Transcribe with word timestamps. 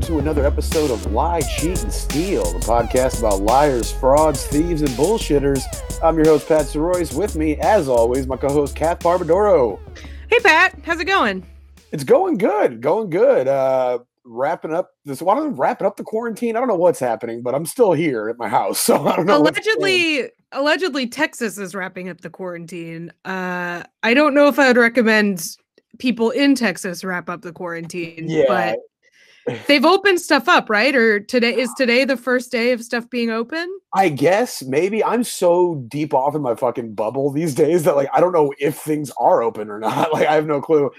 Welcome 0.00 0.16
to 0.16 0.22
another 0.22 0.46
episode 0.46 0.90
of 0.90 1.12
Lie, 1.12 1.42
Cheat, 1.42 1.82
and 1.82 1.92
Steal, 1.92 2.42
the 2.54 2.58
podcast 2.60 3.18
about 3.18 3.42
liars, 3.42 3.92
frauds, 3.92 4.46
thieves, 4.46 4.80
and 4.80 4.88
bullshitters. 4.92 5.60
I'm 6.02 6.16
your 6.16 6.24
host, 6.24 6.48
Pat 6.48 6.62
Soroyce. 6.64 7.14
With 7.14 7.36
me, 7.36 7.56
as 7.58 7.86
always, 7.86 8.26
my 8.26 8.38
co 8.38 8.48
host, 8.48 8.74
Kath 8.74 9.00
Barbadoro. 9.00 9.78
Hey, 10.30 10.38
Pat. 10.38 10.78
How's 10.86 11.00
it 11.00 11.04
going? 11.04 11.44
It's 11.92 12.02
going 12.02 12.38
good, 12.38 12.80
going 12.80 13.10
good. 13.10 13.46
Uh, 13.46 13.98
wrapping 14.24 14.72
up 14.72 14.88
this, 15.04 15.20
why 15.20 15.34
don't 15.34 15.52
I 15.52 15.54
wrapping 15.54 15.86
up 15.86 15.98
the 15.98 16.04
quarantine? 16.04 16.56
I 16.56 16.60
don't 16.60 16.68
know 16.68 16.76
what's 16.76 16.98
happening, 16.98 17.42
but 17.42 17.54
I'm 17.54 17.66
still 17.66 17.92
here 17.92 18.30
at 18.30 18.38
my 18.38 18.48
house. 18.48 18.80
So 18.86 19.06
I 19.06 19.16
don't 19.16 19.26
know. 19.26 19.36
Allegedly, 19.36 20.30
allegedly, 20.52 21.08
Texas 21.08 21.58
is 21.58 21.74
wrapping 21.74 22.08
up 22.08 22.22
the 22.22 22.30
quarantine. 22.30 23.12
Uh, 23.26 23.82
I 24.02 24.14
don't 24.14 24.32
know 24.32 24.48
if 24.48 24.58
I 24.58 24.68
would 24.68 24.78
recommend 24.78 25.46
people 25.98 26.30
in 26.30 26.54
Texas 26.54 27.04
wrap 27.04 27.28
up 27.28 27.42
the 27.42 27.52
quarantine, 27.52 28.24
Yeah. 28.28 28.44
but 28.48 28.78
they've 29.66 29.84
opened 29.84 30.20
stuff 30.20 30.48
up, 30.48 30.70
right? 30.70 30.94
Or 30.94 31.20
today 31.20 31.54
is 31.54 31.70
today 31.76 32.04
the 32.04 32.16
first 32.16 32.50
day 32.50 32.72
of 32.72 32.82
stuff 32.82 33.08
being 33.10 33.30
open? 33.30 33.68
I 33.94 34.08
guess 34.08 34.62
maybe 34.62 35.02
I'm 35.04 35.24
so 35.24 35.84
deep 35.88 36.14
off 36.14 36.34
in 36.34 36.42
my 36.42 36.54
fucking 36.54 36.94
bubble 36.94 37.30
these 37.30 37.54
days 37.54 37.84
that 37.84 37.96
like 37.96 38.08
I 38.12 38.20
don't 38.20 38.32
know 38.32 38.52
if 38.58 38.76
things 38.76 39.10
are 39.18 39.42
open 39.42 39.70
or 39.70 39.78
not. 39.78 40.10
Like 40.20 40.26
I 40.26 40.34
have 40.34 40.46
no 40.46 40.60
clue. 40.60 40.90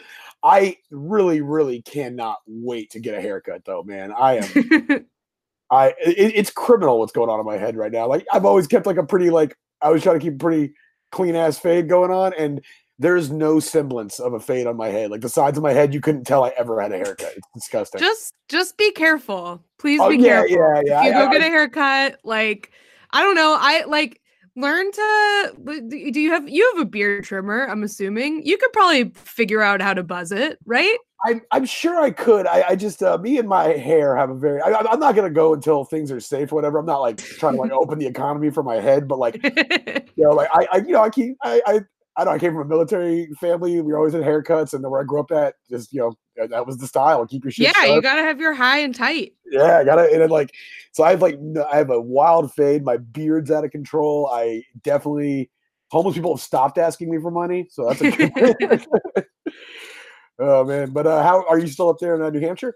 I 0.44 0.78
really, 0.90 1.42
really 1.42 1.82
cannot 1.82 2.38
wait 2.48 2.92
to 2.92 3.00
get 3.00 3.14
a 3.14 3.22
haircut 3.22 3.66
though, 3.66 3.84
man. 3.84 4.12
I 4.12 4.38
am 4.38 5.06
I 5.72 5.90
it, 6.06 6.34
it's 6.36 6.52
criminal 6.52 7.00
what's 7.00 7.12
going 7.12 7.30
on 7.30 7.40
in 7.40 7.46
my 7.46 7.58
head 7.58 7.76
right 7.76 7.92
now. 7.92 8.08
Like 8.08 8.26
I've 8.32 8.46
always 8.46 8.68
kept 8.68 8.86
like 8.86 8.98
a 8.98 9.06
pretty 9.06 9.30
like 9.30 9.56
I 9.82 9.90
was 9.90 10.04
trying 10.04 10.20
to 10.20 10.24
keep 10.24 10.40
pretty 10.40 10.74
clean 11.12 11.36
ass 11.36 11.58
fade 11.60 11.90
going 11.90 12.12
on, 12.12 12.34
and 12.38 12.62
there's 13.02 13.32
no 13.32 13.60
semblance 13.60 14.20
of 14.20 14.34
a 14.34 14.40
fade 14.40 14.68
on 14.68 14.78
my 14.78 14.90
head. 14.90 15.10
Like 15.12 15.22
the 15.22 15.30
sides 15.30 15.58
of 15.58 15.64
my 15.64 15.74
head, 15.74 15.94
you 15.94 16.02
couldn't 16.02 16.26
tell 16.26 16.44
I 16.44 16.50
ever 16.58 16.80
had 16.80 16.92
a 16.92 16.98
haircut. 16.98 17.34
It's 17.36 17.48
disgusting. 17.54 18.00
just, 18.00 18.34
just 18.48 18.78
be 18.78 18.92
careful. 18.92 19.64
Please 19.80 20.00
Oh, 20.00 20.10
be 20.10 20.18
yeah, 20.18 20.46
careful. 20.46 20.58
yeah, 20.58 20.82
yeah. 20.86 21.00
If 21.00 21.06
you 21.06 21.12
I- 21.12 21.24
go 21.24 21.28
I- 21.28 21.32
get 21.34 21.42
a 21.42 21.46
haircut, 21.46 22.20
like 22.24 22.72
I 23.12 23.22
don't 23.24 23.36
know, 23.36 23.58
I 23.60 23.84
like 23.86 24.22
learn 24.56 24.92
to 24.92 25.54
do 25.88 26.20
you 26.20 26.30
have 26.32 26.48
you 26.50 26.70
have 26.74 26.82
a 26.82 26.86
beard 26.86 27.24
trimmer 27.24 27.66
i'm 27.70 27.84
assuming 27.84 28.46
you 28.46 28.58
could 28.58 28.74
probably 28.74 29.10
figure 29.16 29.62
out 29.62 29.82
how 29.82 29.94
to 29.94 30.04
buzz 30.04 30.30
it 30.34 30.60
right 30.66 30.98
I'm, 31.26 31.40
I'm 31.52 31.66
sure 31.66 32.02
I 32.02 32.10
could. 32.10 32.48
I, 32.48 32.64
I 32.70 32.76
just 32.76 33.02
uh, 33.04 33.16
me 33.20 33.38
and 33.38 33.48
my 33.48 33.66
hair 33.66 34.16
have 34.18 34.32
a 34.32 34.36
very. 34.36 34.60
I, 34.60 34.72
I'm 34.74 35.00
not 35.00 35.16
gonna 35.16 35.30
go 35.30 35.54
until 35.54 35.86
things 35.86 36.12
are 36.12 36.20
safe 36.20 36.52
or 36.52 36.56
whatever. 36.56 36.80
I'm 36.80 36.86
not 36.88 37.00
like 37.00 37.18
trying 37.18 37.54
to 37.54 37.62
like 37.62 37.72
open 37.72 38.00
the 38.00 38.08
economy 38.08 38.50
for 38.50 38.64
my 38.64 38.78
head, 38.78 39.08
but 39.08 39.20
like 39.20 39.36
you 40.16 40.24
know, 40.24 40.32
like 40.32 40.50
I, 40.52 40.68
I 40.72 40.78
you 40.78 40.94
know, 40.94 41.02
I 41.04 41.12
keep 41.12 41.38
I, 41.44 41.62
I 41.68 41.80
I 42.22 42.24
know. 42.26 42.32
I 42.32 42.40
came 42.40 42.54
from 42.54 42.62
a 42.62 42.66
military 42.66 43.28
family. 43.40 43.82
We 43.82 43.92
were 43.92 43.98
always 43.98 44.14
had 44.14 44.22
haircuts, 44.22 44.74
and 44.74 44.88
where 44.90 45.02
I 45.02 45.04
grew 45.04 45.20
up 45.20 45.32
at, 45.32 45.56
just 45.70 45.92
you 45.92 46.00
know, 46.00 46.48
that- 46.48 46.68
was 46.68 46.78
the 46.78 46.88
style. 46.88 47.26
Keep 47.26 47.46
your 47.46 47.52
shit. 47.52 47.74
yeah 47.76 47.86
you 47.86 48.02
gotta 48.02 48.22
have 48.22 48.40
your 48.40 48.54
high 48.54 48.78
and 48.80 48.94
tight 48.94 49.34
Yeah, 49.46 49.80
I 49.80 49.84
gotta. 49.84 50.04
And 50.04 50.22
then 50.22 50.30
like, 50.30 50.54
so 50.92 51.04
I 51.04 51.12
have 51.12 51.22
like, 51.22 51.40
I 51.72 51.78
have 51.78 51.90
a 51.90 52.00
wild 52.00 52.54
fade. 52.54 52.84
My 52.84 52.98
beard's 52.98 53.50
out 53.50 53.66
of 53.66 53.72
control. 53.72 54.30
I 54.32 54.64
definitely 54.84 55.50
homeless 55.90 56.16
people 56.16 56.36
have 56.36 56.42
stopped 56.42 56.78
asking 56.78 57.10
me 57.10 57.20
for 57.20 57.32
money, 57.32 57.68
so 57.70 57.88
that's 57.88 58.02
a 58.02 58.12
good. 58.12 58.86
oh 60.40 60.64
man, 60.64 60.92
but 60.92 61.08
uh, 61.08 61.24
how 61.24 61.46
are 61.48 61.60
you 61.60 61.68
still 61.68 61.90
up 61.90 61.98
there 62.00 62.16
in 62.16 62.22
uh, 62.22 62.30
New 62.30 62.40
Hampshire? 62.40 62.76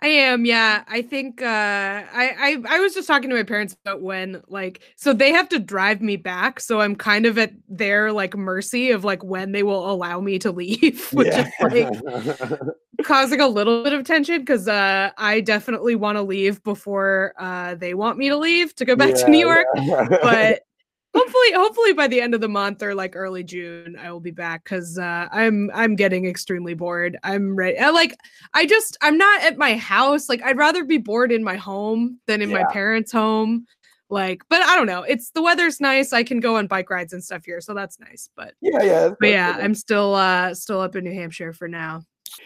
I 0.00 0.08
am 0.08 0.44
yeah 0.44 0.84
i 0.88 1.02
think 1.02 1.42
uh 1.42 1.44
I, 1.44 2.34
I 2.38 2.76
i 2.76 2.80
was 2.80 2.94
just 2.94 3.08
talking 3.08 3.30
to 3.30 3.36
my 3.36 3.42
parents 3.42 3.76
about 3.84 4.02
when 4.02 4.42
like 4.48 4.80
so 4.96 5.12
they 5.12 5.32
have 5.32 5.48
to 5.50 5.58
drive 5.58 6.00
me 6.00 6.16
back 6.16 6.60
so 6.60 6.80
i'm 6.80 6.96
kind 6.96 7.26
of 7.26 7.38
at 7.38 7.52
their 7.68 8.12
like 8.12 8.36
mercy 8.36 8.90
of 8.90 9.04
like 9.04 9.22
when 9.24 9.52
they 9.52 9.62
will 9.62 9.90
allow 9.90 10.20
me 10.20 10.38
to 10.40 10.50
leave 10.50 11.08
which 11.12 11.28
is 11.28 11.46
like 11.60 11.92
causing 13.04 13.40
a 13.40 13.48
little 13.48 13.84
bit 13.84 13.92
of 13.92 14.04
tension 14.04 14.40
because 14.40 14.68
uh 14.68 15.10
I 15.18 15.40
definitely 15.40 15.94
want 15.94 16.16
to 16.16 16.22
leave 16.22 16.62
before 16.64 17.34
uh 17.38 17.74
they 17.74 17.94
want 17.94 18.18
me 18.18 18.28
to 18.28 18.36
leave 18.36 18.74
to 18.76 18.84
go 18.84 18.96
back 18.96 19.14
to 19.14 19.28
New 19.28 19.38
York. 19.38 19.66
But 20.22 20.62
hopefully, 21.16 21.52
hopefully 21.54 21.92
by 21.92 22.06
the 22.06 22.20
end 22.20 22.34
of 22.34 22.40
the 22.40 22.48
month 22.48 22.82
or 22.82 22.94
like 22.94 23.16
early 23.16 23.42
June, 23.42 23.96
I 24.00 24.10
will 24.12 24.20
be 24.20 24.30
back 24.30 24.64
because 24.64 24.98
uh 24.98 25.28
I'm 25.32 25.70
I'm 25.74 25.96
getting 25.96 26.26
extremely 26.26 26.74
bored. 26.74 27.16
I'm 27.22 27.56
ready. 27.56 27.78
I, 27.78 27.90
like 27.90 28.16
I 28.54 28.66
just 28.66 28.96
I'm 29.02 29.16
not 29.18 29.42
at 29.42 29.56
my 29.58 29.76
house. 29.76 30.28
Like 30.28 30.42
I'd 30.42 30.56
rather 30.56 30.84
be 30.84 30.98
bored 30.98 31.32
in 31.32 31.42
my 31.42 31.56
home 31.56 32.18
than 32.26 32.42
in 32.42 32.50
Yeah. 32.50 32.62
my 32.62 32.72
parents' 32.72 33.12
home. 33.12 33.66
Like, 34.08 34.42
but 34.48 34.62
I 34.62 34.76
don't 34.76 34.86
know. 34.86 35.02
It's 35.02 35.30
the 35.30 35.42
weather's 35.42 35.80
nice. 35.80 36.12
I 36.12 36.22
can 36.22 36.38
go 36.38 36.56
on 36.56 36.68
bike 36.68 36.90
rides 36.90 37.12
and 37.12 37.24
stuff 37.24 37.44
here, 37.44 37.60
so 37.60 37.74
that's 37.74 37.98
nice. 37.98 38.30
But 38.36 38.54
yeah, 38.60 38.82
yeah, 38.82 39.10
but 39.18 39.30
yeah, 39.30 39.58
I'm 39.60 39.74
still 39.74 40.14
uh 40.14 40.54
still 40.54 40.80
up 40.80 40.94
in 40.94 41.02
New 41.04 41.12
Hampshire 41.14 41.52
for 41.52 41.66
now. 41.66 42.02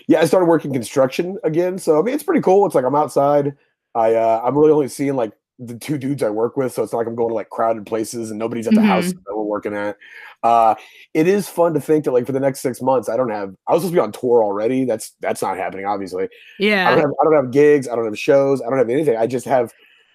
yeah. 0.09 0.21
I 0.21 0.25
started 0.25 0.47
working 0.47 0.73
construction 0.73 1.37
again, 1.45 1.77
so 1.77 1.99
I 1.99 2.03
mean, 2.03 2.15
it's 2.15 2.23
pretty 2.25 2.41
cool. 2.41 2.65
It's 2.65 2.75
like 2.75 2.87
I'm 2.87 2.95
outside. 2.95 3.55
I 3.95 4.15
uh, 4.15 4.41
I'm 4.43 4.57
really 4.57 4.73
only 4.73 4.89
seeing 4.89 5.17
like 5.17 5.33
the 5.63 5.79
two 5.79 5.99
dudes 5.99 6.23
I 6.23 6.31
work 6.31 6.57
with, 6.57 6.73
so 6.73 6.83
it's 6.83 6.93
not 6.93 6.99
like 7.01 7.07
I'm 7.07 7.15
going 7.15 7.29
to 7.29 7.35
like 7.35 7.51
crowded 7.51 7.85
places 7.85 8.31
and 8.31 8.39
nobody's 8.39 8.67
at 8.67 8.75
the 8.75 8.81
house 8.83 9.13
that 9.13 9.23
we're 9.27 9.43
working 9.43 9.75
at. 9.75 9.97
Uh, 10.43 10.75
it 11.13 11.29
is 11.29 11.49
fun 11.51 11.75
to 11.75 11.81
think 11.81 12.05
that 12.07 12.13
like 12.13 12.25
for 12.25 12.33
the 12.33 12.41
next 12.41 12.61
six 12.61 12.81
months, 12.81 13.09
I 13.11 13.17
don't 13.19 13.29
have. 13.31 13.55
I 13.69 13.75
was 13.75 13.83
supposed 13.83 13.93
to 13.93 13.97
be 13.97 14.01
on 14.01 14.13
tour 14.13 14.43
already. 14.43 14.87
That's 14.87 15.13
that's 15.21 15.43
not 15.43 15.59
happening, 15.59 15.85
obviously. 15.85 16.25
I 16.25 16.29
Yeah. 16.59 16.91
don't 16.91 17.01
have 17.01 17.11
I 17.21 17.25
don't 17.25 17.35
have 17.37 17.51
gigs. 17.51 17.89
I 17.89 17.95
don't 17.95 18.07
have 18.07 18.19
shows. 18.19 18.63
I 18.63 18.71
don't 18.71 18.79
have 18.79 18.89
anything. 18.89 19.17
I 19.19 19.27
just 19.27 19.45
have 19.47 19.71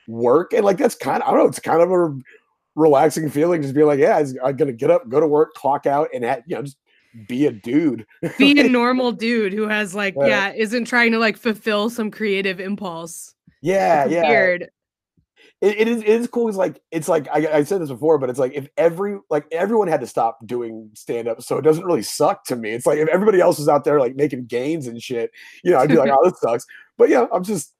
work, 0.08 0.52
and 0.54 0.66
like 0.66 0.78
that's 0.78 0.96
kind 0.96 1.22
of 1.22 1.30
I 1.30 1.32
don't 1.32 1.42
know. 1.42 1.48
It's 1.48 1.60
kind 1.60 1.82
of 1.82 1.92
a 1.92 2.18
relaxing 2.76 3.30
feeling, 3.30 3.62
just 3.62 3.74
being 3.76 3.88
like, 3.88 4.00
yeah, 4.00 4.24
I'm 4.44 4.56
gonna 4.56 4.74
get 4.74 4.90
up, 4.90 5.08
go 5.10 5.20
to 5.20 5.28
work, 5.28 5.54
clock 5.54 5.86
out, 5.86 6.10
and 6.14 6.26
ha- 6.26 6.42
you 6.48 6.56
know 6.56 6.64
just 6.64 6.78
be 7.28 7.46
a 7.46 7.52
dude. 7.52 8.06
be 8.40 8.60
a 8.60 8.68
normal 8.68 9.12
dude 9.12 9.54
who 9.54 9.68
has 9.68 9.94
like 9.94 10.16
Yeah. 10.18 10.26
yeah 10.26 10.54
isn't 10.54 10.86
trying 10.86 11.12
to 11.12 11.20
like 11.20 11.38
fulfill 11.38 11.90
some 11.90 12.10
creative 12.12 12.60
impulse 12.60 13.36
yeah, 13.62 14.04
It's 14.04 14.12
yeah. 14.14 14.28
weird 14.30 14.70
It, 15.62 15.80
it 15.80 15.88
is 15.88 16.02
it 16.02 16.08
is 16.08 16.28
cool. 16.28 16.50
It's 16.50 16.58
like 16.58 16.82
it's 16.92 17.08
like 17.08 17.28
I, 17.32 17.58
I 17.58 17.64
said 17.64 17.82
this 17.82 17.90
before, 17.90 18.18
but 18.18 18.30
it's 18.30 18.40
like 18.40 18.54
if 18.54 18.68
every 18.78 19.18
like 19.30 19.46
everyone 19.52 19.88
had 19.88 20.02
to 20.02 20.08
stop 20.08 20.46
doing 20.46 20.90
stand 20.94 21.28
up, 21.28 21.42
so 21.42 21.58
it 21.58 21.62
doesn't 21.62 21.86
really 21.86 22.02
suck 22.02 22.44
to 22.46 22.56
me. 22.56 22.72
It's 22.72 22.86
like 22.86 23.00
if 23.00 23.08
everybody 23.08 23.40
else 23.40 23.58
was 23.58 23.70
out 23.70 23.84
there 23.84 24.00
like 24.00 24.16
making 24.16 24.46
gains 24.46 24.88
and 24.88 25.02
shit, 25.02 25.32
you 25.64 25.72
know, 25.72 25.80
I'd 25.80 25.90
be 25.90 25.96
like, 25.96 26.12
oh, 26.12 26.30
this 26.30 26.40
sucks. 26.42 26.66
But 26.98 27.10
yeah, 27.10 27.28
I'm 27.32 27.44
just 27.44 27.74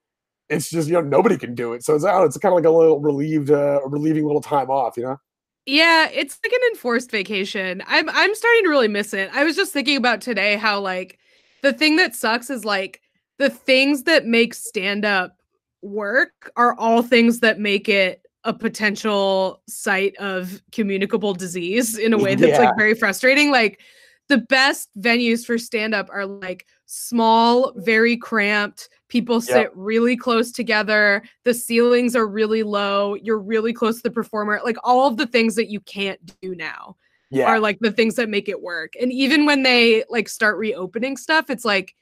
it's 0.50 0.70
just 0.70 0.88
you 0.88 0.94
know 0.94 1.02
nobody 1.02 1.38
can 1.38 1.54
do 1.54 1.74
it, 1.74 1.84
so 1.84 1.96
it's 1.96 2.06
it's 2.06 2.38
kind 2.38 2.54
of 2.54 2.56
like 2.56 2.66
a 2.66 2.70
little 2.70 3.00
relieved, 3.00 3.52
uh, 3.52 3.82
relieving 3.86 4.26
little 4.26 4.42
time 4.42 4.70
off, 4.70 4.96
you 4.96 5.04
know. 5.04 5.18
yeah 5.66 6.08
it's 6.14 6.40
like 6.44 6.54
an 6.54 6.60
enforced 6.72 7.10
vacation 7.10 7.82
i'm 7.88 8.08
i'm 8.10 8.36
starting 8.36 8.64
to 8.64 8.70
really 8.70 8.88
miss 8.88 9.14
it 9.14 9.30
i 9.34 9.44
was 9.44 9.56
just 9.56 9.74
thinking 9.74 9.98
about 9.98 10.22
today 10.22 10.56
how 10.56 10.80
like 10.80 11.18
the 11.64 11.74
thing 11.74 11.96
that 11.96 12.16
sucks 12.16 12.52
is 12.52 12.64
like 12.64 13.02
the 13.40 13.50
things 13.50 14.04
that 14.04 14.26
make 14.26 14.54
stand 14.54 15.04
up 15.04 15.38
work 15.86 16.52
are 16.56 16.78
all 16.80 17.02
things 17.02 17.40
that 17.42 17.60
make 17.60 17.88
it 17.88 18.22
a 18.44 18.54
potential 18.54 19.62
site 19.68 20.16
of 20.18 20.62
communicable 20.72 21.34
disease 21.34 21.98
in 21.98 22.14
a 22.14 22.18
way 22.18 22.36
that's 22.36 22.52
Yeah. 22.52 22.66
like 22.66 22.78
very 22.78 22.94
frustrating. 22.94 23.52
Like 23.52 23.80
the 24.28 24.38
best 24.40 24.90
venues 25.00 25.46
for 25.46 25.58
stand 25.58 25.94
up 25.96 26.10
are 26.12 26.26
like 26.26 26.66
small 26.86 27.74
very 27.78 28.18
cramped 28.18 28.90
people 29.08 29.40
sit 29.42 29.70
really 29.76 30.16
close 30.16 30.52
together 30.52 31.24
the 31.44 31.54
ceilings 31.54 32.16
are 32.16 32.28
really 32.28 32.62
low 32.64 33.16
you're 33.16 33.40
really 33.40 33.74
close 33.74 33.98
to 33.98 34.04
the 34.04 34.12
performer 34.12 34.60
like 34.64 34.78
all 34.84 35.08
of 35.08 35.18
the 35.18 35.26
things 35.28 35.56
that 35.56 35.70
you 35.70 35.80
can't 35.82 36.20
do 36.42 36.56
now 36.56 36.96
Yeah, 37.32 37.46
are 37.48 37.60
like 37.60 37.80
the 37.80 37.92
things 37.92 38.16
that 38.16 38.30
make 38.30 38.48
it 38.50 38.62
work. 38.62 38.94
And 39.02 39.12
even 39.12 39.46
when 39.46 39.64
they 39.64 40.04
like 40.10 40.30
start 40.30 40.58
reopening 40.58 41.18
stuff 41.18 41.50
it's 41.50 41.66
like 41.66 41.96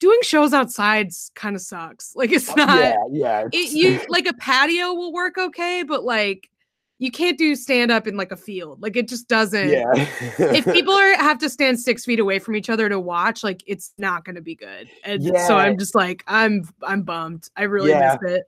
doing 0.00 0.18
shows 0.22 0.52
outside 0.52 1.10
kind 1.34 1.54
of 1.54 1.62
sucks 1.62 2.12
like 2.16 2.32
it's 2.32 2.54
not 2.56 2.78
yeah, 2.78 2.96
yeah. 3.12 3.48
it, 3.52 3.72
you 3.72 4.00
like 4.08 4.26
a 4.26 4.34
patio 4.34 4.92
will 4.92 5.12
work 5.12 5.38
okay 5.38 5.84
but 5.86 6.02
like 6.04 6.50
you 6.98 7.10
can't 7.10 7.38
do 7.38 7.54
stand 7.54 7.90
up 7.90 8.06
in 8.06 8.16
like 8.16 8.32
a 8.32 8.36
field 8.36 8.82
like 8.82 8.96
it 8.96 9.08
just 9.08 9.28
doesn't 9.28 9.70
yeah. 9.70 9.86
if 9.94 10.64
people 10.72 10.92
are 10.92 11.14
have 11.16 11.38
to 11.38 11.48
stand 11.48 11.78
six 11.78 12.04
feet 12.04 12.18
away 12.18 12.38
from 12.38 12.56
each 12.56 12.68
other 12.68 12.88
to 12.88 12.98
watch 12.98 13.44
like 13.44 13.62
it's 13.66 13.92
not 13.98 14.24
going 14.24 14.36
to 14.36 14.42
be 14.42 14.54
good 14.54 14.88
and 15.04 15.22
so 15.46 15.56
i'm 15.56 15.78
just 15.78 15.94
like 15.94 16.24
i'm 16.26 16.68
i'm 16.82 17.02
bummed 17.02 17.48
i 17.56 17.62
really 17.62 17.90
Yeah. 17.90 18.16
miss 18.20 18.32
it 18.32 18.42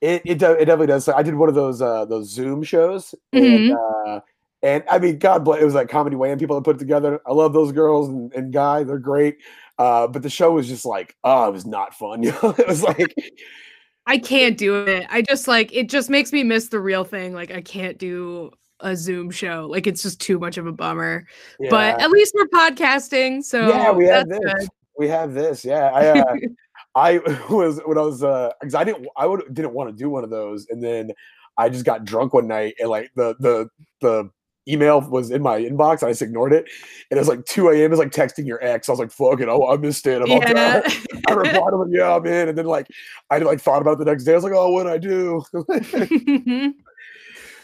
It 0.00 0.22
it, 0.24 0.42
it 0.42 0.64
definitely 0.66 0.88
does. 0.88 1.04
So 1.04 1.14
I 1.14 1.22
did 1.22 1.34
one 1.34 1.48
of 1.48 1.54
those 1.54 1.80
uh 1.80 2.04
those 2.04 2.30
Zoom 2.30 2.62
shows, 2.62 3.14
and 3.32 3.72
uh, 3.72 4.20
and 4.62 4.84
I 4.90 4.98
mean, 4.98 5.18
God 5.18 5.42
bless. 5.44 5.62
It 5.62 5.64
was 5.64 5.74
like 5.74 5.88
comedy 5.88 6.16
way 6.16 6.30
and 6.30 6.38
people 6.38 6.54
that 6.56 6.64
put 6.64 6.76
it 6.76 6.78
together. 6.78 7.20
I 7.26 7.32
love 7.32 7.54
those 7.54 7.72
girls 7.72 8.08
and, 8.10 8.30
and 8.34 8.52
guy. 8.52 8.84
They're 8.84 8.98
great. 8.98 9.38
Uh, 9.78 10.06
but 10.06 10.22
the 10.22 10.30
show 10.30 10.52
was 10.52 10.68
just 10.68 10.84
like, 10.84 11.14
oh, 11.24 11.48
it 11.48 11.52
was 11.52 11.66
not 11.66 11.94
fun. 11.94 12.22
You 12.26 12.32
know, 12.42 12.54
it 12.58 12.66
was 12.66 12.82
like, 12.82 13.14
i 14.08 14.16
can't 14.16 14.56
do 14.56 14.84
it 14.84 15.04
i 15.10 15.20
just 15.20 15.48
like 15.48 15.72
it 15.72 15.88
just 15.88 16.08
makes 16.08 16.32
me 16.32 16.44
miss 16.44 16.68
the 16.68 16.78
real 16.78 17.02
thing 17.02 17.34
like 17.34 17.50
i 17.50 17.60
can't 17.60 17.98
do 17.98 18.52
a 18.78 18.94
zoom 18.94 19.32
show 19.32 19.66
like 19.68 19.88
it's 19.88 20.00
just 20.00 20.20
too 20.20 20.38
much 20.38 20.58
of 20.58 20.66
a 20.68 20.70
bummer 20.70 21.26
but 21.70 22.00
at 22.00 22.08
least 22.10 22.32
we're 22.36 22.46
podcasting 22.46 23.42
so 23.42 23.66
yeah, 23.68 23.90
we 23.90 24.06
have 24.06 24.28
this. 24.28 24.38
good. 24.38 24.68
We 24.98 25.08
have 25.08 25.34
this. 25.34 25.64
Yeah, 25.64 25.90
I 25.92 26.20
uh, 26.20 26.36
I 26.94 27.18
was 27.50 27.80
when 27.84 27.98
I 27.98 28.02
was 28.02 28.22
uh 28.22 28.52
because 28.60 28.74
I 28.74 28.84
didn't 28.84 29.06
I 29.16 29.26
would 29.26 29.42
didn't 29.52 29.74
want 29.74 29.90
to 29.90 29.96
do 29.96 30.08
one 30.08 30.24
of 30.24 30.30
those, 30.30 30.66
and 30.70 30.82
then 30.82 31.10
I 31.58 31.68
just 31.68 31.84
got 31.84 32.04
drunk 32.04 32.32
one 32.32 32.46
night 32.46 32.74
and 32.78 32.88
like 32.88 33.10
the 33.14 33.34
the 33.38 33.68
the 34.00 34.30
email 34.68 35.00
was 35.00 35.30
in 35.30 35.42
my 35.42 35.60
inbox. 35.60 36.02
I 36.02 36.10
just 36.10 36.22
ignored 36.22 36.52
it. 36.52 36.66
And 37.10 37.18
it 37.18 37.20
was 37.20 37.28
like 37.28 37.44
2 37.44 37.68
a.m. 37.70 37.92
It's 37.92 37.98
like 37.98 38.10
texting 38.10 38.46
your 38.46 38.62
ex. 38.64 38.88
I 38.88 38.92
was 38.92 38.98
like, 38.98 39.12
fuck 39.12 39.40
it. 39.40 39.48
Oh, 39.48 39.68
I 39.68 39.76
missed 39.80 40.06
it. 40.06 40.22
I'm 40.22 40.28
yeah. 40.28 40.82
I 41.28 41.32
replied 41.32 41.70
to 41.70 41.82
him, 41.82 41.92
yeah, 41.92 42.14
I'm 42.14 42.26
in. 42.26 42.48
And 42.48 42.58
then 42.58 42.66
like 42.66 42.88
I 43.30 43.38
like 43.38 43.60
thought 43.60 43.82
about 43.82 43.92
it 43.92 43.98
the 43.98 44.04
next 44.06 44.24
day. 44.24 44.32
I 44.32 44.36
was 44.36 44.44
like, 44.44 44.52
oh, 44.54 44.70
what 44.70 44.86
I 44.86 44.98
do? 44.98 45.42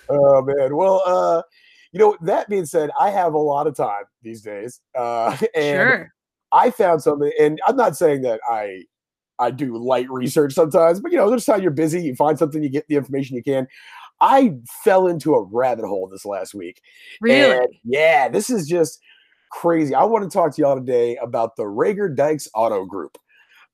oh 0.09 0.43
man. 0.43 0.77
Well, 0.77 1.03
uh, 1.05 1.43
you 1.93 1.99
know, 1.99 2.17
that 2.23 2.49
being 2.49 2.67
said, 2.67 2.91
I 2.99 3.11
have 3.11 3.35
a 3.35 3.39
lot 3.39 3.67
of 3.67 3.77
time 3.77 4.05
these 4.23 4.43
days. 4.43 4.81
Uh 4.95 5.37
and 5.55 5.79
sure. 5.79 6.13
I 6.53 6.71
found 6.71 7.03
something, 7.03 7.33
and 7.41 7.61
I'm 7.67 7.77
not 7.77 7.97
saying 7.97 8.23
that 8.23 8.41
I 8.49 8.83
I 9.39 9.51
do 9.51 9.77
light 9.77 10.09
research 10.11 10.53
sometimes, 10.53 11.01
but 11.01 11.11
you 11.11 11.19
know, 11.19 11.29
there's 11.29 11.47
how 11.47 11.57
you're 11.57 11.71
busy, 11.71 12.03
you 12.03 12.15
find 12.15 12.39
something, 12.39 12.63
you 12.63 12.69
get 12.69 12.87
the 12.89 12.97
information 12.97 13.37
you 13.37 13.43
can. 13.43 13.67
I 14.23 14.55
fell 14.85 15.09
into 15.09 15.35
a 15.35 15.43
rabbit 15.43 15.85
hole 15.85 16.09
this 16.09 16.25
last 16.25 16.55
week. 16.55 16.81
Really? 17.21 17.59
And 17.59 17.67
yeah, 17.85 18.29
this 18.29 18.49
is 18.49 18.69
just 18.69 19.01
crazy. 19.51 19.95
I 19.95 20.05
want 20.05 20.25
to 20.25 20.31
talk 20.31 20.55
to 20.55 20.63
y'all 20.63 20.77
today 20.77 21.17
about 21.17 21.57
the 21.57 21.65
Reagor 21.65 22.15
Dykes 22.15 22.49
Auto 22.55 22.87
Group. 22.87 23.19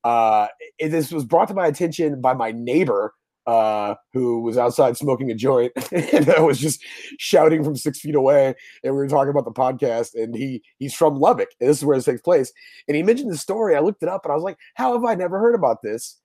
Uh, 0.05 0.49
this 0.81 1.13
was 1.13 1.25
brought 1.25 1.49
to 1.49 1.55
my 1.55 1.67
attention 1.67 2.21
by 2.23 2.33
my 2.33 2.51
neighbor 2.51 3.13
uh, 3.47 3.95
who 4.13 4.41
was 4.41 4.59
outside 4.59 4.97
smoking 4.97 5.31
a 5.31 5.35
joint 5.35 5.73
and 5.93 6.29
I 6.29 6.41
was 6.41 6.59
just 6.59 6.85
shouting 7.19 7.65
from 7.65 7.77
six 7.77 8.01
feet 8.01 8.15
away. 8.15 8.55
And 8.85 8.95
we 8.95 8.99
were 8.99 9.09
talking 9.09 9.31
about 9.31 9.45
the 9.45 9.53
podcast, 9.53 10.15
and 10.15 10.35
he 10.35 10.63
he's 10.79 10.95
from 10.95 11.19
Lubbock. 11.19 11.49
And 11.61 11.69
this 11.69 11.79
is 11.79 11.85
where 11.85 11.97
this 11.97 12.05
takes 12.05 12.23
place. 12.23 12.53
And 12.87 12.97
he 12.97 13.03
mentioned 13.03 13.33
the 13.33 13.39
story. 13.39 13.77
I 13.77 13.81
looked 13.81 14.03
it 14.03 14.09
up 14.09 14.25
and 14.25 14.33
I 14.33 14.35
was 14.35 14.45
like, 14.45 14.59
how 14.75 14.93
have 14.93 15.05
I 15.05 15.15
never 15.15 15.39
heard 15.39 15.55
about 15.55 15.83
this? 15.83 16.21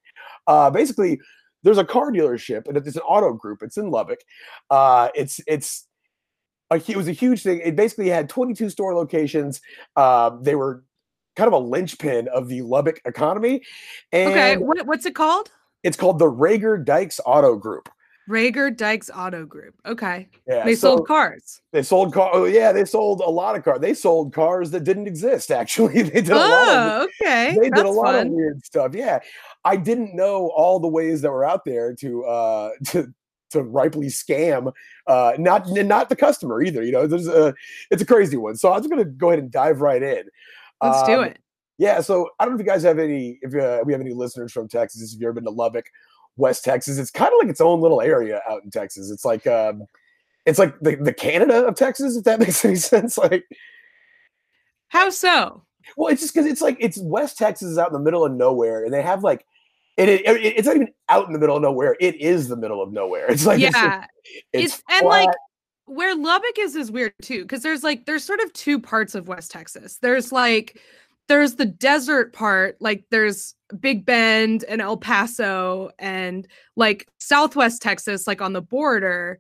Uh, 0.48 0.70
basically, 0.70 1.20
there's 1.64 1.78
a 1.78 1.86
car 1.86 2.12
dealership 2.12 2.68
and 2.68 2.78
it's 2.78 2.96
an 2.96 3.02
auto 3.02 3.34
group. 3.34 3.64
It's 3.64 3.78
in 3.78 3.90
Lubbock. 3.90 4.20
Uh, 4.70 5.10
it's 5.16 5.40
it's 5.48 5.88
a, 6.72 6.76
it 6.76 6.98
was 6.98 7.08
a 7.08 7.14
huge 7.14 7.44
thing. 7.44 7.62
It 7.64 7.76
basically 7.76 8.10
had 8.10 8.30
22 8.30 8.70
store 8.70 8.94
locations. 8.94 9.62
Uh, 9.96 10.32
they 10.42 10.56
were 10.56 10.84
kind 11.36 11.48
of 11.48 11.54
a 11.54 11.60
linchpin 11.60 12.28
of 12.30 12.48
the 12.48 12.62
Lubbock 12.62 13.02
economy. 13.06 13.64
And 14.12 14.32
okay, 14.32 14.58
what, 14.58 14.86
what's 14.86 15.06
it 15.06 15.16
called? 15.16 15.52
It's 15.84 15.98
called 15.98 16.20
the 16.20 16.32
Reagor 16.32 16.84
Dykes 16.84 17.20
Auto 17.26 17.56
Group. 17.56 17.90
Reagor 18.30 18.76
Dykes 18.76 19.10
Auto 19.14 19.46
Group. 19.46 19.76
Okay. 19.86 20.30
Yeah. 20.48 20.64
They 20.64 20.76
so 20.76 20.96
sold 20.96 21.08
cars. 21.08 21.62
They 21.72 21.84
sold 21.84 22.14
car. 22.14 22.30
Oh, 22.34 22.46
yeah, 22.46 22.72
they 22.72 22.86
sold 22.86 23.22
a 23.22 23.30
lot 23.30 23.56
of 23.56 23.64
cars. 23.64 23.80
They 23.82 23.94
sold 23.94 24.34
cars 24.34 24.72
that 24.72 24.84
didn't 24.84 25.08
exist. 25.08 25.52
Actually, 25.52 26.02
they 26.04 26.22
did 26.22 26.30
a 26.30 26.36
oh, 26.36 26.38
lot 26.38 26.68
of. 26.70 27.02
Oh, 27.02 27.08
okay. 27.22 27.58
They 27.60 27.70
That's 27.70 27.82
did 27.82 27.86
a 27.86 27.92
lot 27.92 28.14
fun. 28.14 28.28
of 28.28 28.34
weird 28.34 28.66
stuff. 28.66 28.96
Yeah, 28.96 29.20
I 29.66 29.76
didn't 29.76 30.16
know 30.16 30.50
all 30.56 30.80
the 30.80 30.88
ways 30.88 31.22
that 31.22 31.32
were 31.32 31.46
out 31.46 31.66
there 31.66 31.94
to 31.96 32.26
uh 32.26 32.70
to 32.88 33.14
to 33.52 33.64
ripely 33.64 34.08
scam 34.08 34.74
uh 35.06 35.34
not 35.38 35.68
not 35.70 36.10
the 36.10 36.16
customer 36.16 36.62
either. 36.62 36.84
You 36.84 36.92
know, 36.92 37.08
there's 37.08 37.28
a 37.28 37.54
it's 37.92 38.02
a 38.02 38.06
crazy 38.06 38.38
one. 38.38 38.56
So 38.56 38.72
I'm 38.72 38.80
just 38.80 38.90
gonna 38.90 39.06
go 39.06 39.30
ahead 39.30 39.40
and 39.40 39.52
dive 39.52 39.82
right 39.82 40.02
in. 40.02 40.24
Let's 40.82 41.00
um, 41.00 41.08
do 41.08 41.22
it. 41.22 41.40
Yeah, 41.78 42.02
so 42.02 42.30
I 42.40 42.46
don't 42.46 42.54
know 42.54 42.60
if 42.60 42.66
you 42.66 42.72
guys 42.72 42.84
have 42.84 43.00
any, 43.00 43.40
if 43.42 43.56
uh, 43.56 43.84
we 43.84 43.94
have 43.94 44.02
any 44.02 44.14
listeners 44.14 44.52
from 44.52 44.68
Texas, 44.68 45.02
if 45.02 45.20
you've 45.20 45.24
ever 45.24 45.34
been 45.34 45.44
to 45.46 45.50
Lubbock, 45.50 45.86
West 46.38 46.64
Texas, 46.64 46.98
it's 46.98 47.12
kind 47.12 47.32
of 47.32 47.40
like 47.40 47.50
its 47.50 47.62
own 47.62 47.82
little 47.82 48.02
area 48.02 48.42
out 48.50 48.64
in 48.64 48.72
Texas. 48.72 49.12
It's 49.12 49.26
like, 49.26 49.46
um, 49.48 49.86
it's 50.46 50.60
like 50.60 50.80
the, 50.80 50.96
the 50.96 51.14
Canada 51.14 51.66
of 51.66 51.76
Texas, 51.76 52.16
if 52.18 52.24
that 52.26 52.40
makes 52.42 52.64
any 52.66 52.76
sense. 52.76 53.18
Like, 53.18 53.46
how 54.90 55.10
so? 55.10 55.64
Well, 55.98 56.12
it's 56.12 56.22
just 56.22 56.34
because 56.34 56.50
it's 56.50 56.62
like 56.62 56.78
it's 56.80 56.98
West 56.98 57.38
Texas 57.38 57.70
is 57.70 57.78
out 57.78 57.88
in 57.88 57.94
the 57.94 58.00
middle 58.00 58.26
of 58.26 58.32
nowhere, 58.32 58.86
and 58.86 58.94
they 58.94 59.02
have 59.02 59.24
like 59.24 59.46
it, 59.98 60.10
it, 60.10 60.24
it's 60.26 60.66
not 60.66 60.76
even 60.76 60.90
out 61.10 61.28
in 61.28 61.34
the 61.34 61.40
middle 61.40 61.56
of 61.56 61.62
nowhere. 61.62 61.96
It 62.00 62.16
is 62.16 62.48
the 62.48 62.56
middle 62.56 62.82
of 62.82 62.92
nowhere. 62.92 63.26
It's 63.30 63.46
like 63.46 63.60
yeah, 63.60 64.06
it's, 64.52 64.76
it's 64.76 64.84
and 64.90 65.06
like 65.06 65.30
where 65.86 66.16
Lubbock 66.16 66.58
is 66.58 66.76
is 66.76 66.92
weird 66.92 67.14
too 67.22 67.44
because 67.44 67.62
there's 67.62 67.84
like 67.84 68.06
there's 68.06 68.24
sort 68.24 68.40
of 68.40 68.52
two 68.54 68.80
parts 68.80 69.16
of 69.16 69.28
West 69.28 69.52
Texas. 69.52 69.98
There's 69.98 70.32
like 70.32 70.80
there's 71.34 71.56
the 71.56 71.66
desert 71.66 72.32
part, 72.32 72.78
like 72.80 73.06
there's 73.10 73.56
Big 73.80 74.06
Bend 74.06 74.64
and 74.70 74.80
El 74.80 74.98
Paso 74.98 75.90
and 75.98 76.48
like 76.76 77.08
Southwest 77.18 77.82
Texas, 77.82 78.28
like 78.28 78.40
on 78.40 78.54
the 78.54 78.62
border. 78.62 79.40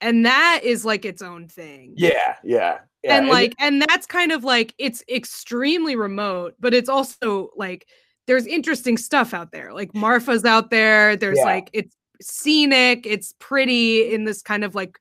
And 0.00 0.24
that 0.26 0.60
is 0.62 0.84
like 0.84 1.04
its 1.04 1.22
own 1.22 1.48
thing. 1.48 1.94
Yeah, 1.96 2.36
yeah. 2.44 2.78
yeah. 3.02 3.16
And 3.16 3.26
like, 3.26 3.52
and 3.58 3.82
that's 3.82 4.06
kind 4.06 4.30
of 4.30 4.44
like 4.44 4.76
it's 4.78 5.02
extremely 5.08 5.96
remote, 5.96 6.54
but 6.60 6.72
it's 6.72 6.88
also 6.88 7.50
like 7.56 7.88
there's 8.28 8.46
interesting 8.46 8.96
stuff 8.96 9.34
out 9.34 9.50
there. 9.50 9.74
Like 9.74 9.92
Marfa's 9.92 10.44
out 10.44 10.70
there. 10.70 11.16
There's 11.16 11.38
yeah. 11.38 11.46
like 11.46 11.68
it's 11.72 11.96
scenic, 12.22 13.06
it's 13.06 13.34
pretty 13.40 14.14
in 14.14 14.22
this 14.22 14.40
kind 14.40 14.62
of 14.62 14.76
like 14.76 15.00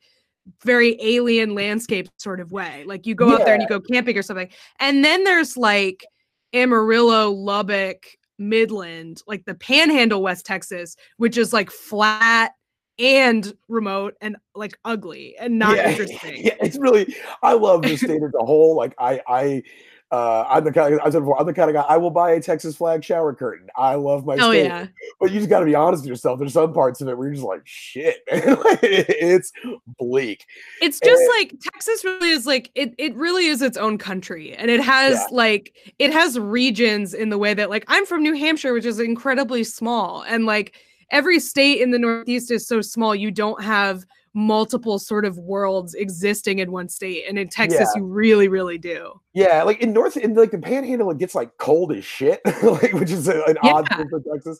very 0.65 0.97
alien 0.99 1.53
landscape 1.53 2.09
sort 2.17 2.39
of 2.39 2.51
way. 2.51 2.85
Like 2.87 3.05
you 3.05 3.13
go 3.13 3.27
yeah. 3.27 3.35
out 3.35 3.45
there 3.45 3.53
and 3.53 3.61
you 3.61 3.69
go 3.69 3.79
camping 3.79 4.17
or 4.17 4.23
something. 4.23 4.49
And 4.79 5.05
then 5.05 5.25
there's 5.25 5.55
like 5.55 6.03
Amarillo, 6.53 7.31
Lubbock, 7.31 8.05
Midland, 8.37 9.21
like 9.27 9.45
the 9.45 9.55
panhandle 9.55 10.21
West 10.21 10.45
Texas, 10.45 10.95
which 11.17 11.37
is 11.37 11.53
like 11.53 11.71
flat 11.71 12.53
and 12.99 13.53
remote 13.67 14.13
and 14.21 14.37
like 14.55 14.77
ugly 14.85 15.35
and 15.39 15.57
not 15.57 15.75
yeah, 15.75 15.89
interesting. 15.91 16.45
Yeah, 16.45 16.55
it's 16.61 16.77
really 16.77 17.15
I 17.41 17.53
love 17.53 17.81
the 17.81 17.97
state 17.97 18.21
as 18.23 18.33
a 18.39 18.45
whole. 18.45 18.75
Like 18.75 18.93
I 18.97 19.21
I 19.27 19.63
uh, 20.13 20.45
I'm 20.47 20.63
the 20.63 20.71
kind 20.71 20.93
of, 20.93 20.99
I 20.99 21.09
said 21.09 21.21
before, 21.21 21.39
I'm 21.39 21.47
the 21.47 21.53
kind 21.55 21.71
of 21.71 21.73
guy 21.73 21.81
I 21.89 21.97
will 21.97 22.11
buy 22.11 22.33
a 22.33 22.39
Texas 22.39 22.75
flag 22.75 23.03
shower 23.03 23.33
curtain. 23.33 23.67
I 23.75 23.95
love 23.95 24.27
my 24.27 24.35
oh, 24.35 24.51
state, 24.51 24.65
yeah. 24.65 24.85
but 25.19 25.31
you 25.31 25.39
just 25.39 25.49
got 25.49 25.61
to 25.61 25.65
be 25.65 25.73
honest 25.73 26.03
with 26.03 26.09
yourself. 26.09 26.37
There's 26.37 26.53
some 26.53 26.71
parts 26.71 27.01
of 27.01 27.07
it 27.07 27.17
where 27.17 27.29
you're 27.29 27.33
just 27.33 27.47
like, 27.47 27.63
shit, 27.65 28.17
man, 28.31 28.57
it's 28.83 29.51
bleak. 29.97 30.45
It's 30.83 30.99
just 30.99 31.19
and, 31.19 31.29
like 31.39 31.59
Texas 31.59 32.05
really 32.05 32.29
is 32.29 32.45
like 32.45 32.69
it. 32.75 32.93
It 32.99 33.15
really 33.15 33.47
is 33.47 33.63
its 33.63 33.75
own 33.75 33.97
country, 33.97 34.53
and 34.53 34.69
it 34.69 34.81
has 34.81 35.15
yeah. 35.15 35.27
like 35.31 35.73
it 35.97 36.13
has 36.13 36.37
regions 36.37 37.15
in 37.15 37.29
the 37.29 37.39
way 37.39 37.55
that 37.55 37.71
like 37.71 37.83
I'm 37.87 38.05
from 38.05 38.21
New 38.21 38.35
Hampshire, 38.35 38.73
which 38.73 38.85
is 38.85 38.99
incredibly 38.99 39.63
small, 39.63 40.21
and 40.27 40.45
like 40.45 40.75
every 41.09 41.39
state 41.39 41.81
in 41.81 41.89
the 41.89 41.97
Northeast 41.97 42.51
is 42.51 42.67
so 42.67 42.81
small. 42.81 43.15
You 43.15 43.31
don't 43.31 43.63
have 43.63 44.05
multiple 44.33 44.97
sort 44.97 45.25
of 45.25 45.37
worlds 45.37 45.93
existing 45.93 46.59
in 46.59 46.71
one 46.71 46.89
state 46.89 47.23
and 47.27 47.37
in 47.37 47.47
texas 47.47 47.87
yeah. 47.93 48.01
you 48.01 48.05
really 48.05 48.47
really 48.47 48.79
do 48.79 49.13
yeah 49.33 49.61
like 49.61 49.79
in 49.79 49.93
north 49.93 50.17
in 50.17 50.33
like 50.33 50.49
the 50.49 50.57
panhandle 50.57 51.11
it 51.11 51.19
gets 51.19 51.35
like 51.35 51.55
cold 51.57 51.91
as 51.91 52.03
shit 52.03 52.41
like 52.63 52.93
which 52.93 53.11
is 53.11 53.27
a, 53.27 53.43
an 53.43 53.57
yeah. 53.63 53.73
odd 53.73 53.87
thing 53.89 54.09
for 54.09 54.19
texas 54.21 54.59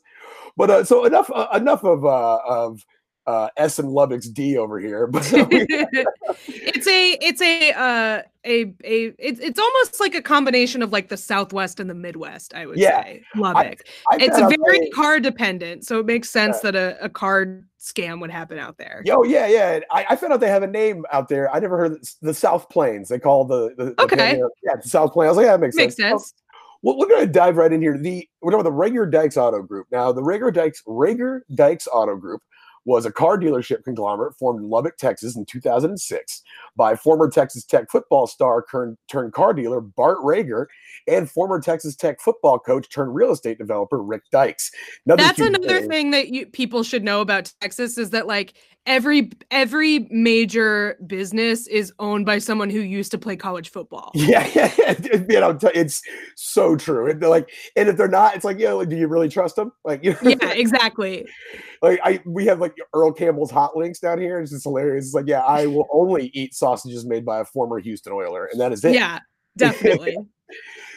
but 0.56 0.70
uh, 0.70 0.84
so 0.84 1.06
enough 1.06 1.30
uh, 1.34 1.48
enough 1.56 1.84
of 1.84 2.06
uh 2.06 2.38
of 2.46 2.86
uh, 3.25 3.50
S 3.58 3.80
and 3.80 3.89
Lubbock's 3.89 4.30
D 4.30 4.58
over 4.58 4.80
here, 4.80 5.08
but 5.12 5.24
it's 5.34 6.88
a 6.88 7.18
it's 7.22 7.42
a 7.42 7.72
uh, 7.72 8.22
a 8.46 8.62
a 8.84 9.13
it's 9.18 9.39
it's 9.39 9.60
almost 9.60 10.00
like 10.00 10.15
a 10.15 10.22
combination 10.22 10.82
of 10.82 10.92
like 10.92 11.10
the 11.10 11.18
Southwest 11.18 11.80
and 11.80 11.89
the 11.89 11.94
Midwest. 11.94 12.53
I 12.53 12.65
would 12.65 12.77
yeah. 12.77 13.03
say 13.03 13.24
Lubbock. 13.36 13.84
I, 14.12 14.15
I 14.15 14.18
it's 14.20 14.38
very 14.39 14.89
car 14.89 15.20
dependent, 15.20 15.86
so 15.86 16.00
it 16.00 16.06
makes 16.06 16.30
sense 16.30 16.58
yeah. 16.63 16.72
that 16.72 17.00
a, 17.01 17.06
a 17.06 17.10
car 17.10 17.63
scam 17.80 18.20
would 18.22 18.32
happen 18.32 18.58
out 18.58 18.77
there. 18.77 19.01
Yo, 19.06 19.24
yeah, 19.24 19.48
yeah. 19.48 19.80
I, 19.92 20.06
I, 20.12 20.15
found 20.15 20.32
out 20.32 20.39
they 20.39 20.48
have 20.48 20.63
a 20.63 20.68
name 20.68 21.06
out 21.12 21.27
there. 21.27 21.53
I 21.53 21.60
never 21.60 21.77
heard 21.77 21.98
the 22.22 22.34
South 22.34 22.70
Plains. 22.70 23.10
They 23.10 23.20
call 23.20 23.44
the, 23.44 23.74
the 23.77 24.01
okay, 24.01 24.36
the, 24.36 24.50
yeah, 24.63 24.77
the 24.82 24.88
South 24.88 25.12
Plains. 25.12 25.27
I 25.27 25.30
was 25.32 25.38
like, 25.38 25.46
yeah, 25.46 25.51
that 25.51 25.60
makes, 25.60 25.75
makes 25.75 25.96
sense. 25.98 26.24
sense. 26.24 26.34
Well, 26.82 26.98
we're 26.98 27.08
going 27.08 27.25
to 27.25 27.32
dive 27.32 27.58
right 27.58 27.72
in 27.72 27.82
here. 27.82 27.98
The 27.98 28.27
we're 28.42 28.51
talking 28.51 28.65
about 28.65 28.70
the 28.70 28.77
Reagor 28.77 29.10
Dykes 29.10 29.38
Auto 29.38 29.62
Group. 29.62 29.88
Now, 29.92 30.12
the 30.12 30.22
Reagor 30.22 30.53
Dykes 30.53 30.82
Reagor 30.88 31.42
Dykes 31.56 31.88
Auto 31.88 32.15
Group 32.15 32.42
was 32.86 33.06
a 33.06 33.12
car 33.12 33.38
dealership 33.38 33.84
conglomerate 33.84 34.36
formed 34.36 34.62
in 34.62 34.70
Lubbock, 34.70 34.98
Texas 34.98 35.36
in 35.36 35.46
2006 35.46 36.42
by 36.75 36.96
former 36.96 37.30
Texas 37.30 37.63
Tech 37.63 37.90
football 37.90 38.28
star 38.28 38.66
turned 38.70 39.34
car 39.34 39.54
dealer 39.54 39.82
Bart 39.82 40.18
Reagor 40.20 40.66
and 41.08 41.30
former 41.30 41.60
Texas 41.62 41.96
Tech 41.96 42.20
football 42.20 42.60
coach 42.60 42.90
turned 42.90 43.16
real 43.16 43.32
estate 43.32 43.58
developer 43.58 44.02
Rick 44.02 44.24
Dykes. 44.32 44.72
Another 45.06 45.24
That's 45.24 45.40
another 45.40 45.80
thing. 45.82 45.90
thing 45.90 46.12
that 46.12 46.30
you 46.30 46.46
people 46.46 46.84
should 46.84 47.04
know 47.04 47.22
about 47.22 47.52
Texas 47.62 47.98
is 47.98 48.10
that 48.12 48.28
like 48.28 48.54
every 48.86 49.32
every 49.52 50.08
major 50.12 50.98
business 51.08 51.68
is 51.68 51.94
owned 52.00 52.25
by 52.25 52.38
someone 52.38 52.70
who 52.70 52.80
used 52.80 53.12
to 53.12 53.18
play 53.18 53.36
college 53.36 53.70
football. 53.70 54.12
Yeah, 54.24 54.50
yeah, 54.56 54.74
yeah. 54.78 54.94
you 55.30 55.40
know, 55.40 55.58
it's 55.75 56.02
so 56.36 56.75
true. 56.78 57.10
And 57.10 57.22
like, 57.22 57.50
and 57.75 57.90
if 57.90 57.98
they're 57.98 58.08
not, 58.08 58.36
it's 58.36 58.46
like, 58.46 58.58
yeah, 58.58 58.72
like, 58.72 58.88
do 58.88 58.96
you 58.96 59.08
really 59.08 59.28
trust 59.28 59.58
them? 59.58 59.72
Like, 59.84 60.04
you 60.04 60.13
know? 60.13 60.30
yeah, 60.30 60.54
exactly. 60.54 61.25
like, 61.82 62.00
I 62.04 62.22
we 62.25 62.46
have 62.46 62.60
like 62.60 62.74
Earl 62.94 63.12
Campbell's 63.12 63.52
hot 63.52 63.75
links 63.75 64.00
down 64.00 64.20
here. 64.20 64.40
It's 64.40 64.52
just 64.52 64.63
hilarious. 64.63 65.06
It's 65.06 65.13
like, 65.13 65.28
yeah, 65.28 65.42
I 65.42 65.66
will 65.66 65.88
only 65.92 66.32
eat 66.34 66.54
sausages 66.54 67.06
made 67.06 67.25
by 67.25 67.42
a 67.42 67.46
former 67.46 67.80
Houston 67.80 68.13
Oiler, 68.13 68.46
and 68.46 68.60
that 68.62 68.72
is 68.72 68.84
it. 68.86 68.94
Yeah, 68.94 69.20
definitely. 69.58 70.18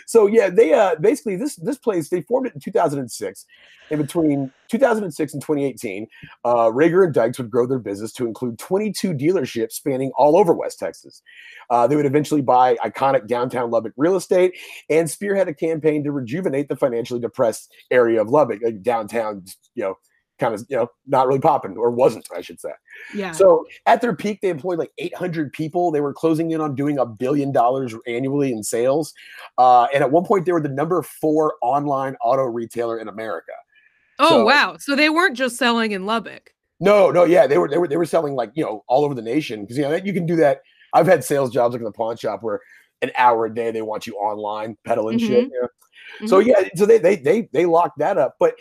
So 0.06 0.26
yeah, 0.26 0.48
they 0.48 0.72
uh 0.72 0.94
basically 0.96 1.36
this 1.36 1.56
this 1.56 1.76
place 1.76 2.08
they 2.08 2.22
formed 2.22 2.46
it 2.46 2.54
in 2.54 2.60
2006. 2.60 3.46
In 3.88 4.02
between 4.02 4.50
2006 4.68 5.32
and 5.32 5.40
2018, 5.40 6.08
uh, 6.44 6.54
Reagor 6.70 7.04
and 7.04 7.14
Dykes 7.14 7.38
would 7.38 7.52
grow 7.52 7.66
their 7.66 7.78
business 7.78 8.12
to 8.14 8.26
include 8.26 8.58
22 8.58 9.14
dealerships 9.14 9.72
spanning 9.72 10.10
all 10.16 10.36
over 10.36 10.52
West 10.52 10.80
Texas. 10.80 11.22
Uh, 11.70 11.86
they 11.86 11.94
would 11.94 12.06
eventually 12.06 12.42
buy 12.42 12.74
iconic 12.84 13.28
downtown 13.28 13.70
Lubbock 13.70 13.92
real 13.96 14.16
estate 14.16 14.54
and 14.90 15.08
spearhead 15.08 15.46
a 15.46 15.54
campaign 15.54 16.02
to 16.02 16.10
rejuvenate 16.10 16.68
the 16.68 16.74
financially 16.74 17.20
depressed 17.20 17.72
area 17.92 18.20
of 18.20 18.28
Lubbock, 18.28 18.60
like 18.60 18.82
downtown. 18.82 19.44
You 19.76 19.84
know, 19.84 19.98
kind 20.38 20.54
of 20.54 20.64
you 20.68 20.76
know 20.76 20.90
not 21.06 21.26
really 21.26 21.40
popping 21.40 21.76
or 21.76 21.90
wasn't, 21.90 22.28
I 22.34 22.40
should 22.40 22.60
say. 22.60 22.70
Yeah. 23.14 23.32
So 23.32 23.66
at 23.86 24.00
their 24.00 24.14
peak, 24.14 24.40
they 24.40 24.48
employed 24.50 24.78
like 24.78 24.92
800 24.98 25.52
people. 25.52 25.90
They 25.90 26.00
were 26.00 26.12
closing 26.12 26.50
in 26.50 26.60
on 26.60 26.74
doing 26.74 26.98
a 26.98 27.06
billion 27.06 27.52
dollars 27.52 27.94
annually 28.06 28.52
in 28.52 28.62
sales, 28.62 29.14
uh, 29.58 29.86
and 29.94 30.02
at 30.02 30.10
one 30.10 30.24
point 30.24 30.44
they 30.46 30.52
were 30.52 30.60
the 30.60 30.68
number 30.68 31.02
four 31.02 31.54
online 31.62 32.16
auto 32.22 32.42
retailer 32.44 32.98
in 32.98 33.08
America. 33.08 33.52
oh 34.18 34.28
so- 34.28 34.44
wow. 34.44 34.76
So 34.78 34.94
they 34.96 35.08
weren't 35.10 35.36
just 35.36 35.56
selling 35.56 35.92
in 35.92 36.06
Lubbock. 36.06 36.52
No, 36.78 37.10
no, 37.10 37.24
yeah, 37.24 37.46
they 37.46 37.56
were 37.56 37.68
they 37.68 37.78
were 37.78 37.88
they 37.88 37.96
were 37.96 38.04
selling 38.04 38.34
like 38.34 38.50
you 38.54 38.62
know 38.62 38.84
all 38.86 39.04
over 39.04 39.14
the 39.14 39.22
nation 39.22 39.62
because 39.62 39.78
you 39.78 39.82
know 39.84 39.94
you 39.94 40.12
can 40.12 40.26
do 40.26 40.36
that. 40.36 40.60
I've 40.92 41.06
had 41.06 41.24
sales 41.24 41.50
jobs 41.50 41.72
like 41.72 41.80
in 41.80 41.84
the 41.84 41.92
pawn 41.92 42.16
shop 42.18 42.42
where 42.42 42.60
an 43.02 43.10
hour 43.16 43.46
a 43.46 43.54
day 43.54 43.70
they 43.70 43.82
want 43.82 44.06
you 44.06 44.14
online 44.16 44.76
peddling 44.84 45.18
shit. 45.18 45.46
Mhm. 45.48 45.50
you 45.52 45.60
know? 45.62 46.26
So 46.26 46.38
yeah, 46.38 46.68
so 46.74 46.84
they 46.86 46.98
they 46.98 47.16
they 47.16 47.48
they 47.52 47.64
locked 47.66 47.98
that 47.98 48.18
up. 48.18 48.36
But 48.38 48.54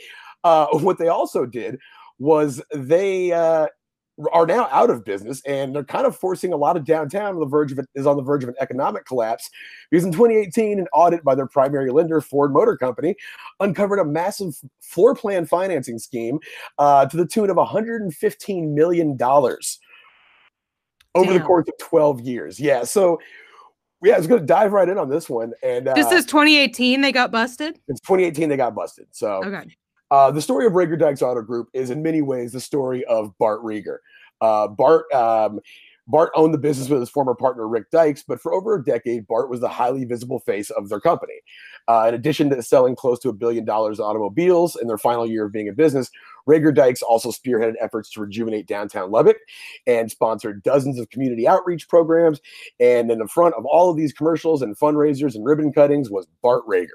uh, 0.45 0.67
what 0.79 0.97
they 0.97 1.09
also 1.09 1.45
did 1.45 1.77
was 2.17 2.61
they 2.73 3.33
uh, 3.33 3.67
are 4.31 4.45
now 4.45 4.69
out 4.71 4.89
of 4.89 5.03
business 5.03 5.41
and 5.45 5.75
they're 5.75 5.83
kind 5.83 6.05
of 6.05 6.15
forcing 6.15 6.53
a 6.53 6.55
lot 6.55 6.77
of 6.77 6.85
downtown 6.85 7.33
on 7.33 7.39
the 7.41 7.45
verge 7.45 7.73
of 7.73 7.79
it 7.79 7.85
is 7.95 8.07
on 8.07 8.15
the 8.15 8.23
verge 8.23 8.43
of 8.43 8.49
an 8.49 8.55
economic 8.61 9.05
collapse 9.05 9.49
because 9.91 10.05
in 10.05 10.13
2018 10.13 10.79
an 10.79 10.87
audit 10.93 11.21
by 11.25 11.35
their 11.35 11.47
primary 11.47 11.91
lender 11.91 12.21
Ford 12.21 12.53
Motor 12.53 12.77
Company 12.77 13.15
uncovered 13.59 13.99
a 13.99 14.05
massive 14.05 14.55
floor 14.79 15.13
plan 15.13 15.45
financing 15.45 15.99
scheme 15.99 16.39
uh, 16.77 17.05
to 17.07 17.17
the 17.17 17.25
tune 17.25 17.49
of 17.49 17.57
115 17.57 18.73
million 18.73 19.17
dollars 19.17 19.79
over 21.13 21.33
the 21.33 21.39
course 21.41 21.67
of 21.67 21.73
12 21.79 22.21
years. 22.21 22.59
Yeah, 22.59 22.83
so 22.83 23.19
yeah, 24.03 24.15
I 24.15 24.17
was 24.17 24.27
going 24.27 24.41
to 24.41 24.45
dive 24.45 24.73
right 24.73 24.87
in 24.87 24.97
on 24.97 25.09
this 25.09 25.29
one, 25.29 25.53
and 25.63 25.87
uh, 25.87 25.95
This 25.95 26.11
is 26.11 26.25
2018. 26.25 27.01
They 27.01 27.11
got 27.11 27.31
busted. 27.31 27.79
it's 27.87 28.01
2018 28.01 28.49
they 28.49 28.57
got 28.57 28.75
busted. 28.75 29.07
So 29.11 29.43
Okay. 29.43 29.65
Uh, 30.11 30.31
the 30.31 30.41
story 30.41 30.65
of 30.65 30.73
Reagor 30.73 30.99
Dykes 30.99 31.21
Auto 31.21 31.41
Group 31.41 31.69
is 31.73 31.89
in 31.89 32.03
many 32.03 32.21
ways 32.21 32.51
the 32.51 32.59
story 32.59 33.03
of 33.05 33.35
Bart 33.37 33.63
Reagor. 33.63 33.97
Uh, 34.41 34.67
Bart 34.67 35.11
um, 35.13 35.59
Bart 36.07 36.31
owned 36.35 36.53
the 36.53 36.59
business 36.59 36.89
with 36.89 36.99
his 36.99 37.09
former 37.09 37.33
partner 37.33 37.67
Rick 37.67 37.89
Dykes, 37.91 38.23
but 38.23 38.39
for 38.39 38.53
over 38.53 38.75
a 38.75 38.83
decade, 38.83 39.27
Bart 39.27 39.49
was 39.49 39.59
the 39.59 39.69
highly 39.69 40.05
visible 40.05 40.39
face 40.39 40.69
of 40.69 40.89
their 40.89 40.99
company. 40.99 41.41
Uh, 41.87 42.05
in 42.09 42.13
addition 42.13 42.49
to 42.49 42.61
selling 42.61 42.95
close 42.95 43.19
to 43.19 43.29
a 43.29 43.33
billion 43.33 43.65
dollars 43.65 43.99
in 43.99 44.05
automobiles 44.05 44.75
in 44.75 44.87
their 44.87 44.97
final 44.97 45.25
year 45.25 45.45
of 45.45 45.51
being 45.51 45.67
in 45.67 45.73
business, 45.73 46.11
Reagor 46.47 46.73
Dykes 46.73 47.01
also 47.01 47.31
spearheaded 47.31 47.73
efforts 47.81 48.11
to 48.11 48.21
rejuvenate 48.21 48.67
downtown 48.67 49.09
Lubbock 49.09 49.37
and 49.87 50.11
sponsored 50.11 50.61
dozens 50.61 50.99
of 50.99 51.09
community 51.09 51.47
outreach 51.47 51.87
programs. 51.87 52.39
And 52.79 53.09
in 53.09 53.19
the 53.19 53.27
front 53.27 53.55
of 53.55 53.65
all 53.65 53.89
of 53.89 53.97
these 53.97 54.13
commercials 54.13 54.61
and 54.61 54.77
fundraisers 54.77 55.35
and 55.35 55.45
ribbon 55.45 55.73
cuttings 55.73 56.11
was 56.11 56.27
Bart 56.43 56.65
Reagor. 56.67 56.87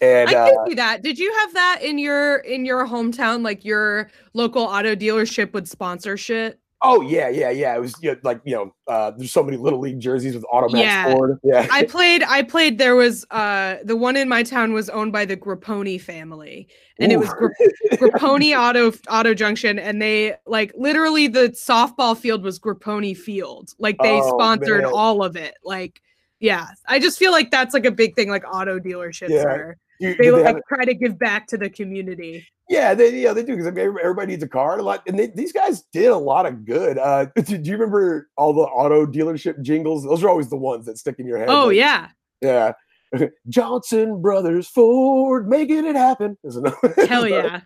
And 0.00 0.30
I 0.30 0.50
uh, 0.50 0.66
see 0.66 0.74
that. 0.74 1.02
Did 1.02 1.18
you 1.18 1.32
have 1.40 1.54
that 1.54 1.80
in 1.82 1.98
your 1.98 2.36
in 2.38 2.64
your 2.64 2.86
hometown? 2.86 3.42
Like 3.42 3.64
your 3.64 4.10
local 4.32 4.62
auto 4.62 4.94
dealership 4.94 5.52
would 5.52 5.68
sponsor 5.68 6.16
shit? 6.16 6.60
Oh 6.80 7.00
yeah, 7.00 7.28
yeah, 7.28 7.50
yeah. 7.50 7.74
It 7.74 7.80
was 7.80 7.94
you 8.00 8.12
know, 8.12 8.18
like 8.22 8.40
you 8.44 8.54
know, 8.54 8.74
uh, 8.86 9.10
there's 9.10 9.32
so 9.32 9.42
many 9.42 9.56
little 9.56 9.80
league 9.80 9.98
jerseys 9.98 10.34
with 10.34 10.44
Automax 10.44 10.80
Yeah. 10.80 11.12
Ford. 11.12 11.38
Yeah, 11.44 11.66
I 11.72 11.82
played. 11.84 12.22
I 12.22 12.42
played. 12.42 12.78
There 12.78 12.94
was 12.94 13.26
uh 13.32 13.78
the 13.82 13.96
one 13.96 14.16
in 14.16 14.28
my 14.28 14.44
town 14.44 14.72
was 14.72 14.88
owned 14.88 15.12
by 15.12 15.24
the 15.24 15.36
Grapponi 15.36 16.00
family, 16.00 16.68
and 17.00 17.10
it 17.10 17.18
was 17.18 17.28
Ooh. 17.30 17.34
Gra- 17.34 17.54
Grapponi 18.10 18.56
Auto 18.56 18.96
Auto 19.10 19.34
Junction, 19.34 19.78
and 19.78 20.00
they 20.00 20.36
like 20.46 20.72
literally 20.76 21.26
the 21.26 21.48
softball 21.48 22.16
field 22.16 22.44
was 22.44 22.60
Grapponi 22.60 23.16
Field. 23.16 23.74
Like 23.78 23.96
they 24.02 24.20
Oh, 24.20 24.38
sponsored 24.38 24.82
man. 24.84 24.92
all 24.94 25.24
of 25.24 25.34
it. 25.36 25.54
Like 25.64 26.00
yeah, 26.38 26.68
I 26.86 27.00
just 27.00 27.18
feel 27.18 27.32
like 27.32 27.50
that's 27.50 27.74
like 27.74 27.86
a 27.86 27.90
big 27.90 28.14
thing. 28.14 28.28
Like 28.30 28.44
auto 28.48 28.78
dealerships 28.78 29.30
Yeah. 29.30 29.42
are 29.46 29.78
You- 30.00 30.14
they 30.14 30.30
they 30.30 30.30
like 30.30 30.62
try 30.68 30.84
to 30.84 30.94
give 30.94 31.18
back 31.18 31.46
to 31.48 31.58
the 31.58 31.68
community. 31.68 32.46
yeah, 32.68 32.94
they 32.94 33.20
yeah 33.20 33.32
they 33.32 33.42
do 33.42 33.56
because 33.56 33.66
everybody 33.66 34.32
needs 34.32 34.42
a 34.42 34.48
car. 34.48 34.78
A 34.78 34.82
lot, 34.82 35.02
and 35.06 35.18
they, 35.18 35.26
these 35.28 35.52
guys 35.52 35.82
did 35.92 36.06
a 36.06 36.16
lot 36.16 36.46
of 36.46 36.64
good. 36.64 36.98
Uh, 36.98 37.26
do, 37.36 37.58
do 37.58 37.70
you 37.70 37.76
remember 37.76 38.28
all 38.36 38.52
the 38.52 38.62
auto 38.62 39.06
dealership 39.06 39.60
jingles? 39.62 40.04
Those 40.04 40.22
are 40.22 40.28
always 40.28 40.48
the 40.50 40.56
ones 40.56 40.86
that 40.86 40.98
stick 40.98 41.16
in 41.18 41.26
your 41.26 41.38
head. 41.38 41.48
Oh 41.48 41.66
like, 41.66 41.76
yeah, 41.76 42.08
yeah. 42.40 42.72
Johnson 43.48 44.20
Brothers 44.20 44.68
Ford 44.68 45.48
making 45.48 45.86
it 45.86 45.96
happen. 45.96 46.36
Hell 47.08 47.26
yeah. 47.26 47.60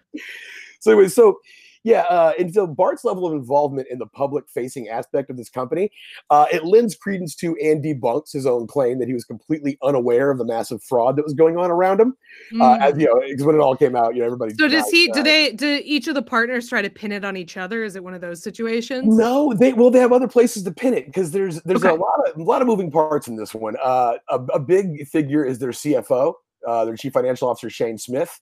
So 0.81 0.93
anyway, 0.93 1.09
so 1.09 1.39
yeah, 1.85 2.03
uh, 2.03 2.33
and 2.39 2.53
so 2.53 2.67
Bart's 2.67 3.05
level 3.05 3.27
of 3.27 3.35
involvement 3.35 3.89
in 3.91 3.99
the 3.99 4.07
public-facing 4.07 4.89
aspect 4.89 5.31
of 5.31 5.37
this 5.37 5.49
company, 5.49 5.91
uh, 6.31 6.47
it 6.53 6.65
lends 6.65 6.95
credence 6.95 7.35
to 7.37 7.57
and 7.63 7.83
debunks 7.83 8.33
his 8.33 8.47
own 8.47 8.67
claim 8.67 8.99
that 8.99 9.09
he 9.09 9.15
was 9.15 9.25
completely 9.25 9.79
unaware 9.83 10.31
of 10.31 10.39
the 10.39 10.45
massive 10.45 10.83
fraud 10.83 11.17
that 11.17 11.25
was 11.25 11.35
going 11.35 11.57
on 11.57 11.71
around 11.71 12.01
him. 12.01 12.17
Uh, 12.61 12.79
as 12.81 12.95
Mm. 12.95 13.01
you 13.01 13.07
know, 13.07 13.21
because 13.29 13.45
when 13.45 13.57
it 13.57 13.61
all 13.61 13.77
came 13.77 13.97
out, 13.97 14.15
you 14.15 14.21
know, 14.21 14.27
everybody. 14.27 14.55
So 14.55 14.69
does 14.69 14.89
he? 14.89 15.11
uh, 15.11 15.15
Do 15.15 15.23
they? 15.23 15.53
Do 15.53 15.81
each 15.85 16.09
of 16.09 16.15
the 16.15 16.23
partners 16.23 16.69
try 16.69 16.83
to 16.83 16.91
pin 16.91 17.13
it 17.13 17.25
on 17.25 17.37
each 17.37 17.57
other? 17.57 17.85
Is 17.85 17.97
it 17.97 18.05
one 18.05 18.15
of 18.15 18.21
those 18.21 18.43
situations? 18.43 19.17
No, 19.17 19.53
they 19.53 19.73
well, 19.73 19.91
they 19.91 19.99
have 20.01 20.13
other 20.13 20.29
places 20.29 20.63
to 20.65 20.71
pin 20.73 20.95
it 20.95 21.07
because 21.07 21.31
there's 21.31 21.61
there's 21.63 21.83
a 21.83 21.93
lot 21.93 22.29
of 22.29 22.39
a 22.39 22.43
lot 22.43 22.63
of 22.63 22.69
moving 22.69 22.91
parts 22.91 23.29
in 23.29 23.37
this 23.37 23.55
one. 23.55 23.77
Uh, 23.83 24.15
a, 24.29 24.37
a 24.55 24.59
big 24.59 25.07
figure 25.09 25.45
is 25.45 25.59
their 25.59 25.71
CFO, 25.71 26.35
uh, 26.67 26.85
their 26.85 26.97
chief 26.97 27.13
financial 27.13 27.49
officer 27.49 27.69
Shane 27.71 27.99
Smith. 27.99 28.41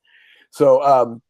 So 0.51 0.83
um, 0.83 1.23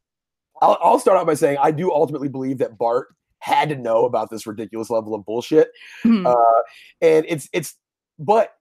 I'll, 0.60 0.78
I'll 0.80 0.98
start 0.98 1.18
out 1.18 1.26
by 1.26 1.34
saying 1.34 1.58
I 1.60 1.70
do 1.70 1.92
ultimately 1.92 2.28
believe 2.28 2.58
that 2.58 2.78
Bart 2.78 3.08
had 3.38 3.70
to 3.70 3.76
know 3.76 4.04
about 4.04 4.30
this 4.30 4.46
ridiculous 4.46 4.90
level 4.90 5.14
of 5.14 5.24
bullshit, 5.24 5.70
Hmm. 6.02 6.26
uh, 6.26 6.34
and 7.00 7.24
it's 7.28 7.48
it's 7.52 7.74
but 8.18 8.54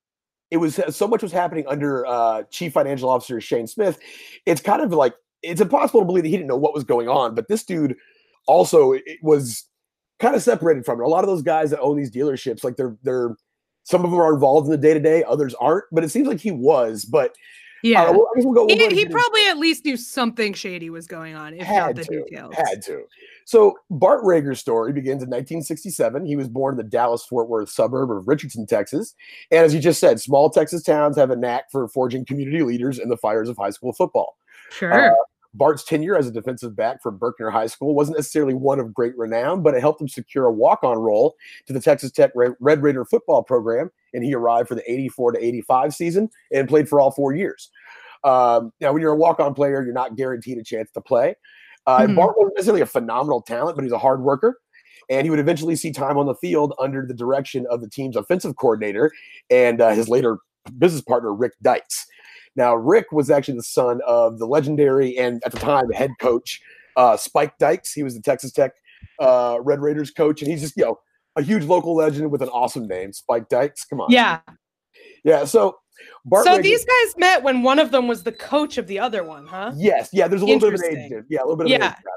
it 0.51 0.58
was 0.58 0.79
so 0.89 1.08
much 1.08 1.22
was 1.22 1.32
happening 1.32 1.65
under 1.68 2.06
uh, 2.06 2.44
chief 2.50 2.74
financial 2.74 3.10
officer 3.10 3.39
Shane 3.39 3.68
Smith. 3.68 4.00
It's 4.46 4.62
kind 4.62 4.82
of 4.82 4.91
like 4.94 5.13
it's 5.44 5.62
impossible 5.62 6.01
to 6.01 6.06
believe 6.06 6.24
that 6.24 6.29
he 6.29 6.38
didn't 6.38 6.48
know 6.48 6.58
what 6.58 6.74
was 6.74 6.84
going 6.84 7.08
on, 7.08 7.36
but 7.36 7.48
this 7.48 7.63
dude 7.63 7.96
also 8.48 8.94
it 8.94 9.20
was 9.22 9.65
kind 10.20 10.36
of 10.36 10.41
separated 10.41 10.86
from 10.86 11.00
it. 11.00 11.03
A 11.03 11.08
lot 11.08 11.24
of 11.24 11.29
those 11.29 11.41
guys 11.41 11.70
that 11.70 11.79
own 11.79 11.98
these 11.98 12.12
dealerships, 12.12 12.63
like 12.63 12.77
they're 12.77 12.96
they're 13.03 13.36
some 13.84 14.06
of 14.06 14.12
them 14.12 14.20
are 14.20 14.34
involved 14.34 14.65
in 14.65 14.72
the 14.72 14.77
day 14.77 14.94
to 14.94 15.00
day, 15.00 15.24
others 15.24 15.56
aren't. 15.56 15.86
But 15.91 16.03
it 16.03 16.10
seems 16.10 16.27
like 16.27 16.39
he 16.39 16.51
was. 16.51 17.06
But 17.06 17.34
yeah. 17.83 18.03
uh, 18.03 18.12
well, 18.12 18.27
I 18.31 18.36
guess 18.36 18.45
we'll 18.45 18.53
go. 18.53 18.65
we'll 18.65 18.89
he, 18.89 18.95
he 18.95 19.05
probably 19.05 19.45
at 19.48 19.57
least 19.57 19.86
knew 19.86 19.98
something 19.98 20.53
shady 20.53 20.89
was 20.89 21.07
going 21.07 21.36
on, 21.36 21.53
if 21.53 21.59
not 21.59 21.67
had 21.67 21.95
the 21.95 22.03
to, 22.03 22.24
details. 22.24 22.55
had 22.55 22.81
to. 22.83 23.03
So 23.45 23.75
Bart 23.89 24.24
Reagor's 24.24 24.59
story 24.59 24.93
begins 24.93 25.24
in 25.24 25.29
1967. 25.29 26.25
He 26.25 26.36
was 26.36 26.48
born 26.48 26.74
in 26.74 26.77
the 26.77 26.83
Dallas-Fort 26.83 27.50
Worth 27.50 27.69
suburb 27.69 28.12
of 28.12 28.27
Richardson, 28.27 28.67
Texas. 28.67 29.15
And 29.51 29.65
as 29.65 29.74
you 29.74 29.79
just 29.79 30.00
said, 30.00 30.19
small 30.19 30.50
Texas 30.50 30.83
towns 30.83 31.17
have 31.17 31.31
a 31.31 31.36
knack 31.36 31.71
for 31.71 31.88
forging 31.88 32.25
community 32.25 32.62
leaders 32.62 33.00
in 33.00 33.09
the 33.09 33.17
fires 33.17 33.50
of 33.50 33.57
high 33.57 33.71
school 33.71 33.93
football. 33.93 34.38
Sure. 34.71 35.15
Bart's 35.53 35.84
tenure 35.84 36.15
as 36.15 36.27
a 36.27 36.32
defensive 36.32 36.75
back 36.75 37.01
for 37.01 37.12
Berkner 37.12 37.51
High 37.51 37.68
School 37.68 37.96
wasn't 37.96 38.18
necessarily 38.18 38.53
one 38.53 38.79
of 38.79 38.94
great 38.94 39.18
renown, 39.18 39.63
but 39.63 39.74
it 39.74 39.82
helped 39.82 40.00
him 40.00 40.08
secure 40.08 40.46
a 40.46 40.51
walk-on 40.51 40.98
role 40.98 41.36
to 41.65 41.74
the 41.74 41.82
Texas 41.82 42.12
Tech 42.12 42.32
Red 42.36 42.84
Raider 42.84 43.03
football 43.06 43.41
program, 43.44 43.89
and 44.13 44.24
he 44.24 44.34
arrived 44.36 44.68
for 44.68 44.75
the 44.75 44.91
84 44.91 45.34
to 45.34 45.44
85 45.44 45.94
season 45.94 46.29
and 46.53 46.68
played 46.68 46.88
for 46.88 47.00
all 47.00 47.12
four 47.12 47.34
years. 47.34 47.72
Um, 48.24 48.72
now, 48.82 48.91
when 48.94 49.01
you're 49.01 49.13
a 49.13 49.18
walk-on 49.18 49.53
player, 49.53 49.84
you're 49.84 49.94
not 49.94 50.15
guaranteed 50.15 50.58
a 50.58 50.63
chance 50.63 50.91
to 50.91 51.01
play. 51.01 51.36
Uh, 51.88 52.01
Mhm. 52.01 52.15
Bart 52.15 52.36
wasn't 52.38 52.56
necessarily 52.56 52.82
a 52.82 52.86
phenomenal 52.86 53.41
talent, 53.41 53.75
but 53.75 53.84
he's 53.84 53.94
a 53.94 53.98
hard 53.98 54.22
worker. 54.22 54.60
And 55.10 55.25
he 55.25 55.32
would 55.32 55.39
eventually 55.39 55.75
see 55.75 55.91
time 55.91 56.18
on 56.18 56.27
the 56.27 56.36
field 56.36 56.75
under 56.77 57.06
the 57.06 57.15
direction 57.15 57.65
of 57.72 57.82
the 57.82 57.89
team's 57.89 58.15
offensive 58.15 58.58
coordinator 58.58 59.12
and 59.50 59.82
uh, 59.82 59.89
his 59.91 60.08
later 60.08 60.38
business 60.77 61.01
partner, 61.01 61.34
Rick 61.34 61.53
Dykes. 61.63 62.06
Now, 62.56 62.75
Rick 62.75 63.12
was 63.12 63.29
actually 63.29 63.58
the 63.58 63.63
son 63.63 64.01
of 64.06 64.39
the 64.39 64.46
legendary 64.46 65.18
and 65.18 65.41
at 65.46 65.51
the 65.51 65.60
time 65.60 65.89
head 65.91 66.12
coach 66.20 66.62
uh, 66.98 67.15
Spike 67.18 67.58
Dykes. 67.58 67.94
He 67.94 68.03
was 68.03 68.15
the 68.15 68.22
Texas 68.22 68.51
Tech 68.51 68.72
uh, 69.20 69.60
Red 69.62 69.79
Raiders 69.79 70.12
coach, 70.12 70.41
and 70.41 70.51
he's 70.51 70.62
just 70.62 70.75
you 70.77 70.86
know 70.86 71.00
a 71.36 71.41
huge 71.41 71.63
local 71.65 71.96
legend 71.96 72.32
with 72.32 72.41
an 72.41 72.50
awesome 72.50 72.88
name, 72.88 73.13
Spike 73.13 73.50
Dykes. 73.50 73.86
Come 73.86 74.01
on, 74.01 74.12
yeah. 74.12 74.39
yeah. 75.24 75.46
So 75.46 75.77
Bart. 76.25 76.46
so 76.46 76.58
Rager- 76.58 76.63
these 76.63 76.86
guys 76.86 77.18
met 77.18 77.44
when 77.44 77.63
one 77.63 77.79
of 77.79 77.91
them 77.91 78.08
was 78.08 78.24
the 78.24 78.32
coach 78.32 78.77
of 78.77 78.88
the 78.88 79.00
other 79.00 79.24
one, 79.24 79.46
huh? 79.46 79.72
Yes, 79.75 80.10
yeah. 80.12 80.27
There's 80.27 80.41
a 80.41 80.46
little 80.46 80.60
bit 80.60 80.74
of 80.74 80.82
an 80.82 80.98
age, 80.98 81.24
yeah, 81.29 81.41
a 81.41 81.44
little 81.44 81.58
bit 81.58 81.68
of 81.68 81.72
an 81.72 81.82
Yeah. 81.82 81.88
age 81.89 81.96
gap. 81.96 82.13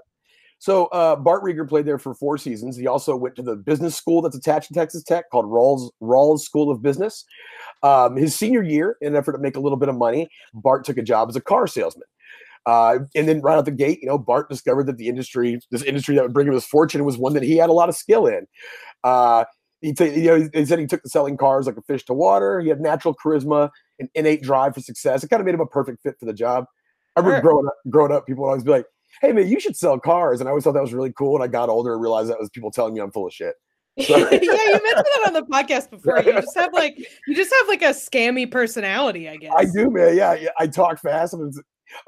So 0.62 0.86
uh, 0.86 1.16
Bart 1.16 1.42
Reagor 1.42 1.68
played 1.68 1.86
there 1.86 1.98
for 1.98 2.14
four 2.14 2.38
seasons. 2.38 2.76
He 2.76 2.86
also 2.86 3.16
went 3.16 3.34
to 3.34 3.42
the 3.42 3.56
business 3.56 3.96
school 3.96 4.22
that's 4.22 4.36
attached 4.36 4.68
to 4.68 4.74
Texas 4.74 5.02
Tech 5.02 5.28
called 5.28 5.46
Rawls 5.46 5.90
Rawls 6.00 6.42
School 6.42 6.70
of 6.70 6.80
Business. 6.80 7.24
Um, 7.82 8.14
his 8.14 8.36
senior 8.36 8.62
year, 8.62 8.96
in 9.00 9.08
an 9.08 9.16
effort 9.16 9.32
to 9.32 9.38
make 9.38 9.56
a 9.56 9.60
little 9.60 9.76
bit 9.76 9.88
of 9.88 9.96
money, 9.96 10.30
Bart 10.54 10.84
took 10.84 10.98
a 10.98 11.02
job 11.02 11.28
as 11.28 11.34
a 11.34 11.40
car 11.40 11.66
salesman. 11.66 12.06
Uh, 12.64 13.00
and 13.16 13.26
then 13.26 13.40
right 13.40 13.58
out 13.58 13.64
the 13.64 13.72
gate, 13.72 13.98
you 14.02 14.06
know, 14.06 14.16
Bart 14.16 14.48
discovered 14.48 14.86
that 14.86 14.98
the 14.98 15.08
industry, 15.08 15.58
this 15.72 15.82
industry 15.82 16.14
that 16.14 16.22
would 16.22 16.32
bring 16.32 16.46
him 16.46 16.54
his 16.54 16.64
fortune, 16.64 17.04
was 17.04 17.18
one 17.18 17.32
that 17.32 17.42
he 17.42 17.56
had 17.56 17.68
a 17.68 17.72
lot 17.72 17.88
of 17.88 17.96
skill 17.96 18.28
in. 18.28 18.46
Uh, 19.02 19.44
he, 19.80 19.92
t- 19.92 20.14
you 20.14 20.26
know, 20.28 20.48
he- 20.54 20.64
said 20.64 20.78
he 20.78 20.86
took 20.86 21.02
to 21.02 21.08
selling 21.08 21.36
cars 21.36 21.66
like 21.66 21.76
a 21.76 21.82
fish 21.82 22.04
to 22.04 22.14
water. 22.14 22.60
He 22.60 22.68
had 22.68 22.80
natural 22.80 23.16
charisma, 23.16 23.68
an 23.98 24.08
innate 24.14 24.42
drive 24.42 24.74
for 24.74 24.80
success. 24.80 25.24
It 25.24 25.28
kind 25.28 25.40
of 25.40 25.44
made 25.44 25.56
him 25.56 25.60
a 25.60 25.66
perfect 25.66 26.04
fit 26.04 26.20
for 26.20 26.26
the 26.26 26.32
job. 26.32 26.66
I 27.16 27.20
remember 27.20 27.42
growing 27.42 27.66
up, 27.66 27.74
growing 27.90 28.12
up, 28.12 28.28
people 28.28 28.44
would 28.44 28.50
always 28.50 28.62
be 28.62 28.70
like, 28.70 28.86
"Hey 29.20 29.32
man, 29.32 29.48
you 29.48 29.60
should 29.60 29.76
sell 29.76 29.98
cars," 29.98 30.40
and 30.40 30.48
I 30.48 30.50
always 30.50 30.64
thought 30.64 30.72
that 30.72 30.82
was 30.82 30.94
really 30.94 31.12
cool. 31.12 31.34
And 31.34 31.44
I 31.44 31.48
got 31.48 31.68
older 31.68 31.92
and 31.92 32.02
realized 32.02 32.30
that 32.30 32.40
was 32.40 32.50
people 32.50 32.70
telling 32.70 32.94
me 32.94 33.00
I'm 33.00 33.12
full 33.12 33.26
of 33.26 33.32
shit. 33.32 33.54
yeah, 33.96 34.06
you 34.08 34.20
mentioned 34.20 34.42
that 34.42 35.24
on 35.26 35.32
the 35.34 35.46
podcast 35.50 35.90
before. 35.90 36.22
You 36.22 36.32
just 36.32 36.56
have 36.56 36.72
like 36.72 36.96
you 37.26 37.34
just 37.34 37.52
have 37.60 37.68
like 37.68 37.82
a 37.82 37.90
scammy 37.90 38.50
personality, 38.50 39.28
I 39.28 39.36
guess. 39.36 39.52
I 39.54 39.66
do, 39.66 39.90
man. 39.90 40.16
Yeah, 40.16 40.34
yeah 40.34 40.48
I 40.58 40.66
talk 40.66 40.98
fast. 40.98 41.34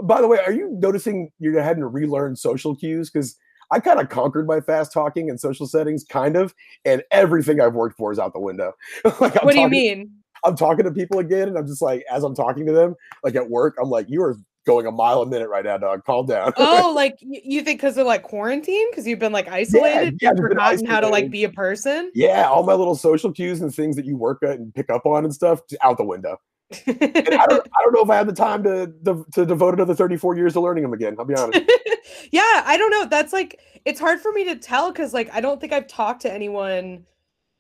By 0.03 0.23
the 0.23 0.29
way, 0.29 0.39
are 0.39 0.53
you 0.53 0.71
noticing 0.81 1.31
you're 1.39 1.61
having 1.61 1.83
to 1.83 1.87
relearn 1.87 2.37
social 2.37 2.75
cues? 2.75 3.11
Because 3.11 3.37
I 3.71 3.81
kind 3.81 4.01
of 4.01 4.09
conquered 4.09 4.47
my 4.47 4.61
fast 4.61 4.93
talking 4.93 5.29
in 5.29 5.37
social 5.37 5.67
settings, 5.67 6.05
kind 6.05 6.37
of, 6.37 6.55
and 6.87 7.03
everything 7.11 7.61
I've 7.61 7.75
worked 7.75 7.99
for 7.99 8.13
is 8.13 8.19
out 8.19 8.33
the 8.33 8.41
window. 8.41 8.73
like, 9.05 9.43
what 9.43 9.53
do 9.53 9.61
you 9.61 9.69
mean? 9.69 10.11
I'm 10.45 10.57
talking 10.57 10.85
to 10.85 10.91
people 10.91 11.19
again, 11.19 11.49
and 11.49 11.59
I'm 11.59 11.67
just 11.67 11.83
like, 11.83 12.05
as 12.11 12.23
I'm 12.23 12.35
talking 12.35 12.67
to 12.67 12.73
them, 12.73 12.95
like 13.23 13.35
at 13.35 13.49
work, 13.49 13.77
I'm 13.81 13.89
like, 13.91 14.07
you 14.09 14.23
are 14.23 14.37
going 14.65 14.87
a 14.87 14.91
mile 14.91 15.23
a 15.23 15.27
minute 15.27 15.49
right 15.49 15.65
now, 15.65 15.79
dog. 15.79 16.05
Calm 16.05 16.27
down. 16.27 16.53
oh, 16.57 16.93
like 16.95 17.17
you 17.21 17.63
think 17.63 17.81
because 17.81 17.97
of 17.97 18.07
like 18.07 18.23
quarantine? 18.23 18.91
Because 18.91 19.07
you've 19.07 19.19
been 19.19 19.33
like 19.33 19.49
isolated, 19.49 20.19
yeah, 20.21 20.31
yeah, 20.31 20.37
forgotten 20.37 20.59
isolated. 20.59 20.89
how 20.89 21.01
to 21.01 21.09
like 21.09 21.31
be 21.31 21.45
a 21.45 21.51
person. 21.51 22.11
Yeah, 22.15 22.49
all 22.49 22.63
my 22.63 22.75
little 22.75 22.95
social 22.95 23.33
cues 23.33 23.61
and 23.61 23.75
things 23.75 23.97
that 23.97 24.05
you 24.05 24.17
work 24.17 24.43
at 24.43 24.59
and 24.59 24.75
pick 24.75 24.91
up 24.91 25.07
on 25.07 25.25
and 25.25 25.35
stuff 25.35 25.61
out 25.83 25.99
the 25.99 26.05
window. 26.05 26.39
and 26.87 26.99
I 26.99 27.47
don't, 27.47 27.67
I 27.67 27.83
don't 27.85 27.93
know 27.93 28.03
if 28.03 28.11
I 28.11 28.17
have 28.17 28.27
the 28.27 28.33
time 28.33 28.63
to, 28.65 28.93
to 29.05 29.25
to 29.35 29.47
devote 29.47 29.75
another 29.75 29.95
34 29.95 30.37
years 30.37 30.55
to 30.55 30.61
learning 30.61 30.83
them 30.83 30.93
again. 30.93 31.17
I'll 31.19 31.25
be 31.25 31.35
honest. 31.35 31.61
yeah, 32.33 32.63
I 32.65 32.77
don't 32.77 32.91
know. 32.91 33.07
That's 33.07 33.33
like 33.33 33.61
it's 33.85 34.01
hard 34.01 34.21
for 34.21 34.33
me 34.33 34.45
to 34.45 34.57
tell 34.57 34.91
because 34.91 35.13
like 35.13 35.31
I 35.33 35.41
don't 35.41 35.61
think 35.61 35.73
I've 35.73 35.87
talked 35.87 36.23
to 36.23 36.33
anyone 36.33 37.05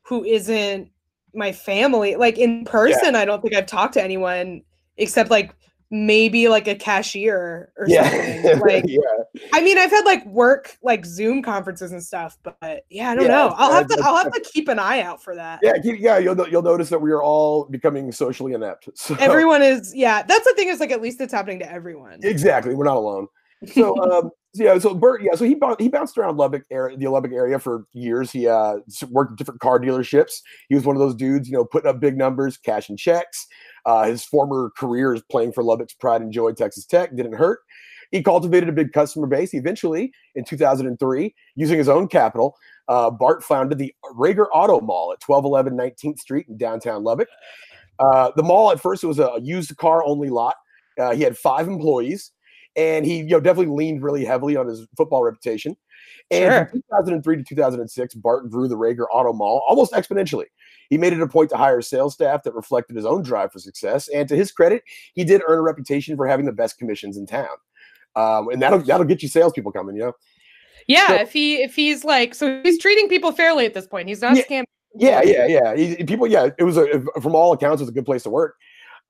who 0.03 0.25
isn't 0.25 0.91
my 1.35 1.53
family. 1.53 2.17
Like 2.17 2.39
in 2.39 2.65
person, 2.65 3.15
yeah. 3.15 3.21
I 3.21 3.25
don't 3.25 3.43
think 3.43 3.55
I've 3.55 3.67
talked 3.67 3.95
to 3.95 4.03
anyone 4.03 4.63
except 4.97 5.31
like 5.31 5.55
maybe 5.95 6.49
like 6.49 6.67
a 6.67 6.75
cashier 6.75 7.73
or 7.79 7.87
yeah. 7.87 8.11
something. 8.11 8.61
Like, 8.65 8.85
yeah. 8.87 9.01
I 9.53 9.61
mean, 9.61 9.79
I've 9.79 9.91
had 9.91 10.05
like 10.05 10.25
work 10.27 10.77
like 10.83 11.05
Zoom 11.05 11.43
conferences 11.43 11.93
and 11.93 12.03
stuff, 12.03 12.37
but 12.43 12.85
yeah, 12.89 13.11
I 13.11 13.15
don't 13.15 13.25
yeah, 13.25 13.31
know. 13.31 13.55
I'll 13.57 13.73
have 13.73 13.87
to 13.89 14.01
I'll 14.03 14.17
have 14.17 14.33
to 14.33 14.41
keep 14.41 14.69
an 14.69 14.79
eye 14.79 15.03
out 15.03 15.23
for 15.23 15.35
that. 15.35 15.61
Yeah, 15.63 15.75
yeah, 15.85 16.19
you'll 16.19 16.49
you'll 16.49 16.63
notice 16.63 16.89
that 16.89 17.01
we 17.01 17.11
are 17.11 17.23
all 17.23 17.67
becoming 17.67 18.11
socially 18.11 18.53
inept. 18.53 18.89
So. 19.05 19.15
Everyone 19.21 19.61
is, 19.61 19.95
yeah. 19.95 20.23
That's 20.23 20.47
the 20.47 20.55
thing 20.55 20.69
is 20.69 20.81
like 20.81 20.91
at 20.91 21.03
least 21.03 21.21
it's 21.21 21.33
happening 21.33 21.59
to 21.59 21.71
everyone. 21.71 22.21
Exactly, 22.23 22.75
we're 22.75 22.85
not 22.85 22.97
alone. 22.97 23.27
So 23.67 24.01
um, 24.11 24.31
yeah, 24.55 24.79
so 24.79 24.95
Bert, 24.95 25.23
yeah, 25.23 25.35
so 25.35 25.45
he 25.45 25.57
he 25.79 25.89
bounced 25.89 26.17
around 26.17 26.37
Lubbock 26.37 26.63
area, 26.71 26.97
the 26.97 27.09
Lubbock 27.09 27.33
area 27.33 27.59
for 27.59 27.85
years. 27.93 28.31
He 28.31 28.47
uh, 28.47 28.77
worked 29.11 29.33
at 29.33 29.39
different 29.39 29.61
car 29.61 29.81
dealerships. 29.81 30.41
He 30.69 30.75
was 30.75 30.85
one 30.85 30.97
of 30.97 31.01
those 31.01 31.15
dudes, 31.15 31.49
you 31.49 31.55
know, 31.55 31.65
putting 31.65 31.89
up 31.89 32.01
big 32.01 32.17
numbers, 32.17 32.57
cashing 32.57 32.97
checks. 32.97 33.47
Uh, 33.87 34.05
his 34.05 34.25
former 34.25 34.71
career 34.77 35.15
is 35.15 35.23
playing 35.31 35.53
for 35.53 35.63
Lubbock's 35.63 35.95
Pride 35.95 36.23
and 36.23 36.33
Joy 36.33 36.53
Texas 36.53 36.87
Tech 36.87 37.15
didn't 37.17 37.35
hurt. 37.35 37.61
He 38.11 38.23
cultivated 38.23 38.69
a 38.69 38.73
big 38.73 38.93
customer 38.93 39.27
base. 39.27 39.55
Eventually, 39.55 40.13
in 40.35 40.45
2003, 40.45 41.35
using 41.57 41.79
his 41.79 41.89
own 41.89 42.07
capital, 42.07 42.57
uh, 42.89 43.11
Bart 43.11 43.43
founded 43.43 43.79
the 43.79 43.93
Reagor 44.17 44.47
Auto 44.53 44.81
Mall 44.81 45.13
at 45.13 45.23
1211 45.27 45.77
19th 45.77 46.19
Street 46.21 46.47
in 46.49 46.57
downtown 46.57 47.03
Lubbock. 47.03 47.29
Uh, 47.99 48.31
the 48.37 48.43
mall 48.43 48.71
at 48.71 48.81
first 48.81 49.05
was 49.05 49.19
a 49.19 49.39
used 49.43 49.77
car 49.77 50.05
only 50.05 50.29
lot. 50.29 50.57
Uh, 50.99 51.15
he 51.15 51.23
had 51.23 51.37
five 51.37 51.67
employees, 51.69 52.33
and 52.77 53.05
he 53.05 53.19
you 53.19 53.25
know 53.25 53.41
definitely 53.41 53.75
leaned 53.75 54.03
really 54.03 54.25
heavily 54.25 54.57
on 54.57 54.67
his 54.67 54.87
football 54.97 55.23
reputation. 55.23 55.77
And 56.31 56.53
sure. 56.53 56.67
from 56.67 56.83
2003 56.91 57.37
to 57.37 57.43
2006, 57.43 58.15
Bart 58.15 58.51
grew 58.51 58.67
the 58.67 58.77
Reagor 58.77 59.07
Auto 59.13 59.33
Mall 59.33 59.63
almost 59.69 59.93
exponentially. 59.93 60.47
He 60.89 60.99
made 60.99 61.13
it 61.13 61.21
a 61.21 61.29
point 61.29 61.51
to 61.51 61.57
hire 61.57 61.83
sales 61.83 62.15
staff 62.15 62.43
that 62.45 62.55
reflected 62.55 62.97
his 62.97 63.05
own 63.05 63.23
drive 63.23 63.53
for 63.53 63.59
success. 63.59 64.09
And 64.09 64.29
to 64.29 64.37
his 64.37 64.51
credit, 64.51 64.83
he 65.15 65.25
did 65.25 65.43
earn 65.47 65.59
a 65.59 65.63
reputation 65.63 66.17
for 66.17 66.27
having 66.27 66.47
the 66.47 66.53
best 66.53 66.79
commissions 66.79 67.17
in 67.17 67.27
town. 67.27 67.57
Um, 68.17 68.49
and 68.49 68.63
that'll 68.63 68.79
that'll 68.81 69.07
get 69.07 69.23
you 69.23 69.29
salespeople 69.29 69.73
coming, 69.73 69.97
you 69.97 70.03
know. 70.03 70.13
Yeah, 70.87 71.09
so, 71.09 71.15
if 71.15 71.33
he 71.33 71.63
if 71.63 71.75
he's 71.75 72.05
like 72.05 72.35
so 72.35 72.61
he's 72.63 72.79
treating 72.79 73.09
people 73.09 73.33
fairly 73.33 73.67
at 73.67 73.75
this 73.75 73.87
point. 73.87 74.09
He's 74.09 74.21
not 74.23 74.37
yeah, 74.37 74.43
scamming. 74.45 74.65
Yeah, 74.95 75.23
yeah, 75.23 75.47
yeah. 75.47 75.77
He, 75.77 76.05
people, 76.05 76.27
yeah, 76.27 76.51
it 76.59 76.63
was 76.63 76.77
a 76.77 77.03
from 77.21 77.35
all 77.35 77.53
accounts, 77.53 77.81
it 77.81 77.85
was 77.85 77.91
a 77.91 77.95
good 77.95 78.07
place 78.07 78.23
to 78.25 78.31
work. 78.31 78.57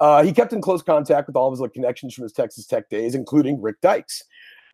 Uh, 0.01 0.23
he 0.23 0.33
kept 0.33 0.53
in 0.53 0.61
close 0.61 0.83
contact 0.83 1.27
with 1.27 1.37
all 1.37 1.49
of 1.49 1.53
his 1.53 1.61
like, 1.61 1.73
connections 1.73 2.15
from 2.15 2.23
his 2.25 2.33
Texas 2.33 2.67
Tech 2.67 2.89
days, 2.89 3.15
including 3.15 3.61
Rick 3.61 3.81
Dykes. 3.81 4.25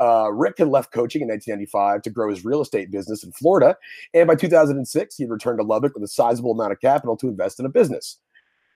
Uh, 0.00 0.30
Rick 0.32 0.58
had 0.58 0.68
left 0.68 0.92
coaching 0.92 1.20
in 1.20 1.28
1995 1.28 2.02
to 2.02 2.10
grow 2.10 2.30
his 2.30 2.42
real 2.44 2.62
estate 2.62 2.90
business 2.90 3.22
in 3.22 3.32
Florida. 3.32 3.76
And 4.14 4.26
by 4.26 4.34
2006, 4.34 5.16
he 5.16 5.24
had 5.24 5.30
returned 5.30 5.58
to 5.58 5.64
Lubbock 5.64 5.94
with 5.94 6.02
a 6.02 6.08
sizable 6.08 6.52
amount 6.52 6.72
of 6.72 6.80
capital 6.80 7.18
to 7.18 7.28
invest 7.28 7.60
in 7.60 7.66
a 7.66 7.68
business. 7.68 8.16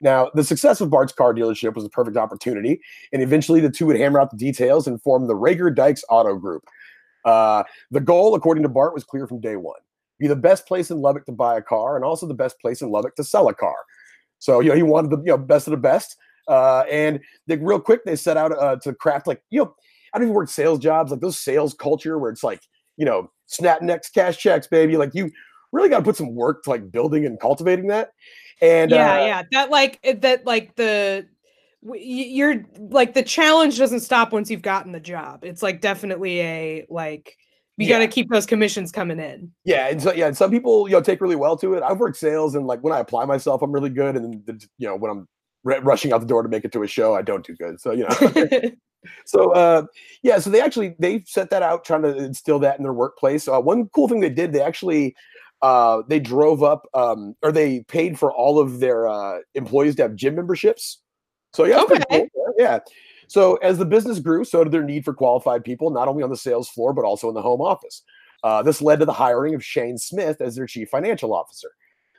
Now, 0.01 0.29
the 0.35 0.43
success 0.43 0.81
of 0.81 0.91
Bart's 0.91 1.13
car 1.13 1.33
dealership 1.33 1.73
was 1.73 1.83
a 1.83 1.89
perfect 1.89 2.17
opportunity, 2.17 2.79
and 3.11 3.23
eventually 3.23 3.59
the 3.59 3.71
two 3.71 3.87
would 3.87 3.95
hammer 3.95 4.19
out 4.19 4.29
the 4.29 4.37
details 4.37 4.85
and 4.85 5.01
form 5.01 5.25
the 5.25 5.33
Reagor 5.33 5.73
Dykes 5.73 6.03
Auto 6.09 6.35
Group. 6.35 6.63
Uh, 7.23 7.63
the 7.89 8.01
goal, 8.01 8.35
according 8.35 8.61
to 8.61 8.69
Bart, 8.69 8.93
was 8.93 9.03
clear 9.03 9.25
from 9.25 9.39
day 9.39 9.55
one 9.55 9.79
be 10.19 10.27
the 10.27 10.35
best 10.35 10.67
place 10.67 10.91
in 10.91 11.01
Lubbock 11.01 11.25
to 11.25 11.31
buy 11.31 11.57
a 11.57 11.61
car 11.61 11.95
and 11.95 12.05
also 12.05 12.27
the 12.27 12.33
best 12.33 12.59
place 12.59 12.81
in 12.81 12.89
Lubbock 12.89 13.15
to 13.15 13.23
sell 13.23 13.49
a 13.49 13.53
car. 13.53 13.75
So, 14.39 14.59
you 14.59 14.69
know, 14.69 14.75
he 14.75 14.83
wanted 14.83 15.11
the 15.11 15.17
you 15.17 15.31
know, 15.31 15.37
best 15.37 15.67
of 15.67 15.71
the 15.71 15.77
best. 15.77 16.17
Uh, 16.47 16.83
and 16.91 17.19
they, 17.47 17.57
real 17.57 17.79
quick, 17.79 18.05
they 18.05 18.15
set 18.15 18.37
out 18.37 18.51
uh, 18.51 18.75
to 18.77 18.93
craft 18.93 19.27
like, 19.27 19.41
you 19.49 19.59
know, 19.59 19.75
I 20.13 20.17
don't 20.17 20.27
even 20.27 20.35
work 20.35 20.49
sales 20.49 20.79
jobs, 20.79 21.11
like 21.11 21.21
those 21.21 21.39
sales 21.39 21.73
culture 21.73 22.17
where 22.17 22.31
it's 22.31 22.43
like, 22.43 22.61
you 22.97 23.05
know, 23.05 23.29
snap 23.47 23.81
next 23.81 24.09
cash 24.09 24.37
checks, 24.37 24.67
baby. 24.67 24.97
Like 24.97 25.13
you 25.13 25.31
really 25.71 25.89
got 25.89 25.99
to 25.99 26.03
put 26.03 26.15
some 26.15 26.33
work 26.33 26.63
to 26.63 26.69
like 26.69 26.91
building 26.91 27.25
and 27.25 27.39
cultivating 27.39 27.87
that. 27.87 28.11
And 28.61 28.91
yeah, 28.91 29.13
uh, 29.13 29.25
yeah, 29.25 29.43
that 29.51 29.69
like 29.69 30.01
that 30.03 30.45
like 30.45 30.75
the 30.75 31.27
you're 31.83 32.65
like 32.77 33.13
the 33.13 33.23
challenge 33.23 33.77
doesn't 33.77 33.99
stop 33.99 34.31
once 34.31 34.49
you've 34.49 34.61
gotten 34.61 34.91
the 34.91 34.99
job. 34.99 35.43
It's 35.43 35.61
like 35.61 35.81
definitely 35.81 36.39
a 36.41 36.85
like 36.89 37.35
you 37.77 37.87
yeah. 37.87 37.95
got 37.95 37.99
to 37.99 38.07
keep 38.07 38.29
those 38.29 38.45
commissions 38.45 38.91
coming 38.91 39.19
in. 39.19 39.51
Yeah, 39.65 39.89
and 39.89 40.01
so 40.01 40.13
yeah, 40.13 40.27
and 40.27 40.37
some 40.37 40.49
people 40.49 40.87
you 40.87 40.93
know 40.93 41.01
take 41.01 41.19
really 41.19 41.35
well 41.35 41.57
to 41.57 41.73
it. 41.73 41.83
I've 41.83 41.99
worked 41.99 42.17
sales, 42.17 42.55
and 42.55 42.65
like 42.65 42.79
when 42.79 42.93
I 42.93 42.99
apply 42.99 43.25
myself, 43.25 43.61
I'm 43.61 43.71
really 43.71 43.89
good, 43.89 44.15
and 44.15 44.41
then 44.45 44.59
you 44.77 44.87
know 44.87 44.95
when 44.95 45.11
I'm 45.11 45.27
r- 45.65 45.81
rushing 45.81 46.13
out 46.13 46.21
the 46.21 46.27
door 46.27 46.43
to 46.43 46.49
make 46.49 46.65
it 46.65 46.71
to 46.73 46.83
a 46.83 46.87
show, 46.87 47.15
I 47.15 47.21
don't 47.21 47.45
do 47.45 47.55
good. 47.55 47.79
So 47.79 47.91
you 47.91 48.07
know, 48.07 48.71
so 49.25 49.51
uh, 49.51 49.85
yeah, 50.23 50.39
so 50.39 50.49
they 50.49 50.61
actually 50.61 50.95
they 50.99 51.23
set 51.25 51.49
that 51.49 51.63
out 51.63 51.85
trying 51.85 52.03
to 52.03 52.15
instill 52.17 52.59
that 52.59 52.77
in 52.77 52.83
their 52.83 52.93
workplace. 52.93 53.47
Uh, 53.47 53.59
one 53.59 53.89
cool 53.89 54.07
thing 54.07 54.19
they 54.19 54.29
did, 54.29 54.53
they 54.53 54.61
actually 54.61 55.15
uh, 55.61 56.03
they 56.07 56.19
drove 56.19 56.63
up 56.63 56.87
um, 56.93 57.35
or 57.41 57.51
they 57.51 57.81
paid 57.83 58.19
for 58.19 58.31
all 58.31 58.59
of 58.59 58.79
their 58.79 59.07
uh, 59.07 59.39
employees 59.53 59.95
to 59.95 60.03
have 60.03 60.15
gym 60.15 60.35
memberships. 60.35 61.01
So 61.53 61.65
yeah, 61.65 61.81
okay. 61.81 62.01
cool. 62.09 62.53
yeah. 62.57 62.79
So 63.27 63.55
as 63.57 63.77
the 63.77 63.85
business 63.85 64.19
grew, 64.19 64.43
so 64.43 64.63
did 64.63 64.71
their 64.71 64.83
need 64.83 65.03
for 65.03 65.13
qualified 65.13 65.63
people, 65.63 65.89
not 65.89 66.07
only 66.07 66.21
on 66.21 66.29
the 66.29 66.37
sales 66.37 66.69
floor 66.69 66.93
but 66.93 67.05
also 67.05 67.27
in 67.29 67.33
the 67.33 67.41
home 67.41 67.61
office. 67.61 68.03
Uh, 68.43 68.61
this 68.61 68.81
led 68.81 68.99
to 68.99 69.05
the 69.05 69.13
hiring 69.13 69.55
of 69.55 69.65
Shane 69.65 69.97
Smith 69.97 70.39
as 70.39 70.55
their 70.55 70.67
chief 70.67 70.89
financial 70.89 71.33
officer. 71.33 71.71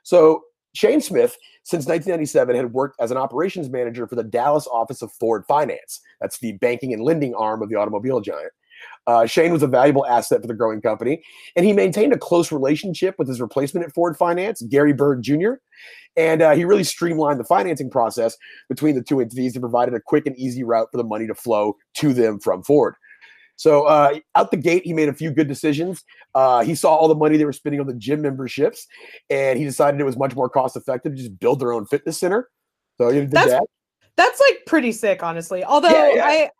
So 0.02 0.42
Shane 0.76 1.00
Smith, 1.00 1.36
since 1.62 1.86
1997, 1.86 2.54
had 2.54 2.72
worked 2.72 3.00
as 3.00 3.10
an 3.10 3.16
operations 3.16 3.70
manager 3.70 4.06
for 4.06 4.14
the 4.14 4.22
Dallas 4.22 4.66
office 4.66 5.02
of 5.02 5.10
Ford 5.12 5.44
Finance. 5.48 6.00
That's 6.20 6.38
the 6.38 6.52
banking 6.52 6.92
and 6.92 7.02
lending 7.02 7.34
arm 7.34 7.62
of 7.62 7.70
the 7.70 7.76
automobile 7.76 8.20
giant. 8.20 8.52
Uh, 9.06 9.24
Shane 9.24 9.52
was 9.52 9.62
a 9.62 9.66
valuable 9.66 10.04
asset 10.06 10.42
for 10.42 10.48
the 10.48 10.54
growing 10.54 10.82
company, 10.82 11.22
and 11.54 11.64
he 11.64 11.72
maintained 11.72 12.12
a 12.12 12.18
close 12.18 12.52
relationship 12.52 13.14
with 13.18 13.26
his 13.26 13.40
replacement 13.40 13.86
at 13.86 13.94
Ford 13.94 14.16
Finance, 14.18 14.62
Gary 14.62 14.92
Bird 14.92 15.22
Jr. 15.22 15.54
And 16.16 16.42
uh, 16.42 16.54
he 16.54 16.64
really 16.64 16.84
streamlined 16.84 17.40
the 17.40 17.44
financing 17.44 17.88
process 17.88 18.36
between 18.68 18.94
the 18.94 19.02
two 19.02 19.20
entities 19.20 19.54
and 19.54 19.62
provided 19.62 19.94
a 19.94 20.00
quick 20.00 20.26
and 20.26 20.36
easy 20.36 20.62
route 20.62 20.88
for 20.90 20.98
the 20.98 21.04
money 21.04 21.26
to 21.26 21.34
flow 21.34 21.76
to 21.94 22.12
them 22.12 22.38
from 22.38 22.62
Ford. 22.62 22.96
So 23.56 23.84
uh, 23.84 24.18
out 24.34 24.50
the 24.50 24.56
gate, 24.56 24.84
he 24.84 24.92
made 24.92 25.08
a 25.08 25.14
few 25.14 25.30
good 25.30 25.48
decisions. 25.48 26.04
Uh, 26.34 26.62
he 26.62 26.74
saw 26.74 26.94
all 26.94 27.08
the 27.08 27.14
money 27.14 27.36
they 27.36 27.44
were 27.44 27.52
spending 27.52 27.80
on 27.80 27.86
the 27.86 27.94
gym 27.94 28.20
memberships, 28.20 28.86
and 29.30 29.58
he 29.58 29.64
decided 29.64 30.00
it 30.00 30.04
was 30.04 30.18
much 30.18 30.36
more 30.36 30.48
cost 30.48 30.76
effective 30.76 31.12
to 31.12 31.18
just 31.18 31.38
build 31.40 31.58
their 31.60 31.72
own 31.72 31.86
fitness 31.86 32.18
center. 32.18 32.50
So 32.98 33.08
he 33.08 33.20
did 33.20 33.30
that's, 33.30 33.50
that. 33.50 33.64
That's 34.16 34.40
like 34.40 34.66
pretty 34.66 34.92
sick, 34.92 35.22
honestly. 35.22 35.64
Although 35.64 35.88
yeah, 35.88 36.14
yeah. 36.14 36.24
I 36.26 36.50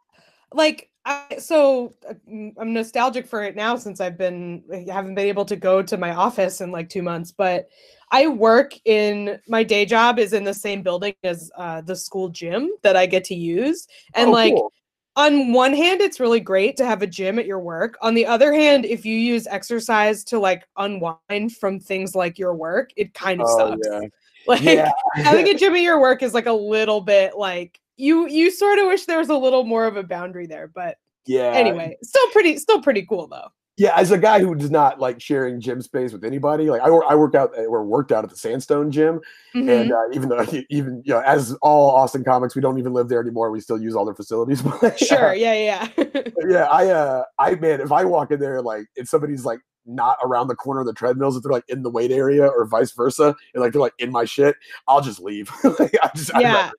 like 0.53 0.91
I, 1.05 1.37
so 1.39 1.95
uh, 2.09 2.15
I'm 2.59 2.73
nostalgic 2.73 3.27
for 3.27 3.43
it 3.43 3.57
now 3.57 3.77
since 3.77 4.01
I've 4.01 4.19
been 4.19 4.63
I 4.73 4.91
haven't 4.91 5.15
been 5.15 5.29
able 5.29 5.45
to 5.47 5.57
go 5.57 5.83
to 5.83 5.97
my 5.97 6.13
office 6.13 6.61
in 6.61 6.73
like 6.73 6.89
two 6.89 7.03
months, 7.03 7.31
but 7.31 7.69
I 8.11 8.27
work 8.29 8.73
in 8.85 9.39
my 9.49 9.65
day 9.65 9.85
job 9.85 10.19
is 10.19 10.33
in 10.33 10.45
the 10.45 10.55
same 10.55 10.83
building 10.83 11.15
as 11.25 11.51
uh, 11.57 11.83
the 11.83 11.97
school 11.97 12.29
gym 12.29 12.71
that 12.83 12.97
I 12.97 13.07
get 13.07 13.25
to 13.25 13.35
use, 13.35 13.87
and 14.15 14.31
oh, 14.31 14.33
like 14.33 14.55
cool 14.55 14.73
on 15.17 15.53
one 15.53 15.73
hand 15.73 16.01
it's 16.01 16.21
really 16.21 16.41
great 16.41 16.77
to 16.77 16.85
have 16.85 17.03
a 17.03 17.07
gym 17.07 17.39
at 17.39 17.47
your 17.47 17.59
work 17.59 17.97
on 18.03 18.15
the 18.15 18.27
other 18.27 18.53
hand 18.53 18.85
if 18.85 19.05
you 19.05 19.17
use 19.17 19.47
exercise 19.47 20.23
to 20.23 20.39
like 20.39 20.67
unwind 20.77 21.57
from 21.59 21.81
things 21.81 22.15
like 22.15 22.39
your 22.39 22.55
work 22.55 22.91
it 22.97 23.13
kind 23.15 23.41
of 23.41 23.47
oh, 23.51 23.59
sucks 23.59 23.89
yeah. 23.91 24.01
like 24.47 24.63
yeah. 24.63 24.91
having 25.15 25.49
a 25.49 25.55
gym 25.59 25.75
at 25.75 25.83
your 25.83 26.01
work 26.01 26.23
is 26.23 26.35
like 26.35 26.47
a 26.47 26.53
little 26.53 27.01
bit 27.01 27.37
like 27.37 27.81
you 27.97 28.29
you 28.29 28.51
sort 28.51 28.79
of 28.79 28.87
wish 28.87 29.07
there 29.07 29.19
was 29.19 29.31
a 29.31 29.37
little 29.37 29.65
more 29.65 29.87
of 29.87 29.97
a 29.97 30.03
boundary 30.03 30.47
there 30.47 30.69
but 30.69 30.99
yeah 31.25 31.51
anyway 31.53 31.97
still 32.03 32.29
pretty 32.31 32.57
still 32.59 32.81
pretty 32.81 33.05
cool 33.07 33.27
though 33.27 33.51
yeah, 33.79 33.95
as 33.95 34.11
a 34.11 34.17
guy 34.17 34.41
who 34.41 34.55
does 34.55 34.71
not 34.71 35.01
like 35.01 35.21
sharing 35.21 35.61
gym 35.61 35.83
space 35.83 36.11
with 36.11 36.25
anybody, 36.25 36.71
like 36.71 36.81
I, 36.81 36.87
I 36.87 37.15
worked 37.15 37.35
out 37.35 37.53
or 37.59 37.85
worked 37.85 38.11
out 38.11 38.25
at 38.25 38.31
the 38.31 38.37
Sandstone 38.37 38.91
gym, 38.91 39.21
mm-hmm. 39.55 39.69
and 39.69 39.93
uh, 39.93 40.09
even 40.15 40.31
though 40.31 40.47
even 40.71 41.03
you 41.05 41.13
know, 41.13 41.21
as 41.21 41.53
all 41.61 41.91
Austin 41.91 42.25
comics, 42.25 42.55
we 42.55 42.63
don't 42.63 42.79
even 42.79 42.95
live 42.95 43.09
there 43.09 43.21
anymore. 43.21 43.51
We 43.51 43.61
still 43.61 43.81
use 43.81 43.95
all 43.95 44.07
their 44.07 44.15
facilities. 44.15 44.63
sure, 44.97 45.35
yeah, 45.35 45.53
yeah, 45.53 45.89
yeah. 46.49 46.65
I, 46.65 46.87
uh, 46.89 47.25
I 47.39 47.55
man, 47.57 47.83
if 47.83 47.93
I 47.93 48.05
walk 48.05 48.31
in 48.31 48.41
there 48.41 48.63
like 48.63 48.87
if 48.97 49.09
somebody's 49.09 49.45
like 49.45 49.61
not 49.85 50.17
around 50.25 50.49
the 50.49 50.57
corner 50.57 50.81
of 50.81 50.87
the 50.87 50.95
treadmills, 50.95 51.37
if 51.37 51.43
they're 51.43 51.53
like 51.53 51.69
in 51.69 51.83
the 51.83 51.91
weight 51.91 52.11
area 52.11 52.47
or 52.47 52.67
vice 52.67 52.93
versa, 52.93 53.37
and 53.53 53.63
like 53.63 53.73
they're 53.73 53.83
like 53.83 53.95
in 53.99 54.11
my 54.11 54.25
shit, 54.25 54.57
I'll 54.89 55.03
just 55.03 55.21
leave. 55.21 55.51
like, 55.79 55.95
I 56.03 56.11
just, 56.15 56.31
yeah 56.41 56.71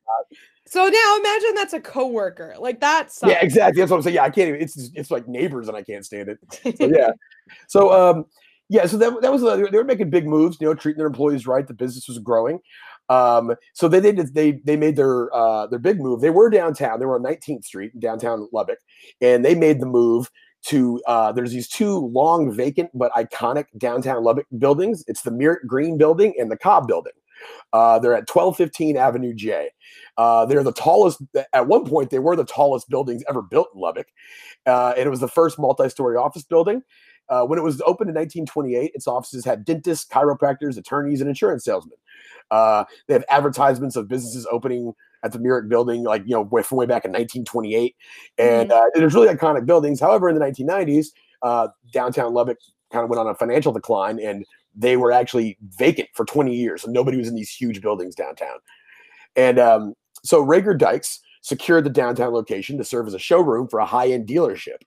So 0.68 0.88
now 0.88 1.18
imagine 1.18 1.56
that's 1.56 1.74
a 1.74 1.80
coworker. 1.80 2.56
Like 2.60 2.82
that 2.82 3.12
sucks. 3.12 3.32
Yeah, 3.32 3.40
exactly. 3.42 3.82
That's 3.82 3.90
what 3.90 3.98
I'm 3.98 4.04
saying. 4.04 4.16
Yeah, 4.16 4.24
I 4.24 4.30
can't 4.30 4.50
even. 4.50 4.62
It's 4.62 4.92
it's 4.94 5.12
like 5.12 5.28
neighbors, 5.28 5.68
and 5.68 5.78
I 5.78 5.84
can't 5.84 6.06
stand 6.06 6.30
it. 6.30 6.40
So, 6.78 6.88
yeah. 6.88 7.12
So 7.68 7.92
um, 7.94 8.26
yeah. 8.70 8.86
So 8.86 8.98
that 8.98 9.22
that 9.22 9.32
was 9.32 9.44
uh, 9.44 9.56
they 9.56 9.78
were 9.78 9.84
making 9.84 10.10
big 10.10 10.28
moves. 10.28 10.58
You 10.60 10.68
know, 10.68 10.74
treating 10.74 10.98
their 10.98 11.08
employees 11.08 11.48
right. 11.48 11.68
The 11.68 11.74
business 11.74 12.08
was 12.08 12.20
growing. 12.20 12.60
Um, 13.10 13.56
so 13.74 13.88
they 13.88 14.02
did 14.02 14.34
they 14.34 14.60
they 14.66 14.76
made 14.76 14.98
their 14.98 15.34
uh 15.34 15.68
their 15.68 15.80
big 15.80 16.00
move. 16.00 16.22
They 16.22 16.30
were 16.30 16.50
downtown. 16.50 17.00
They 17.00 17.06
were 17.06 17.16
on 17.16 17.24
19th 17.24 17.64
Street 17.64 17.92
in 17.94 18.00
downtown 18.02 18.48
Lubbock, 18.52 18.80
and 19.22 19.46
they 19.46 19.56
made 19.56 19.80
the 19.80 19.86
move 19.86 20.30
to 20.68 21.02
uh, 21.08 21.32
there's 21.32 21.52
these 21.52 21.70
two 21.70 21.98
long 22.14 22.52
vacant 22.52 22.90
but 22.94 23.12
iconic 23.14 23.66
downtown 23.78 24.24
Lubbock 24.24 24.48
buildings. 24.58 25.04
It's 25.08 25.22
the 25.22 25.32
Merritt 25.32 25.66
Green 25.66 25.98
building 25.98 26.34
and 26.38 26.52
the 26.52 26.58
Cobb 26.58 26.88
building. 26.88 27.14
Uh, 27.74 28.00
they're 28.00 28.14
at 28.14 28.30
1215 28.30 28.98
Avenue 28.98 29.34
J. 29.34 29.70
Uh, 30.18 30.46
they're 30.46 30.64
the 30.64 30.72
tallest, 30.72 31.22
at 31.54 31.68
one 31.68 31.86
point, 31.86 32.10
they 32.10 32.20
were 32.20 32.36
the 32.36 32.46
tallest 32.46 32.90
buildings 32.90 33.24
ever 33.30 33.42
built 33.42 33.70
in 33.74 33.82
Lubbock. 33.82 34.08
Uh, 34.66 34.94
and 34.98 35.06
it 35.06 35.10
was 35.10 35.20
the 35.20 35.28
first 35.28 35.60
multi 35.60 35.90
story 35.90 36.18
office 36.18 36.44
building. 36.44 36.82
Uh, 37.30 37.44
when 37.44 37.60
it 37.60 37.62
was 37.62 37.82
opened 37.82 38.10
in 38.10 38.16
1928, 38.16 38.92
its 38.96 39.08
offices 39.08 39.44
had 39.44 39.66
dentists, 39.66 40.10
chiropractors, 40.10 40.78
attorneys, 40.78 41.20
and 41.20 41.30
insurance 41.30 41.66
salesmen. 41.66 41.98
Uh, 42.52 42.86
they 43.08 43.14
have 43.14 43.26
advertisements 43.30 43.96
of 43.96 44.08
businesses 44.08 44.48
opening 44.50 44.94
at 45.24 45.34
the 45.34 45.40
Merritt 45.40 45.68
building, 45.68 46.04
like, 46.04 46.24
you 46.26 46.34
know, 46.34 46.44
way, 46.44 46.64
from 46.64 46.78
way 46.78 46.86
back 46.86 47.04
in 47.04 47.12
1928. 47.12 47.96
And 48.38 48.72
uh, 48.72 48.86
there's 48.96 49.14
really 49.14 49.28
iconic 49.28 49.66
buildings. 49.66 50.00
However, 50.00 50.30
in 50.30 50.38
the 50.38 50.46
1990s, 50.46 51.08
uh, 51.42 51.68
downtown 51.92 52.34
Lubbock 52.34 52.60
kind 52.92 53.04
of 53.04 53.10
went 53.10 53.20
on 53.20 53.28
a 53.28 53.36
financial 53.36 53.74
decline 53.74 54.20
and 54.20 54.46
they 54.78 54.96
were 54.96 55.12
actually 55.12 55.58
vacant 55.78 56.08
for 56.14 56.24
20 56.24 56.56
years 56.56 56.84
and 56.84 56.94
nobody 56.94 57.18
was 57.18 57.28
in 57.28 57.36
these 57.36 57.50
huge 57.50 57.82
buildings 57.82 58.16
downtown. 58.16 58.58
And 59.36 59.60
um, 59.60 59.94
so 60.24 60.44
Reagor 60.44 60.78
Dykes 60.78 61.20
secured 61.42 61.84
the 61.84 61.90
downtown 61.90 62.34
location 62.34 62.78
to 62.78 62.84
serve 62.84 63.08
as 63.08 63.14
a 63.14 63.20
showroom 63.20 63.68
for 63.68 63.80
a 63.80 63.86
high 63.86 64.10
end 64.10 64.28
dealership. 64.28 64.78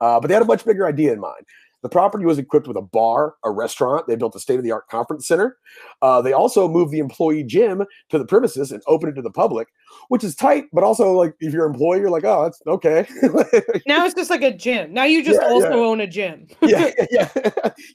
Uh, 0.00 0.20
but 0.20 0.28
they 0.28 0.34
had 0.34 0.42
a 0.42 0.46
much 0.46 0.64
bigger 0.64 0.86
idea 0.86 1.12
in 1.12 1.20
mind. 1.20 1.46
The 1.86 1.90
property 1.90 2.24
was 2.24 2.36
equipped 2.36 2.66
with 2.66 2.76
a 2.76 2.82
bar, 2.82 3.36
a 3.44 3.52
restaurant. 3.52 4.08
They 4.08 4.16
built 4.16 4.34
a 4.34 4.40
state 4.40 4.58
of 4.58 4.64
the 4.64 4.72
art 4.72 4.88
conference 4.88 5.28
center. 5.28 5.56
Uh, 6.02 6.20
they 6.20 6.32
also 6.32 6.66
moved 6.66 6.90
the 6.90 6.98
employee 6.98 7.44
gym 7.44 7.84
to 8.08 8.18
the 8.18 8.24
premises 8.24 8.72
and 8.72 8.82
opened 8.88 9.12
it 9.12 9.14
to 9.14 9.22
the 9.22 9.30
public, 9.30 9.68
which 10.08 10.24
is 10.24 10.34
tight, 10.34 10.64
but 10.72 10.82
also 10.82 11.12
like 11.12 11.36
if 11.38 11.52
you're 11.52 11.64
an 11.64 11.74
employee, 11.74 12.00
you're 12.00 12.10
like, 12.10 12.24
oh, 12.24 12.42
that's 12.42 12.60
okay. 12.66 13.06
now 13.86 14.04
it's 14.04 14.16
just 14.16 14.30
like 14.30 14.42
a 14.42 14.52
gym. 14.52 14.92
Now 14.92 15.04
you 15.04 15.22
just 15.22 15.40
Yeah, 15.40 15.46
also 15.46 15.70
yeah. 15.70 15.76
own 15.76 16.00
a 16.00 16.08
gym. 16.08 16.48
yeah, 16.62 16.90
yeah, 17.08 17.28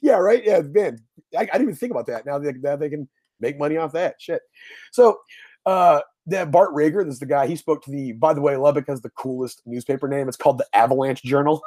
yeah, 0.00 0.14
right. 0.14 0.42
Yeah, 0.42 0.62
man, 0.62 0.98
I, 1.36 1.40
I 1.42 1.44
didn't 1.44 1.64
even 1.64 1.76
think 1.76 1.90
about 1.90 2.06
that. 2.06 2.24
Now 2.24 2.38
they, 2.38 2.52
now 2.52 2.76
they 2.76 2.88
can 2.88 3.06
make 3.40 3.58
money 3.58 3.76
off 3.76 3.92
that 3.92 4.14
shit. 4.18 4.40
So, 4.90 5.20
uh, 5.66 6.00
that 6.28 6.50
Bart 6.50 6.72
Reagor, 6.72 7.04
this 7.04 7.14
is 7.14 7.20
the 7.20 7.26
guy. 7.26 7.46
He 7.46 7.56
spoke 7.56 7.84
to 7.84 7.90
the. 7.90 8.12
By 8.12 8.32
the 8.32 8.40
way, 8.40 8.56
Lubbock 8.56 8.88
has 8.88 9.02
the 9.02 9.10
coolest 9.10 9.60
newspaper 9.66 10.08
name. 10.08 10.28
It's 10.28 10.36
called 10.38 10.56
the 10.56 10.66
Avalanche 10.72 11.22
Journal. 11.22 11.62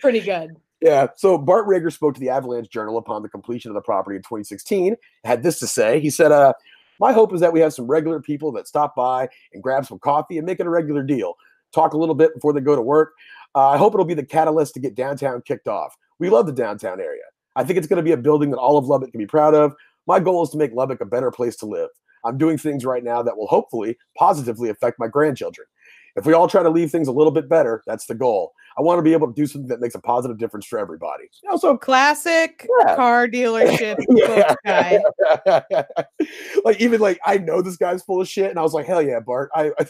Pretty 0.00 0.20
good. 0.20 0.56
yeah. 0.80 1.08
So 1.16 1.38
Bart 1.38 1.66
Reagor 1.66 1.92
spoke 1.92 2.14
to 2.14 2.20
the 2.20 2.28
Avalanche 2.28 2.68
Journal 2.68 2.98
upon 2.98 3.22
the 3.22 3.28
completion 3.28 3.70
of 3.70 3.74
the 3.74 3.80
property 3.80 4.16
in 4.16 4.22
2016. 4.22 4.96
Had 5.24 5.42
this 5.42 5.58
to 5.60 5.66
say. 5.66 6.00
He 6.00 6.10
said, 6.10 6.32
"Uh, 6.32 6.52
my 7.00 7.12
hope 7.12 7.32
is 7.32 7.40
that 7.40 7.52
we 7.52 7.60
have 7.60 7.74
some 7.74 7.86
regular 7.86 8.20
people 8.20 8.52
that 8.52 8.68
stop 8.68 8.94
by 8.94 9.28
and 9.52 9.62
grab 9.62 9.86
some 9.86 9.98
coffee 9.98 10.38
and 10.38 10.46
make 10.46 10.60
it 10.60 10.66
a 10.66 10.70
regular 10.70 11.02
deal. 11.02 11.34
Talk 11.72 11.92
a 11.92 11.98
little 11.98 12.14
bit 12.14 12.34
before 12.34 12.52
they 12.52 12.60
go 12.60 12.74
to 12.76 12.82
work. 12.82 13.12
Uh, 13.54 13.68
I 13.70 13.76
hope 13.76 13.94
it'll 13.94 14.06
be 14.06 14.14
the 14.14 14.24
catalyst 14.24 14.74
to 14.74 14.80
get 14.80 14.94
downtown 14.94 15.42
kicked 15.42 15.68
off. 15.68 15.96
We 16.18 16.30
love 16.30 16.46
the 16.46 16.52
downtown 16.52 17.00
area. 17.00 17.22
I 17.56 17.64
think 17.64 17.78
it's 17.78 17.86
going 17.86 17.98
to 17.98 18.02
be 18.02 18.12
a 18.12 18.16
building 18.16 18.50
that 18.50 18.58
all 18.58 18.76
of 18.78 18.86
Lubbock 18.86 19.10
can 19.12 19.18
be 19.18 19.26
proud 19.26 19.54
of. 19.54 19.74
My 20.06 20.20
goal 20.20 20.42
is 20.42 20.50
to 20.50 20.58
make 20.58 20.72
Lubbock 20.72 21.00
a 21.00 21.06
better 21.06 21.30
place 21.30 21.56
to 21.56 21.66
live. 21.66 21.88
I'm 22.24 22.38
doing 22.38 22.58
things 22.58 22.84
right 22.84 23.04
now 23.04 23.22
that 23.22 23.36
will 23.36 23.46
hopefully 23.46 23.96
positively 24.16 24.68
affect 24.68 24.98
my 24.98 25.08
grandchildren. 25.08 25.66
If 26.16 26.24
we 26.26 26.32
all 26.32 26.48
try 26.48 26.62
to 26.62 26.70
leave 26.70 26.90
things 26.90 27.08
a 27.08 27.12
little 27.12 27.30
bit 27.30 27.48
better, 27.48 27.82
that's 27.86 28.06
the 28.06 28.14
goal. 28.14 28.52
I 28.78 28.82
want 28.82 28.98
to 28.98 29.02
be 29.02 29.12
able 29.12 29.26
to 29.28 29.32
do 29.34 29.46
something 29.46 29.68
that 29.68 29.80
makes 29.80 29.94
a 29.94 30.00
positive 30.00 30.38
difference 30.38 30.66
for 30.66 30.78
everybody. 30.78 31.24
You 31.42 31.50
know, 31.50 31.56
so 31.56 31.76
Classic 31.78 32.66
Yeah. 32.80 32.94
car 32.96 33.26
dealership 33.26 33.96
guy. 34.64 35.02
like 36.64 36.80
even 36.80 37.00
like 37.00 37.18
I 37.24 37.38
know 37.38 37.62
this 37.62 37.76
guy's 37.76 38.02
full 38.02 38.20
of 38.20 38.28
shit, 38.28 38.50
and 38.50 38.58
I 38.58 38.62
was 38.62 38.72
like, 38.72 38.86
hell 38.86 39.02
yeah, 39.02 39.20
Bart. 39.20 39.50
I 39.54 39.72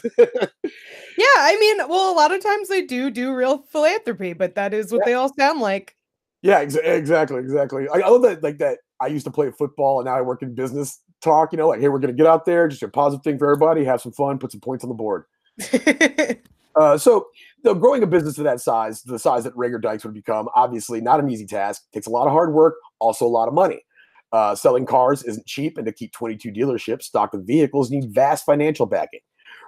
Yeah, 1.17 1.37
I 1.37 1.57
mean, 1.59 1.87
well, 1.89 2.11
a 2.13 2.15
lot 2.15 2.33
of 2.33 2.41
times 2.43 2.67
they 2.69 2.83
do 2.83 3.09
do 3.09 3.33
real 3.33 3.63
philanthropy, 3.71 4.33
but 4.33 4.55
that 4.55 4.73
is 4.73 4.91
what 4.91 4.99
Yeah. 4.99 5.05
they 5.05 5.13
all 5.15 5.33
sound 5.37 5.59
like. 5.59 5.95
yeah, 6.41 6.59
ex- 6.59 6.75
exactly, 6.75 7.39
exactly. 7.39 7.87
I, 7.89 7.99
I 7.99 8.09
love 8.09 8.21
that 8.23 8.43
like 8.43 8.57
that. 8.59 8.79
I 9.01 9.07
used 9.07 9.25
to 9.25 9.31
play 9.31 9.51
football, 9.51 9.99
and 9.99 10.05
now 10.07 10.15
I 10.15 10.21
work 10.21 10.41
in 10.41 10.55
business 10.55 10.99
talk. 11.21 11.51
You 11.51 11.57
know, 11.57 11.67
like 11.69 11.79
hey, 11.81 11.89
we're 11.89 11.99
gonna 11.99 12.13
get 12.13 12.27
out 12.27 12.45
there, 12.45 12.67
just 12.67 12.83
a 12.83 12.87
positive 12.87 13.23
thing 13.23 13.37
for 13.37 13.45
everybody, 13.47 13.83
have 13.83 14.01
some 14.01 14.11
fun, 14.11 14.37
put 14.39 14.51
some 14.51 14.61
points 14.61 14.83
on 14.83 14.89
the 14.89 14.95
board. 14.95 15.25
Uh, 16.77 16.95
so, 16.95 17.27
though 17.63 17.73
growing 17.73 18.03
a 18.03 18.07
business 18.07 18.35
to 18.35 18.43
that 18.43 18.61
size, 18.61 19.01
the 19.01 19.17
size 19.17 19.43
that 19.43 19.55
Reagor 19.55 19.81
Dykes 19.81 20.03
would 20.03 20.13
become, 20.13 20.47
obviously 20.55 21.01
not 21.01 21.19
an 21.19 21.27
easy 21.27 21.47
task. 21.47 21.81
Takes 21.91 22.05
a 22.05 22.11
lot 22.11 22.27
of 22.27 22.33
hard 22.33 22.53
work, 22.53 22.75
also 22.99 23.25
a 23.25 23.27
lot 23.27 23.47
of 23.47 23.55
money. 23.55 23.83
Uh, 24.31 24.53
selling 24.53 24.85
cars 24.85 25.23
isn't 25.23 25.47
cheap, 25.47 25.77
and 25.77 25.87
to 25.87 25.91
keep 25.91 26.11
22 26.11 26.51
dealerships 26.51 27.03
stocked 27.03 27.33
with 27.33 27.47
vehicles, 27.47 27.89
need 27.89 28.13
vast 28.13 28.45
financial 28.45 28.85
backing. 28.85 29.21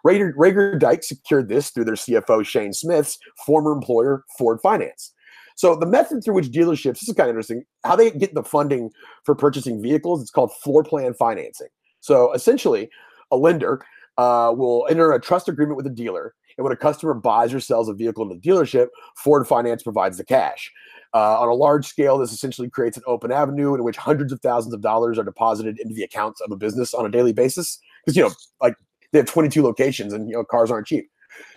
Reagor, 0.05 0.33
Reagor 0.35 0.79
Dykes 0.79 1.09
secured 1.09 1.49
this 1.49 1.71
through 1.71 1.85
their 1.85 1.95
CFO 1.95 2.45
Shane 2.45 2.73
Smith's 2.73 3.17
former 3.45 3.71
employer, 3.71 4.23
Ford 4.37 4.59
Finance. 4.61 5.13
So 5.55 5.75
the 5.75 5.85
method 5.85 6.23
through 6.23 6.35
which 6.35 6.51
dealerships, 6.51 6.99
this 6.99 7.09
is 7.09 7.15
kind 7.15 7.29
of 7.29 7.33
interesting, 7.33 7.63
how 7.83 7.95
they 7.95 8.11
get 8.11 8.33
the 8.33 8.43
funding 8.43 8.91
for 9.25 9.35
purchasing 9.35 9.81
vehicles, 9.81 10.21
it's 10.21 10.31
called 10.31 10.53
floor 10.53 10.83
plan 10.83 11.13
financing. 11.13 11.67
So 11.99 12.31
essentially, 12.33 12.89
a 13.31 13.35
lender 13.35 13.83
uh, 14.19 14.51
will 14.51 14.85
enter 14.89 15.11
a 15.13 15.19
trust 15.21 15.47
agreement 15.47 15.77
with 15.77 15.87
a 15.87 15.89
dealer. 15.89 16.33
And 16.57 16.63
when 16.65 16.73
a 16.73 16.77
customer 16.77 17.13
buys 17.13 17.53
or 17.53 17.59
sells 17.61 17.87
a 17.87 17.93
vehicle 17.93 18.21
in 18.23 18.29
the 18.29 18.35
dealership, 18.49 18.87
Ford 19.15 19.47
Finance 19.47 19.81
provides 19.81 20.17
the 20.17 20.25
cash. 20.25 20.71
Uh, 21.13 21.39
on 21.39 21.47
a 21.47 21.53
large 21.53 21.87
scale, 21.87 22.17
this 22.17 22.33
essentially 22.33 22.69
creates 22.69 22.97
an 22.97 23.03
open 23.07 23.31
avenue 23.31 23.73
in 23.75 23.83
which 23.83 23.95
hundreds 23.97 24.33
of 24.33 24.41
thousands 24.41 24.73
of 24.73 24.81
dollars 24.81 25.17
are 25.17 25.23
deposited 25.23 25.79
into 25.79 25.93
the 25.93 26.03
accounts 26.03 26.41
of 26.41 26.51
a 26.51 26.57
business 26.57 26.93
on 26.93 27.05
a 27.05 27.09
daily 27.09 27.31
basis. 27.33 27.79
Because 28.05 28.17
you 28.17 28.23
know, 28.23 28.31
like 28.61 28.75
they 29.13 29.19
have 29.19 29.25
22 29.27 29.63
locations, 29.63 30.11
and 30.11 30.27
you 30.29 30.35
know, 30.35 30.43
cars 30.43 30.69
aren't 30.69 30.85
cheap. 30.87 31.09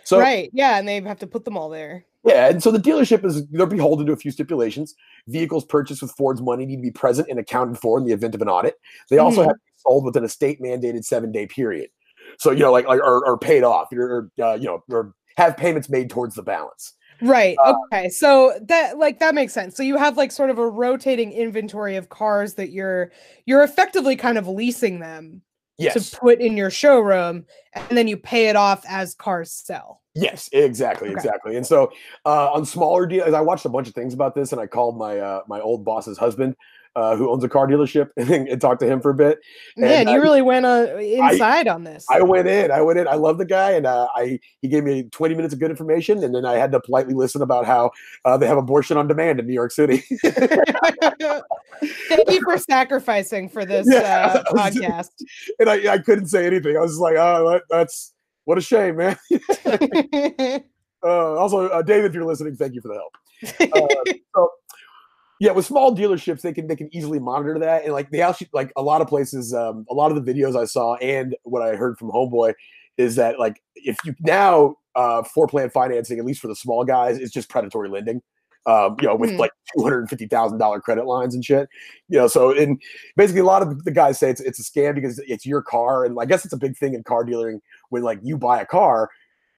So 0.05 0.21
right. 0.21 0.49
Yeah, 0.53 0.79
and 0.79 0.87
they 0.87 1.01
have 1.01 1.19
to 1.19 1.27
put 1.27 1.45
them 1.45 1.57
all 1.57 1.69
there. 1.69 2.05
yeah, 2.25 2.49
and 2.49 2.63
so 2.63 2.71
the 2.71 2.79
dealership 2.79 3.25
is 3.25 3.45
they're 3.49 3.67
beholden 3.67 4.07
to 4.07 4.13
a 4.13 4.17
few 4.17 4.31
stipulations. 4.31 4.95
Vehicles 5.27 5.65
purchased 5.65 6.03
with 6.03 6.13
Ford's 6.13 6.41
money 6.41 6.65
need 6.65 6.77
to 6.77 6.83
be 6.83 6.91
present 6.93 7.29
and 7.29 7.39
accounted 7.41 7.77
for 7.79 7.99
in 7.99 8.05
the 8.07 8.13
event 8.13 8.35
of 8.37 8.41
an 8.43 8.49
audit. 8.49 8.77
They 9.11 9.19
also 9.19 9.43
Mhm. 9.43 9.47
have 9.47 9.55
to 9.55 9.59
be 9.59 9.81
sold 9.83 10.05
within 10.05 10.25
a 10.25 10.29
state 10.29 10.61
mandated 10.63 11.05
seven 11.05 11.33
day 11.33 11.47
period. 11.47 11.91
So 12.39 12.51
you 12.51 12.61
know, 12.61 12.73
like 12.73 12.87
like 12.87 13.01
or, 13.01 13.27
or 13.27 13.39
paid 13.39 13.63
off, 13.63 13.93
or 13.93 14.31
uh, 14.41 14.55
you 14.55 14.65
know, 14.67 14.83
or 14.91 15.15
have 15.37 15.57
payments 15.57 15.89
made 15.89 16.11
towards 16.11 16.35
the 16.35 16.43
balance. 16.43 16.95
Right. 17.21 17.57
Uh, 17.65 17.75
okay. 17.93 18.09
So 18.09 18.59
that 18.69 18.99
like 18.99 19.21
that 19.21 19.35
makes 19.35 19.53
sense. 19.53 19.77
So 19.77 19.83
you 19.83 19.97
have 19.97 20.17
like 20.17 20.33
sort 20.33 20.51
of 20.51 20.59
a 20.59 20.69
rotating 20.69 21.33
inventory 21.33 21.97
of 21.97 22.09
cars 22.09 22.55
that 22.55 22.71
you're 22.71 23.13
you're 23.47 23.63
effectively 23.63 24.17
kind 24.17 24.39
of 24.39 24.49
leasing 24.49 24.99
them 24.99 25.43
Yes, 25.79 26.11
to 26.11 26.17
put 26.19 26.41
in 26.41 26.57
your 26.57 26.71
showroom 26.71 27.45
and 27.75 27.97
then 27.97 28.07
you 28.07 28.17
pay 28.17 28.49
it 28.49 28.57
off 28.57 28.85
as 28.89 29.15
cars 29.15 29.51
sell. 29.51 30.03
yes, 30.15 30.49
exactly, 30.53 31.09
Okay. 31.09 31.15
exactly. 31.17 31.57
And 31.57 31.67
so 31.67 31.91
uh, 32.27 32.53
on 32.53 32.65
smaller 32.67 33.07
deals, 33.07 33.33
I 33.35 33.41
watched 33.41 33.65
a 33.65 33.69
bunch 33.69 33.89
of 33.89 33.95
things 33.95 34.15
about 34.15 34.35
this, 34.35 34.53
and 34.53 34.61
I 34.61 34.67
called 34.67 34.99
my 34.99 35.19
uh, 35.19 35.43
my 35.49 35.61
old 35.61 35.85
boss's 35.85 36.19
husband, 36.19 36.57
uh, 36.95 37.17
who 37.17 37.31
owns 37.31 37.43
a 37.45 37.49
car 37.49 37.67
dealership, 37.67 38.11
and, 38.17 38.31
and 38.31 38.61
talked 38.61 38.81
to 38.81 38.87
him 38.87 39.01
for 39.01 39.11
a 39.11 39.15
bit. 39.15 39.39
And, 39.77 39.87
Man, 39.87 40.09
you 40.09 40.19
uh, 40.19 40.23
really 40.23 40.43
went 40.43 40.67
uh, 40.67 40.97
inside 40.99 41.69
on 41.69 41.85
this. 41.85 42.07
I 42.11 42.23
went 42.23 42.49
in. 42.49 42.71
I 42.71 42.81
went 42.81 42.99
in. 42.99 43.09
I 43.09 43.15
love 43.15 43.39
the 43.39 43.45
guy, 43.45 43.73
and 43.73 43.87
uh, 43.87 44.09
I 44.15 44.39
he 44.61 44.69
gave 44.69 44.85
me 44.85 45.05
20 45.05 45.35
minutes 45.35 45.55
of 45.55 45.61
good 45.61 45.71
information, 45.71 46.23
and 46.23 46.35
then 46.35 46.45
I 46.45 46.55
had 46.55 46.73
to 46.73 46.81
politely 46.81 47.15
listen 47.15 47.43
about 47.43 47.67
how 47.67 47.91
uh, 48.25 48.37
they 48.37 48.47
have 48.47 48.59
abortion 48.59 48.97
on 48.97 49.09
demand 49.09 49.41
in 49.41 49.47
New 49.47 49.55
York 49.55 49.73
City. 49.73 50.05
Thank 52.09 52.31
you 52.31 52.41
for 52.45 52.59
sacrificing 52.59 53.49
for 53.49 53.65
this 53.65 53.87
Yeah, 53.91 54.27
uh, 54.37 54.43
was- 54.53 54.75
podcast. 54.75 55.11
and 55.59 55.69
I, 55.71 55.95
I 55.95 55.99
couldn't 55.99 56.27
say 56.27 56.47
anything. 56.47 56.77
I 56.77 56.81
was 56.81 56.99
like, 56.99 57.17
oh, 57.17 57.51
that, 57.51 57.63
that's 57.71 58.13
what 58.45 58.59
a 58.59 58.61
shame, 58.61 58.97
man. 58.97 59.17
Uh, 61.05 61.35
also, 61.35 61.69
uh, 61.69 61.83
David, 61.83 62.11
if 62.11 62.15
you're 62.15 62.25
listening, 62.25 62.55
thank 62.57 62.75
you 62.75 62.81
for 62.81 62.89
the 62.89 62.95
help. 62.95 63.17
Uh, 63.61 64.13
so, 64.37 64.49
yeah, 65.43 65.51
with 65.51 65.67
small 65.67 65.93
dealerships, 65.93 66.43
they 66.43 66.53
can 66.53 66.69
they 66.69 66.77
can 66.77 66.89
easily 66.95 67.19
monitor 67.19 67.59
that, 67.59 67.83
and 67.83 67.93
like 67.93 68.13
they 68.13 68.21
actually 68.21 68.49
like 68.53 68.73
a 68.77 68.83
lot 68.83 69.01
of 69.01 69.09
places, 69.09 69.53
um, 69.53 69.85
a 69.91 69.95
lot 69.95 70.13
of 70.13 70.25
the 70.25 70.33
videos 70.33 70.55
I 70.55 70.67
saw 70.67 70.95
and 70.97 71.35
what 71.43 71.63
I 71.63 71.75
heard 71.75 71.99
from 71.99 72.13
Homeboy 72.13 72.55
is 72.97 73.17
that 73.17 73.41
like 73.41 73.61
if 73.75 73.97
you 74.05 74.15
now 74.21 74.77
uh, 74.95 75.25
floor 75.25 75.49
plan 75.49 75.69
financing, 75.69 76.21
at 76.21 76.25
least 76.25 76.41
for 76.41 76.47
the 76.47 76.55
small 76.55 76.85
guys, 76.85 77.19
is 77.19 77.33
just 77.33 77.49
predatory 77.49 77.89
lending. 77.89 78.23
Um, 78.67 78.95
you 79.01 79.09
know, 79.09 79.17
with 79.17 79.31
Hmm. 79.31 79.39
like 79.39 79.51
two 79.77 79.83
hundred 79.83 79.99
and 80.03 80.09
fifty 80.09 80.29
thousand 80.29 80.59
dollar 80.59 80.81
credit 80.81 81.07
lines 81.07 81.35
and 81.35 81.45
shit. 81.45 81.69
You 82.09 82.21
know, 82.21 82.29
so 82.29 82.57
and 82.57 82.81
basically 83.17 83.41
a 83.41 83.45
lot 83.45 83.63
of 83.63 83.83
the 83.83 83.91
guys 83.91 84.21
say 84.21 84.31
it's 84.31 84.41
it's 84.41 84.61
a 84.61 84.63
scam 84.63 84.95
because 84.95 85.19
it's 85.27 85.45
your 85.45 85.61
car, 85.61 86.05
and 86.05 86.17
I 86.21 86.25
guess 86.25 86.45
it's 86.45 86.55
a 86.55 86.57
big 86.57 86.77
thing 86.77 86.95
in 86.95 87.03
car 87.03 87.25
dealing 87.25 87.61
when 87.89 88.05
like 88.05 88.21
you 88.23 88.39
buy 88.39 88.61
a 88.61 88.67
car. 88.67 89.11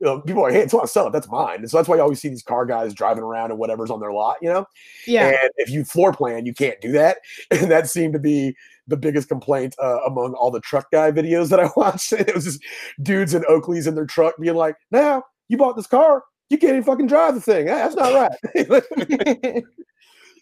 You 0.05 0.11
know, 0.11 0.21
people 0.21 0.43
are 0.43 0.49
like, 0.49 0.53
hey, 0.53 0.61
it's 0.61 0.75
want 0.75 0.87
to 0.87 0.93
sell 0.93 1.07
it. 1.07 1.13
That's 1.13 1.31
mine. 1.31 1.61
And 1.61 1.71
so 1.71 1.79
that's 1.79 1.89
why 1.89 1.97
you 1.97 2.03
always 2.03 2.21
see 2.21 2.29
these 2.29 2.43
car 2.43 2.67
guys 2.67 2.93
driving 2.93 3.25
around 3.25 3.51
and 3.51 3.59
whatever's 3.59 3.91
on 3.91 4.01
their 4.01 4.13
lot, 4.13 4.37
you 4.43 4.51
know? 4.51 4.67
Yeah. 5.07 5.29
And 5.29 5.51
if 5.57 5.71
you 5.71 5.83
floor 5.83 6.13
plan, 6.13 6.45
you 6.45 6.53
can't 6.53 6.79
do 6.83 6.93
that. 6.93 7.19
And 7.51 7.71
that 7.71 7.89
seemed 7.89 8.13
to 8.13 8.19
be 8.19 8.55
the 8.87 8.97
biggest 8.97 9.29
complaint 9.29 9.75
uh, 9.83 10.01
among 10.07 10.35
all 10.35 10.51
the 10.51 10.61
truck 10.61 10.91
guy 10.91 11.11
videos 11.11 11.49
that 11.49 11.61
I 11.61 11.71
watched. 11.77 12.13
It 12.13 12.35
was 12.35 12.45
just 12.45 12.63
dudes 13.01 13.33
in 13.33 13.43
Oakleys 13.45 13.87
in 13.87 13.95
their 13.95 14.05
truck 14.05 14.35
being 14.39 14.57
like, 14.57 14.77
now 14.91 15.23
you 15.49 15.57
bought 15.57 15.77
this 15.77 15.87
car, 15.87 16.25
you 16.51 16.59
can't 16.59 16.73
even 16.73 16.85
fucking 16.85 17.07
drive 17.07 17.35
the 17.35 17.41
thing. 17.41 17.67
That's 17.67 17.97
not 17.97 18.31
right. 18.55 19.65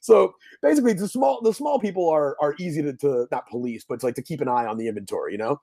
so 0.03 0.35
basically 0.61 0.93
the 0.93 1.09
small 1.09 1.41
the 1.41 1.55
small 1.55 1.79
people 1.79 2.09
are 2.09 2.37
are 2.41 2.55
easy 2.59 2.83
to, 2.83 2.93
to 2.93 3.27
not 3.31 3.49
police 3.49 3.85
but 3.89 3.95
it's 3.95 4.05
like 4.05 4.15
to 4.15 4.23
keep 4.23 4.41
an 4.41 4.49
eye 4.49 4.67
on 4.67 4.77
the 4.77 4.87
inventory 4.87 5.33
you 5.33 5.39
know? 5.39 5.61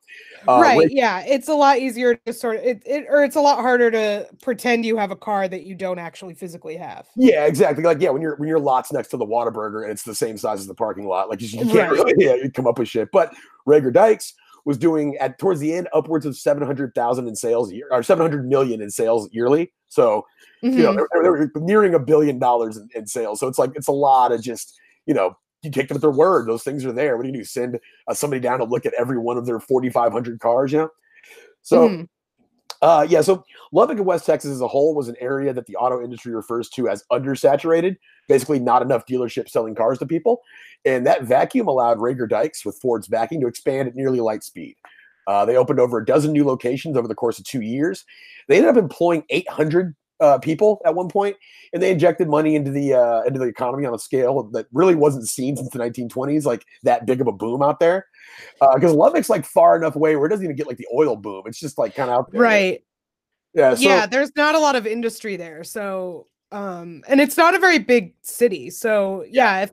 Uh, 0.48 0.60
right 0.60 0.78
like, 0.78 0.90
yeah 0.92 1.24
it's 1.28 1.48
a 1.48 1.54
lot 1.54 1.78
easier 1.78 2.16
to 2.16 2.34
sort 2.34 2.56
of 2.56 2.64
it, 2.64 2.82
it 2.86 3.06
or 3.10 3.24
it's 3.24 3.36
a 3.36 3.42
lot 3.42 3.60
harder 3.60 3.92
to 3.92 4.28
pretend 4.42 4.86
you 4.86 4.98
have 4.98 5.12
a 5.12 5.16
car 5.16 5.48
that 5.48 5.64
you 5.64 5.76
don't 5.76 6.00
actually 6.00 6.34
physically 6.34 6.78
have. 6.78 7.08
Yeah 7.16 7.46
exactly 7.46 7.84
like 7.84 8.00
yeah 8.00 8.10
when 8.10 8.22
you're 8.22 8.36
when 8.38 8.50
your 8.50 8.60
lot's 8.60 8.92
next 8.92 9.10
to 9.10 9.18
the 9.18 9.26
Whataburger 9.26 9.84
and 9.84 9.92
it's 9.92 10.04
the 10.04 10.16
same 10.16 10.38
size 10.38 10.60
as 10.60 10.68
the 10.68 10.76
parking 10.76 11.06
lot 11.06 11.30
like 11.30 11.42
you, 11.42 11.48
you 11.48 11.66
can't 11.66 11.92
right. 11.92 11.92
really 11.92 12.14
yeah 12.18 12.48
come 12.54 12.68
up 12.68 12.80
with 12.80 12.88
shit. 12.88 13.10
But 13.12 13.34
Reagor 13.68 13.94
Dykes 13.94 14.34
was 14.66 14.78
doing 14.78 15.18
at 15.18 15.40
towards 15.40 15.60
the 15.60 15.74
end 15.74 15.88
upwards 15.94 16.26
of 16.26 16.38
700,000 16.38 17.28
in 17.28 17.36
sales 17.36 17.72
year 17.72 17.88
or 17.92 18.04
700 18.04 18.48
million 18.48 18.82
in 18.82 18.90
sales 18.90 19.30
yearly 19.32 19.72
so 19.90 20.26
mm-hmm. 20.64 20.78
you 20.78 20.84
know 20.84 20.94
mm-hmm. 20.94 21.24
they're, 21.24 21.50
they're, 21.54 21.62
nearing 21.64 21.94
a 21.94 22.00
billion 22.00 22.40
dollars 22.40 22.78
in, 22.78 22.88
in 22.96 23.06
sales 23.06 23.40
so 23.40 23.48
it's 23.48 23.60
like 23.60 23.72
it's 23.76 23.88
a 23.88 23.92
lot 23.92 24.32
of 24.32 24.42
just 24.42 24.80
you 25.10 25.16
know, 25.16 25.36
you 25.64 25.72
take 25.72 25.88
them 25.88 25.98
at 25.98 26.02
their 26.02 26.12
word. 26.12 26.48
Those 26.48 26.62
things 26.62 26.86
are 26.86 26.92
there. 26.92 27.18
What 27.18 27.24
do 27.24 27.30
you 27.30 27.38
do? 27.38 27.44
Send 27.44 27.80
uh, 28.08 28.14
somebody 28.14 28.40
down 28.40 28.60
to 28.60 28.66
look 28.66 28.86
at 28.86 28.94
every 28.94 29.18
one 29.18 29.38
of 29.38 29.48
their 29.48 29.60
4,500 29.60 30.40
cars, 30.40 30.72
you 30.72 30.78
know? 30.78 30.90
So, 31.64 31.90
mm. 31.90 32.08
uh, 32.84 33.08
yeah, 33.10 33.22
so 33.22 33.44
Lubbock 33.72 33.98
and 33.98 34.06
West 34.06 34.28
Texas 34.28 34.52
as 34.52 34.62
a 34.62 34.68
whole 34.68 34.94
was 34.94 35.08
an 35.08 35.16
area 35.20 35.52
that 35.52 35.66
the 35.66 35.76
auto 35.78 36.02
industry 36.02 36.34
refers 36.34 36.70
to 36.70 36.88
as 36.88 37.04
undersaturated, 37.12 37.98
basically 38.28 38.60
not 38.60 38.84
enough 38.84 39.08
dealerships 39.08 39.50
selling 39.50 39.74
cars 39.74 39.98
to 39.98 40.06
people. 40.06 40.42
And 40.86 41.08
that 41.08 41.24
vacuum 41.24 41.68
allowed 41.68 41.98
Reagor 41.98 42.30
Dykes, 42.30 42.64
with 42.64 42.80
Ford's 42.80 43.08
backing, 43.08 43.42
to 43.42 43.48
expand 43.48 43.88
at 43.88 43.96
nearly 43.96 44.20
light 44.20 44.44
speed. 44.44 44.76
Uh, 45.30 45.46
they 45.46 45.56
opened 45.56 45.80
over 45.80 46.00
a 46.00 46.06
dozen 46.06 46.32
new 46.32 46.44
locations 46.44 46.98
over 46.98 47.08
the 47.08 47.14
course 47.14 47.38
of 47.38 47.46
two 47.46 47.62
years. 47.62 48.04
They 48.48 48.58
ended 48.58 48.72
up 48.72 48.78
employing 48.78 49.24
800 49.30 49.96
uh, 50.20 50.40
people 50.40 50.82
at 50.88 50.96
one 50.96 51.08
point, 51.08 51.38
and 51.72 51.84
they 51.84 51.92
injected 51.92 52.28
money 52.28 52.56
into 52.56 52.72
the 52.72 52.96
uh, 52.96 53.22
into 53.22 53.38
the 53.38 53.46
economy 53.46 53.86
on 53.86 53.94
a 53.94 54.00
scale 54.00 54.42
that 54.54 54.66
really 54.74 54.96
wasn't 54.96 55.30
seen 55.30 55.56
since 55.56 55.70
the 55.70 55.78
1920s, 55.78 56.46
like 56.46 56.66
that 56.82 57.06
big 57.06 57.22
of 57.22 57.28
a 57.28 57.32
boom 57.32 57.62
out 57.62 57.80
there. 57.80 58.08
Because 58.74 58.92
uh, 58.92 58.96
Lubbock's 58.96 59.30
like 59.30 59.46
far 59.46 59.78
enough 59.78 59.96
away 59.96 60.16
where 60.16 60.26
it 60.26 60.30
doesn't 60.30 60.44
even 60.44 60.56
get 60.56 60.66
like 60.66 60.78
the 60.78 60.88
oil 60.92 61.16
boom; 61.16 61.44
it's 61.46 61.60
just 61.60 61.78
like 61.78 61.94
kind 61.94 62.10
of 62.10 62.18
out 62.18 62.32
there. 62.32 62.42
Right. 62.42 62.84
Yeah. 63.54 63.76
So, 63.76 63.82
yeah. 63.82 64.08
There's 64.08 64.36
not 64.36 64.56
a 64.56 64.60
lot 64.60 64.76
of 64.76 64.88
industry 64.88 65.36
there, 65.36 65.64
so 65.64 66.26
um, 66.52 67.04
and 67.08 67.22
it's 67.22 67.38
not 67.38 67.54
a 67.54 67.60
very 67.60 67.78
big 67.78 68.16
city. 68.24 68.72
So 68.72 69.24
yeah, 69.30 69.62
if 69.62 69.72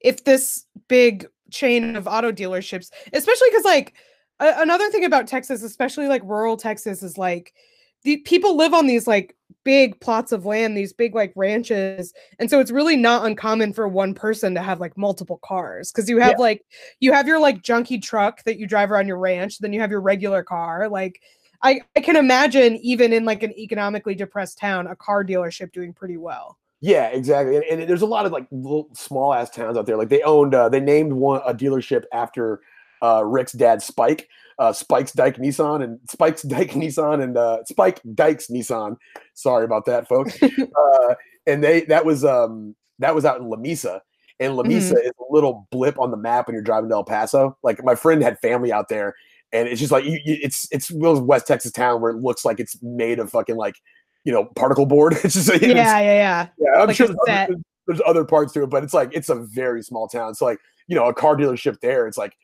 if 0.00 0.24
this 0.24 0.64
big 0.88 1.26
chain 1.50 1.96
of 1.96 2.08
auto 2.08 2.32
dealerships, 2.32 2.90
especially 3.12 3.48
because 3.50 3.64
like 3.66 3.94
another 4.40 4.90
thing 4.90 5.04
about 5.04 5.26
Texas, 5.26 5.62
especially 5.62 6.08
like 6.08 6.22
rural 6.24 6.56
Texas, 6.56 7.02
is 7.02 7.18
like 7.18 7.54
the 8.02 8.18
people 8.18 8.56
live 8.56 8.74
on 8.74 8.86
these 8.86 9.06
like 9.06 9.36
big 9.64 9.98
plots 10.00 10.30
of 10.30 10.46
land, 10.46 10.76
these 10.76 10.92
big 10.92 11.14
like 11.14 11.32
ranches. 11.34 12.12
And 12.38 12.48
so 12.48 12.60
it's 12.60 12.70
really 12.70 12.96
not 12.96 13.26
uncommon 13.26 13.72
for 13.72 13.88
one 13.88 14.14
person 14.14 14.54
to 14.54 14.62
have 14.62 14.80
like 14.80 14.96
multiple 14.96 15.40
cars 15.42 15.90
because 15.90 16.08
you 16.08 16.18
have 16.18 16.32
yeah. 16.32 16.42
like 16.42 16.64
you 17.00 17.12
have 17.12 17.26
your 17.26 17.40
like 17.40 17.62
junky 17.62 18.00
truck 18.00 18.44
that 18.44 18.58
you 18.58 18.66
drive 18.66 18.92
around 18.92 19.08
your 19.08 19.18
ranch, 19.18 19.58
then 19.58 19.72
you 19.72 19.80
have 19.80 19.90
your 19.90 20.00
regular 20.00 20.42
car. 20.42 20.88
Like 20.88 21.20
I, 21.62 21.80
I 21.96 22.00
can 22.00 22.16
imagine 22.16 22.76
even 22.76 23.12
in 23.12 23.24
like 23.24 23.42
an 23.42 23.58
economically 23.58 24.14
depressed 24.14 24.58
town, 24.58 24.86
a 24.86 24.94
car 24.94 25.24
dealership 25.24 25.72
doing 25.72 25.92
pretty 25.92 26.16
well. 26.16 26.58
Yeah, 26.80 27.08
exactly. 27.08 27.56
And, 27.56 27.64
and 27.64 27.88
there's 27.88 28.02
a 28.02 28.06
lot 28.06 28.26
of 28.26 28.32
like 28.32 28.46
little 28.52 28.88
small 28.92 29.34
ass 29.34 29.50
towns 29.50 29.76
out 29.76 29.86
there. 29.86 29.96
Like 29.96 30.10
they 30.10 30.22
owned, 30.22 30.54
uh, 30.54 30.68
they 30.68 30.78
named 30.78 31.12
one 31.12 31.40
a 31.44 31.54
dealership 31.54 32.04
after 32.12 32.60
uh, 33.02 33.24
Rick's 33.24 33.52
dad, 33.52 33.82
Spike, 33.82 34.28
uh, 34.58 34.72
Spike's 34.72 35.12
Dyke 35.12 35.36
Nissan 35.36 35.82
and 35.82 35.98
Spike's 36.08 36.42
Dyke 36.42 36.72
Nissan 36.72 37.22
and 37.22 37.36
uh, 37.36 37.64
Spike 37.64 38.00
Dykes 38.14 38.48
Nissan. 38.48 38.96
Sorry 39.34 39.64
about 39.64 39.84
that, 39.86 40.08
folks. 40.08 40.40
uh, 40.42 41.14
and 41.46 41.62
they 41.62 41.82
that 41.82 42.04
was 42.04 42.24
um 42.24 42.74
that 42.98 43.14
was 43.14 43.24
out 43.24 43.40
in 43.40 43.46
Lamesa. 43.46 44.00
And 44.38 44.52
Lamesa 44.52 44.92
mm-hmm. 44.92 44.96
is 44.98 45.12
a 45.18 45.32
little 45.32 45.66
blip 45.70 45.98
on 45.98 46.10
the 46.10 46.16
map 46.16 46.46
when 46.46 46.54
you're 46.54 46.62
driving 46.62 46.90
to 46.90 46.96
El 46.96 47.04
Paso. 47.04 47.56
Like 47.62 47.82
my 47.84 47.94
friend 47.94 48.22
had 48.22 48.38
family 48.40 48.70
out 48.70 48.88
there, 48.88 49.14
and 49.52 49.66
it's 49.66 49.80
just 49.80 49.92
like 49.92 50.04
you, 50.04 50.18
you, 50.24 50.38
it's 50.42 50.68
it's 50.70 50.90
West 50.90 51.46
Texas 51.46 51.72
town 51.72 52.02
where 52.02 52.10
it 52.10 52.18
looks 52.18 52.44
like 52.44 52.60
it's 52.60 52.80
made 52.82 53.18
of 53.18 53.30
fucking 53.30 53.56
like 53.56 53.76
you 54.24 54.32
know 54.32 54.44
particle 54.56 54.86
board. 54.86 55.16
It's 55.24 55.34
just 55.34 55.48
yeah, 55.62 55.68
yeah, 55.68 56.00
yeah. 56.00 56.48
Yeah, 56.58 56.80
I'm 56.80 56.86
like 56.88 56.96
sure 56.96 57.06
there's 57.06 57.18
other, 57.28 57.56
there's 57.86 58.02
other 58.06 58.24
parts 58.24 58.52
to 58.54 58.64
it, 58.64 58.70
but 58.70 58.84
it's 58.84 58.92
like 58.92 59.10
it's 59.14 59.30
a 59.30 59.36
very 59.36 59.82
small 59.82 60.06
town. 60.06 60.34
So 60.34 60.44
like 60.44 60.58
you 60.86 60.96
know 60.96 61.06
a 61.06 61.14
car 61.14 61.34
dealership 61.34 61.80
there, 61.80 62.06
it's 62.06 62.18
like 62.18 62.36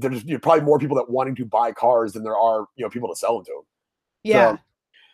there's 0.00 0.24
you 0.24 0.34
know, 0.34 0.38
probably 0.38 0.64
more 0.64 0.78
people 0.78 0.96
that 0.96 1.10
wanting 1.10 1.34
to 1.36 1.44
buy 1.44 1.72
cars 1.72 2.12
than 2.12 2.24
there 2.24 2.36
are 2.36 2.66
you 2.76 2.84
know 2.84 2.90
people 2.90 3.08
to 3.08 3.16
sell 3.16 3.36
them 3.36 3.44
to. 3.46 3.64
Yeah. 4.24 4.52
So, 4.52 4.60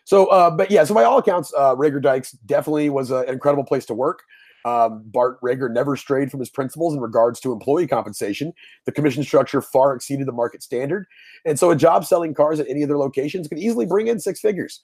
so 0.04 0.26
uh, 0.26 0.50
but 0.50 0.70
yeah, 0.70 0.84
so 0.84 0.94
by 0.94 1.04
all 1.04 1.18
accounts, 1.18 1.52
uh, 1.56 1.74
Reagor 1.74 2.02
Dykes 2.02 2.32
definitely 2.46 2.90
was 2.90 3.10
a, 3.10 3.18
an 3.18 3.34
incredible 3.34 3.64
place 3.64 3.86
to 3.86 3.94
work. 3.94 4.22
Um, 4.64 5.02
Bart 5.04 5.40
Reagor 5.42 5.70
never 5.70 5.94
strayed 5.94 6.30
from 6.30 6.40
his 6.40 6.48
principles 6.48 6.94
in 6.94 7.00
regards 7.00 7.38
to 7.40 7.52
employee 7.52 7.86
compensation. 7.86 8.52
The 8.86 8.92
commission 8.92 9.22
structure 9.22 9.60
far 9.60 9.94
exceeded 9.94 10.26
the 10.26 10.32
market 10.32 10.62
standard. 10.62 11.06
And 11.44 11.58
so 11.58 11.70
a 11.70 11.76
job 11.76 12.06
selling 12.06 12.32
cars 12.32 12.60
at 12.60 12.68
any 12.68 12.82
of 12.82 12.88
their 12.88 12.96
locations 12.96 13.46
could 13.46 13.58
easily 13.58 13.84
bring 13.84 14.06
in 14.06 14.18
six 14.18 14.40
figures. 14.40 14.82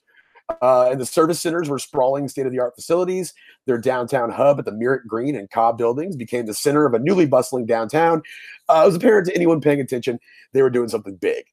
Uh, 0.61 0.89
and 0.91 0.99
the 0.99 1.05
service 1.05 1.39
centers 1.39 1.69
were 1.69 1.79
sprawling 1.79 2.27
state 2.27 2.45
of 2.45 2.51
the 2.51 2.59
art 2.59 2.75
facilities. 2.75 3.33
Their 3.65 3.77
downtown 3.77 4.31
hub 4.31 4.59
at 4.59 4.65
the 4.65 4.71
Merritt 4.71 5.07
Green 5.07 5.35
and 5.35 5.49
Cobb 5.49 5.77
buildings 5.77 6.15
became 6.15 6.45
the 6.45 6.53
center 6.53 6.85
of 6.85 6.93
a 6.93 6.99
newly 6.99 7.25
bustling 7.25 7.65
downtown. 7.65 8.21
Uh, 8.69 8.81
it 8.83 8.85
was 8.87 8.95
apparent 8.95 9.27
to 9.27 9.35
anyone 9.35 9.61
paying 9.61 9.79
attention 9.79 10.19
they 10.53 10.61
were 10.61 10.69
doing 10.69 10.89
something 10.89 11.15
big. 11.15 11.45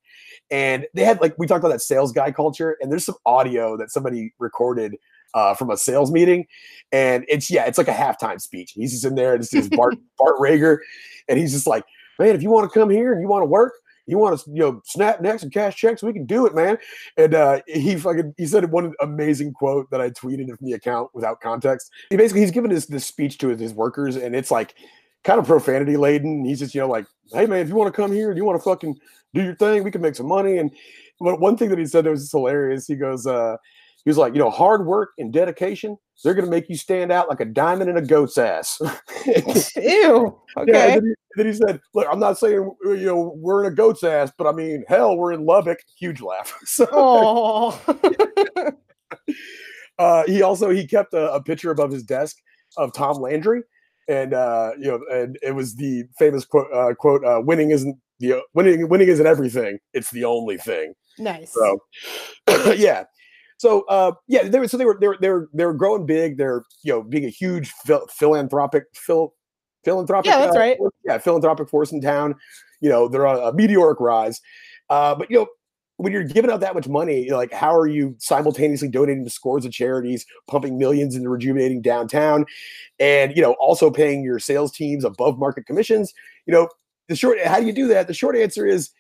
And 0.51 0.87
they 0.95 1.05
had, 1.05 1.21
like, 1.21 1.35
we 1.39 1.47
talked 1.47 1.61
about 1.61 1.73
that 1.73 1.83
sales 1.83 2.13
guy 2.13 2.33
culture, 2.33 2.77
and 2.81 2.91
there's 2.91 3.05
some 3.05 3.17
audio 3.27 3.77
that 3.77 3.91
somebody 3.91 4.33
recorded 4.39 4.97
uh, 5.35 5.55
from 5.55 5.71
a 5.71 5.77
sales 5.77 6.11
meeting. 6.11 6.47
And 6.91 7.25
it's, 7.29 7.51
yeah, 7.51 7.67
it's 7.67 7.77
like 7.77 7.89
a 7.89 7.93
halftime 7.93 8.41
speech. 8.41 8.73
He's 8.73 8.93
just 8.93 9.05
in 9.05 9.15
there, 9.15 9.35
and 9.35 9.43
this 9.43 9.53
is 9.53 9.69
Bart, 9.69 9.97
Bart 10.19 10.37
Reagor, 10.39 10.79
and 11.29 11.39
he's 11.39 11.53
just 11.53 11.67
like, 11.67 11.85
man, 12.19 12.35
if 12.35 12.43
you 12.43 12.51
want 12.51 12.71
to 12.71 12.79
come 12.79 12.89
here 12.89 13.13
and 13.13 13.21
you 13.21 13.29
want 13.29 13.43
to 13.43 13.47
work, 13.47 13.75
you 14.09 14.19
want 14.19 14.41
to 14.41 14.51
you 14.51 14.61
know 14.61 14.81
snap 14.85 15.21
necks 15.21 15.43
and 15.43 15.53
cash 15.53 15.77
checks? 15.77 16.03
We 16.03 16.13
can 16.13 16.27
do 16.27 16.47
it 16.47 16.55
man. 16.55 16.79
And 17.17 17.35
uh 17.35 17.61
he 17.67 17.97
fucking 17.97 18.35
he 18.37 18.47
said 18.47 18.71
one 18.71 18.95
amazing 19.01 19.53
quote 19.53 19.91
that 19.91 20.01
i 20.01 20.11
tweeted 20.11 20.49
from 20.57 20.67
the 20.67 20.73
account 20.73 21.11
without 21.15 21.41
context. 21.41 21.91
He 22.11 22.17
basically 22.17 22.41
he's 22.41 22.51
given 22.51 22.71
this 22.71 22.87
this 22.87 23.07
speech 23.07 23.39
to 23.39 23.49
his, 23.49 23.61
his 23.61 23.75
workers 23.75 24.17
and 24.17 24.35
it's 24.35 24.51
like 24.51 24.75
kind 25.25 25.39
of 25.39 25.47
profanity 25.47 25.97
laden. 25.97 26.45
He's 26.45 26.59
just 26.59 26.75
you 26.75 26.81
know 26.81 26.89
like 26.89 27.07
hey 27.33 27.47
man 27.47 27.61
if 27.61 27.69
you 27.69 27.75
want 27.75 27.95
to 27.95 28.01
come 28.01 28.13
here 28.13 28.35
you 28.35 28.45
want 28.45 28.59
to 28.59 28.65
fucking 28.65 28.99
do 29.35 29.43
your 29.43 29.55
thing 29.57 29.85
we 29.85 29.91
can 29.91 30.01
make 30.01 30.15
some 30.15 30.29
money. 30.29 30.59
And 30.59 30.71
but 31.21 31.41
one 31.41 31.57
thing 31.57 31.69
that 31.69 31.79
he 31.79 31.87
said 31.87 32.05
that 32.05 32.11
was 32.11 32.31
hilarious 32.31 32.87
he 32.87 32.97
goes 32.97 33.27
uh 33.27 33.57
he 34.05 34.11
was 34.11 34.17
like, 34.17 34.35
you 34.35 34.39
know, 34.39 34.51
hard 34.51 34.87
work 34.87 35.11
and 35.19 35.33
dedication, 35.33 35.97
they're 36.23 36.35
going 36.35 36.45
to 36.45 36.51
make 36.51 36.69
you 36.69 36.77
stand 36.77 37.13
out 37.13 37.29
like 37.29 37.41
a 37.41 37.45
diamond 37.45 37.91
in 37.91 37.97
a 37.97 38.03
goat's 38.03 38.39
ass. 38.39 38.81
Ew. 39.77 40.41
Okay. 40.57 40.73
Yeah, 40.73 40.87
then, 40.87 41.05
he, 41.05 41.15
then, 41.37 41.47
he, 41.47 41.53
said, 41.53 41.81
look, 41.95 42.07
I'm 42.11 42.19
not 42.19 42.39
saying, 42.39 42.71
you 42.85 43.07
know, 43.07 43.35
we're 43.37 43.65
in 43.65 43.73
a 43.73 43.75
goat's 43.75 44.03
ass, 44.03 44.33
but 44.37 44.47
I 44.47 44.53
mean, 44.53 44.85
hell, 44.89 45.17
we're 45.17 45.33
in 45.33 45.45
Lubbock. 45.45 45.79
Huge 45.99 46.21
laugh. 46.21 46.57
So, 46.67 47.75
uh, 49.99 50.25
he 50.27 50.43
also, 50.43 50.71
he 50.71 50.87
kept 50.87 51.13
a, 51.15 51.33
a 51.33 51.43
picture 51.43 51.71
above 51.71 51.91
his 51.91 52.05
desk 52.05 52.37
of 52.77 52.93
Tom 52.93 53.17
Landry. 53.17 53.63
And, 54.09 54.33
uh, 54.33 54.73
you 54.79 54.87
know, 54.87 55.01
and 55.13 55.39
it 55.43 55.55
was 55.55 55.75
the 55.75 56.05
famous 56.19 56.45
quote, 56.45 56.73
uh, 56.73 56.95
quote, 56.95 57.25
uh, 57.25 57.41
winning 57.45 57.71
isn't 57.71 57.99
the 58.21 58.43
winning, 58.55 58.89
winning 58.89 59.09
isn't 59.09 59.27
everything. 59.27 59.79
It's 59.93 60.11
the 60.11 60.25
only 60.25 60.57
thing. 60.57 60.95
Nice. 61.19 61.53
So, 61.53 61.79
yeah. 62.75 63.05
So 63.59 63.83
uh, 63.89 64.13
yeah, 64.29 64.45
they 64.49 64.59
were 64.59 64.69
so 64.69 64.77
they 64.77 64.85
were 64.85 64.97
they 65.01 65.09
were 65.09 65.19
they 65.21 65.29
were 65.29 65.51
they 65.53 65.67
were 65.67 65.75
growing 65.75 66.07
big. 66.07 66.39
They're 66.39 66.63
you 66.83 66.93
know 66.93 67.03
being 67.03 67.25
a 67.25 67.29
huge 67.31 67.71
phil- 67.85 68.07
philanthropic 68.09 68.85
phil- 68.95 69.35
philanthropic. 69.85 70.31
Yeah, 70.31 70.39
that's 70.39 70.57
uh, 70.57 70.61
right. 70.61 70.79
Force, 70.79 70.95
yeah, 71.05 71.19
philanthropic 71.19 71.69
force 71.69 71.93
in 71.93 72.01
town. 72.01 72.37
You 72.81 72.89
know 72.89 73.09
they're 73.09 73.27
on 73.27 73.43
a 73.43 73.53
meteoric 73.53 74.01
rise. 74.01 74.41
Uh, 74.89 75.15
but 75.17 75.31
you 75.31 75.39
know 75.39 75.47
when 75.97 76.13
you're 76.13 76.23
giving 76.23 76.49
out 76.49 76.61
that 76.61 76.75
much 76.75 76.87
money, 76.87 77.31
like 77.31 77.53
how 77.53 77.75
are 77.75 77.89
you 77.89 78.15
simultaneously 78.19 78.89
donating 78.89 79.25
to 79.25 79.31
scores 79.31 79.65
of 79.65 79.73
charities, 79.73 80.25
pumping 80.47 80.79
millions 80.79 81.17
into 81.17 81.29
rejuvenating 81.29 81.83
downtown, 81.83 82.47
and 83.01 83.35
you 83.35 83.43
know 83.43 83.53
also 83.55 83.91
paying 83.91 84.23
your 84.23 84.39
sales 84.39 84.71
teams 84.71 85.05
above 85.05 85.37
market 85.37 85.67
commissions? 85.67 86.15
You 86.47 86.55
know 86.55 86.69
the 87.09 87.17
short 87.17 87.41
how 87.45 87.59
do 87.59 87.67
you 87.67 87.73
do 87.73 87.89
that? 87.89 88.07
The 88.07 88.15
short 88.15 88.37
answer 88.37 88.65
is 88.65 88.91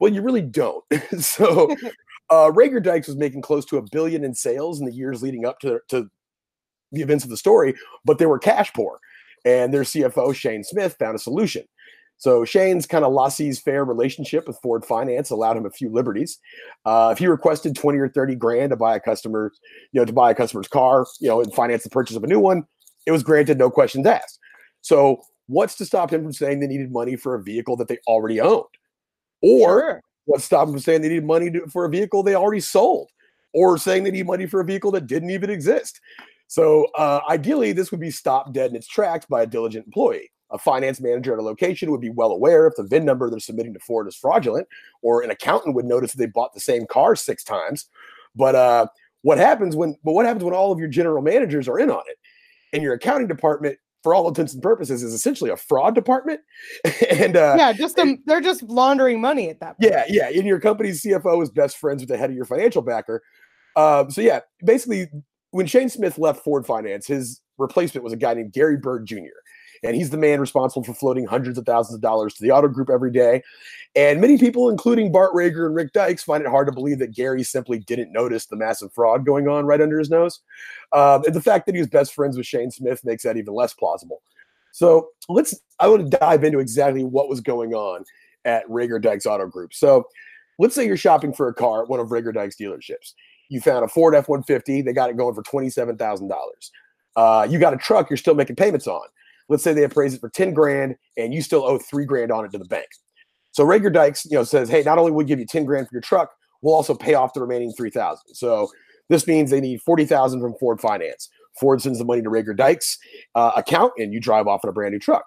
well, 0.00 0.12
you 0.12 0.22
really 0.22 0.42
don't. 0.42 0.84
so 1.20 1.74
uh, 2.30 2.50
Reagor 2.50 2.82
Dykes 2.82 3.06
was 3.06 3.16
making 3.16 3.42
close 3.42 3.64
to 3.66 3.78
a 3.78 3.82
billion 3.82 4.24
in 4.24 4.34
sales 4.34 4.80
in 4.80 4.86
the 4.86 4.92
years 4.92 5.22
leading 5.22 5.46
up 5.46 5.60
to, 5.60 5.80
to 5.88 6.10
the 6.92 7.02
events 7.02 7.24
of 7.24 7.30
the 7.30 7.36
story, 7.36 7.74
but 8.04 8.18
they 8.18 8.26
were 8.26 8.38
cash 8.38 8.72
poor. 8.72 8.98
And 9.44 9.72
their 9.72 9.82
CFO, 9.82 10.34
Shane 10.34 10.64
Smith, 10.64 10.96
found 10.98 11.14
a 11.14 11.20
solution. 11.20 11.64
So 12.18 12.44
Shane's 12.44 12.86
kind 12.86 13.04
of 13.04 13.12
laissez-faire 13.12 13.84
relationship 13.84 14.48
with 14.48 14.58
Ford 14.62 14.84
Finance 14.84 15.30
allowed 15.30 15.56
him 15.56 15.66
a 15.66 15.70
few 15.70 15.90
liberties. 15.90 16.38
Uh, 16.84 17.10
if 17.12 17.18
he 17.18 17.26
requested 17.26 17.76
20 17.76 17.98
or 17.98 18.08
30 18.08 18.34
grand 18.36 18.70
to 18.70 18.76
buy 18.76 18.96
a 18.96 19.00
customer, 19.00 19.52
you 19.92 20.00
know, 20.00 20.04
to 20.04 20.12
buy 20.12 20.30
a 20.30 20.34
customer's 20.34 20.66
car, 20.66 21.06
you 21.20 21.28
know, 21.28 21.42
and 21.42 21.54
finance 21.54 21.84
the 21.84 21.90
purchase 21.90 22.16
of 22.16 22.24
a 22.24 22.26
new 22.26 22.40
one, 22.40 22.64
it 23.06 23.12
was 23.12 23.22
granted, 23.22 23.58
no 23.58 23.70
questions 23.70 24.06
asked. 24.06 24.38
So 24.80 25.20
what's 25.46 25.76
to 25.76 25.84
stop 25.84 26.12
him 26.12 26.22
from 26.22 26.32
saying 26.32 26.60
they 26.60 26.66
needed 26.66 26.90
money 26.90 27.16
for 27.16 27.34
a 27.34 27.42
vehicle 27.42 27.76
that 27.76 27.88
they 27.88 27.98
already 28.08 28.40
owned? 28.40 28.64
Or 29.42 29.80
Sure. 29.80 30.02
What's 30.26 30.44
stopping 30.44 30.72
them 30.72 30.74
from 30.74 30.82
saying 30.82 31.02
they 31.02 31.08
need 31.08 31.24
money 31.24 31.50
to, 31.50 31.66
for 31.68 31.84
a 31.84 31.90
vehicle 31.90 32.22
they 32.22 32.34
already 32.34 32.60
sold? 32.60 33.10
Or 33.54 33.78
saying 33.78 34.04
they 34.04 34.10
need 34.10 34.26
money 34.26 34.44
for 34.44 34.60
a 34.60 34.64
vehicle 34.64 34.90
that 34.92 35.06
didn't 35.06 35.30
even 35.30 35.48
exist? 35.48 36.00
So 36.46 36.86
uh, 36.96 37.20
ideally, 37.28 37.72
this 37.72 37.90
would 37.90 38.00
be 38.00 38.10
stopped 38.10 38.52
dead 38.52 38.70
in 38.70 38.76
its 38.76 38.86
tracks 38.86 39.26
by 39.26 39.42
a 39.42 39.46
diligent 39.46 39.86
employee. 39.86 40.30
A 40.50 40.58
finance 40.58 41.00
manager 41.00 41.32
at 41.32 41.38
a 41.38 41.42
location 41.42 41.90
would 41.90 42.00
be 42.00 42.10
well 42.10 42.30
aware 42.30 42.66
if 42.66 42.74
the 42.76 42.84
VIN 42.84 43.04
number 43.04 43.28
they're 43.28 43.40
submitting 43.40 43.72
to 43.74 43.80
Ford 43.80 44.06
is 44.06 44.14
fraudulent, 44.14 44.68
or 45.02 45.22
an 45.22 45.30
accountant 45.30 45.74
would 45.74 45.86
notice 45.86 46.12
that 46.12 46.18
they 46.18 46.26
bought 46.26 46.54
the 46.54 46.60
same 46.60 46.86
car 46.86 47.16
six 47.16 47.42
times. 47.42 47.86
But 48.36 48.54
uh, 48.54 48.86
what 49.22 49.38
happens 49.38 49.74
when? 49.74 49.96
But 50.04 50.12
what 50.12 50.26
happens 50.26 50.44
when 50.44 50.54
all 50.54 50.70
of 50.70 50.78
your 50.78 50.88
general 50.88 51.22
managers 51.22 51.66
are 51.66 51.80
in 51.80 51.90
on 51.90 52.02
it, 52.06 52.16
and 52.72 52.82
your 52.82 52.94
accounting 52.94 53.26
department, 53.26 53.78
for 54.06 54.14
all 54.14 54.28
intents 54.28 54.54
and 54.54 54.62
purposes, 54.62 55.02
is 55.02 55.12
essentially 55.12 55.50
a 55.50 55.56
fraud 55.56 55.92
department? 55.96 56.38
and 57.10 57.36
uh, 57.36 57.56
yeah, 57.58 57.72
just 57.72 57.98
um, 57.98 58.22
they're 58.24 58.40
just 58.40 58.62
laundering 58.62 59.20
money 59.20 59.50
at 59.50 59.58
that 59.58 59.80
point. 59.80 59.92
yeah, 59.92 60.04
yeah. 60.08 60.28
And 60.28 60.46
your 60.46 60.60
company's 60.60 61.02
CFO 61.02 61.42
is 61.42 61.50
best 61.50 61.76
friends 61.76 62.02
with 62.02 62.08
the 62.08 62.16
head 62.16 62.30
of 62.30 62.36
your 62.36 62.44
financial 62.44 62.82
backer. 62.82 63.20
Um, 63.74 64.08
so 64.12 64.20
yeah, 64.20 64.42
basically, 64.64 65.08
when 65.50 65.66
Shane 65.66 65.88
Smith 65.88 66.18
left 66.18 66.44
Ford 66.44 66.64
Finance, 66.64 67.08
his 67.08 67.40
replacement 67.58 68.04
was 68.04 68.12
a 68.12 68.16
guy 68.16 68.34
named 68.34 68.52
Gary 68.52 68.76
Bird 68.76 69.06
Jr. 69.06 69.16
And 69.86 69.94
he's 69.94 70.10
the 70.10 70.18
man 70.18 70.40
responsible 70.40 70.84
for 70.84 70.94
floating 70.94 71.26
hundreds 71.26 71.58
of 71.58 71.64
thousands 71.64 71.94
of 71.94 72.00
dollars 72.00 72.34
to 72.34 72.42
the 72.42 72.50
auto 72.50 72.68
group 72.68 72.90
every 72.90 73.12
day. 73.12 73.42
And 73.94 74.20
many 74.20 74.36
people, 74.36 74.68
including 74.68 75.12
Bart 75.12 75.32
Reagor 75.32 75.66
and 75.66 75.74
Rick 75.74 75.92
Dykes, 75.92 76.22
find 76.22 76.42
it 76.42 76.50
hard 76.50 76.66
to 76.66 76.72
believe 76.72 76.98
that 76.98 77.14
Gary 77.14 77.42
simply 77.42 77.78
didn't 77.78 78.12
notice 78.12 78.46
the 78.46 78.56
massive 78.56 78.92
fraud 78.92 79.24
going 79.24 79.48
on 79.48 79.64
right 79.64 79.80
under 79.80 79.98
his 79.98 80.10
nose. 80.10 80.40
Um, 80.92 81.24
and 81.24 81.34
the 81.34 81.40
fact 81.40 81.66
that 81.66 81.74
he 81.74 81.80
was 81.80 81.88
best 81.88 82.12
friends 82.14 82.36
with 82.36 82.46
Shane 82.46 82.70
Smith 82.70 83.04
makes 83.04 83.22
that 83.22 83.36
even 83.36 83.54
less 83.54 83.72
plausible. 83.72 84.22
So 84.72 85.08
let's, 85.28 85.58
I 85.80 85.88
want 85.88 86.10
to 86.10 86.18
dive 86.18 86.44
into 86.44 86.58
exactly 86.58 87.04
what 87.04 87.28
was 87.28 87.40
going 87.40 87.72
on 87.72 88.04
at 88.44 88.66
Reagor 88.68 89.00
Dykes 89.00 89.24
Auto 89.24 89.46
Group. 89.46 89.72
So 89.72 90.06
let's 90.58 90.74
say 90.74 90.84
you're 90.84 90.98
shopping 90.98 91.32
for 91.32 91.48
a 91.48 91.54
car 91.54 91.82
at 91.82 91.88
one 91.88 92.00
of 92.00 92.08
Reagor 92.08 92.34
Dykes 92.34 92.56
dealerships. 92.56 93.14
You 93.48 93.60
found 93.60 93.84
a 93.84 93.88
Ford 93.88 94.14
F 94.14 94.28
150, 94.28 94.82
they 94.82 94.92
got 94.92 95.08
it 95.08 95.16
going 95.16 95.34
for 95.34 95.42
$27,000. 95.42 96.30
Uh, 97.16 97.46
you 97.48 97.58
got 97.58 97.72
a 97.72 97.78
truck 97.78 98.10
you're 98.10 98.16
still 98.18 98.34
making 98.34 98.56
payments 98.56 98.86
on. 98.86 99.06
Let's 99.48 99.62
say 99.62 99.72
they 99.72 99.84
appraise 99.84 100.14
it 100.14 100.20
for 100.20 100.28
10 100.28 100.52
grand 100.54 100.96
and 101.16 101.32
you 101.32 101.42
still 101.42 101.64
owe 101.64 101.78
three 101.78 102.04
grand 102.04 102.32
on 102.32 102.44
it 102.44 102.52
to 102.52 102.58
the 102.58 102.64
bank. 102.64 102.86
So 103.52 103.64
Reagor 103.64 103.92
Dykes, 103.92 104.26
you 104.26 104.36
know, 104.36 104.44
says, 104.44 104.68
hey, 104.68 104.82
not 104.82 104.98
only 104.98 105.12
will 105.12 105.18
we 105.18 105.24
give 105.24 105.38
you 105.38 105.46
10 105.46 105.64
grand 105.64 105.88
for 105.88 105.94
your 105.94 106.02
truck, 106.02 106.30
we'll 106.62 106.74
also 106.74 106.94
pay 106.94 107.14
off 107.14 107.32
the 107.32 107.40
remaining 107.40 107.72
3,000. 107.72 108.34
So 108.34 108.68
this 109.08 109.26
means 109.26 109.50
they 109.50 109.60
need 109.60 109.80
40,000 109.82 110.40
from 110.40 110.54
Ford 110.58 110.80
Finance. 110.80 111.30
Ford 111.58 111.80
sends 111.80 111.98
the 111.98 112.04
money 112.04 112.22
to 112.22 112.28
Reagor 112.28 112.56
Dykes 112.56 112.98
uh, 113.34 113.52
account 113.56 113.92
and 113.96 114.12
you 114.12 114.20
drive 114.20 114.46
off 114.46 114.62
in 114.62 114.68
a 114.68 114.72
brand 114.72 114.92
new 114.92 114.98
truck. 114.98 115.24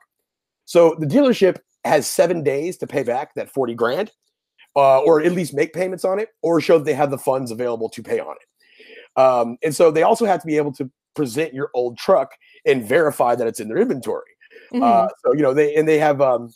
So 0.65 0.95
the 0.99 1.07
dealership 1.07 1.57
has 1.85 2.05
seven 2.05 2.43
days 2.43 2.77
to 2.77 2.87
pay 2.87 3.03
back 3.03 3.33
that 3.35 3.49
40 3.49 3.73
grand, 3.73 4.11
uh, 4.75 4.99
or 4.99 5.21
at 5.21 5.31
least 5.31 5.53
make 5.53 5.73
payments 5.73 6.05
on 6.05 6.19
it, 6.19 6.29
or 6.43 6.61
show 6.61 6.77
that 6.77 6.83
they 6.83 6.93
have 6.93 7.09
the 7.09 7.17
funds 7.17 7.49
available 7.51 7.89
to 7.89 8.03
pay 8.03 8.19
on 8.19 8.35
it. 8.35 9.19
Um, 9.19 9.57
and 9.63 9.75
so 9.75 9.89
they 9.89 10.03
also 10.03 10.25
have 10.25 10.41
to 10.41 10.47
be 10.47 10.57
able 10.57 10.73
to 10.73 10.89
present 11.19 11.53
your 11.53 11.69
old 11.73 11.97
truck 11.97 12.31
and 12.65 12.85
verify 12.85 13.35
that 13.35 13.47
it's 13.47 13.59
in 13.59 13.67
their 13.67 13.77
inventory. 13.77 14.31
Mhm. 14.73 14.83
Uh, 14.83 15.07
so 15.25 15.33
you 15.33 15.41
know 15.41 15.53
they 15.53 15.75
and 15.75 15.87
they 15.87 15.99
have 15.99 16.21
um, 16.21 16.49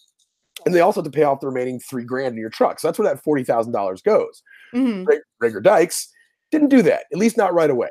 and 0.66 0.74
they 0.74 0.80
also 0.82 1.02
have 1.02 1.12
to 1.12 1.16
pay 1.16 1.24
off 1.24 1.42
the 1.42 1.48
remaining 1.48 1.80
three 1.80 2.06
grand 2.06 2.34
in 2.36 2.40
your 2.40 2.50
truck. 2.50 2.80
So 2.80 2.88
that's 2.88 2.98
where 2.98 3.08
that 3.14 3.24
forty 3.24 3.44
thousand 3.44 3.74
dollars 3.74 4.02
goes. 4.02 4.42
Mhm. 4.74 5.06
Reagor 5.42 5.62
Dykes 5.62 6.08
didn't 6.52 6.70
do 6.70 6.82
that, 6.84 7.06
at 7.12 7.18
least 7.20 7.38
not 7.38 7.54
right 7.54 7.70
away. 7.70 7.90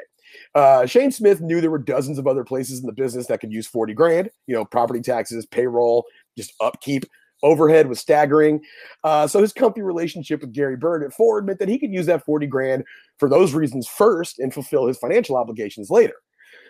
Uh, 0.54 0.86
Shane 0.86 1.10
Smith 1.10 1.40
knew 1.40 1.60
there 1.60 1.70
were 1.70 1.78
dozens 1.78 2.18
of 2.18 2.26
other 2.26 2.44
places 2.44 2.80
in 2.80 2.86
the 2.86 2.92
business 2.92 3.26
that 3.26 3.40
could 3.40 3.52
use 3.52 3.66
40 3.66 3.92
grand, 3.92 4.30
you 4.46 4.54
know, 4.54 4.64
property 4.64 5.00
taxes, 5.00 5.44
payroll, 5.46 6.06
just 6.38 6.54
upkeep. 6.60 7.04
Overhead 7.42 7.88
was 7.88 7.98
staggering. 7.98 8.62
Uh, 9.02 9.26
so 9.26 9.40
his 9.40 9.52
company 9.52 9.82
relationship 9.82 10.40
with 10.40 10.52
Gary 10.52 10.76
Bird 10.76 11.02
at 11.02 11.12
Ford 11.12 11.44
meant 11.44 11.58
that 11.58 11.68
he 11.68 11.78
could 11.78 11.92
use 11.92 12.06
that 12.06 12.24
40 12.24 12.46
grand 12.46 12.84
for 13.18 13.28
those 13.28 13.52
reasons 13.52 13.86
first 13.88 14.38
and 14.38 14.54
fulfill 14.54 14.86
his 14.86 14.96
financial 14.96 15.36
obligations 15.36 15.90
later. 15.90 16.14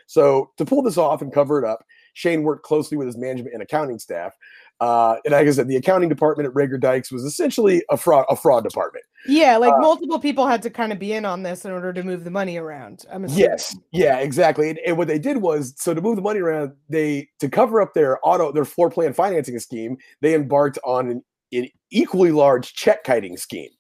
So 0.07 0.51
to 0.59 0.65
pull 0.65 0.83
this 0.83 0.99
off 0.99 1.23
and 1.23 1.33
cover 1.33 1.59
it 1.59 1.65
up, 1.65 1.85
Shane 2.15 2.43
worked 2.43 2.65
closely 2.65 2.97
with 2.97 3.07
his 3.07 3.17
management 3.17 3.55
and 3.55 3.63
accounting 3.63 3.99
staff. 3.99 4.35
Uh, 4.81 5.17
and 5.25 5.33
like 5.33 5.47
I 5.47 5.51
said, 5.53 5.69
the 5.69 5.77
accounting 5.77 6.09
department 6.09 6.49
at 6.49 6.55
Reagor 6.55 6.81
Dykes 6.81 7.13
was 7.13 7.23
essentially 7.25 7.85
a 7.91 7.97
fraud, 7.97 8.27
a 8.29 8.35
fraud 8.35 8.65
department. 8.65 9.05
Yeah, 9.29 9.57
like 9.57 9.73
Uh, 9.75 9.79
multiple 9.79 10.19
people 10.19 10.47
had 10.47 10.61
to 10.63 10.71
kind 10.71 10.93
of 10.93 10.99
be 10.99 11.13
in 11.13 11.25
on 11.25 11.45
this 11.45 11.65
in 11.65 11.71
order 11.71 11.93
to 11.93 12.03
move 12.03 12.25
the 12.25 12.33
money 12.33 12.57
around. 12.57 13.05
I'm 13.11 13.25
assuming. 13.25 13.45
Yes, 13.45 13.77
yeah, 13.93 14.19
exactly. 14.19 14.71
And, 14.71 14.81
and 14.85 14.99
what 14.99 15.07
they 15.07 15.21
did 15.21 15.37
was, 15.37 15.75
so 15.77 15.95
to 15.95 16.01
move 16.01 16.17
the 16.17 16.23
money 16.23 16.41
around, 16.41 16.73
they 16.89 17.29
to 17.39 17.49
cover 17.49 17.81
up 17.81 17.95
their 17.95 18.19
auto, 18.27 18.51
their 18.51 18.65
floor 18.65 18.91
plan 18.91 19.13
financing 19.13 19.59
scheme, 19.61 19.97
they 20.21 20.35
embarked 20.35 20.79
on 20.85 21.09
an, 21.09 21.25
an 21.53 21.69
equally 21.93 22.33
large 22.33 22.75
check 22.75 23.05
kiting 23.05 23.37
scheme. 23.37 23.71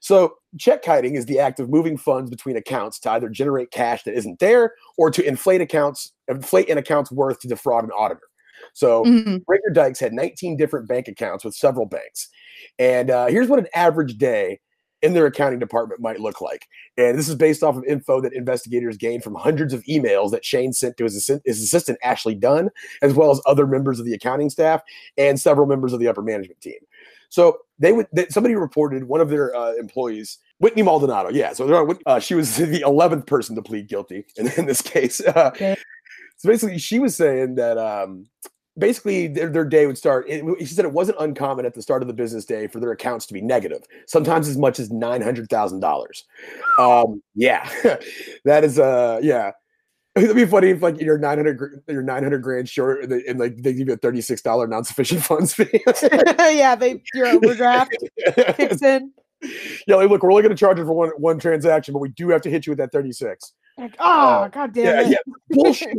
So 0.00 0.34
check 0.58 0.82
kiting 0.82 1.14
is 1.14 1.26
the 1.26 1.38
act 1.38 1.60
of 1.60 1.68
moving 1.68 1.96
funds 1.96 2.30
between 2.30 2.56
accounts 2.56 2.98
to 3.00 3.10
either 3.12 3.28
generate 3.28 3.70
cash 3.70 4.02
that 4.04 4.14
isn't 4.14 4.38
there 4.40 4.74
or 4.96 5.10
to 5.10 5.22
inflate 5.24 5.60
accounts, 5.60 6.12
inflate 6.28 6.68
an 6.70 6.78
account's 6.78 7.12
worth 7.12 7.38
to 7.40 7.48
defraud 7.48 7.84
an 7.84 7.90
auditor. 7.92 8.22
So 8.72 9.04
Mhm. 9.04 9.44
Reagor 9.44 9.72
Dykes 9.74 10.00
had 10.00 10.12
19 10.12 10.56
different 10.56 10.88
bank 10.88 11.08
accounts 11.08 11.44
with 11.44 11.54
several 11.54 11.86
banks. 11.86 12.28
And 12.78 13.10
uh, 13.10 13.26
here's 13.26 13.48
what 13.48 13.58
an 13.58 13.68
average 13.74 14.18
day 14.18 14.60
in 15.02 15.14
their 15.14 15.24
accounting 15.24 15.58
department 15.58 15.98
might 16.00 16.20
look 16.20 16.42
like. 16.42 16.66
And 16.98 17.18
this 17.18 17.26
is 17.26 17.34
based 17.34 17.62
off 17.62 17.74
of 17.76 17.84
info 17.84 18.20
that 18.20 18.34
investigators 18.34 18.98
gained 18.98 19.24
from 19.24 19.34
hundreds 19.34 19.72
of 19.72 19.82
emails 19.84 20.30
that 20.30 20.44
Shane 20.44 20.74
sent 20.74 20.98
to 20.98 21.04
his, 21.04 21.16
assi- 21.16 21.40
his 21.46 21.62
assistant, 21.62 21.98
Ashley 22.02 22.34
Dunn, 22.34 22.68
as 23.00 23.14
well 23.14 23.30
as 23.30 23.40
other 23.46 23.66
members 23.66 23.98
of 23.98 24.04
the 24.04 24.12
accounting 24.12 24.50
staff 24.50 24.82
and 25.16 25.40
several 25.40 25.66
members 25.66 25.94
of 25.94 26.00
the 26.00 26.08
upper 26.08 26.20
management 26.20 26.60
team. 26.60 26.78
So 27.30 27.58
they 27.78 27.92
would, 27.92 28.06
they, 28.12 28.26
somebody 28.28 28.54
reported 28.54 29.04
one 29.04 29.20
of 29.22 29.30
their 29.30 29.56
uh, 29.56 29.72
employees, 29.74 30.38
Whitney 30.58 30.82
Maldonado. 30.82 31.30
Yeah. 31.30 31.54
So 31.54 31.96
uh, 32.04 32.20
she 32.20 32.34
was 32.34 32.56
the 32.58 32.82
11th 32.82 33.26
person 33.26 33.56
to 33.56 33.62
plead 33.62 33.88
guilty 33.88 34.26
in, 34.36 34.48
in 34.58 34.66
this 34.66 34.82
case. 34.82 35.20
Uh, 35.30 35.50
Okay. 35.54 35.76
So 36.36 36.48
basically, 36.48 36.78
she 36.78 36.98
was 36.98 37.14
saying 37.14 37.56
that 37.56 37.76
um, 37.76 38.26
basically 38.78 39.28
their, 39.28 39.50
their 39.50 39.64
day 39.64 39.86
would 39.86 39.98
start. 39.98 40.24
It, 40.26 40.42
she 40.58 40.66
said 40.74 40.86
it 40.86 40.92
wasn't 40.92 41.18
uncommon 41.20 41.66
at 41.66 41.74
the 41.74 41.82
start 41.82 42.02
of 42.02 42.08
the 42.08 42.14
business 42.14 42.46
day 42.46 42.66
for 42.66 42.80
their 42.80 42.92
accounts 42.92 43.26
to 43.26 43.34
be 43.34 43.42
negative, 43.42 43.82
sometimes 44.06 44.48
as 44.48 44.56
much 44.56 44.80
as 44.80 44.90
nine 44.90 45.20
hundred 45.20 45.50
thousand 45.50 45.80
dollars. 45.80 46.24
Um, 46.78 47.22
yeah, 47.34 47.70
that 48.46 48.64
is 48.64 48.78
uh, 48.78 49.20
yeah. 49.22 49.52
It'd 50.16 50.34
be 50.34 50.44
funny 50.44 50.70
if 50.70 50.82
like 50.82 51.00
you're 51.00 51.18
nine 51.18 51.38
hundred, 51.38 51.82
you're 51.86 52.02
nine 52.02 52.24
hundred 52.24 52.42
grand 52.42 52.68
short, 52.68 53.04
and, 53.04 53.12
and 53.12 53.38
like 53.38 53.56
they 53.58 53.72
give 53.72 53.86
you 53.86 53.94
a 53.94 53.96
thirty 53.96 54.20
six 54.20 54.42
dollar 54.42 54.66
non 54.66 54.82
sufficient 54.84 55.22
funds 55.22 55.54
fee. 55.54 55.68
yeah, 56.38 56.74
they 56.74 57.00
your 57.14 57.28
overdraft 57.28 57.96
kicks 58.56 58.82
in. 58.82 59.12
yeah, 59.86 59.94
like 59.94 60.10
look, 60.10 60.22
we're 60.22 60.32
only 60.32 60.42
going 60.42 60.54
to 60.54 60.58
charge 60.58 60.78
you 60.78 60.84
for 60.84 60.92
one 60.92 61.10
one 61.10 61.38
transaction, 61.38 61.92
but 61.92 62.00
we 62.00 62.08
do 62.08 62.28
have 62.30 62.42
to 62.42 62.50
hit 62.50 62.66
you 62.66 62.72
with 62.72 62.78
that 62.78 62.90
thirty 62.90 63.12
six. 63.12 63.52
Like, 63.78 63.94
oh, 64.00 64.48
god 64.48 64.74
damn 64.74 64.84
yeah, 64.84 65.00
it. 65.00 65.10
yeah, 65.10 65.34
bullshit. 65.50 65.96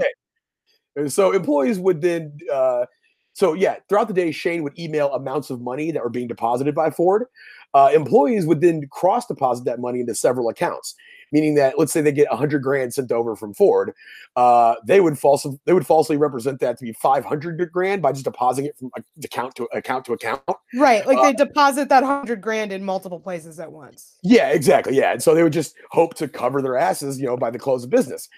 and 0.98 1.12
so 1.12 1.32
employees 1.32 1.80
would 1.80 2.02
then, 2.02 2.38
uh, 2.52 2.86
so 3.34 3.54
yeah, 3.54 3.78
throughout 3.88 4.10
the 4.10 4.14
day, 4.14 4.32
Shane 4.32 4.64
would 4.64 4.78
email 4.78 5.14
amounts 5.14 5.50
of 5.50 5.62
money 5.62 5.90
that 5.92 6.04
were 6.04 6.10
being 6.10 6.28
deposited 6.28 6.76
by 6.76 6.92
Ford. 6.92 7.26
Uh, 7.74 7.90
employees 7.94 8.46
would 8.46 8.60
then 8.60 8.88
cross 8.92 9.26
deposit 9.26 9.64
that 9.64 9.80
money 9.80 10.02
into 10.02 10.14
several 10.14 10.50
accounts, 10.50 10.96
meaning 11.32 11.56
that 11.56 11.78
let's 11.78 11.92
say 11.92 12.02
they 12.02 12.12
get 12.12 12.28
a 12.32 12.36
hundred 12.36 12.64
grand 12.64 12.94
sent 12.94 13.12
over 13.12 13.36
from 13.36 13.54
Ford, 13.54 13.94
uh, 14.36 14.76
they 14.86 15.00
would 15.00 15.18
falsely 15.18 15.60
they 15.66 15.74
would 15.74 15.86
falsely 15.86 16.18
represent 16.18 16.60
that 16.60 16.78
to 16.78 16.84
be 16.84 16.94
five 16.94 17.26
hundred 17.26 17.58
grand 17.72 18.02
by 18.02 18.12
just 18.12 18.26
depositing 18.26 18.70
it 18.70 18.78
from 18.78 18.92
account 19.24 19.56
to 19.56 19.64
account 19.74 20.06
to 20.06 20.14
account. 20.14 20.42
Right, 20.76 21.06
like 21.06 21.18
Uh, 21.18 21.24
they 21.24 21.34
deposit 21.34 21.90
that 21.90 22.04
hundred 22.04 22.42
grand 22.42 22.72
in 22.72 22.84
multiple 22.84 23.20
places 23.20 23.60
at 23.60 23.72
once. 23.72 24.18
Yeah, 24.24 24.50
exactly. 24.50 24.96
Yeah. 24.96 25.12
And 25.14 25.24
so 25.24 25.34
they 25.34 25.44
would 25.44 25.54
just 25.54 25.76
hope 25.92 26.16
to 26.16 26.28
cover 26.28 26.62
their 26.62 26.78
asses, 26.78 27.20
you 27.20 27.28
know, 27.28 27.38
by 27.38 27.50
the 27.50 27.60
close 27.60 27.84
of 27.84 27.90
business. 27.90 28.30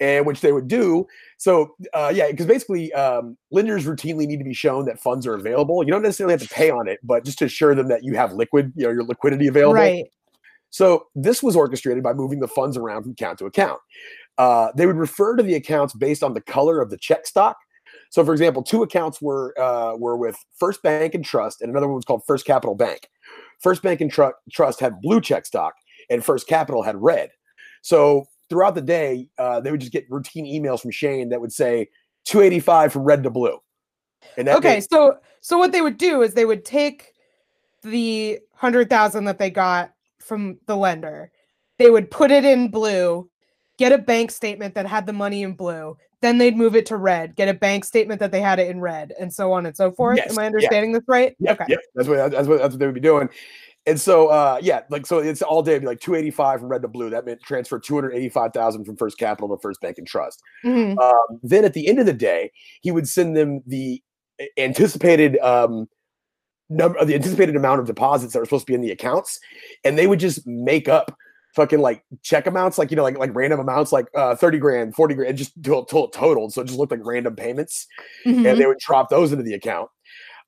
And 0.00 0.26
which 0.26 0.42
they 0.42 0.52
would 0.52 0.68
do. 0.68 1.08
So 1.38 1.74
uh 1.92 2.12
yeah, 2.14 2.30
because 2.30 2.46
basically 2.46 2.92
um 2.92 3.36
lenders 3.50 3.84
routinely 3.84 4.28
need 4.28 4.36
to 4.36 4.44
be 4.44 4.54
shown 4.54 4.84
that 4.84 5.00
funds 5.00 5.26
are 5.26 5.34
available. 5.34 5.82
You 5.82 5.90
don't 5.90 6.04
necessarily 6.04 6.34
have 6.34 6.42
to 6.42 6.54
pay 6.54 6.70
on 6.70 6.86
it, 6.86 7.00
but 7.02 7.24
just 7.24 7.40
to 7.40 7.46
assure 7.46 7.74
them 7.74 7.88
that 7.88 8.04
you 8.04 8.14
have 8.14 8.32
liquid, 8.32 8.72
you 8.76 8.84
know, 8.84 8.92
your 8.92 9.02
liquidity 9.02 9.48
available. 9.48 9.74
Right. 9.74 10.04
So 10.70 11.06
this 11.14 11.42
was 11.42 11.56
orchestrated 11.56 12.02
by 12.02 12.12
moving 12.12 12.40
the 12.40 12.48
funds 12.48 12.76
around 12.76 13.02
from 13.02 13.12
account 13.12 13.38
to 13.38 13.46
account. 13.46 13.80
Uh, 14.36 14.68
they 14.76 14.86
would 14.86 14.96
refer 14.96 15.36
to 15.36 15.42
the 15.42 15.54
accounts 15.54 15.94
based 15.94 16.22
on 16.22 16.34
the 16.34 16.40
color 16.40 16.80
of 16.80 16.90
the 16.90 16.96
check 16.98 17.26
stock. 17.26 17.56
So, 18.10 18.24
for 18.24 18.32
example, 18.32 18.62
two 18.62 18.82
accounts 18.82 19.20
were 19.20 19.58
uh, 19.60 19.96
were 19.96 20.16
with 20.16 20.36
First 20.58 20.82
Bank 20.82 21.14
and 21.14 21.24
Trust, 21.24 21.60
and 21.60 21.70
another 21.70 21.88
one 21.88 21.96
was 21.96 22.04
called 22.04 22.22
First 22.26 22.46
Capital 22.46 22.74
Bank. 22.74 23.08
First 23.60 23.82
Bank 23.82 24.00
and 24.00 24.10
Tru- 24.10 24.32
Trust 24.52 24.80
had 24.80 25.00
blue 25.00 25.20
check 25.20 25.46
stock, 25.46 25.74
and 26.08 26.24
First 26.24 26.46
Capital 26.46 26.82
had 26.82 26.96
red. 26.96 27.30
So 27.82 28.26
throughout 28.48 28.74
the 28.74 28.82
day, 28.82 29.28
uh, 29.38 29.60
they 29.60 29.70
would 29.70 29.80
just 29.80 29.92
get 29.92 30.06
routine 30.08 30.46
emails 30.46 30.80
from 30.80 30.90
Shane 30.90 31.28
that 31.30 31.40
would 31.40 31.52
say 31.52 31.88
285 32.24 32.92
from 32.92 33.02
red 33.02 33.22
to 33.24 33.30
blue. 33.30 33.58
And 34.36 34.48
that 34.48 34.56
okay, 34.58 34.74
made- 34.74 34.90
so 34.90 35.18
so 35.40 35.58
what 35.58 35.72
they 35.72 35.80
would 35.80 35.98
do 35.98 36.22
is 36.22 36.34
they 36.34 36.44
would 36.44 36.64
take 36.64 37.12
the 37.82 38.38
hundred 38.54 38.90
thousand 38.90 39.24
that 39.24 39.38
they 39.38 39.50
got 39.50 39.92
from 40.28 40.58
the 40.66 40.76
lender, 40.76 41.32
they 41.78 41.90
would 41.90 42.10
put 42.10 42.30
it 42.30 42.44
in 42.44 42.68
blue, 42.70 43.28
get 43.78 43.92
a 43.92 43.98
bank 43.98 44.30
statement 44.30 44.74
that 44.74 44.86
had 44.86 45.06
the 45.06 45.12
money 45.12 45.42
in 45.42 45.54
blue, 45.54 45.96
then 46.20 46.38
they'd 46.38 46.56
move 46.56 46.74
it 46.74 46.86
to 46.86 46.96
red, 46.96 47.36
get 47.36 47.48
a 47.48 47.54
bank 47.54 47.84
statement 47.84 48.20
that 48.20 48.32
they 48.32 48.40
had 48.40 48.58
it 48.58 48.68
in 48.68 48.80
red, 48.80 49.12
and 49.18 49.32
so 49.32 49.52
on 49.52 49.66
and 49.66 49.76
so 49.76 49.92
forth. 49.92 50.16
Yes, 50.16 50.32
Am 50.32 50.38
I 50.38 50.42
yeah. 50.42 50.46
understanding 50.46 50.92
this 50.92 51.04
right? 51.06 51.36
Okay, 51.48 51.64
yep. 51.68 51.78
That's 51.94 52.08
what 52.08 52.30
that's 52.30 52.48
what 52.48 52.58
that's 52.58 52.72
what 52.72 52.78
they 52.78 52.86
would 52.86 52.94
be 52.94 53.00
doing. 53.00 53.28
And 53.86 53.98
so 53.98 54.28
uh 54.28 54.58
yeah, 54.60 54.82
like 54.90 55.06
so 55.06 55.18
it's 55.18 55.40
all 55.40 55.62
day 55.62 55.72
it'd 55.72 55.82
be 55.82 55.86
like 55.86 56.00
285 56.00 56.60
from 56.60 56.68
red 56.68 56.82
to 56.82 56.88
blue. 56.88 57.08
That 57.08 57.24
meant 57.24 57.40
transfer 57.42 57.78
285,000 57.78 58.84
from 58.84 58.96
First 58.96 59.16
Capital 59.18 59.56
to 59.56 59.60
First 59.62 59.80
Bank 59.80 59.98
and 59.98 60.06
Trust. 60.06 60.42
Mhm. 60.64 60.98
Um, 60.98 61.40
then 61.42 61.64
at 61.64 61.72
the 61.72 61.88
end 61.88 61.98
of 61.98 62.06
the 62.06 62.12
day, 62.12 62.50
he 62.82 62.90
would 62.90 63.08
send 63.08 63.36
them 63.36 63.62
the 63.66 64.02
anticipated 64.56 65.38
um 65.38 65.88
number 66.70 66.98
of 66.98 67.06
the 67.08 67.14
anticipated 67.14 67.56
amount 67.56 67.80
of 67.80 67.86
deposits 67.86 68.32
that 68.32 68.38
were 68.40 68.44
supposed 68.44 68.66
to 68.66 68.70
be 68.70 68.74
in 68.74 68.80
the 68.80 68.90
accounts, 68.90 69.38
and 69.84 69.98
they 69.98 70.06
would 70.06 70.20
just 70.20 70.46
make 70.46 70.88
up 70.88 71.16
fucking 71.54 71.80
like 71.80 72.04
check 72.22 72.46
amounts, 72.46 72.78
like 72.78 72.90
you 72.90 72.96
know, 72.96 73.02
like 73.02 73.18
like 73.18 73.34
random 73.34 73.58
amounts, 73.60 73.90
like 73.92 74.06
uh 74.14 74.34
30 74.36 74.58
grand, 74.58 74.94
40 74.94 75.14
grand, 75.14 75.30
and 75.30 75.38
just 75.38 75.52
till 75.62 75.84
till 75.84 76.04
it 76.04 76.12
totaled. 76.12 76.52
So 76.52 76.60
it 76.62 76.66
just 76.66 76.78
looked 76.78 76.92
like 76.92 77.00
random 77.04 77.34
payments, 77.36 77.86
Mhm. 78.26 78.48
and 78.50 78.60
they 78.60 78.66
would 78.66 78.78
drop 78.78 79.08
those 79.10 79.32
into 79.32 79.44
the 79.44 79.54
account. 79.54 79.88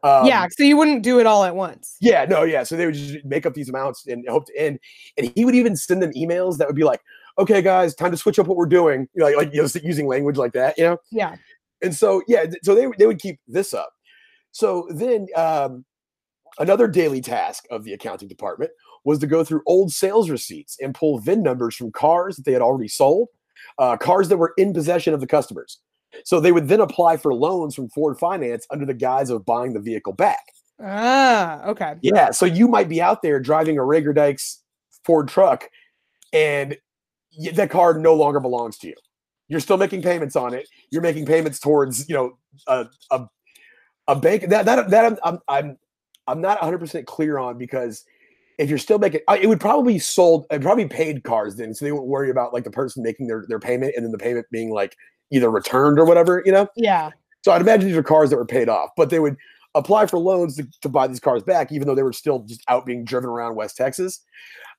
Um, 0.02 0.24
yeah, 0.26 0.46
so 0.50 0.62
you 0.62 0.78
wouldn't 0.78 1.02
do 1.02 1.20
it 1.20 1.26
all 1.26 1.44
at 1.44 1.54
once. 1.54 1.96
yeah, 2.00 2.24
no, 2.24 2.42
yeah. 2.42 2.62
So 2.62 2.74
they 2.76 2.86
would 2.86 2.94
just 2.94 3.22
make 3.24 3.44
up 3.44 3.52
these 3.52 3.68
amounts 3.68 4.06
and 4.06 4.26
hope 4.28 4.46
to 4.46 4.58
end. 4.58 4.78
And 5.18 5.30
he 5.34 5.44
would 5.44 5.54
even 5.54 5.76
send 5.76 6.02
them 6.02 6.10
emails 6.16 6.56
that 6.56 6.66
would 6.66 6.76
be 6.76 6.84
like, 6.84 7.00
"Okay, 7.38 7.60
guys, 7.60 7.94
time 7.94 8.10
to 8.10 8.16
switch 8.16 8.38
up 8.38 8.46
what 8.46 8.56
we're 8.56 8.64
doing." 8.64 9.08
You 9.12 9.20
know, 9.20 9.26
like, 9.26 9.36
like 9.36 9.54
you 9.54 9.62
know, 9.62 9.68
using 9.82 10.06
language 10.06 10.36
like 10.38 10.52
that, 10.52 10.78
you 10.78 10.84
know. 10.84 10.96
Yeah. 11.10 11.36
And 11.82 11.94
so 11.94 12.22
yeah, 12.28 12.46
so 12.62 12.74
they 12.74 12.86
would- 12.86 12.96
they 12.98 13.06
would 13.06 13.18
keep 13.18 13.40
this 13.46 13.74
up. 13.74 13.92
So 14.52 14.86
then 14.90 15.26
um, 15.36 15.84
another 16.58 16.88
daily 16.88 17.20
task 17.20 17.64
of 17.70 17.84
the 17.84 17.92
accounting 17.92 18.28
department 18.28 18.70
was 19.04 19.18
to 19.20 19.26
go 19.26 19.44
through 19.44 19.62
old 19.66 19.92
sales 19.92 20.30
receipts 20.30 20.76
and 20.80 20.94
pull 20.94 21.18
VIN 21.18 21.42
numbers 21.42 21.74
from 21.74 21.92
cars 21.92 22.36
that 22.36 22.44
they 22.44 22.52
had 22.52 22.62
already 22.62 22.88
sold, 22.88 23.28
uh, 23.78 23.96
cars 23.96 24.28
that 24.28 24.36
were 24.36 24.52
in 24.56 24.72
possession 24.72 25.14
of 25.14 25.20
the 25.20 25.26
customers. 25.26 25.78
So 26.24 26.40
they 26.40 26.52
would 26.52 26.68
then 26.68 26.80
apply 26.80 27.16
for 27.16 27.32
loans 27.32 27.74
from 27.74 27.88
Ford 27.90 28.18
Finance 28.18 28.66
under 28.70 28.84
the 28.84 28.94
guise 28.94 29.30
of 29.30 29.46
buying 29.46 29.72
the 29.72 29.80
vehicle 29.80 30.12
back. 30.12 30.44
Ah, 30.82 31.62
okay. 31.66 31.94
Yeah, 32.02 32.30
so 32.30 32.46
you 32.46 32.66
might 32.66 32.88
be 32.88 33.00
out 33.02 33.22
there 33.22 33.38
driving 33.38 33.78
a 33.78 33.82
Reagor 33.82 34.14
Dykes 34.14 34.62
Ford 35.04 35.28
truck, 35.28 35.68
and 36.32 36.76
that 37.52 37.70
car 37.70 37.98
no 37.98 38.14
longer 38.14 38.40
belongs 38.40 38.78
to 38.78 38.88
you. 38.88 38.94
You're 39.48 39.60
still 39.60 39.76
making 39.76 40.02
payments 40.02 40.36
on 40.36 40.54
it. 40.54 40.68
You're 40.90 41.02
making 41.02 41.26
payments 41.26 41.58
towards 41.58 42.08
you 42.08 42.14
know 42.14 42.38
a 42.66 42.86
a, 43.10 43.26
a 44.08 44.16
bank 44.16 44.48
that 44.48 44.64
that 44.64 44.90
that 44.90 45.04
I'm 45.04 45.18
I'm 45.22 45.38
I'm, 45.48 45.78
I'm 46.30 46.40
not 46.40 46.60
100 46.60 46.78
percent 46.78 47.06
clear 47.06 47.38
on 47.38 47.58
because 47.58 48.04
if 48.58 48.68
you're 48.68 48.78
still 48.78 48.98
making 48.98 49.20
uh, 49.28 49.38
it 49.40 49.46
would 49.46 49.60
probably 49.60 49.94
be 49.94 49.98
sold 49.98 50.46
it 50.50 50.60
probably 50.62 50.86
paid 50.86 51.24
cars 51.24 51.56
then 51.56 51.74
so 51.74 51.84
they 51.84 51.92
wouldn't 51.92 52.08
worry 52.08 52.30
about 52.30 52.52
like 52.52 52.64
the 52.64 52.70
person 52.70 53.02
making 53.02 53.26
their 53.26 53.44
their 53.48 53.58
payment 53.58 53.94
and 53.96 54.04
then 54.04 54.12
the 54.12 54.18
payment 54.18 54.46
being 54.50 54.70
like 54.70 54.96
either 55.30 55.50
returned 55.50 55.98
or 55.98 56.04
whatever 56.04 56.42
you 56.44 56.52
know 56.52 56.68
Yeah. 56.76 57.10
so 57.42 57.52
I'd 57.52 57.60
imagine 57.60 57.88
these 57.88 57.96
are 57.96 58.02
cars 58.02 58.30
that 58.30 58.36
were 58.36 58.46
paid 58.46 58.68
off, 58.68 58.90
but 58.96 59.10
they 59.10 59.18
would 59.18 59.36
apply 59.74 60.06
for 60.06 60.18
loans 60.18 60.56
to, 60.56 60.66
to 60.82 60.88
buy 60.88 61.06
these 61.06 61.20
cars 61.20 61.42
back, 61.42 61.70
even 61.72 61.86
though 61.86 61.94
they 61.94 62.02
were 62.02 62.12
still 62.12 62.40
just 62.40 62.62
out 62.68 62.84
being 62.84 63.04
driven 63.04 63.30
around 63.30 63.54
West 63.54 63.76
Texas. 63.76 64.20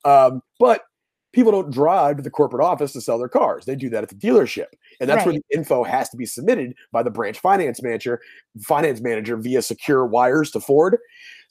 Um, 0.04 0.42
but 0.60 0.84
people 1.32 1.52
don't 1.52 1.72
drive 1.72 2.18
to 2.18 2.22
the 2.24 2.30
corporate 2.30 2.64
office 2.64 2.92
to 2.94 3.02
sell 3.02 3.18
their 3.18 3.30
cars; 3.30 3.66
they 3.66 3.76
do 3.76 3.90
that 3.90 4.04
at 4.04 4.10
the 4.10 4.16
dealership, 4.16 4.68
and 5.00 5.10
that's 5.10 5.26
where 5.26 5.36
the 5.36 5.44
info 5.56 5.84
has 5.84 6.10
to 6.10 6.18
be 6.18 6.26
submitted 6.26 6.76
by 6.92 7.04
the 7.04 7.10
branch 7.10 7.40
finance 7.40 7.82
manager, 7.82 8.20
finance 8.62 9.00
manager 9.02 9.38
via 9.38 9.62
secure 9.62 10.06
wires 10.06 10.52
to 10.52 10.60
Ford. 10.60 10.98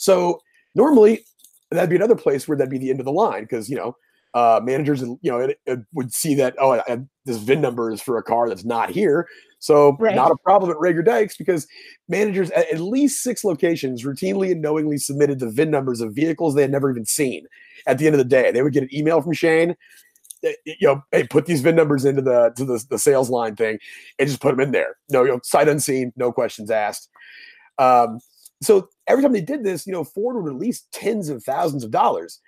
So 0.00 0.40
normally 0.74 1.24
that'd 1.70 1.90
be 1.90 1.96
another 1.96 2.16
place 2.16 2.48
where 2.48 2.56
that'd 2.56 2.70
be 2.70 2.78
the 2.78 2.90
end 2.90 3.00
of 3.00 3.06
the 3.06 3.12
line 3.12 3.42
because 3.42 3.68
you 3.68 3.76
know 3.76 3.94
uh, 4.34 4.60
managers 4.62 5.02
you 5.02 5.18
know 5.30 5.40
it, 5.40 5.58
it 5.66 5.80
would 5.92 6.12
see 6.14 6.34
that 6.36 6.54
oh 6.58 6.70
I, 6.72 6.82
I- 6.92 6.98
this 7.26 7.36
VIN 7.36 7.60
number 7.60 7.92
is 7.92 8.00
for 8.00 8.16
a 8.16 8.22
car 8.22 8.48
that's 8.48 8.64
not 8.64 8.88
here, 8.90 9.28
so 9.58 9.94
Right. 10.00 10.16
not 10.16 10.30
a 10.32 10.36
problem 10.42 10.70
at 10.70 10.78
Reagor 10.78 11.04
Dykes 11.04 11.36
because 11.36 11.66
managers 12.08 12.50
at 12.52 12.72
at 12.72 12.80
least 12.80 13.22
six 13.22 13.44
locations 13.44 14.04
routinely 14.04 14.50
and 14.50 14.62
knowingly 14.62 14.96
submitted 14.96 15.38
the 15.38 15.50
VIN 15.50 15.70
numbers 15.70 16.00
of 16.00 16.14
vehicles 16.14 16.54
they 16.54 16.62
had 16.62 16.72
never 16.72 16.90
even 16.90 17.04
seen. 17.04 17.44
At 17.86 17.98
the 17.98 18.06
end 18.06 18.14
of 18.14 18.18
the 18.18 18.24
day, 18.24 18.50
they 18.52 18.62
would 18.62 18.72
get 18.72 18.82
an 18.84 18.88
email 18.94 19.20
from 19.20 19.34
Shane. 19.34 19.76
eh, 20.42 20.54
You 20.64 20.88
know, 20.88 21.02
hey, 21.12 21.24
put 21.26 21.44
these 21.46 21.60
VIN 21.60 21.76
numbers 21.76 22.04
into 22.06 22.22
the 22.22 22.52
to 22.56 22.64
the, 22.64 22.82
the 22.88 22.98
sales 22.98 23.28
line 23.30 23.54
thing, 23.54 23.78
and 24.18 24.26
just 24.28 24.40
put 24.40 24.50
them 24.52 24.60
in 24.60 24.72
there. 24.72 24.96
No, 25.10 25.22
you 25.24 25.30
know, 25.32 25.40
sight 25.44 25.68
unseen, 25.68 26.12
no 26.16 26.32
questions 26.32 26.70
asked. 26.70 27.10
Um, 27.78 28.18
so 28.62 28.88
every 29.10 29.22
time 29.22 29.32
they 29.32 29.40
did 29.40 29.64
this, 29.64 29.86
you 29.86 29.92
know, 29.92 30.04
Ford 30.04 30.36
would 30.36 30.44
release 30.44 30.86
tens 30.92 31.28
of 31.28 31.42
thousands 31.42 31.84
of 31.84 31.90
dollars, 31.90 32.40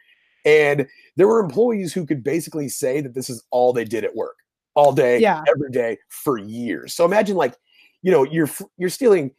and 0.45 0.87
there 1.17 1.29
were 1.29 1.41
employees 1.41 1.93
who 1.93 2.07
could 2.07 2.23
basically 2.25 2.69
say 2.69 3.01
that 3.01 3.15
this 3.15 3.31
is 3.31 3.45
all 3.51 3.73
they 3.73 3.85
did 3.85 4.05
at 4.05 4.15
work, 4.17 4.37
all 4.75 4.93
day, 4.93 5.19
Yeah. 5.19 5.43
every 5.49 5.71
day 5.71 5.99
for 6.09 6.39
years. 6.39 6.95
So 6.95 7.05
imagine 7.05 7.37
like, 7.37 7.55
you 8.03 8.11
know, 8.11 8.25
you're 8.25 8.51
you're 8.79 8.91
stealing, 8.91 9.33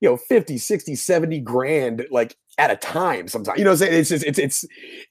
you 0.00 0.08
know, 0.08 0.16
50, 0.16 0.58
60, 0.58 0.94
70 0.94 1.40
grand 1.40 2.06
like 2.10 2.36
at 2.58 2.70
a 2.70 2.76
time 2.76 3.28
sometimes. 3.28 3.58
You 3.58 3.64
know, 3.64 3.72
it's 3.72 4.08
just 4.08 4.24
it's 4.24 4.38
it's 4.38 4.64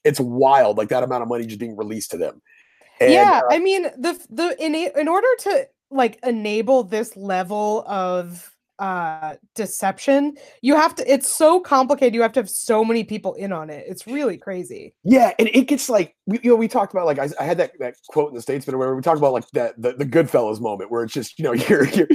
it's 0.04 0.20
wild 0.20 0.76
like 0.76 0.88
that 0.90 1.02
amount 1.02 1.22
of 1.22 1.28
money 1.28 1.46
just 1.46 1.60
being 1.60 1.76
released 1.76 2.10
to 2.10 2.18
them. 2.18 2.42
And, 3.00 3.12
yeah, 3.12 3.40
uh, 3.44 3.54
I 3.54 3.58
mean 3.58 3.84
the 3.96 4.18
the 4.28 4.56
in 4.62 4.74
in 4.74 5.08
order 5.08 5.28
to 5.40 5.68
like 5.90 6.18
enable 6.22 6.84
this 6.84 7.16
level 7.16 7.84
of 7.86 8.54
uh 8.78 9.34
deception, 9.54 10.36
you 10.62 10.76
have 10.76 10.94
to 10.96 11.12
it's 11.12 11.28
so 11.34 11.60
complicated. 11.60 12.14
You 12.14 12.22
have 12.22 12.32
to 12.32 12.40
have 12.40 12.50
so 12.50 12.84
many 12.84 13.04
people 13.04 13.34
in 13.34 13.52
on 13.52 13.70
it. 13.70 13.84
It's 13.88 14.06
really 14.06 14.36
crazy. 14.36 14.94
Yeah, 15.04 15.32
and 15.38 15.48
it 15.52 15.68
gets 15.68 15.88
like 15.88 16.14
we, 16.26 16.38
you 16.42 16.50
know 16.50 16.56
we 16.56 16.68
talked 16.68 16.92
about 16.92 17.06
like 17.06 17.18
I, 17.18 17.28
I 17.40 17.44
had 17.44 17.58
that, 17.58 17.72
that 17.80 17.96
quote 18.08 18.28
in 18.30 18.34
the 18.36 18.42
statesman 18.42 18.78
where 18.78 18.94
we 18.94 19.02
talked 19.02 19.18
about 19.18 19.32
like 19.32 19.48
that 19.52 19.80
the, 19.80 19.92
the 19.94 20.04
Goodfellas 20.06 20.60
moment 20.60 20.90
where 20.90 21.02
it's 21.02 21.12
just 21.12 21.38
you 21.38 21.44
know 21.44 21.52
you're 21.68 21.86
you're 21.88 22.08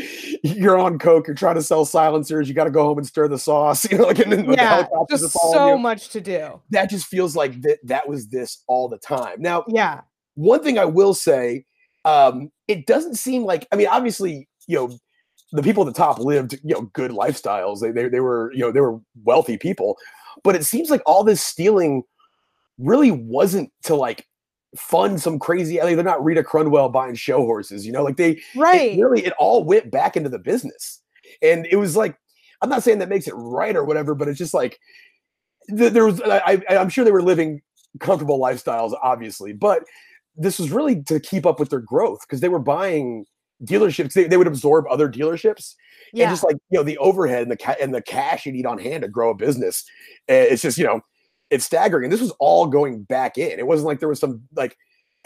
you're 0.44 0.80
on 0.80 1.00
coke 1.00 1.28
you're 1.28 1.36
trying 1.36 1.56
to 1.56 1.64
sell 1.64 1.86
silencers 1.86 2.48
you 2.48 2.54
got 2.56 2.66
to 2.66 2.72
go 2.72 2.84
home 2.84 2.98
and 2.98 3.08
stir 3.08 3.28
the 3.28 3.38
sauce 3.40 3.84
you 3.92 3.98
know 3.98 4.06
like 4.06 4.20
and 4.20 4.32
then 4.32 4.46
the 4.46 4.54
yeah, 4.54 4.70
helicopters 4.70 5.22
just 5.22 5.34
so 5.34 5.72
you. 5.72 5.78
much 5.78 6.10
to 6.10 6.22
do. 6.22 6.62
that 6.72 6.90
just 6.90 7.08
feels 7.08 7.36
like 7.36 7.62
that 7.62 7.80
that 7.84 8.08
was 8.08 8.28
this 8.28 8.64
all 8.68 8.88
the 8.88 8.98
time. 8.98 9.42
Now 9.42 9.66
Yeah. 9.68 10.02
one 10.36 10.64
thing 10.64 10.80
I 10.80 10.86
will 10.86 11.14
say, 11.14 11.66
um, 12.06 12.52
it 12.68 12.86
doesn't 12.86 13.16
seem 13.16 13.44
like 13.44 13.68
I 13.72 13.76
mean 13.76 13.88
obviously 13.88 14.48
you 14.68 14.76
know 14.78 14.98
the 15.54 15.64
people 15.64 15.88
at 15.88 15.94
the 15.94 15.98
top 15.98 16.20
lived 16.20 16.60
you 16.64 16.74
know 16.74 16.82
good 16.94 17.12
lifestyles 17.12 17.80
they 17.80 17.92
they 17.92 18.10
they 18.10 18.20
were 18.20 18.52
you 18.54 18.60
know 18.60 18.72
they 18.72 18.82
were 18.82 19.00
wealthy 19.24 19.58
people, 19.58 19.98
but 20.44 20.56
it 20.56 20.66
seems 20.66 20.90
like 20.90 21.02
all 21.06 21.24
this 21.24 21.42
stealing 21.42 22.04
really 22.80 23.12
wasn't 23.12 23.72
to 23.84 23.96
like 23.96 24.28
fund 24.76 25.22
some 25.22 25.38
crazy 25.38 25.80
like 25.80 25.96
they're 25.96 26.04
not 26.04 26.24
Rita 26.24 26.44
Crundwell 26.44 26.92
buying 26.92 27.16
show 27.16 27.38
horses, 27.42 27.86
you 27.86 27.92
know, 27.92 28.04
like 28.04 28.18
they 28.18 28.32
it 28.32 28.44
Right. 28.56 29.00
really 29.00 29.26
it 29.26 29.34
all 29.38 29.64
went 29.64 29.92
back 29.92 30.18
into 30.18 30.30
the 30.30 30.40
business. 30.40 31.02
And 31.42 31.68
it 31.70 31.76
was 31.76 31.96
like, 31.96 32.18
I'm 32.62 32.70
not 32.70 32.84
saying 32.84 33.00
that 33.00 33.10
makes 33.10 33.28
it 33.28 33.36
right 33.36 33.76
or 33.76 33.84
whatever, 33.84 34.16
but 34.16 34.28
it's 34.28 34.38
just 34.38 34.54
like 34.54 34.80
there 35.68 36.06
was 36.06 36.22
I 36.22 36.64
I'm 36.70 36.90
sure 36.90 37.06
they 37.06 37.12
were 37.12 37.22
living 37.22 37.62
comfortable 38.00 38.40
lifestyles, 38.40 38.94
obviously, 39.04 39.54
but 39.54 39.84
this 40.36 40.58
was 40.58 40.72
really 40.72 41.04
to 41.04 41.20
keep 41.20 41.46
up 41.46 41.60
with 41.60 41.70
their 41.70 41.80
growth 41.80 42.22
because 42.22 42.40
they 42.40 42.50
were 42.50 42.60
buying 42.60 43.26
dealerships. 43.66 44.14
They, 44.14 44.26
they 44.26 44.38
would 44.38 44.48
absorb 44.48 44.86
other 44.90 45.10
dealerships 45.10 45.76
Yeah. 46.14 46.26
and 46.26 46.32
just 46.34 46.44
like 46.44 46.58
you 46.70 46.78
know 46.80 46.84
the 46.84 46.98
overhead 46.98 47.44
and 47.44 47.52
the 47.52 47.58
ca- 47.58 47.76
and 47.82 47.94
the 47.94 48.02
cash 48.02 48.46
you 48.46 48.52
need 48.52 48.66
on 48.66 48.78
hand 48.78 49.04
to 49.04 49.10
grow 49.10 49.32
a 49.32 49.36
business. 49.36 49.84
eh, 50.28 50.48
It's 50.50 50.62
just 50.62 50.78
you 50.78 50.86
know 50.86 51.02
it's 51.50 51.66
staggering. 51.66 52.06
And 52.06 52.14
this 52.14 52.22
was 52.22 52.32
all 52.40 52.66
going 52.68 53.04
back 53.04 53.38
in. 53.38 53.60
It 53.60 53.68
wasn't 53.68 53.88
like 53.88 54.00
there 54.00 54.10
was 54.10 54.20
some 54.20 54.44
like 54.56 54.76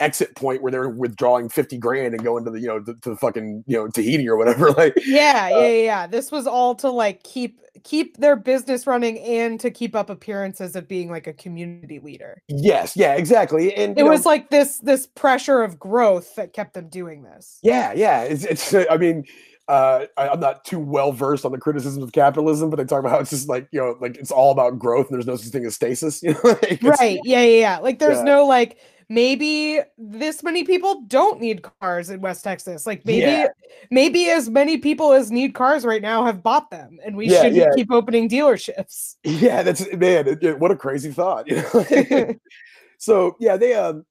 exit 0.00 0.34
point 0.36 0.62
where 0.62 0.70
they're 0.70 0.88
withdrawing 0.88 1.48
50 1.48 1.76
grand 1.78 2.14
and 2.14 2.22
going 2.22 2.44
to 2.44 2.50
the 2.50 2.60
you 2.60 2.66
know 2.68 2.80
to, 2.80 2.94
to 2.94 3.10
the 3.10 3.16
fucking 3.16 3.64
you 3.66 3.76
know 3.76 3.88
Tahiti 3.88 4.28
or 4.28 4.36
whatever. 4.36 4.70
Like 4.78 4.94
yeah, 5.06 5.50
uh, 5.52 5.58
yeah, 5.58 5.68
yeah. 5.82 6.06
This 6.06 6.30
was 6.30 6.46
all 6.46 6.74
to 6.76 6.90
like 6.90 7.22
keep 7.24 7.60
keep 7.84 8.16
their 8.18 8.36
business 8.36 8.86
running 8.86 9.18
and 9.20 9.58
to 9.60 9.70
keep 9.70 9.94
up 9.96 10.10
appearances 10.10 10.76
of 10.76 10.86
being 10.88 11.10
like 11.10 11.26
a 11.26 11.32
community 11.32 11.98
leader. 12.00 12.42
yes, 12.48 12.96
yeah, 12.96 13.14
exactly. 13.14 13.74
And 13.74 13.92
It 13.92 13.98
you 13.98 14.04
know, 14.04 14.10
was 14.10 14.26
like 14.26 14.50
this 14.50 14.78
this 14.78 15.06
pressure 15.06 15.62
of 15.62 15.78
growth 15.78 16.34
that 16.36 16.52
kept 16.52 16.74
them 16.74 16.88
doing 16.88 17.22
this. 17.22 17.58
Yeah, 17.62 17.92
yeah. 17.94 18.22
It's, 18.22 18.44
it's 18.44 18.74
I 18.90 18.96
mean, 18.96 19.24
uh, 19.68 20.06
I, 20.16 20.28
I'm 20.28 20.40
not 20.40 20.64
too 20.64 20.78
well 20.80 21.12
versed 21.12 21.44
on 21.44 21.52
the 21.52 21.58
criticisms 21.58 22.02
of 22.02 22.12
capitalism, 22.12 22.70
but 22.70 22.76
they 22.76 22.84
talk 22.84 23.00
about 23.00 23.10
how 23.12 23.18
it's 23.20 23.30
just 23.30 23.48
like 23.48 23.68
you 23.72 23.80
know, 23.80 23.96
like 24.00 24.16
it's 24.16 24.30
all 24.30 24.50
about 24.52 24.78
growth, 24.78 25.08
and 25.08 25.14
there's 25.14 25.26
no 25.26 25.36
such 25.36 25.52
thing 25.52 25.64
as 25.64 25.74
stasis. 25.74 26.22
You 26.22 26.34
know, 26.34 26.40
like, 26.44 26.80
Right. 26.82 27.20
Yeah, 27.24 27.42
yeah, 27.42 27.58
yeah. 27.60 27.78
Like 27.78 27.98
there's 27.98 28.18
Yeah. 28.18 28.24
no 28.24 28.46
like 28.46 28.78
maybe 29.08 29.80
this 29.96 30.42
many 30.42 30.64
people 30.64 31.02
don't 31.06 31.40
need 31.40 31.62
cars 31.80 32.10
in 32.10 32.20
West 32.20 32.44
Texas. 32.44 32.86
Like 32.86 33.04
maybe 33.04 33.20
Yeah. 33.20 33.48
maybe 33.90 34.28
as 34.30 34.48
many 34.50 34.78
people 34.78 35.12
as 35.12 35.30
need 35.30 35.54
cars 35.54 35.84
right 35.84 36.02
now 36.02 36.24
have 36.24 36.42
bought 36.42 36.70
them 36.70 36.98
and 37.04 37.16
we 37.16 37.28
Yeah, 37.28 37.42
should 37.42 37.54
yeah. 37.54 37.70
keep 37.74 37.90
opening 37.90 38.28
dealerships. 38.28 39.16
Yeah, 39.24 39.62
that's 39.62 39.80
man. 39.94 40.28
it- 40.28 40.42
it- 40.42 40.58
what 40.58 40.70
a 40.70 40.76
crazy 40.76 41.10
thought. 41.12 41.48
You 41.48 41.56
know? 41.56 42.34
so 42.98 43.36
yeah, 43.40 43.56
they 43.56 43.74
um, 43.74 44.04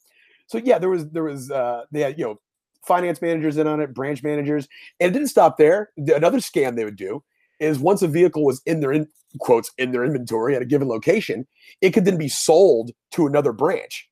so 0.48 0.58
yeah, 0.58 0.80
there 0.80 0.90
was 0.90 1.08
there 1.10 1.24
was 1.24 1.52
uh, 1.52 1.84
they 1.92 2.02
had 2.02 2.18
you 2.18 2.26
know 2.26 2.40
finance 2.86 3.22
managers 3.22 3.58
in 3.58 3.68
on 3.68 3.82
it, 3.82 3.94
branch 3.94 4.24
managers, 4.24 4.68
and 5.00 5.10
it 5.10 5.14
didn't 5.14 5.28
stop 5.28 5.58
there. 5.58 5.92
Another 5.98 6.38
scam 6.40 6.76
they 6.76 6.86
would 6.86 6.96
do 6.96 7.22
is 7.60 7.80
once 7.80 8.02
a 8.02 8.08
vehicle 8.08 8.46
was 8.46 8.62
in 8.66 8.80
their 8.80 8.92
in 8.94 9.08
quotes 9.40 9.72
in 9.78 9.92
their 9.92 10.06
inventory 10.06 10.56
at 10.56 10.62
a 10.62 10.66
given 10.66 10.88
location, 10.88 11.46
it 11.82 11.92
could 11.92 12.06
then 12.06 12.18
be 12.18 12.30
sold 12.30 12.92
to 13.12 13.28
another 13.28 13.52
branch. 13.52 14.10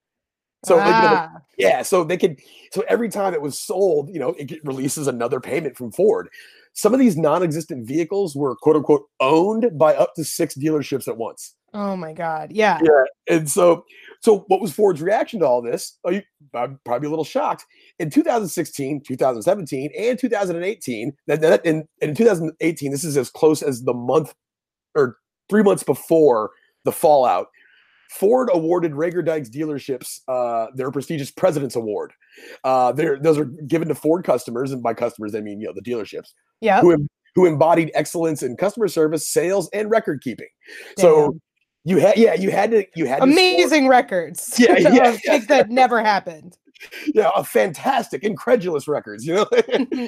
So 0.65 0.77
like, 0.77 0.85
you 0.87 0.91
know, 0.91 0.97
Ah, 1.15 1.31
yeah, 1.57 1.81
so 1.81 2.03
they 2.03 2.17
could. 2.17 2.39
So 2.71 2.83
every 2.87 3.09
time 3.09 3.33
it 3.33 3.41
was 3.41 3.59
sold, 3.59 4.09
you 4.09 4.19
know, 4.19 4.29
it 4.37 4.59
releases 4.63 5.07
another 5.07 5.39
payment 5.39 5.77
from 5.77 5.91
Ford. 5.91 6.29
Some 6.73 6.93
of 6.93 6.99
these 6.99 7.15
non-existent 7.15 7.87
vehicles 7.87 8.35
were 8.35 8.55
quote 8.55 8.75
unquote 8.75 9.03
owned 9.19 9.77
by 9.77 9.95
up 9.95 10.13
to 10.15 10.23
six 10.25 10.55
dealerships 10.55 11.07
at 11.07 11.17
once. 11.17 11.55
oh 11.73 11.95
my 11.95 12.13
god. 12.13 12.51
Yeah. 12.51 12.79
Yeah, 12.83 13.35
and 13.35 13.49
so 13.49 13.85
so 14.21 14.39
what 14.47 14.59
was 14.59 14.73
Ford's 14.73 15.01
reaction 15.01 15.39
to 15.41 15.45
all 15.45 15.61
this? 15.61 15.97
Oh, 16.03 16.09
you, 16.11 16.23
I'm 16.53 16.79
probably 16.83 17.07
a 17.07 17.09
little 17.09 17.23
shocked. 17.25 17.63
In 17.99 18.09
2016, 18.09 19.01
2017, 19.03 19.91
and 19.97 20.17
2018, 20.17 21.13
that, 21.27 21.41
that 21.41 21.65
in, 21.65 21.87
in 22.01 22.15
2018, 22.15 22.91
this 22.91 23.03
is 23.03 23.17
as 23.17 23.29
close 23.29 23.61
as 23.61 23.83
the 23.83 23.93
month 23.93 24.33
or 24.95 25.17
three 25.49 25.61
months 25.63 25.83
before 25.83 26.49
the 26.85 26.91
fallout. 26.91 27.47
Ford 28.11 28.49
awarded 28.53 28.93
Reagor 28.93 29.25
Dykes 29.25 29.49
dealerships 29.49 30.19
uh, 30.27 30.67
their 30.75 30.91
prestigious 30.91 31.31
President's 31.31 31.75
Award. 31.75 32.13
Uh, 32.63 32.91
those 32.91 33.37
are 33.37 33.45
given 33.45 33.87
to 33.87 33.95
Ford 33.95 34.23
customers, 34.23 34.71
and 34.71 34.81
by 34.83 34.93
customers, 34.93 35.35
I 35.35 35.41
mean 35.41 35.59
you 35.59 35.67
know 35.67 35.73
the 35.73 35.81
dealerships 35.81 36.29
Yeah. 36.61 36.81
who 36.81 37.07
who 37.35 37.45
embodied 37.45 37.91
excellence 37.93 38.43
in 38.43 38.55
customer 38.55 38.87
service, 38.87 39.27
sales, 39.27 39.69
and 39.73 39.89
record 39.89 40.21
keeping. 40.21 40.47
So 40.97 41.37
you 41.83 41.97
had 41.97 42.17
yeah, 42.17 42.33
you 42.33 42.51
had 42.51 42.71
to 42.71 42.85
you 42.95 43.05
had 43.05 43.17
score- 43.17 43.29
amazing 43.29 43.87
records. 43.87 44.55
Yeah, 44.57 44.77
yeah, 44.77 45.17
yeah. 45.23 45.37
that 45.49 45.69
never 45.69 46.01
happened. 46.01 46.57
yeah, 47.13 47.31
a 47.35 47.43
fantastic, 47.43 48.23
incredulous 48.23 48.87
records, 48.87 49.25
you 49.25 49.33
know. 49.35 49.47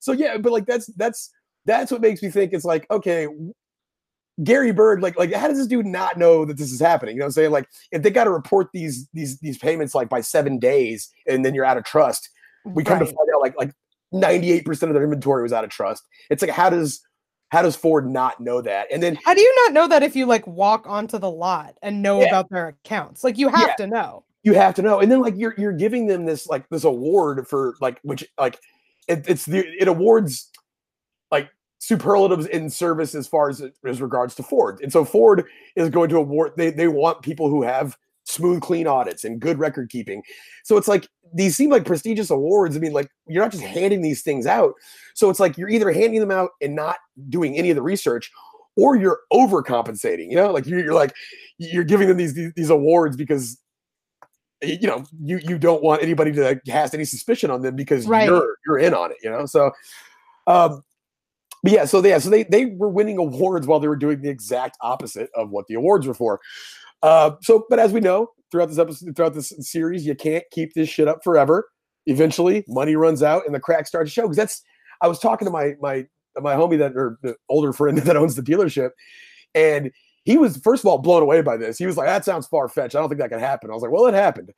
so 0.00 0.12
yeah, 0.12 0.36
but 0.38 0.52
like 0.52 0.66
that's 0.66 0.86
that's 0.96 1.30
that's 1.64 1.92
what 1.92 2.00
makes 2.00 2.22
me 2.22 2.30
think 2.30 2.52
it's 2.52 2.64
like 2.64 2.90
okay, 2.90 3.28
Gary 4.44 4.72
Bird, 4.72 5.02
like 5.02 5.18
like 5.18 5.32
how 5.32 5.48
does 5.48 5.58
this 5.58 5.66
dude 5.66 5.86
not 5.86 6.18
know 6.18 6.44
that 6.44 6.56
this 6.56 6.72
is 6.72 6.80
happening? 6.80 7.14
You 7.16 7.20
know 7.20 7.24
what 7.24 7.28
I'm 7.28 7.32
saying? 7.32 7.50
Like 7.50 7.68
if 7.90 8.02
they 8.02 8.10
got 8.10 8.24
to 8.24 8.30
report 8.30 8.68
these 8.72 9.08
these 9.12 9.38
these 9.40 9.58
payments 9.58 9.94
like 9.94 10.08
by 10.08 10.20
seven 10.20 10.58
days, 10.58 11.10
and 11.26 11.44
then 11.44 11.54
you're 11.54 11.64
out 11.64 11.76
of 11.78 11.84
trust, 11.84 12.28
we 12.64 12.82
come 12.84 12.98
to 12.98 13.04
Right. 13.04 13.14
find 13.14 13.28
out 13.34 13.40
like 13.40 13.56
like 13.58 13.72
98 14.12 14.64
percent 14.64 14.90
of 14.90 14.94
their 14.94 15.04
inventory 15.04 15.42
was 15.42 15.52
out 15.52 15.64
of 15.64 15.70
trust. 15.70 16.02
It's 16.30 16.42
like 16.42 16.50
how 16.50 16.70
does 16.70 17.00
how 17.50 17.60
does 17.62 17.76
Ford 17.76 18.08
not 18.10 18.40
know 18.40 18.62
that? 18.62 18.86
And 18.90 19.02
then 19.02 19.18
How 19.24 19.34
do 19.34 19.40
you 19.42 19.54
not 19.66 19.74
know 19.74 19.86
that 19.88 20.02
if 20.02 20.16
you 20.16 20.24
like 20.26 20.46
walk 20.46 20.86
onto 20.86 21.18
the 21.18 21.30
lot 21.30 21.76
and 21.82 22.00
know 22.02 22.20
Yeah. 22.22 22.28
about 22.28 22.48
their 22.50 22.68
accounts? 22.68 23.22
Like 23.24 23.36
you 23.36 23.48
have 23.48 23.68
Yeah. 23.68 23.74
to 23.74 23.86
know. 23.86 24.24
you 24.44 24.54
have 24.54 24.74
to 24.74 24.82
know 24.82 24.98
and 25.00 25.12
then 25.12 25.20
like 25.20 25.34
you're 25.36 25.54
you're 25.56 25.72
giving 25.72 26.06
them 26.06 26.24
this 26.24 26.48
like 26.48 26.68
this 26.70 26.82
award 26.84 27.46
for 27.46 27.74
like 27.80 28.00
which 28.02 28.24
like 28.40 28.58
it, 29.06 29.24
it's 29.28 29.44
the 29.46 29.64
it 29.80 29.86
awards 29.86 30.50
superlatives 31.82 32.46
in 32.46 32.70
service 32.70 33.12
as 33.12 33.26
far 33.26 33.48
as 33.50 33.60
as 33.84 34.00
regards 34.00 34.36
to 34.36 34.42
ford. 34.44 34.78
And 34.84 34.92
so 34.92 35.04
ford 35.04 35.44
is 35.74 35.90
going 35.90 36.08
to 36.10 36.16
award 36.16 36.52
they 36.56 36.70
they 36.70 36.86
want 36.86 37.22
people 37.22 37.48
who 37.48 37.64
have 37.64 37.98
smooth 38.22 38.62
clean 38.62 38.86
audits 38.86 39.24
and 39.24 39.40
good 39.40 39.58
record 39.58 39.90
keeping. 39.90 40.22
So 40.62 40.76
it's 40.76 40.86
like 40.86 41.08
these 41.34 41.56
seem 41.56 41.70
like 41.70 41.84
prestigious 41.84 42.30
awards. 42.30 42.76
I 42.76 42.78
mean 42.78 42.92
like 42.92 43.10
you're 43.26 43.42
not 43.42 43.50
just 43.50 43.64
handing 43.64 44.00
these 44.00 44.22
things 44.22 44.46
out. 44.46 44.74
So 45.14 45.28
it's 45.28 45.40
like 45.40 45.58
you're 45.58 45.68
either 45.68 45.90
handing 45.90 46.20
them 46.20 46.30
out 46.30 46.50
and 46.60 46.76
not 46.76 46.98
doing 47.28 47.56
any 47.56 47.70
of 47.70 47.74
the 47.74 47.82
research 47.82 48.30
or 48.76 48.94
you're 48.94 49.18
overcompensating 49.32 50.30
you 50.30 50.36
know? 50.36 50.52
Like 50.52 50.66
you're, 50.66 50.84
you're 50.84 50.94
like 50.94 51.12
you're 51.58 51.82
giving 51.82 52.06
them 52.06 52.16
these, 52.16 52.34
these 52.34 52.52
these 52.54 52.70
awards 52.70 53.16
because 53.16 53.58
you 54.62 54.86
know 54.86 55.04
you 55.20 55.38
you 55.38 55.58
don't 55.58 55.82
want 55.82 56.00
anybody 56.00 56.30
to 56.30 56.60
cast 56.64 56.94
any 56.94 57.04
suspicion 57.04 57.50
on 57.50 57.60
them 57.62 57.74
because 57.74 58.06
Right. 58.06 58.28
you're 58.28 58.54
you're 58.64 58.78
in 58.78 58.94
on 58.94 59.10
it 59.10 59.16
you 59.20 59.30
know? 59.30 59.46
So 59.46 59.72
um 60.46 60.84
but 61.62 61.72
yeah 61.72 61.84
so 61.84 62.00
they, 62.00 62.10
yeah 62.10 62.18
so 62.18 62.30
they 62.30 62.44
they 62.44 62.66
were 62.66 62.88
winning 62.88 63.18
awards 63.18 63.66
while 63.66 63.80
they 63.80 63.88
were 63.88 63.96
doing 63.96 64.20
the 64.20 64.28
exact 64.28 64.76
opposite 64.80 65.30
of 65.34 65.50
what 65.50 65.66
the 65.66 65.74
awards 65.74 66.06
were 66.06 66.14
for 66.14 66.40
uh 67.02 67.32
so 67.40 67.64
but 67.68 67.78
as 67.78 67.92
we 67.92 68.00
know 68.00 68.28
throughout 68.50 68.68
this 68.68 68.78
episode 68.78 69.14
throughout 69.16 69.34
this 69.34 69.52
series 69.60 70.06
you 70.06 70.14
can't 70.14 70.44
keep 70.50 70.72
this 70.74 70.88
shit 70.88 71.08
up 71.08 71.22
forever 71.22 71.68
eventually 72.06 72.64
money 72.68 72.96
runs 72.96 73.22
out 73.22 73.44
and 73.46 73.54
the 73.54 73.60
cracks 73.60 73.88
start 73.88 74.06
to 74.06 74.12
show 74.12 74.22
because 74.22 74.36
that's 74.36 74.62
i 75.00 75.08
was 75.08 75.18
talking 75.18 75.46
to 75.46 75.52
my 75.52 75.74
my 75.80 76.04
my 76.40 76.54
homie 76.54 76.78
that 76.78 76.92
or 76.96 77.18
the 77.22 77.36
older 77.48 77.72
friend 77.72 77.98
that 77.98 78.16
owns 78.16 78.34
the 78.34 78.42
dealership 78.42 78.90
and 79.54 79.90
he 80.24 80.38
was 80.38 80.56
first 80.58 80.84
of 80.84 80.86
all 80.86 80.98
blown 80.98 81.22
away 81.22 81.42
by 81.42 81.56
this. 81.56 81.78
He 81.78 81.84
was 81.84 81.96
like, 81.96 82.06
"That 82.06 82.24
sounds 82.24 82.46
far 82.46 82.68
fetched. 82.68 82.94
I 82.94 83.00
don't 83.00 83.08
think 83.08 83.20
that 83.20 83.30
could 83.30 83.40
happen." 83.40 83.70
I 83.70 83.74
was 83.74 83.82
like, 83.82 83.90
"Well, 83.90 84.06
it 84.06 84.14
happened," 84.14 84.52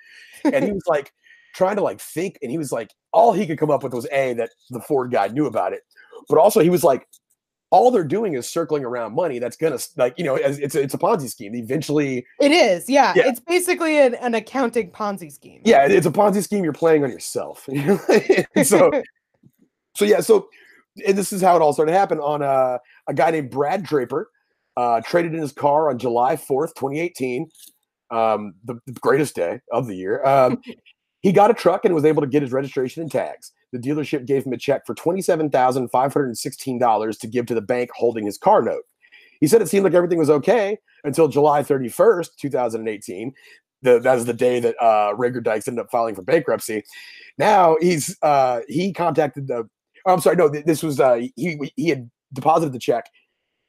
and 0.45 0.63
he 0.63 0.73
was 0.75 0.85
like 0.87 1.11
trying 1.55 1.77
to 1.77 1.83
like 1.83 2.01
think, 2.01 2.39
and 2.43 2.51
he 2.51 2.59
was 2.59 2.73
like, 2.73 2.91
all 3.13 3.33
he 3.33 3.47
could 3.47 3.59
come 3.59 3.71
up 3.71 3.83
with 3.83 3.95
was 3.95 4.07
a 4.13 4.35
that 4.35 4.51
the 4.71 4.81
Ford 4.81 5.11
guy 5.11 5.29
knew 5.29 5.47
about 5.47 5.73
it, 5.73 5.83
but 6.29 6.39
also 6.39 6.61
he 6.61 6.71
was 6.71 6.85
like, 6.85 7.07
all 7.71 7.91
they're 7.91 8.05
doing 8.05 8.35
is 8.35 8.49
circling 8.49 8.85
around 8.85 9.15
money. 9.15 9.39
That's 9.41 9.57
gonna 9.57 9.79
like 9.97 10.15
you 10.17 10.25
know, 10.25 10.37
as- 10.37 10.59
it's 10.61 10.75
a, 10.77 10.83
it's 10.83 10.95
a 10.95 10.99
Ponzi 10.99 11.29
scheme. 11.29 11.55
Eventually, 11.57 12.25
It 12.41 12.53
is, 12.53 12.89
yeah. 12.89 13.13
Yeah. 13.17 13.25
It's 13.27 13.41
basically 13.41 13.99
an, 13.99 14.15
an 14.17 14.35
accounting 14.35 14.91
Ponzi 14.93 15.33
scheme. 15.33 15.61
yeah, 15.65 15.87
it's 15.87 16.07
a 16.07 16.11
Ponzi 16.11 16.43
scheme. 16.43 16.63
You're 16.63 16.73
playing 16.73 17.03
on 17.05 17.11
yourself. 17.11 17.69
So 18.65 18.91
so 19.97 20.05
yeah, 20.05 20.21
so 20.21 20.49
and 21.07 21.19
this 21.19 21.33
is 21.33 21.43
how 21.43 21.57
it 21.57 21.63
all 21.63 21.73
started 21.73 21.93
to 21.93 21.99
happen 21.99 22.21
on 22.21 22.43
uh, 22.43 22.79
a 23.09 23.15
guy 23.15 23.31
named 23.33 23.51
Brad 23.51 23.83
Draper, 23.83 24.31
uh, 24.77 25.01
traded 25.05 25.35
in 25.35 25.41
his 25.41 25.53
car 25.53 25.91
on 25.91 25.99
July 25.99 26.37
4th, 26.37 26.75
2018, 26.77 27.49
um, 28.13 28.55
the, 28.65 28.79
the 28.87 28.93
greatest 28.93 29.35
day 29.35 29.61
of 29.73 29.89
the 29.89 29.97
year. 29.97 30.25
Um, 30.25 30.61
he 31.23 31.33
got 31.33 31.51
a 31.51 31.55
truck 31.55 31.85
and 31.85 31.93
was 31.95 32.05
able 32.05 32.23
to 32.23 32.29
get 32.29 32.43
his 32.43 32.53
registration 32.53 33.03
and 33.03 33.11
tags. 33.11 33.51
The 33.75 33.81
dealership 33.81 34.25
gave 34.25 34.47
him 34.47 34.53
a 34.53 34.57
check 34.57 34.87
for 34.87 34.95
$27,516 34.95 37.19
to 37.19 37.27
give 37.27 37.47
to 37.47 37.55
the 37.55 37.61
bank 37.61 37.91
holding 37.93 38.25
his 38.25 38.39
car 38.39 38.63
note. 38.63 38.85
He 39.41 39.49
said 39.49 39.61
it 39.61 39.69
seemed 39.69 39.83
like 39.83 39.95
everything 39.95 40.21
was 40.21 40.31
okay 40.31 40.79
until 41.03 41.27
July 41.27 41.65
31st, 41.65 42.37
2018. 42.39 43.35
The, 43.83 43.99
that 43.99 44.15
was 44.15 44.27
the 44.27 44.33
day 44.33 44.61
that 44.61 44.77
uh, 44.81 45.17
Reagor 45.17 45.43
Dykes 45.43 45.67
ended 45.67 45.85
up 45.85 45.91
filing 45.91 46.15
for 46.15 46.23
bankruptcy. 46.23 46.85
Now 47.37 47.77
he's 47.81 48.17
uh, 48.23 48.61
he 48.69 48.93
contacted 48.93 49.49
the. 49.49 49.69
oh, 50.07 50.13
I'm 50.13 50.21
sorry, 50.21 50.37
no, 50.37 50.49
this 50.49 50.85
was 50.85 51.01
uh, 51.01 51.23
he 51.35 51.59
he 51.75 51.89
had 51.89 52.09
deposited 52.33 52.73
the 52.73 52.79
check, 52.79 53.11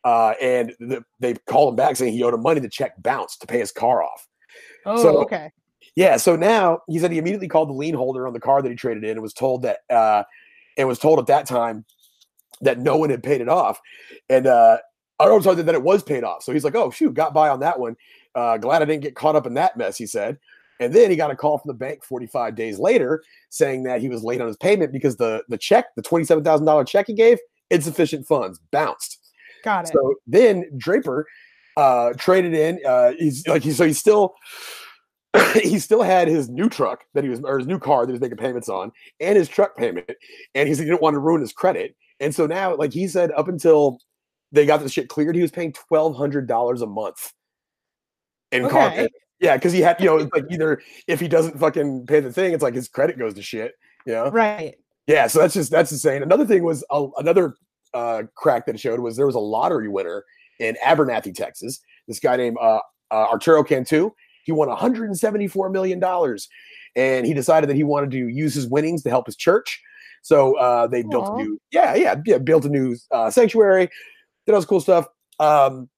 uh, 0.04 0.36
and 0.40 0.76
the, 0.80 1.04
they 1.20 1.34
called 1.50 1.74
him 1.74 1.78
back 1.78 1.96
saying 1.96 2.14
he 2.14 2.22
owed 2.24 2.36
him 2.36 2.44
money. 2.44 2.60
The 2.62 2.70
check 2.70 2.94
bounced 3.02 3.42
to 3.42 3.48
pay 3.48 3.58
his 3.60 3.72
car 3.72 4.04
off. 4.04 4.28
Oh, 4.86 5.02
So- 5.02 5.18
okay. 5.24 5.52
Yeah, 5.96 6.18
so 6.18 6.36
now 6.36 6.82
he 6.88 7.00
said 7.00 7.12
he 7.12 7.18
immediately 7.18 7.48
called 7.48 7.70
the 7.70 7.74
lien 7.74 7.96
holder 7.96 8.28
on 8.28 8.34
the 8.34 8.40
car 8.40 8.62
that 8.62 8.70
he 8.70 8.76
traded 8.76 9.04
in 9.06 9.12
and 9.12 9.22
was 9.22 9.34
told 9.34 9.62
that 9.62 9.80
uh 9.90 10.24
and 10.78 10.88
was 10.88 11.00
told 11.00 11.20
at 11.20 11.28
that 11.28 11.48
time 11.48 11.86
that 12.62 12.80
no 12.80 12.98
one 12.98 13.10
had 13.10 13.24
paid 13.24 13.42
it 13.42 13.50
off. 13.50 13.80
And 14.30 14.46
uh 14.46 14.78
I 15.18 15.30
was 15.30 15.46
told 15.46 15.58
that 15.58 15.76
it 15.76 15.84
was 15.84 16.04
paid 16.04 16.26
off. 16.26 16.44
So 16.44 16.52
he's 16.52 16.66
like, 16.66 16.76
oh 16.76 16.92
shoot, 16.92 17.14
got 17.14 17.34
by 17.34 17.50
on 17.50 17.62
that 17.62 17.80
one. 17.80 17.96
Uh 18.36 18.58
glad 18.58 18.82
I 18.82 18.86
didn't 18.86 19.04
get 19.04 19.16
caught 19.16 19.38
up 19.38 19.48
in 19.48 19.54
that 19.54 19.78
mess, 19.78 19.98
he 19.98 20.06
said. 20.06 20.38
And 20.82 20.94
then 20.94 21.10
he 21.10 21.16
got 21.16 21.32
a 21.32 21.36
call 21.38 21.58
from 21.58 21.70
the 21.70 21.74
bank 21.74 22.04
45 22.04 22.56
days 22.56 22.78
later 22.78 23.24
saying 23.50 23.84
that 23.84 24.02
he 24.02 24.10
was 24.10 24.24
late 24.24 24.42
on 24.42 24.48
his 24.48 24.58
payment 24.58 24.92
because 24.92 25.16
the 25.16 25.44
the 25.48 25.58
check, 25.58 25.96
the 25.96 26.04
$27,000 26.04 26.88
check 26.88 27.08
he 27.08 27.14
gave, 27.14 27.38
insufficient 27.72 28.28
funds, 28.28 28.60
bounced. 28.72 29.20
Got 29.64 29.86
it. 29.86 29.94
So 29.94 30.16
then 30.28 30.70
Draper 30.78 31.26
uh 31.78 32.12
traded 32.18 32.54
in. 32.54 32.82
Uh 32.86 33.14
he's 33.18 33.48
like 33.48 33.64
he 33.64 33.72
so 33.72 33.86
he's 33.86 34.00
still 34.00 34.36
he 35.54 35.80
still 35.80 36.02
had 36.02 36.28
his 36.28 36.50
new 36.50 36.70
truck 36.70 37.06
that 37.14 37.24
he 37.24 37.30
was 37.30 37.42
or 37.42 37.58
his 37.58 37.68
new 37.68 37.80
car 37.80 38.06
that 38.06 38.10
he 38.10 38.14
was 38.14 38.22
making 38.22 38.38
payments 38.38 38.70
on 38.70 38.92
and 39.20 39.38
his 39.38 39.48
truck 39.48 39.76
payment. 39.76 40.10
And 40.54 40.68
he 40.68 40.76
said 40.76 40.84
he 40.84 40.90
didn't 40.90 41.02
want 41.02 41.16
to 41.16 41.20
ruin 41.20 41.42
his 41.42 41.54
credit. 41.54 41.96
And 42.20 42.34
so 42.34 42.46
now, 42.46 42.76
like 42.76 42.94
he 42.94 43.08
said, 43.08 43.32
up 43.32 43.48
until 43.48 44.00
they 44.52 44.66
got 44.66 44.82
the 44.82 44.90
shit 44.90 45.10
cleared, 45.10 45.36
he 45.36 45.42
was 45.42 45.52
paying 45.52 45.74
twelve 45.74 46.16
hundred 46.16 46.48
dollars 46.48 46.82
a 46.82 46.88
month 46.88 47.34
in 48.52 48.70
car 48.70 48.90
payment. 48.90 49.12
Yeah, 49.40 49.58
because 49.58 49.74
he 49.74 49.82
had, 49.82 50.00
you 50.00 50.06
know, 50.06 50.18
it's 50.18 50.34
like 50.34 50.46
either 50.50 50.82
if 51.08 51.20
he 51.20 51.28
doesn't 51.28 51.60
fucking 51.60 52.08
pay 52.08 52.22
the 52.22 52.32
thing, 52.32 52.54
it's 52.54 52.64
like 52.64 52.74
his 52.74 52.88
credit 52.88 53.20
goes 53.20 53.34
to 53.34 53.42
shit. 53.42 53.74
You 54.06 54.14
know? 54.14 54.30
right. 54.30 54.76
Yeah, 55.08 55.28
so 55.28 55.40
that's 55.40 55.54
just 55.54 55.72
that's 55.72 55.92
insane. 55.92 56.24
Another 56.24 56.46
thing 56.46 56.64
was 56.64 56.84
a, 56.90 57.08
another 57.18 57.56
uh, 57.94 58.24
crack 58.34 58.66
that 58.66 58.80
showed 58.80 59.00
was 59.00 59.16
there 59.16 59.28
was 59.28 59.36
a 59.36 59.40
lottery 59.40 59.88
winner 59.88 60.24
in 60.60 60.78
Abernathy, 60.84 61.34
Texas. 61.34 61.80
This 62.08 62.20
guy 62.20 62.38
named 62.38 62.58
uh, 62.60 62.80
uh, 63.12 63.28
Arturo 63.32 63.64
Cantu. 63.64 64.12
He 64.46 64.52
won 64.52 64.70
174 64.70 65.70
million 65.70 66.00
dollars, 66.00 66.48
and 66.96 67.26
he 67.26 67.34
decided 67.34 67.70
that 67.70 67.76
he 67.76 67.84
wanted 67.84 68.12
to 68.12 68.28
use 68.30 68.54
his 68.54 68.68
winnings 68.68 69.04
to 69.04 69.10
help 69.10 69.26
his 69.26 69.36
church. 69.36 69.82
So 70.22 70.58
uh, 70.58 70.88
they 70.88 71.04
built 71.04 71.30
a 71.30 71.36
new, 71.36 71.60
yeah, 71.72 71.94
yeah, 71.94 72.16
yeah, 72.26 72.40
built 72.40 72.66
a 72.66 72.70
new 72.70 72.96
uh, 73.12 73.30
sanctuary. 73.30 73.90
Did 74.46 74.54
all 74.54 74.60
this 74.60 74.66
cool 74.66 74.80
stuff. 74.80 75.06
Um, 75.40 75.90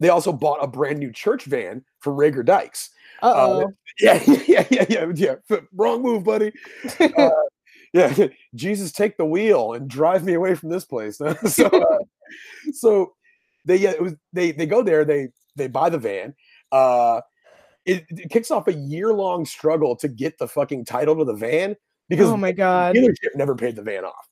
they 0.00 0.08
also 0.08 0.32
bought 0.32 0.62
a 0.62 0.66
brand 0.66 0.98
new 0.98 1.12
church 1.12 1.44
van 1.44 1.84
for 2.00 2.12
Reagor 2.12 2.44
Dykes. 2.44 2.90
Uh 3.22 3.32
oh. 3.36 3.72
Yeah, 4.00 4.20
yeah, 4.48 4.64
yeah, 4.70 4.84
yeah, 4.88 5.06
yeah. 5.14 5.56
Wrong 5.72 6.02
move, 6.02 6.24
buddy. 6.24 6.52
Uh, 7.16 7.30
yeah, 7.92 8.26
Jesus, 8.56 8.90
take 8.90 9.16
the 9.16 9.24
wheel 9.24 9.74
and 9.74 9.88
drive 9.88 10.24
me 10.24 10.34
away 10.34 10.56
from 10.56 10.68
this 10.68 10.84
place. 10.84 11.18
so, 11.18 11.66
uh, 11.66 11.98
so 12.72 13.14
they 13.64 13.76
yeah, 13.76 13.92
it 13.92 14.02
was 14.02 14.14
they 14.32 14.50
they 14.50 14.66
go 14.66 14.82
there. 14.82 15.04
They 15.04 15.28
they 15.54 15.68
buy 15.68 15.90
the 15.90 15.98
van. 15.98 16.34
Uh, 16.72 17.20
it, 17.86 18.04
it 18.08 18.30
kicks 18.30 18.50
off 18.50 18.68
a 18.68 18.74
year 18.74 19.12
long 19.12 19.44
struggle 19.44 19.96
to 19.96 20.08
get 20.08 20.38
the 20.38 20.48
fucking 20.48 20.84
title 20.84 21.16
to 21.16 21.24
the 21.24 21.34
van 21.34 21.76
because 22.08 22.28
oh 22.28 22.36
my 22.36 22.50
the 22.52 22.56
god. 22.56 22.94
dealership 22.96 23.34
never 23.34 23.54
paid 23.54 23.76
the 23.76 23.82
van 23.82 24.04
off. 24.04 24.28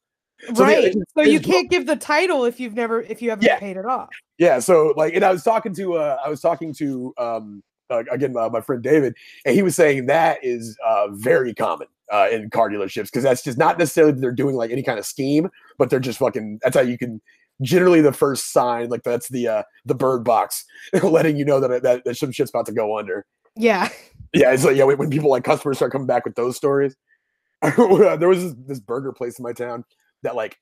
So 0.55 0.65
right. 0.65 0.83
they 0.83 0.87
just- 0.93 1.15
so 1.15 1.23
you 1.23 1.41
can't 1.41 1.71
give 1.71 1.87
the 1.87 1.97
title 1.97 2.45
if 2.45 2.59
you've 2.59 2.75
never 2.75 3.03
if 3.03 3.23
you 3.23 3.31
haven't 3.31 3.45
Yeah. 3.45 3.59
paid 3.59 3.77
it 3.77 3.87
off. 3.87 4.09
Yeah, 4.39 4.59
so 4.59 4.93
like, 4.97 5.15
and 5.15 5.25
I 5.25 5.31
was 5.31 5.43
talking 5.45 5.75
to, 5.77 5.95
uh, 5.95 6.17
I 6.25 6.29
was 6.29 6.41
talking 6.41 6.75
to, 6.75 7.15
um, 7.17 7.63
uh, 7.91 8.03
again, 8.11 8.35
uh, 8.37 8.49
my 8.49 8.61
friend 8.61 8.83
David, 8.83 9.15
and 9.45 9.55
he 9.55 9.63
was 9.63 9.77
saying 9.77 10.07
that 10.07 10.39
is 10.43 10.77
uh, 10.85 11.09
very 11.13 11.55
common 11.55 11.87
uh, 12.13 12.29
in 12.33 12.51
car 12.51 12.69
dealerships 12.71 13.05
because 13.05 13.23
that's 13.23 13.43
just 13.43 13.59
not 13.59 13.79
necessarily 13.79 14.13
that 14.13 14.21
they're 14.21 14.33
doing 14.33 14.57
like 14.57 14.71
any 14.71 14.83
kind 14.83 14.99
of 14.99 15.07
scheme, 15.07 15.49
but 15.79 15.91
they're 15.91 16.01
just 16.01 16.19
fucking. 16.19 16.59
That's 16.63 16.75
how 16.77 16.83
you 16.83 16.99
can. 16.99 17.21
Generally, 17.61 18.01
the 18.01 18.13
first 18.13 18.53
sign, 18.53 18.89
like 18.89 19.03
that's 19.05 19.29
the 19.29 19.47
uh, 19.47 19.63
the 19.85 19.95
bird 19.95 20.25
box, 20.25 20.65
letting 21.03 21.37
you 21.37 21.45
know 21.45 21.61
that, 21.61 21.83
that 21.83 22.05
that 22.05 22.17
some 22.17 22.33
shit's 22.33 22.51
about 22.51 22.67
to 22.67 22.73
go 22.73 22.99
under. 22.99 23.27
Yeah. 23.57 23.89
Yeah, 24.35 24.53
it's 24.53 24.65
like 24.65 24.77
yeah, 24.77 24.85
when 24.85 24.97
when 24.99 25.11
people 25.11 25.31
like 25.31 25.45
customers 25.45 25.77
start 25.77 25.93
coming 25.93 26.07
back 26.07 26.25
with 26.25 26.35
those 26.37 26.57
stories. 26.57 26.97
there 27.63 28.29
was 28.29 28.43
this, 28.43 28.55
this 28.67 28.81
burger 28.81 29.13
place 29.13 29.39
in 29.39 29.43
my 29.43 29.53
town 29.53 29.85
that 30.23 30.35
like 30.35 30.57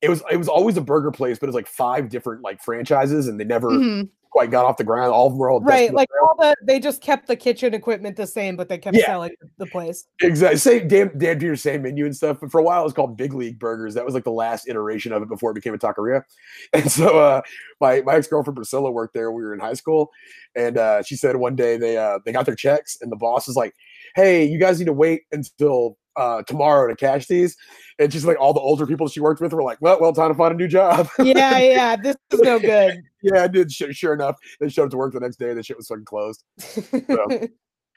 it 0.00 0.08
was 0.08 0.22
it 0.30 0.36
was 0.36 0.48
always 0.48 0.76
a 0.76 0.80
burger 0.80 1.10
place, 1.10 1.38
but 1.38 1.46
it 1.46 1.48
was 1.48 1.54
like 1.54 1.66
five 1.68 2.08
different 2.08 2.42
like 2.42 2.62
franchises, 2.62 3.28
and 3.28 3.38
they 3.38 3.44
never 3.44 3.68
Mhm. 3.70 4.08
Quite 4.34 4.50
got 4.50 4.64
off 4.64 4.76
the 4.76 4.82
ground. 4.82 5.12
All 5.12 5.28
of 5.28 5.32
them 5.32 5.38
were 5.38 5.48
all 5.48 5.60
Right. 5.60 5.94
Like 5.94 6.08
all 6.20 6.34
the 6.36 6.56
they 6.64 6.80
just 6.80 7.00
kept 7.00 7.28
the 7.28 7.36
kitchen 7.36 7.72
equipment 7.72 8.16
the 8.16 8.26
same, 8.26 8.56
but 8.56 8.68
they 8.68 8.78
kept 8.78 8.96
Yeah. 8.96 9.06
selling 9.06 9.30
the 9.58 9.66
place. 9.66 10.06
exactly 10.20 10.58
same 10.58 10.88
Dan 10.88 11.12
Dan 11.16 11.38
Peter's 11.38 11.62
same 11.62 11.82
menu 11.82 12.04
and 12.04 12.16
stuff. 12.16 12.38
But 12.40 12.50
for 12.50 12.58
a 12.60 12.64
while, 12.64 12.80
it 12.80 12.84
was 12.84 12.92
called 12.92 13.16
Big 13.16 13.32
League 13.32 13.60
Burgers. 13.60 13.94
That 13.94 14.04
was 14.04 14.12
like 14.12 14.24
the 14.24 14.32
last 14.32 14.68
iteration 14.68 15.12
of 15.12 15.22
it 15.22 15.28
before 15.28 15.52
it 15.52 15.54
became 15.54 15.72
a 15.72 15.78
taqueria. 15.78 16.22
And 16.72 16.90
so 16.90 17.16
uh, 17.16 17.42
my 17.80 18.00
my 18.02 18.16
ex 18.16 18.26
girlfriend 18.26 18.56
Priscilla 18.56 18.90
worked 18.90 19.14
there. 19.14 19.30
when 19.30 19.36
We 19.40 19.46
were 19.46 19.54
in 19.54 19.60
high 19.60 19.74
school, 19.74 20.10
and 20.56 20.76
uh, 20.78 21.02
she 21.04 21.14
said 21.14 21.36
one 21.36 21.54
day 21.54 21.76
they 21.76 21.96
uh, 21.96 22.18
they 22.24 22.32
got 22.32 22.44
their 22.44 22.56
checks, 22.56 22.98
and 23.00 23.12
the 23.12 23.16
boss 23.16 23.46
was 23.46 23.54
like, 23.54 23.72
"Hey, 24.16 24.44
you 24.44 24.58
guys 24.58 24.80
need 24.80 24.86
to 24.86 24.92
wait 24.92 25.22
until." 25.30 25.96
Uh, 26.16 26.44
tomorrow 26.44 26.86
to 26.86 26.94
cash 26.94 27.26
these, 27.26 27.56
and 27.98 28.12
she's 28.12 28.24
like 28.24 28.38
all 28.38 28.52
the 28.54 28.60
older 28.60 28.86
people 28.86 29.08
she 29.08 29.18
worked 29.18 29.40
with 29.40 29.52
were 29.52 29.64
like, 29.64 29.78
"Well, 29.80 29.98
well, 30.00 30.12
time 30.12 30.30
to 30.30 30.34
find 30.36 30.54
a 30.54 30.56
new 30.56 30.68
job." 30.68 31.08
Yeah, 31.18 31.58
yeah. 31.58 31.96
This 31.96 32.14
is 32.30 32.38
no 32.38 32.60
good. 32.60 33.02
Yeah, 33.24 33.42
I 33.44 33.48
did. 33.48 33.72
Sure, 33.72 33.92
sure 33.92 34.12
enough, 34.14 34.36
they 34.60 34.68
showed 34.68 34.84
up 34.84 34.90
to 34.90 34.96
work 34.96 35.12
the 35.14 35.20
next 35.20 35.38
day. 35.38 35.48
And 35.50 35.58
The 35.58 35.62
shit 35.62 35.76
was 35.76 35.88
fucking 35.88 36.04
closed. 36.04 36.44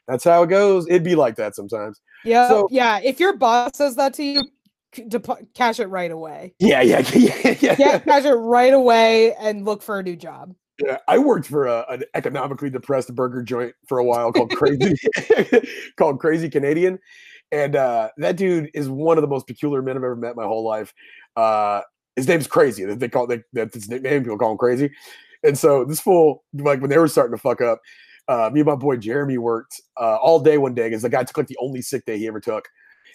That's 0.07 0.23
how 0.23 0.43
it 0.43 0.47
goes. 0.47 0.87
It'd 0.87 1.03
be 1.03 1.15
like 1.15 1.35
that 1.35 1.55
sometimes. 1.55 1.99
yeah, 2.23 2.47
So- 2.47 2.67
yeah. 2.71 2.99
If 3.03 3.19
your 3.19 3.35
boss 3.35 3.71
says 3.75 3.95
that 3.97 4.13
to 4.15 4.23
you, 4.23 4.43
depo- 4.95 5.45
cash 5.53 5.79
it 5.81 5.87
right 5.87 6.11
away. 6.11 6.53
Yeah, 6.59 6.81
yeah, 6.81 6.99
yeah, 7.13 7.55
yeah. 7.59 7.75
Yeah, 7.77 7.99
cash 7.99 8.23
it 8.25 8.31
right 8.33 8.73
away 8.73 9.33
and 9.35 9.65
look 9.65 9.81
for 9.81 9.99
a 9.99 10.03
new 10.03 10.15
job. 10.15 10.55
Yeah, 10.83 10.97
I 11.07 11.17
worked 11.17 11.47
for 11.47 11.65
a, 11.65 11.85
an 11.89 12.03
economically 12.13 12.69
depressed 12.69 13.13
burger 13.15 13.41
joint 13.41 13.73
for 13.89 13.97
a 13.97 14.03
while 14.05 14.31
called 14.31 14.51
Crazy 14.51 14.95
called 15.97 16.19
Crazy 16.19 16.49
Canadian, 16.49 16.99
and 17.51 17.75
uh, 17.75 18.09
that 18.17 18.37
dude 18.37 18.69
is 18.75 18.87
one 18.87 19.17
of 19.17 19.23
the 19.23 19.27
most 19.27 19.47
peculiar 19.47 19.81
men 19.81 19.97
I've 19.97 20.03
ever 20.03 20.15
met 20.15 20.31
in 20.31 20.35
my 20.35 20.43
whole 20.45 20.63
life. 20.63 20.93
Uh, 21.35 21.81
his 22.17 22.27
name's 22.27 22.47
Crazy. 22.47 22.83
They, 22.83 22.95
they 22.95 23.07
call 23.07 23.27
they, 23.27 23.43
that's 23.53 23.75
his 23.75 23.87
nickname. 23.87 24.23
People 24.23 24.37
call 24.37 24.51
him 24.51 24.57
Crazy, 24.57 24.91
and 25.43 25.57
so 25.57 25.85
this 25.85 26.01
fool, 26.01 26.43
like 26.53 26.81
when 26.81 26.89
they 26.89 26.97
were 26.97 27.07
starting 27.07 27.37
to 27.37 27.41
fuck 27.41 27.61
up, 27.61 27.79
uh, 28.27 28.49
me 28.51 28.59
and 28.59 28.67
my 28.67 28.75
boy 28.75 28.97
Jeremy 28.97 29.37
worked 29.37 29.79
uh, 29.95 30.17
all 30.17 30.41
day 30.41 30.57
one 30.57 30.73
day 30.73 30.89
because 30.89 31.03
the 31.03 31.09
guy 31.09 31.23
took 31.23 31.37
like 31.37 31.47
the 31.47 31.57
only 31.61 31.81
sick 31.81 32.05
day 32.05 32.17
he 32.17 32.27
ever 32.27 32.41
took, 32.41 32.67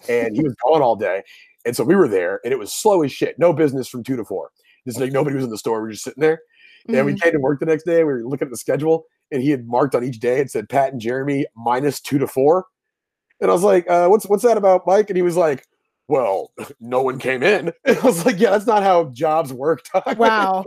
and 0.09 0.35
he 0.35 0.43
was 0.43 0.55
gone 0.65 0.81
all 0.81 0.97
day, 0.97 1.23
and 1.67 1.77
so 1.77 1.85
we 1.85 1.95
were 1.95 2.09
there, 2.09 2.41
and 2.45 2.53
it 2.53 2.59
was 2.59 2.73
slow 2.73 3.03
as 3.03 3.13
shit. 3.13 3.39
No 3.39 3.53
business 3.53 3.89
from 3.89 4.03
two 4.03 4.17
to 4.17 4.25
four. 4.25 4.51
Just 4.87 4.99
like 4.99 5.13
nobody 5.13 5.37
was 5.37 5.45
in 5.45 5.51
the 5.51 5.59
store. 5.59 5.81
We 5.81 5.89
were 5.89 5.93
just 5.93 6.05
sitting 6.05 6.23
there. 6.23 6.41
And 6.93 7.07
we 7.07 7.13
Mhm. 7.13 7.21
came 7.21 7.33
to 7.35 7.39
work 7.39 7.61
the 7.61 7.67
next 7.67 7.85
day. 7.85 7.99
We 7.99 8.13
were 8.13 8.25
looking 8.25 8.47
at 8.47 8.51
the 8.51 8.57
schedule, 8.57 9.07
and 9.31 9.41
he 9.41 9.51
had 9.51 9.69
marked 9.69 9.95
on 9.95 10.03
each 10.03 10.19
day. 10.19 10.41
It 10.41 10.51
said 10.51 10.69
Pat 10.69 10.91
and 10.91 11.01
Jeremy 11.01 11.47
minus 11.55 12.01
two 12.01 12.19
to 12.19 12.27
four. 12.27 12.67
And 13.41 13.49
I 13.49 13.55
was 13.55 13.63
like, 13.63 13.89
uh, 13.89 14.09
"What's 14.09 14.27
what's 14.27 14.43
that 14.43 14.57
about, 14.57 14.85
Mike?" 14.85 15.09
And 15.09 15.17
he 15.17 15.23
was 15.23 15.37
like, 15.37 15.65
"Well, 16.09 16.53
no 16.81 17.03
one 17.03 17.19
came 17.19 17.43
in." 17.43 17.73
And 17.85 17.99
I 17.99 18.03
was 18.05 18.25
like, 18.25 18.39
"Yeah, 18.39 18.51
that's 18.51 18.67
not 18.67 18.83
how 18.83 19.05
jobs 19.07 19.53
work." 19.53 19.85
Doc." 19.93 20.19
Wow. 20.19 20.65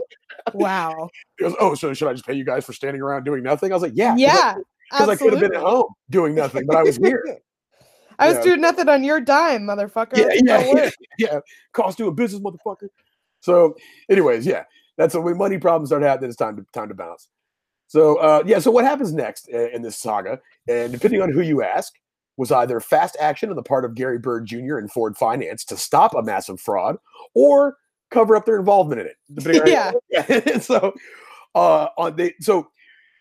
Wow. 0.54 1.10
He 1.38 1.44
goes, 1.44 1.54
"Oh, 1.60 1.74
so 1.74 1.92
should 1.94 2.08
I 2.08 2.12
just 2.12 2.26
pay 2.26 2.34
you 2.34 2.44
guys 2.44 2.64
for 2.64 2.72
standing 2.72 3.02
around 3.02 3.24
doing 3.24 3.42
nothing?" 3.42 3.72
I 3.72 3.74
was 3.74 3.82
like, 3.82 3.92
"Yeah, 3.94 4.14
Yeah. 4.16 4.56
because 4.90 5.08
I 5.08 5.16
could 5.16 5.32
have 5.32 5.40
been 5.40 5.54
at 5.54 5.60
home 5.62 5.92
doing 6.10 6.34
nothing, 6.34 6.66
but 6.66 6.76
I 6.76 6.82
was 6.82 6.96
here." 6.96 7.22
I 8.18 8.28
was 8.28 8.36
Yeah. 8.36 8.42
doing 8.42 8.60
nothing 8.62 8.88
on 8.88 9.04
your 9.04 9.20
dime, 9.20 9.62
motherfucker. 9.64 10.16
yeah, 10.16 10.28
yeah, 10.42 10.72
yeah, 10.74 10.90
yeah. 11.18 11.40
Cost 11.72 11.98
doing 11.98 12.14
business, 12.14 12.40
motherfucker. 12.40 12.88
So, 13.40 13.76
anyways, 14.08 14.46
yeah, 14.46 14.64
that's 14.96 15.14
when 15.14 15.36
money 15.36 15.58
problems 15.58 15.90
start 15.90 16.02
happening. 16.02 16.30
It's 16.30 16.36
time 16.38 16.56
to 16.56 16.64
time 16.72 16.88
to 16.88 16.94
bounce. 16.94 17.28
So, 17.88 18.16
uh, 18.16 18.42
yeah. 18.46 18.58
So, 18.58 18.70
what 18.70 18.84
happens 18.84 19.12
next 19.12 19.48
in 19.48 19.82
this 19.82 19.98
saga? 19.98 20.40
And 20.66 20.92
depending 20.92 21.20
on 21.20 21.30
who 21.30 21.42
you 21.42 21.62
ask, 21.62 21.92
was 22.36 22.52
either 22.52 22.80
fast 22.80 23.16
action 23.20 23.50
on 23.50 23.56
the 23.56 23.62
part 23.62 23.84
of 23.84 23.94
Gary 23.94 24.18
Bird 24.18 24.46
Jr. 24.46 24.78
and 24.78 24.90
Ford 24.90 25.16
Finance 25.16 25.64
to 25.66 25.76
stop 25.76 26.14
a 26.14 26.22
massive 26.22 26.60
fraud, 26.60 26.96
or 27.34 27.76
cover 28.10 28.36
up 28.36 28.46
their 28.46 28.58
involvement 28.58 29.00
in 29.00 29.06
it. 29.06 29.62
on 29.62 29.66
yeah. 30.10 30.58
so, 30.60 30.94
uh, 31.54 31.88
on 31.96 32.16
they 32.16 32.34
so, 32.40 32.68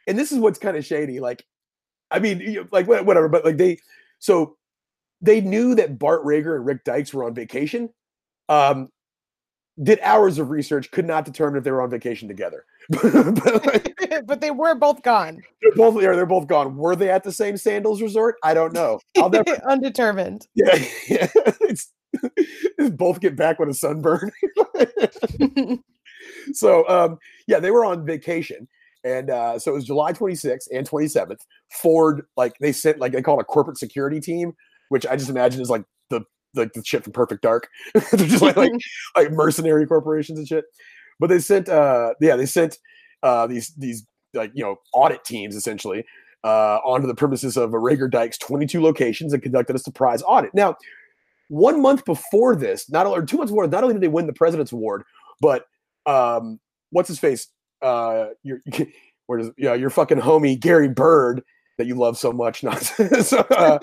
and 0.08 0.18
this 0.18 0.32
is 0.32 0.40
what's 0.40 0.60
kind 0.60 0.78
of 0.78 0.86
shady. 0.86 1.20
Like, 1.20 1.44
I 2.12 2.20
mean, 2.20 2.68
like 2.72 2.88
whatever, 2.88 3.30
but 3.30 3.46
like 3.46 3.58
they, 3.58 3.80
so 4.20 4.58
they 5.22 5.42
knew 5.42 5.76
that 5.76 5.98
Bart 5.98 6.24
Reagor 6.24 6.56
and 6.56 6.66
Rick 6.66 6.84
Dykes 6.84 7.14
were 7.14 7.24
on 7.24 7.34
vacation. 7.34 7.90
Um, 8.50 8.90
did 9.82 10.00
hours 10.02 10.40
of 10.40 10.50
research, 10.50 10.90
could 10.92 11.06
not 11.06 11.26
determine 11.26 11.58
if 11.58 11.64
they 11.64 11.72
were 11.72 11.82
on 11.82 11.90
vacation 11.90 12.28
together. 12.28 12.66
but 12.90 13.66
like, 13.66 13.96
but 14.26 14.42
they 14.42 14.52
were 14.52 14.76
both 14.76 15.02
gone. 15.02 15.42
they're 15.62 15.76
both 15.76 15.96
are 15.98 16.16
they're 16.16 16.26
both 16.26 16.48
gone. 16.48 16.76
Were 16.76 16.96
they 16.96 17.10
at 17.10 17.24
the 17.24 17.32
same 17.32 17.58
Sandals 17.58 18.02
resort? 18.02 18.36
I 18.44 18.54
don't 18.54 18.74
know. 18.74 19.00
I'll 19.18 19.30
never. 19.30 19.52
Undetermined. 19.70 20.48
Yeah, 20.56 20.76
yeah. 21.10 21.28
It's, 21.62 21.92
it's 22.78 22.96
both 22.96 23.20
get 23.20 23.36
back 23.36 23.60
with 23.60 23.70
a 23.70 23.74
sunburn. 23.74 24.32
so 26.54 26.88
um, 26.88 27.18
yeah, 27.48 27.60
they 27.60 27.72
were 27.72 27.84
on 27.84 28.06
vacation. 28.06 28.68
And 29.04 29.30
uh, 29.30 29.60
so 29.60 29.72
it 29.72 29.76
was 29.76 29.86
July 29.86 30.14
26th 30.14 30.68
and 30.74 30.90
27th. 30.90 31.42
Ford, 31.70 32.26
like 32.38 32.58
they 32.60 32.72
sent, 32.72 32.98
like 32.98 33.12
they 33.12 33.22
called 33.22 33.40
a 33.40 33.44
corporate 33.44 33.78
security 33.78 34.20
team, 34.20 34.54
which 34.90 35.06
I 35.06 35.16
just 35.16 35.30
imagine 35.30 35.62
is 35.62 35.70
like 35.70 35.84
the 36.10 36.22
like 36.56 36.74
the 36.74 36.84
shit 36.84 37.04
from 37.04 37.14
Perfect 37.14 37.42
Dark. 37.42 37.70
They're 37.94 38.28
just 38.28 38.42
like, 38.42 38.58
like 38.58 38.72
like 39.16 39.32
mercenary 39.32 39.86
corporations 39.86 40.40
and 40.40 40.48
shit. 40.48 40.66
But 41.20 41.28
they 41.28 41.40
sent, 41.40 41.70
uh, 41.70 42.14
yeah, 42.20 42.36
they 42.36 42.46
sent 42.46 42.78
uh, 43.24 43.48
these 43.48 43.74
these 43.76 44.06
like 44.34 44.52
you 44.54 44.64
know 44.64 44.78
audit 44.94 45.24
teams 45.24 45.56
essentially 45.56 46.06
uh, 46.46 46.80
onto 46.86 47.08
the 47.08 47.16
premises 47.16 47.58
of 47.58 47.74
a 47.74 47.78
Reagor 47.78 48.10
Dykes 48.10 48.38
22 48.38 48.82
locations 48.82 49.34
and 49.34 49.42
conducted 49.42 49.76
a 49.76 49.80
surprise 49.80 50.22
audit. 50.22 50.54
Now, 50.54 50.76
one 51.48 51.82
month 51.82 52.06
before 52.06 52.56
this, 52.56 52.90
not 52.90 53.08
only 53.08 53.20
or 53.20 53.26
two 53.26 53.38
months 53.38 53.52
before, 53.52 53.68
not 53.68 53.84
only 53.84 53.96
did 53.96 54.04
they 54.04 54.08
win 54.08 54.28
the 54.28 54.34
President's 54.34 54.72
Award, 54.72 55.04
but 55.42 55.66
um, 56.06 56.60
what's 56.92 57.08
his 57.08 57.20
face? 57.20 57.48
Uh, 57.82 58.28
your 58.44 58.62
where 59.26 59.40
does 59.40 59.52
yeah 59.58 59.74
your 59.74 59.90
fucking 59.90 60.20
homie 60.20 60.60
Gary 60.60 60.88
Bird 60.88 61.44
that 61.78 61.88
you 61.88 61.96
love 61.96 62.18
so 62.18 62.32
much? 62.32 62.64
Not 62.64 62.84
so, 62.84 63.40
uh, 63.40 63.80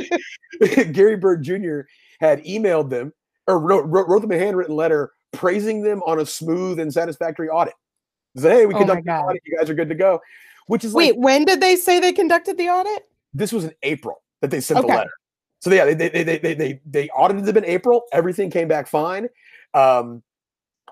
Gary 0.93 1.16
Bird 1.16 1.43
Jr. 1.43 1.81
had 2.23 2.43
emailed 2.45 2.89
them 2.89 3.12
or 3.47 3.59
wrote, 3.59 3.85
wrote, 3.87 4.20
them 4.23 4.31
a 4.31 4.39
handwritten 4.39 4.75
letter 4.75 5.12
praising 5.33 5.83
them 5.83 6.03
on 6.05 6.20
a 6.20 6.25
smooth 6.25 6.79
and 6.79 6.93
satisfactory 6.93 7.49
audit. 7.49 7.75
Say, 8.37 8.51
hey, 8.51 8.66
we 8.66 8.75
Oh 8.75 8.79
conducted 8.79 9.05
the 9.05 9.12
audit. 9.12 9.43
You 9.45 9.59
guys 9.59 9.68
are 9.68 9.75
good 9.75 9.89
to 9.89 9.95
go. 9.95 10.20
Which 10.68 10.85
is 10.85 10.95
like 10.95 11.09
Wait, 11.09 11.18
when 11.18 11.45
did 11.45 11.61
they 11.61 11.77
say 11.77 12.01
they 12.01 12.12
conducted 12.12 12.57
the 12.57 12.68
audit? 12.68 13.03
this 13.35 13.53
was 13.53 13.64
in 13.64 13.73
April 13.83 14.23
that 14.41 14.51
they 14.51 14.61
sent 14.61 14.79
Okay. 14.79 14.89
the 14.89 14.95
letter. 14.95 15.11
So 15.61 15.70
yeah, 15.73 15.85
they 15.85 15.95
they 15.95 16.09
they 16.09 16.25
they 16.25 16.39
they 16.39 16.55
they, 16.55 16.81
they 16.87 17.09
audited 17.11 17.45
them 17.45 17.57
in 17.57 17.64
April. 17.64 18.03
Everything 18.12 18.51
came 18.51 18.68
back 18.68 18.87
fine. 18.87 19.29
Um, 19.75 20.23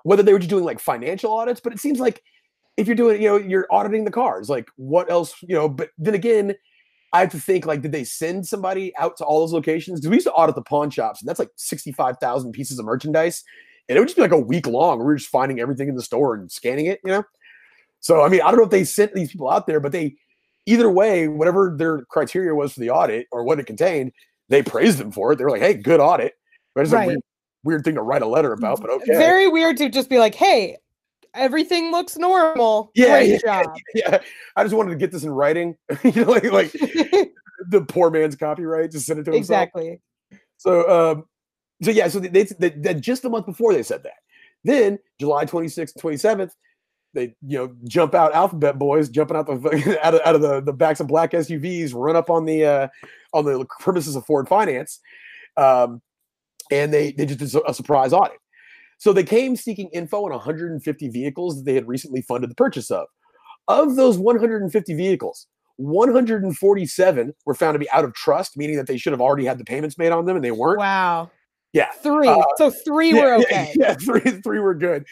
whether 0.03 0.23
they 0.23 0.33
were 0.33 0.39
just 0.39 0.49
doing 0.49 0.63
like 0.63 0.79
financial 0.79 1.31
audits, 1.33 1.61
but 1.61 1.73
it 1.73 1.79
seems 1.79 1.99
like 1.99 2.23
if 2.77 2.87
you're 2.87 2.95
doing, 2.95 3.21
you 3.21 3.29
know, 3.29 3.37
you're 3.37 3.67
auditing 3.71 4.05
the 4.05 4.11
cars. 4.11 4.49
Like 4.49 4.69
what 4.75 5.09
else, 5.09 5.35
you 5.41 5.55
know? 5.55 5.69
But 5.69 5.89
then 5.97 6.13
again, 6.13 6.55
I 7.13 7.19
have 7.19 7.31
to 7.31 7.39
think 7.39 7.65
like, 7.65 7.81
did 7.81 7.91
they 7.91 8.03
send 8.03 8.47
somebody 8.47 8.95
out 8.97 9.17
to 9.17 9.25
all 9.25 9.41
those 9.41 9.53
locations? 9.53 9.99
Because 9.99 10.09
we 10.09 10.15
used 10.15 10.27
to 10.27 10.33
audit 10.33 10.55
the 10.55 10.61
pawn 10.61 10.89
shops, 10.89 11.21
and 11.21 11.27
that's 11.27 11.39
like 11.39 11.49
sixty-five 11.55 12.17
thousand 12.19 12.53
pieces 12.53 12.79
of 12.79 12.85
merchandise, 12.85 13.43
and 13.89 13.97
it 13.97 13.99
would 13.99 14.07
just 14.07 14.15
be 14.15 14.21
like 14.21 14.31
a 14.31 14.39
week 14.39 14.67
long. 14.67 14.99
We 14.99 15.05
were 15.05 15.15
just 15.15 15.29
finding 15.29 15.59
everything 15.59 15.89
in 15.89 15.95
the 15.95 16.01
store 16.01 16.35
and 16.35 16.51
scanning 16.51 16.85
it, 16.85 16.99
you 17.03 17.11
know. 17.11 17.23
So 17.99 18.21
I 18.21 18.29
mean, 18.29 18.41
I 18.41 18.51
don't 18.51 18.57
know 18.57 18.65
if 18.65 18.71
they 18.71 18.83
sent 18.83 19.13
these 19.13 19.31
people 19.31 19.49
out 19.49 19.67
there, 19.67 19.79
but 19.79 19.91
they 19.91 20.15
either 20.65 20.89
way, 20.89 21.27
whatever 21.27 21.73
their 21.77 22.03
criteria 22.05 22.55
was 22.55 22.73
for 22.73 22.79
the 22.79 22.89
audit 22.89 23.27
or 23.31 23.43
what 23.43 23.59
it 23.59 23.65
contained, 23.65 24.11
they 24.49 24.63
praised 24.63 24.97
them 24.97 25.11
for 25.11 25.33
it. 25.33 25.37
They 25.37 25.43
were 25.43 25.51
like, 25.51 25.61
"Hey, 25.61 25.73
good 25.73 25.99
audit." 25.99 26.33
But 26.73 26.81
it's 26.81 26.93
a 26.93 27.05
weird, 27.05 27.19
weird 27.63 27.83
thing 27.83 27.95
to 27.95 28.01
write 28.01 28.21
a 28.21 28.27
letter 28.27 28.53
about, 28.53 28.81
but 28.81 28.89
okay. 28.89 29.17
Very 29.17 29.47
weird 29.47 29.77
to 29.77 29.89
just 29.89 30.09
be 30.09 30.19
like, 30.19 30.35
hey, 30.35 30.77
everything 31.33 31.91
looks 31.91 32.17
normal. 32.17 32.91
Yeah, 32.95 33.19
Great 33.19 33.29
yeah, 33.29 33.63
job. 33.63 33.75
yeah, 33.95 34.19
I 34.55 34.63
just 34.63 34.75
wanted 34.75 34.91
to 34.91 34.97
get 34.97 35.11
this 35.11 35.23
in 35.23 35.31
writing. 35.31 35.75
you 36.03 36.11
know, 36.11 36.31
like 36.31 36.43
like 36.51 36.71
the 37.69 37.85
poor 37.87 38.09
man's 38.09 38.35
copyright, 38.35 38.91
just 38.91 39.05
send 39.05 39.19
it 39.19 39.23
to 39.23 39.31
himself. 39.31 39.63
exactly. 39.63 40.01
So, 40.57 40.89
um, 40.89 41.25
so 41.81 41.91
yeah, 41.91 42.07
so 42.07 42.19
they, 42.19 42.43
they, 42.43 42.69
they, 42.69 42.93
just 42.93 43.23
the 43.23 43.29
month 43.29 43.47
before 43.47 43.73
they 43.73 43.83
said 43.83 44.03
that. 44.03 44.13
Then 44.63 44.99
July 45.19 45.45
26th, 45.45 45.97
27th, 45.97 46.51
they 47.13 47.35
you 47.45 47.57
know 47.57 47.75
jump 47.85 48.15
out 48.15 48.33
alphabet 48.33 48.79
boys 48.79 49.09
jumping 49.09 49.35
out 49.35 49.45
the 49.45 49.99
out 50.01 50.13
of, 50.13 50.21
out 50.23 50.35
of 50.35 50.41
the, 50.41 50.61
the 50.61 50.73
backs 50.73 50.99
of 50.99 51.07
black 51.07 51.31
SUVs, 51.31 51.93
run 51.93 52.15
up 52.15 52.29
on 52.29 52.45
the 52.45 52.65
uh, 52.65 52.87
on 53.33 53.45
the 53.45 53.65
premises 53.79 54.15
of 54.15 54.25
Ford 54.25 54.47
Finance, 54.47 54.99
um, 55.57 56.01
and 56.69 56.93
they 56.93 57.11
they 57.11 57.25
just 57.25 57.39
did 57.39 57.63
a 57.67 57.73
surprise 57.73 58.13
audit. 58.13 58.37
So 59.01 59.11
they 59.11 59.23
came 59.23 59.55
seeking 59.55 59.89
info 59.93 60.25
on 60.25 60.29
150 60.29 61.09
vehicles 61.09 61.55
that 61.55 61.65
they 61.65 61.73
had 61.73 61.87
recently 61.87 62.21
funded 62.21 62.51
the 62.51 62.55
purchase 62.55 62.91
of. 62.91 63.07
Of 63.67 63.95
those 63.95 64.19
150 64.19 64.93
vehicles, 64.93 65.47
147 65.77 67.33
were 67.43 67.55
found 67.55 67.73
to 67.73 67.79
be 67.79 67.89
out 67.89 68.05
of 68.05 68.13
trust, 68.13 68.55
meaning 68.57 68.77
that 68.77 68.85
they 68.85 68.97
should 68.97 69.11
have 69.11 69.19
already 69.19 69.43
had 69.43 69.57
the 69.57 69.63
payments 69.65 69.97
made 69.97 70.11
on 70.11 70.25
them 70.25 70.35
and 70.35 70.45
they 70.45 70.51
weren't. 70.51 70.77
Wow. 70.77 71.31
Yeah. 71.73 71.89
Three. 72.03 72.27
Uh, 72.27 72.43
so 72.57 72.69
three 72.69 73.11
yeah, 73.11 73.21
were 73.21 73.37
yeah, 73.37 73.43
okay. 73.43 73.73
Yeah, 73.79 73.93
three, 73.95 74.39
three 74.43 74.59
were 74.59 74.75
good. 74.75 75.03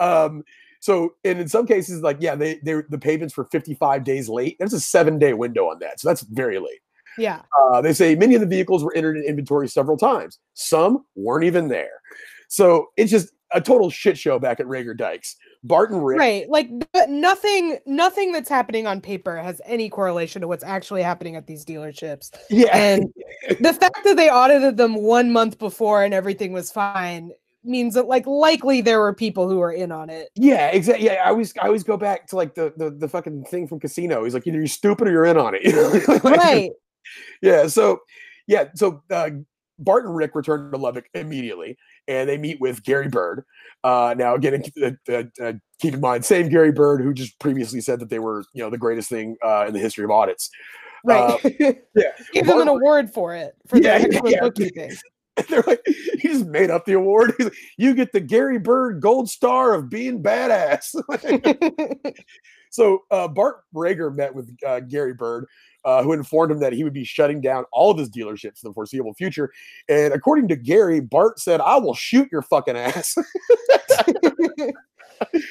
Um, 0.00 0.44
so, 0.80 1.14
and 1.24 1.38
in 1.40 1.48
some 1.48 1.66
cases, 1.66 2.02
like, 2.02 2.18
yeah, 2.20 2.34
they, 2.34 2.60
they 2.62 2.82
the 2.90 2.98
payments 2.98 3.34
were 3.38 3.46
55 3.46 4.04
days 4.04 4.28
late. 4.28 4.56
There's 4.58 4.74
a 4.74 4.80
seven 4.80 5.18
day 5.18 5.32
window 5.32 5.70
on 5.70 5.78
that. 5.78 5.98
So 5.98 6.08
that's 6.08 6.24
very 6.24 6.58
late. 6.58 6.80
Yeah. 7.16 7.40
Uh, 7.58 7.80
they 7.80 7.94
say 7.94 8.14
many 8.16 8.34
of 8.34 8.42
the 8.42 8.46
vehicles 8.46 8.84
were 8.84 8.94
entered 8.94 9.16
in 9.16 9.24
inventory 9.24 9.66
several 9.66 9.96
times. 9.96 10.38
Some 10.52 11.06
weren't 11.16 11.44
even 11.44 11.68
there. 11.68 12.02
So 12.50 12.88
it's 12.96 13.10
just 13.10 13.32
a 13.52 13.60
total 13.60 13.90
shit 13.90 14.18
show 14.18 14.38
back 14.38 14.60
at 14.60 14.66
Reagor 14.66 14.96
Dykes. 14.96 15.36
Barton 15.62 15.98
Rick. 15.98 16.18
Right. 16.18 16.48
Like 16.48 16.68
nothing 17.08 17.78
nothing 17.86 18.32
that's 18.32 18.48
happening 18.48 18.86
on 18.86 19.00
paper 19.00 19.36
has 19.36 19.60
any 19.64 19.88
correlation 19.88 20.42
to 20.42 20.48
what's 20.48 20.64
actually 20.64 21.02
happening 21.02 21.36
at 21.36 21.46
these 21.46 21.64
dealerships. 21.64 22.30
Yeah. 22.50 22.76
And 22.76 23.12
the 23.60 23.72
fact 23.72 24.00
that 24.04 24.16
they 24.16 24.30
audited 24.30 24.76
them 24.76 24.94
one 24.94 25.32
month 25.32 25.58
before 25.58 26.02
and 26.02 26.12
everything 26.12 26.52
was 26.52 26.70
fine 26.72 27.30
means 27.62 27.94
that 27.94 28.06
like 28.06 28.26
likely 28.26 28.80
there 28.80 28.98
were 28.98 29.14
people 29.14 29.48
who 29.48 29.58
were 29.58 29.72
in 29.72 29.92
on 29.92 30.10
it. 30.10 30.30
Yeah, 30.34 30.68
exactly. 30.68 31.06
Yeah, 31.06 31.22
I 31.24 31.28
always 31.28 31.54
I 31.60 31.66
always 31.66 31.84
go 31.84 31.96
back 31.96 32.26
to 32.28 32.36
like 32.36 32.54
the, 32.54 32.72
the 32.76 32.90
the 32.90 33.08
fucking 33.08 33.44
thing 33.44 33.68
from 33.68 33.78
Casino. 33.78 34.24
He's 34.24 34.34
like, 34.34 34.46
either 34.46 34.58
you're 34.58 34.66
stupid 34.66 35.06
or 35.06 35.12
you're 35.12 35.26
in 35.26 35.36
on 35.36 35.54
it. 35.54 35.62
You 35.64 35.72
know? 35.72 35.88
Like, 35.88 36.24
Right. 36.24 36.70
Yeah. 37.42 37.66
So 37.66 38.00
yeah. 38.46 38.68
So 38.74 39.02
uh, 39.10 39.30
Bart 39.80 40.04
and 40.04 40.14
Rick 40.14 40.34
returned 40.34 40.72
to 40.72 40.78
Lubbock 40.78 41.06
immediately, 41.14 41.76
and 42.10 42.28
they 42.28 42.36
meet 42.36 42.60
with 42.60 42.82
Gary 42.82 43.08
Bird. 43.08 43.44
Uh, 43.84 44.14
now 44.18 44.34
again, 44.34 44.62
uh, 44.82 44.90
uh, 45.08 45.22
uh, 45.40 45.52
keep 45.80 45.94
in 45.94 46.00
mind, 46.00 46.24
same 46.24 46.48
Gary 46.48 46.72
Bird 46.72 47.00
who 47.00 47.14
just 47.14 47.38
previously 47.38 47.80
said 47.80 48.00
that 48.00 48.10
they 48.10 48.18
were 48.18 48.44
you 48.52 48.62
know 48.62 48.68
the 48.68 48.78
greatest 48.78 49.08
thing 49.08 49.36
uh, 49.44 49.64
in 49.66 49.72
the 49.72 49.78
history 49.78 50.04
of 50.04 50.10
audits. 50.10 50.50
Right. 51.04 51.38
yeah. 51.94 52.12
Give 52.32 52.46
them 52.46 52.60
an 52.60 52.68
award 52.68 53.10
for 53.14 53.34
it 53.34 53.54
for 53.66 53.78
Yeah, 53.78 53.92
excellent 54.02 54.34
yeah. 54.34 54.40
bookkeeping. 54.40 54.92
They're 55.48 55.64
like, 55.66 55.80
he 55.86 56.28
just 56.28 56.46
made 56.46 56.68
up 56.68 56.84
the 56.84 56.92
award. 56.92 57.32
He's 57.38 57.46
like, 57.46 57.56
you 57.78 57.94
get 57.94 58.12
the 58.12 58.20
Gary 58.20 58.58
Bird 58.58 59.00
Gold 59.00 59.30
Star 59.30 59.72
of 59.72 59.88
being 59.88 60.22
badass. 60.22 60.94
So 62.70 63.02
uh, 63.10 63.28
Bart 63.28 63.64
Reagor 63.74 64.14
met 64.14 64.34
with 64.34 64.56
uh, 64.66 64.80
Gary 64.80 65.12
Bird, 65.12 65.46
uh, 65.84 66.02
who 66.02 66.12
informed 66.12 66.52
him 66.52 66.60
that 66.60 66.72
he 66.72 66.84
would 66.84 66.92
be 66.92 67.04
shutting 67.04 67.40
down 67.40 67.64
all 67.72 67.90
of 67.90 67.98
his 67.98 68.10
dealerships 68.10 68.62
in 68.62 68.70
the 68.70 68.72
foreseeable 68.74 69.14
future. 69.14 69.50
And 69.88 70.12
according 70.12 70.48
to 70.48 70.56
Gary, 70.56 71.00
Bart 71.00 71.38
said, 71.38 71.60
"I 71.60 71.76
will 71.76 71.94
shoot 71.94 72.28
your 72.30 72.42
fucking 72.42 72.76
ass." 72.76 73.16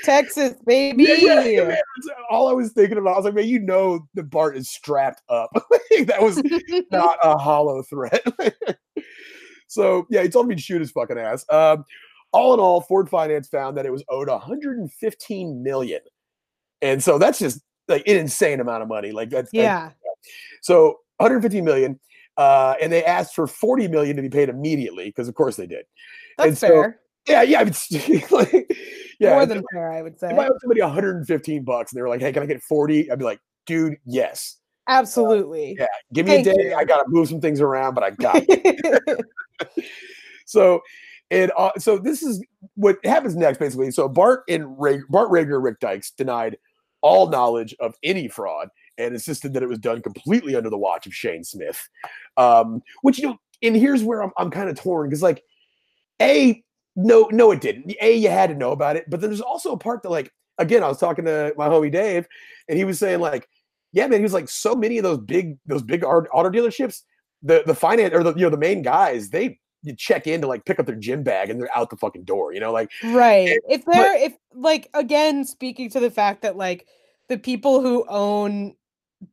Texas, 0.03 0.55
baby. 0.65 1.03
Yeah, 1.03 1.43
yeah, 1.43 1.63
man. 1.67 1.77
All 2.30 2.47
I 2.47 2.53
was 2.53 2.71
thinking 2.71 2.97
about. 2.97 3.13
I 3.13 3.17
was 3.17 3.25
like, 3.25 3.34
man, 3.36 3.47
you 3.47 3.59
know 3.59 4.07
that 4.15 4.30
Bart 4.30 4.57
is 4.57 4.69
strapped 4.69 5.21
up. 5.30 5.51
that 6.05 6.21
was 6.21 6.41
not 6.91 7.17
a 7.23 7.38
hollow 7.38 7.84
threat. 7.84 8.25
so 9.67 10.07
yeah, 10.09 10.23
he 10.23 10.30
told 10.30 10.47
me 10.47 10.55
to 10.55 10.61
shoot 10.61 10.82
his 10.82 10.91
fucking 10.91 11.17
ass. 11.17 11.45
Um, 11.49 11.86
all 12.32 12.53
in 12.53 12.59
all, 12.59 12.82
Ford 12.82 13.09
Finance 13.09 13.47
found 13.47 13.77
that 13.77 13.86
it 13.86 13.91
was 13.91 14.03
owed 14.09 14.27
115 14.27 15.63
million, 15.63 16.01
and 16.82 17.03
so 17.03 17.17
that's 17.17 17.39
just 17.39 17.61
like 17.88 18.07
an 18.07 18.17
insane 18.17 18.59
amount 18.59 18.84
of 18.84 18.88
money. 18.88 19.11
Like 19.11 19.30
that's 19.30 19.53
like, 19.53 19.63
yeah. 19.63 19.91
So 20.61 20.99
115 21.17 21.63
million, 21.63 21.99
uh, 22.38 22.76
and 22.82 22.91
they 22.91 23.03
asked 23.03 23.36
for 23.36 23.47
40 23.47 23.88
million 23.88 24.15
to 24.15 24.22
be 24.22 24.30
paid 24.30 24.49
immediately 24.49 25.05
because 25.05 25.28
of 25.28 25.36
course 25.36 25.55
they 25.55 25.67
did. 25.67 25.86
and 26.38 26.51
That's 26.51 26.59
so- 26.59 26.67
fair. 26.67 26.99
Yeah, 27.28 27.41
yeah, 27.43 27.61
it's 27.67 28.32
like, 28.32 28.76
yeah. 29.20 29.34
More 29.34 29.45
than 29.45 29.61
fair, 29.72 29.91
I 29.91 30.01
would 30.01 30.17
say. 30.20 30.30
if 30.32 30.39
I 30.39 30.47
owed 30.47 30.59
somebody 30.61 30.82
115 30.82 31.63
bucks 31.63 31.91
and 31.91 31.97
they 31.97 32.01
were 32.01 32.09
like, 32.09 32.22
"Hey, 32.22 32.32
can 32.32 32.41
I 32.41 32.47
get 32.47 32.63
40?" 32.63 33.11
I'd 33.11 33.20
be 33.20 33.26
like, 33.26 33.39
"Dude, 33.67 33.97
yes." 34.05 34.55
Absolutely. 34.88 35.76
Yeah, 35.78 35.86
give 36.13 36.26
me 36.26 36.41
Thank 36.43 36.47
a 36.47 36.53
day. 36.55 36.70
you. 36.70 36.76
I 36.76 36.86
gotta 36.86 37.03
move 37.07 37.28
some 37.28 37.39
things 37.41 37.61
around, 37.61 37.93
but 37.93 38.03
I 38.03 38.09
got 38.11 38.41
it. 38.47 39.20
so. 40.45 40.82
And 41.32 41.51
uh, 41.55 41.70
so 41.78 41.99
this 41.99 42.24
is 42.24 42.43
what 42.74 42.97
happens 43.05 43.36
next, 43.36 43.59
basically. 43.59 43.91
So 43.91 44.09
Bart 44.09 44.43
and 44.49 44.80
Ray, 44.82 45.01
Bart 45.09 45.30
Reagor 45.30 45.63
Rick 45.63 45.80
Dykes 45.80 46.09
denied 46.09 46.57
all 47.01 47.30
knowledge 47.30 47.76
of 47.80 47.93
any 48.03 48.28
fraud 48.28 48.70
and 49.00 49.14
insisted 49.14 49.54
that 49.54 49.64
it 49.64 49.70
was 49.70 49.80
done 49.80 50.02
completely 50.02 50.56
under 50.56 50.70
the 50.70 50.78
watch 50.78 51.08
of 51.08 51.16
Shane 51.16 51.43
Smith. 51.43 51.89
Um, 52.38 52.82
which 53.02 53.18
you 53.18 53.28
know, 53.28 53.38
and 53.64 53.76
here's 53.76 54.04
where 54.04 54.22
I'm 54.22 54.32
I'm 54.38 54.52
kind 54.52 54.70
of 54.70 54.80
torn 54.80 55.10
because 55.10 55.24
like, 55.24 55.43
a 56.22 56.64
no 56.95 57.30
no 57.32 57.52
it 57.52 57.62
didn't. 57.62 57.95
A 58.02 58.16
you 58.16 58.30
had 58.30 58.50
to 58.50 58.56
know 58.56 58.72
about 58.72 58.95
it, 58.95 59.10
but 59.10 59.22
then 59.22 59.30
there's 59.30 59.41
also 59.41 59.72
a 59.72 59.78
part 59.78 60.04
that 60.04 60.10
like 60.10 60.32
again 60.58 60.84
I 60.84 60.88
was 60.88 61.00
talking 61.00 61.26
to 61.26 61.54
my 61.58 61.68
homie 61.68 61.91
Dave, 61.91 62.28
and 62.68 62.78
he 62.78 62.84
was 62.84 63.00
saying 63.00 63.22
like, 63.22 63.47
yeah 63.93 64.08
man, 64.08 64.20
he 64.20 64.24
was 64.24 64.34
like 64.34 64.50
so 64.50 64.76
many 64.76 64.97
of 64.97 65.04
those 65.04 65.20
big 65.20 65.58
those 65.66 65.82
big 65.82 66.04
auto 66.04 66.50
dealerships, 66.50 67.02
the 67.41 67.64
the 67.66 67.76
finance 67.76 68.14
or 68.14 68.24
the 68.24 68.34
you 68.34 68.41
know 68.41 68.50
the 68.50 68.58
main 68.58 68.82
guys 68.82 69.30
they 69.30 69.60
you 69.82 69.95
check 69.95 70.28
in 70.28 70.41
to 70.41 70.47
like 70.47 70.66
pick 70.66 70.80
up 70.80 70.86
their 70.86 70.95
gym 70.95 71.24
bag 71.24 71.50
and 71.50 71.60
they're 71.60 71.76
out 71.78 71.89
the 71.89 71.95
fucking 71.95 72.26
door. 72.26 72.54
You 72.54 72.60
know, 72.60 72.72
like 72.72 72.91
Right. 73.04 73.58
If 73.70 73.86
they're 73.86 74.18
if 74.18 74.34
like 74.54 74.89
again 74.93 75.45
speaking 75.45 75.89
to 75.91 76.00
the 76.00 76.12
fact 76.12 76.41
that 76.41 76.58
like 76.58 76.86
the 77.30 77.38
people 77.38 77.82
who 77.82 78.06
own 78.10 78.76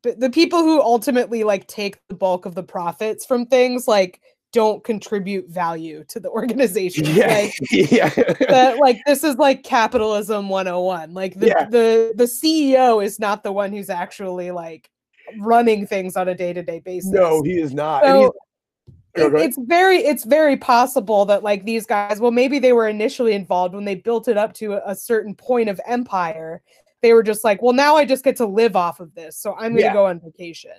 the, 0.03 0.31
people 0.31 0.61
who 0.61 0.81
ultimately 0.81 1.45
like 1.45 1.67
take 1.67 1.99
the 2.09 2.15
bulk 2.15 2.47
of 2.47 2.55
the 2.55 2.63
profits 2.63 3.25
from 3.25 3.47
things 3.47 3.87
like 3.87 4.21
don't 4.53 4.83
contribute 4.85 5.49
value 5.49 6.05
to 6.09 6.19
the 6.21 6.29
organization. 6.41 7.05
yeah, 7.07 7.27
Like 7.27 7.53
yeah, 7.71 8.09
that 8.49 8.79
like 8.81 8.99
this 9.07 9.23
is 9.25 9.37
like 9.37 9.63
capitalism 9.65 10.49
101. 10.49 11.15
Like 11.15 11.35
the 11.35 11.47
Yeah. 11.49 11.65
the 11.69 12.13
the 12.17 12.25
CEO 12.25 13.05
is 13.05 13.19
not 13.19 13.43
the 13.43 13.53
one 13.53 13.73
who's 13.73 13.91
actually 13.91 14.51
like 14.51 14.91
running 15.41 15.87
things 15.87 16.17
on 16.17 16.29
a 16.29 16.35
day-to-day 16.35 16.81
basis. 16.81 17.11
no, 17.11 17.43
he 17.43 17.61
is 17.61 17.75
not. 17.75 18.03
So 18.05 18.09
Oh, 18.09 18.27
it- 18.27 18.33
it's 19.17 19.57
very 19.59 19.97
it's 19.99 20.25
very 20.25 20.57
possible 20.59 21.25
that 21.25 21.43
like 21.43 21.65
these 21.65 21.87
guys 21.87 22.21
well 22.21 22.31
maybe 22.31 22.59
they 22.59 22.73
were 22.75 22.87
initially 22.87 23.33
involved 23.33 23.75
when 23.75 23.85
they 23.87 23.95
built 23.95 24.29
it 24.29 24.37
up 24.37 24.53
to 24.55 24.75
a, 24.75 24.83
a 24.91 24.95
certain 24.95 25.35
point 25.35 25.71
of 25.71 25.81
empire 25.87 26.61
they 27.07 27.13
were 27.13 27.23
just 27.23 27.45
like 27.45 27.63
well 27.63 27.73
now 27.73 27.95
i 27.95 28.05
just 28.05 28.25
get 28.25 28.35
to 28.35 28.45
live 28.45 28.75
off 28.75 28.99
of 28.99 29.15
this 29.15 29.39
so 29.39 29.53
i'm 29.55 29.71
going 29.71 29.77
to 29.77 29.83
Yeah. 29.83 29.93
go 29.93 30.07
on 30.07 30.19
vacation 30.19 30.73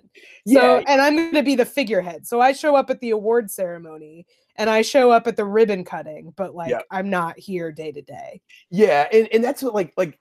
so 0.45 0.77
Yeah. 0.79 0.83
and 0.85 1.01
i'm 1.01 1.15
going 1.15 1.31
to 1.31 1.41
be 1.41 1.55
the 1.55 1.65
figurehead 1.65 2.27
so 2.27 2.41
i 2.41 2.51
show 2.51 2.75
up 2.75 2.89
at 2.89 2.99
the 2.99 3.11
award 3.11 3.49
ceremony 3.49 4.25
and 4.57 4.69
i 4.69 4.81
show 4.81 5.09
up 5.09 5.25
at 5.25 5.37
the 5.37 5.45
ribbon 5.45 5.85
cutting 5.85 6.33
but 6.35 6.53
like 6.53 6.71
Yeah. 6.71 6.81
i'm 6.91 7.09
not 7.09 7.39
here 7.39 7.71
day 7.71 7.93
to 7.93 8.01
day 8.01 8.41
Yeah, 8.69 9.07
and, 9.13 9.29
and 9.31 9.41
that's 9.41 9.63
what 9.63 9.73
like 9.73 9.93
like 9.95 10.19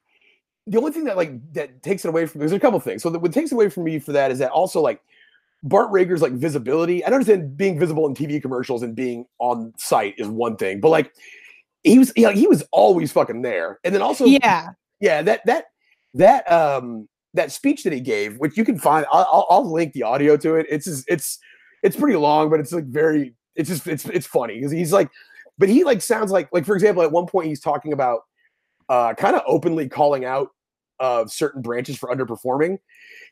the 0.69 0.79
only 0.79 0.93
thing 0.93 1.05
that 1.07 1.17
like 1.17 1.33
that 1.55 1.83
takes 1.83 2.05
it 2.05 2.09
away 2.09 2.27
from 2.27 2.39
there's 2.39 2.53
a 2.53 2.59
couple 2.61 2.79
things. 2.81 3.03
So 3.03 3.11
that 3.11 3.19
what 3.21 3.33
takes 3.33 3.51
away 3.53 3.69
from 3.69 3.85
me 3.85 3.99
for 3.99 4.13
that 4.13 4.31
is 4.33 4.39
that 4.41 4.51
also 4.51 4.81
like 4.81 5.01
Bart 5.63 5.91
Reagor's 5.91 6.23
like 6.23 6.33
visibility. 6.33 7.05
I 7.05 7.07
understand 7.07 7.57
being 7.57 7.79
visible 7.79 8.07
in 8.07 8.15
TV 8.15 8.41
commercials 8.43 8.83
and 8.83 8.95
being 8.95 9.27
on 9.39 9.73
site 9.77 10.15
is 10.19 10.27
one 10.29 10.57
thing, 10.57 10.81
but 10.81 10.89
like 10.91 11.13
he 11.85 11.99
was 12.01 12.13
yeah, 12.17 12.33
he 12.33 12.47
was 12.49 12.65
always 12.73 13.13
fucking 13.13 13.43
there. 13.43 13.79
And 13.85 13.95
then 13.95 14.03
also 14.03 14.25
yeah 14.25 14.71
yeah, 15.01 15.23
that 15.23 15.45
that 15.47 15.67
that 16.17 16.51
um 16.51 17.09
that 17.35 17.53
speech 17.53 17.85
that 17.85 17.93
he 17.93 18.01
gave, 18.01 18.39
which 18.39 18.57
you 18.57 18.65
can 18.65 18.79
find, 18.79 19.05
I'll, 19.13 19.47
I'll, 19.51 19.71
link 19.71 19.93
the 19.93 20.03
audio 20.03 20.39
to 20.39 20.55
it. 20.55 20.65
It's 20.71 20.87
just, 20.87 21.05
it's 21.07 21.39
it's 21.83 21.95
pretty 21.95 22.17
long, 22.17 22.49
but 22.49 22.61
it's 22.61 22.73
like 22.73 22.87
very 22.87 23.35
it's 23.55 23.69
just 23.69 23.87
it's 23.87 24.07
it's 24.07 24.27
funny 24.27 24.55
because 24.57 24.73
he's 24.73 24.93
like, 24.93 25.11
but 25.59 25.69
he 25.69 25.85
like 25.85 26.03
sounds 26.03 26.31
like 26.31 26.49
like 26.53 26.65
for 26.65 26.75
example, 26.75 27.03
at 27.03 27.13
one 27.13 27.27
point 27.27 27.49
he's 27.49 27.61
talking 27.61 27.93
about 27.93 28.21
uh 28.89 29.15
kind 29.15 29.37
of 29.37 29.43
openly 29.47 29.89
calling 29.89 30.25
out 30.25 30.49
uh 31.01 31.27
certain 31.27 31.61
branches 31.63 31.97
for 31.97 32.09
underperforming, 32.09 32.79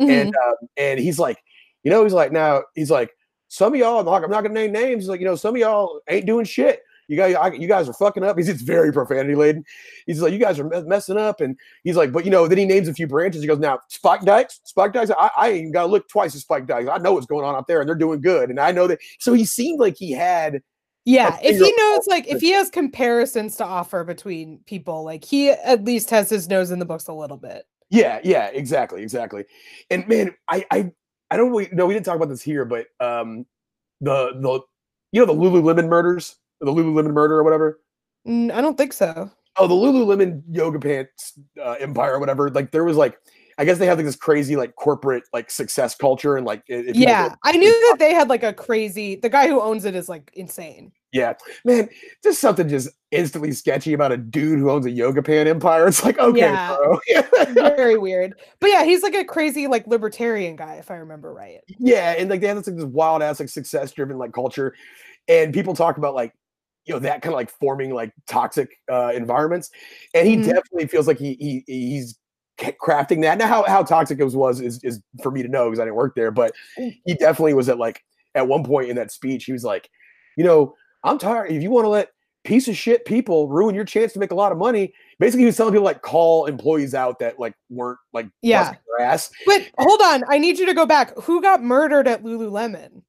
Mhm. 0.00 0.10
and 0.10 0.28
um, 0.36 0.68
and 0.76 1.00
he's 1.00 1.18
like, 1.18 1.38
you 1.82 1.90
know, 1.90 2.02
he's 2.02 2.12
like 2.12 2.32
now 2.32 2.62
he's 2.74 2.90
like 2.90 3.10
some 3.48 3.72
of 3.72 3.78
y'all, 3.78 4.00
I'm 4.00 4.06
not, 4.06 4.24
I'm 4.24 4.30
not 4.30 4.42
gonna 4.42 4.54
name 4.54 4.72
names. 4.72 5.04
He's 5.04 5.08
like, 5.08 5.20
you 5.20 5.26
know, 5.26 5.36
some 5.36 5.54
of 5.54 5.60
y'all 5.60 6.00
ain't 6.08 6.26
doing 6.26 6.44
shit. 6.44 6.80
You 7.08 7.16
guys, 7.16 7.34
I, 7.34 7.52
you 7.52 7.68
guys 7.68 7.88
are 7.88 7.92
fucking 7.92 8.22
up. 8.24 8.36
He's 8.36 8.48
it's 8.48 8.62
very 8.62 8.92
profanity 8.92 9.34
laden. 9.34 9.64
He's 10.06 10.20
like, 10.22 10.32
you 10.32 10.38
guys 10.38 10.58
are 10.58 10.64
me- 10.64 10.82
messing 10.82 11.16
up, 11.16 11.40
and 11.40 11.56
he's 11.82 11.96
like, 11.96 12.12
but 12.12 12.24
you 12.24 12.30
know, 12.30 12.46
then 12.48 12.58
he 12.58 12.64
names 12.64 12.88
a 12.88 12.94
few 12.94 13.06
branches. 13.06 13.42
He 13.42 13.48
goes, 13.48 13.58
now 13.58 13.80
Spike 13.88 14.22
Dykes, 14.22 14.60
Spike 14.64 14.92
Dykes. 14.92 15.10
I, 15.10 15.30
I 15.36 15.48
ain't 15.50 15.72
got 15.72 15.82
to 15.82 15.88
look 15.88 16.08
twice 16.08 16.34
at 16.34 16.40
Spike 16.40 16.66
Dykes. 16.66 16.88
I 16.90 16.98
know 16.98 17.12
what's 17.12 17.26
going 17.26 17.44
on 17.44 17.54
out 17.54 17.66
there, 17.66 17.80
and 17.80 17.88
they're 17.88 17.94
doing 17.96 18.20
good, 18.20 18.50
and 18.50 18.58
I 18.58 18.72
know 18.72 18.86
that. 18.86 19.00
So 19.18 19.32
he 19.32 19.44
seemed 19.44 19.80
like 19.80 19.96
he 19.96 20.12
had, 20.12 20.62
Yeah, 21.04 21.38
if 21.42 21.58
he 21.58 21.72
knows, 21.76 22.06
like, 22.06 22.26
if 22.28 22.40
he 22.40 22.52
has 22.52 22.70
comparisons 22.70 23.56
to 23.56 23.64
offer 23.64 24.04
between 24.04 24.60
people, 24.66 25.04
like, 25.04 25.24
he 25.24 25.50
at 25.50 25.84
least 25.84 26.10
has 26.10 26.30
his 26.30 26.48
nose 26.48 26.70
in 26.70 26.78
the 26.78 26.86
books 26.86 27.08
a 27.08 27.12
little 27.12 27.36
bit. 27.36 27.64
yeah, 27.90 28.20
yeah, 28.24 28.46
exactly, 28.52 29.02
exactly. 29.02 29.44
And 29.90 30.06
man, 30.08 30.34
I, 30.48 30.64
I, 30.70 30.92
I 31.30 31.36
don't 31.36 31.50
really 31.50 31.68
know. 31.72 31.86
We 31.86 31.94
didn't 31.94 32.06
talk 32.06 32.16
about 32.16 32.28
this 32.28 32.42
here, 32.42 32.64
but 32.64 32.86
um, 33.00 33.46
the 34.00 34.32
the, 34.40 34.60
you 35.12 35.24
know, 35.24 35.26
the 35.26 35.34
Lululemon 35.34 35.88
murders, 35.88 36.36
the 36.60 36.66
Lululemon 36.66 37.12
murder 37.12 37.38
or 37.38 37.42
whatever. 37.44 37.80
Mm, 38.26 38.52
I 38.52 38.60
don't 38.60 38.76
think 38.76 38.92
so. 38.92 39.30
oh 39.58 39.66
the 39.68 39.74
lululemon 39.74 40.42
yoga 40.50 40.80
pants 40.80 41.38
uh, 41.62 41.72
empire 41.78 42.14
or 42.14 42.18
whatever 42.18 42.50
like 42.50 42.72
there 42.72 42.82
was 42.82 42.96
like 42.96 43.16
i 43.58 43.64
guess 43.64 43.78
they 43.78 43.86
have 43.86 43.96
like 43.98 44.04
this 44.06 44.16
crazy 44.16 44.56
like 44.56 44.74
corporate 44.74 45.22
like 45.32 45.48
success 45.48 45.94
culture 45.94 46.36
and 46.36 46.44
like 46.44 46.58
i- 46.68 46.72
if 46.72 46.96
you 46.96 47.02
look 47.02 47.08
Yeah, 47.08 47.34
I 47.44 47.52
knew 47.52 47.70
that 47.70 47.96
they 48.00 48.12
had 48.12 48.28
like 48.28 48.42
a 48.42 48.52
crazy. 48.52 49.14
The 49.14 49.28
guy 49.28 49.46
who 49.46 49.60
owns 49.60 49.84
it 49.84 49.94
is 49.94 50.08
like 50.08 50.30
insane. 50.34 50.90
Yeah, 51.12 51.34
man, 51.64 51.88
just 52.24 52.40
something 52.40 52.68
just 52.68 52.88
instantly 53.12 53.52
sketchy 53.52 53.92
about 53.92 54.10
a 54.10 54.16
dude 54.16 54.58
who 54.58 54.68
owns 54.70 54.86
a 54.86 54.90
yoga 54.90 55.22
pan 55.22 55.46
empire. 55.46 55.86
It's 55.86 56.02
like, 56.04 56.18
okay, 56.18 56.40
Yeah. 56.40 56.76
bro. 56.76 56.98
Very 57.52 57.96
weird. 58.06 58.34
But 58.58 58.70
yeah, 58.70 58.82
he's 58.82 59.04
like 59.04 59.14
a 59.14 59.24
crazy 59.24 59.68
like 59.68 59.86
libertarian 59.86 60.56
guy, 60.56 60.74
if 60.76 60.90
I 60.90 60.96
remember 60.96 61.32
right. 61.32 61.60
yeah, 61.78 62.14
and 62.18 62.28
like 62.28 62.40
they 62.40 62.48
have 62.48 62.56
this 62.56 62.66
like 62.66 62.74
this 62.76 62.84
wild 62.86 63.22
ass 63.22 63.38
like 63.38 63.48
success 63.50 63.92
driven 63.92 64.18
like 64.18 64.32
culture, 64.32 64.74
and 65.28 65.54
people 65.54 65.76
talk 65.76 65.96
about 65.98 66.16
like 66.16 66.32
you 66.86 66.94
know 66.94 67.00
that 67.00 67.22
kind 67.22 67.32
of 67.32 67.36
like 67.36 67.50
forming 67.50 67.90
like 67.94 68.12
toxic 68.26 68.70
uh 68.90 69.12
environments, 69.14 69.70
and 70.14 70.26
he 70.28 70.36
Mhm. 70.36 70.44
definitely 70.44 70.86
feels 70.86 71.06
like 71.06 71.18
he 71.18 71.34
he 71.40 71.64
he's 71.66 72.18
crafting 72.58 73.22
that. 73.22 73.38
Now, 73.38 73.46
how 73.46 73.64
how 73.64 73.82
toxic 73.82 74.18
it 74.20 74.24
was 74.24 74.60
is 74.60 74.82
is 74.84 75.00
for 75.22 75.30
me 75.30 75.42
to 75.42 75.48
know 75.48 75.66
because 75.66 75.80
I 75.80 75.84
didn't 75.84 75.96
work 75.96 76.14
there, 76.14 76.30
but 76.30 76.52
Mm. 76.78 76.96
he 77.04 77.14
definitely 77.14 77.54
was 77.54 77.68
at 77.68 77.78
like 77.78 78.02
at 78.34 78.46
one 78.48 78.64
point 78.64 78.90
in 78.90 78.96
that 78.96 79.12
speech 79.12 79.44
he 79.44 79.52
was 79.52 79.64
like, 79.64 79.88
you 80.36 80.44
know, 80.44 80.74
I'm 81.04 81.18
tired. 81.18 81.50
If 81.50 81.62
you 81.62 81.70
want 81.70 81.84
to 81.84 81.88
let 81.90 82.10
piece 82.44 82.68
of 82.68 82.76
shit 82.76 83.04
people 83.06 83.48
ruin 83.48 83.74
your 83.74 83.84
chance 83.86 84.12
to 84.12 84.18
make 84.18 84.30
a 84.30 84.34
lot 84.34 84.52
of 84.52 84.58
money, 84.58 84.92
basically 85.18 85.40
he 85.40 85.46
was 85.46 85.56
telling 85.56 85.72
people 85.72 85.84
like 85.84 86.02
call 86.02 86.44
employees 86.46 86.94
out 86.94 87.18
that 87.20 87.38
like 87.40 87.54
weren't 87.70 87.98
like 88.12 88.28
Yeah. 88.42 88.64
busting 88.64 88.78
their 88.98 89.06
ass. 89.06 89.30
But 89.46 89.70
hold 89.78 90.02
on, 90.02 90.24
I 90.28 90.36
need 90.38 90.58
you 90.58 90.66
to 90.66 90.74
go 90.74 90.84
back. 90.84 91.16
Who 91.20 91.40
got 91.40 91.62
murdered 91.62 92.06
at 92.06 92.22
Lululemon? 92.22 93.02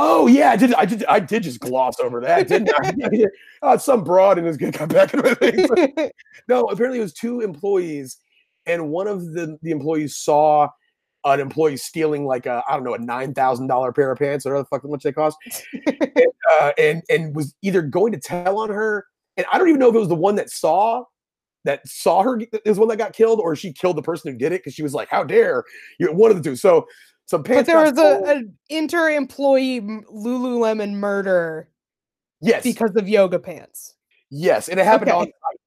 Oh 0.00 0.28
yeah, 0.28 0.50
I 0.50 0.56
did. 0.56 0.74
I 0.74 0.84
did. 0.84 1.04
I 1.06 1.18
did 1.18 1.42
just 1.42 1.58
gloss 1.58 1.98
over 1.98 2.20
that, 2.20 2.46
didn't 2.46 2.70
I? 2.80 2.92
Uh, 3.60 3.76
some 3.76 4.04
broad 4.04 4.38
and 4.38 4.46
is 4.46 4.56
gonna 4.56 4.70
come 4.70 4.88
back 4.88 5.12
into 5.12 5.28
my 5.28 5.34
things. 5.34 5.68
No, 6.46 6.66
apparently 6.66 7.00
it 7.00 7.02
was 7.02 7.12
two 7.12 7.40
employees, 7.40 8.18
and 8.66 8.90
one 8.90 9.08
of 9.08 9.32
the 9.32 9.58
the 9.62 9.72
employees 9.72 10.16
saw 10.16 10.68
an 11.24 11.40
employee 11.40 11.76
stealing 11.76 12.24
like 12.24 12.46
a 12.46 12.62
I 12.68 12.74
don't 12.74 12.84
know 12.84 12.94
a 12.94 12.98
nine 12.98 13.34
thousand 13.34 13.66
dollar 13.66 13.90
pair 13.90 14.12
of 14.12 14.18
pants 14.20 14.46
or 14.46 14.50
whatever 14.50 14.62
the 14.62 14.68
fuck 14.68 14.82
how 14.84 14.88
much 14.90 15.02
they 15.02 15.10
cost, 15.10 15.36
and, 15.72 16.26
uh, 16.52 16.70
and 16.78 17.02
and 17.10 17.34
was 17.34 17.52
either 17.62 17.82
going 17.82 18.12
to 18.12 18.20
tell 18.20 18.60
on 18.60 18.70
her, 18.70 19.04
and 19.36 19.44
I 19.52 19.58
don't 19.58 19.68
even 19.68 19.80
know 19.80 19.88
if 19.88 19.96
it 19.96 19.98
was 19.98 20.06
the 20.06 20.14
one 20.14 20.36
that 20.36 20.48
saw 20.48 21.02
that 21.64 21.86
saw 21.88 22.22
her 22.22 22.40
is 22.64 22.78
one 22.78 22.86
that 22.88 22.98
got 22.98 23.14
killed, 23.14 23.40
or 23.40 23.56
she 23.56 23.72
killed 23.72 23.96
the 23.96 24.02
person 24.02 24.30
who 24.30 24.38
did 24.38 24.52
it 24.52 24.60
because 24.60 24.74
she 24.74 24.84
was 24.84 24.94
like, 24.94 25.08
"How 25.08 25.24
dare 25.24 25.64
you?" 25.98 26.12
One 26.12 26.30
of 26.30 26.36
the 26.36 26.42
two. 26.44 26.54
So 26.54 26.86
but 27.30 27.66
there 27.66 27.78
was 27.78 27.98
a, 27.98 28.22
an 28.24 28.56
inter-employee 28.70 29.80
Lululemon 29.80 30.92
murder 30.92 31.68
yes 32.40 32.62
because 32.62 32.94
of 32.96 33.08
yoga 33.08 33.38
pants. 33.38 33.94
Yes, 34.30 34.68
and 34.68 34.80
it 34.80 34.84
happened 34.84 35.10
Okay. 35.10 35.18
on 35.18 35.26
site. 35.26 35.60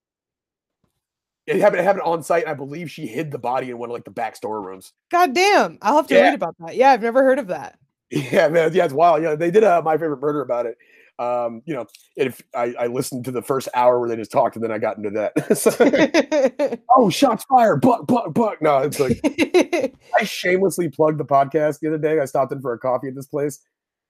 It 1.48 1.60
happened. 1.60 1.82
It 1.82 1.84
happened 1.84 2.04
on 2.04 2.24
site. 2.24 2.44
And 2.44 2.52
I 2.52 2.54
believe 2.54 2.90
she 2.92 3.08
hid 3.08 3.32
the 3.32 3.40
body 3.40 3.72
in 3.72 3.78
one 3.78 3.90
of 3.90 3.94
like 3.94 4.06
the 4.06 4.12
back 4.12 4.36
storerooms. 4.36 4.94
God 5.10 5.34
damn. 5.34 5.80
I'll 5.82 5.96
have 5.98 6.08
to 6.08 6.16
Yeah. 6.16 6.22
read 6.22 6.34
about 6.36 6.56
that. 6.60 6.76
Yeah, 6.76 6.92
I've 6.92 7.02
never 7.02 7.24
heard 7.24 7.40
of 7.40 7.48
that. 7.48 7.78
Yeah, 8.12 8.50
man. 8.50 8.74
Yeah, 8.74 8.86
it's 8.86 8.94
wild. 8.94 9.24
Yeah, 9.24 9.36
they 9.36 9.52
did 9.52 9.64
uh, 9.64 9.82
my 9.84 9.98
favorite 9.98 10.20
murder 10.20 10.42
about 10.42 10.66
it. 10.66 10.78
Um, 11.20 11.62
you 11.66 11.76
know, 11.76 11.86
if 12.16 12.42
I, 12.56 12.74
I 12.80 12.88
listened 12.88 13.26
to 13.26 13.32
the 13.32 13.42
first 13.44 13.70
hour 13.76 14.00
where 14.00 14.10
they 14.10 14.16
just 14.16 14.32
talked, 14.32 14.56
and 14.56 14.64
then 14.64 14.72
I 14.72 14.80
got 14.80 14.98
into 14.98 15.12
that. 15.12 15.34
So- 15.58 16.78
oh, 16.96 17.10
shots 17.10 17.44
fired! 17.46 17.82
Buck, 17.82 18.08
buck, 18.08 18.34
buck. 18.34 18.62
No, 18.62 18.80
it's 18.80 19.00
like 19.00 19.20
I 20.20 20.24
shamelessly 20.24 20.90
plugged 20.90 21.20
the 21.20 21.26
podcast 21.26 21.80
the 21.80 21.90
other 21.90 21.98
day. 22.00 22.20
I 22.20 22.26
stopped 22.26 22.52
in 22.52 22.62
for 22.62 22.74
a 22.74 22.80
coffee 22.80 23.08
at 23.10 23.16
this 23.16 23.28
place, 23.28 23.60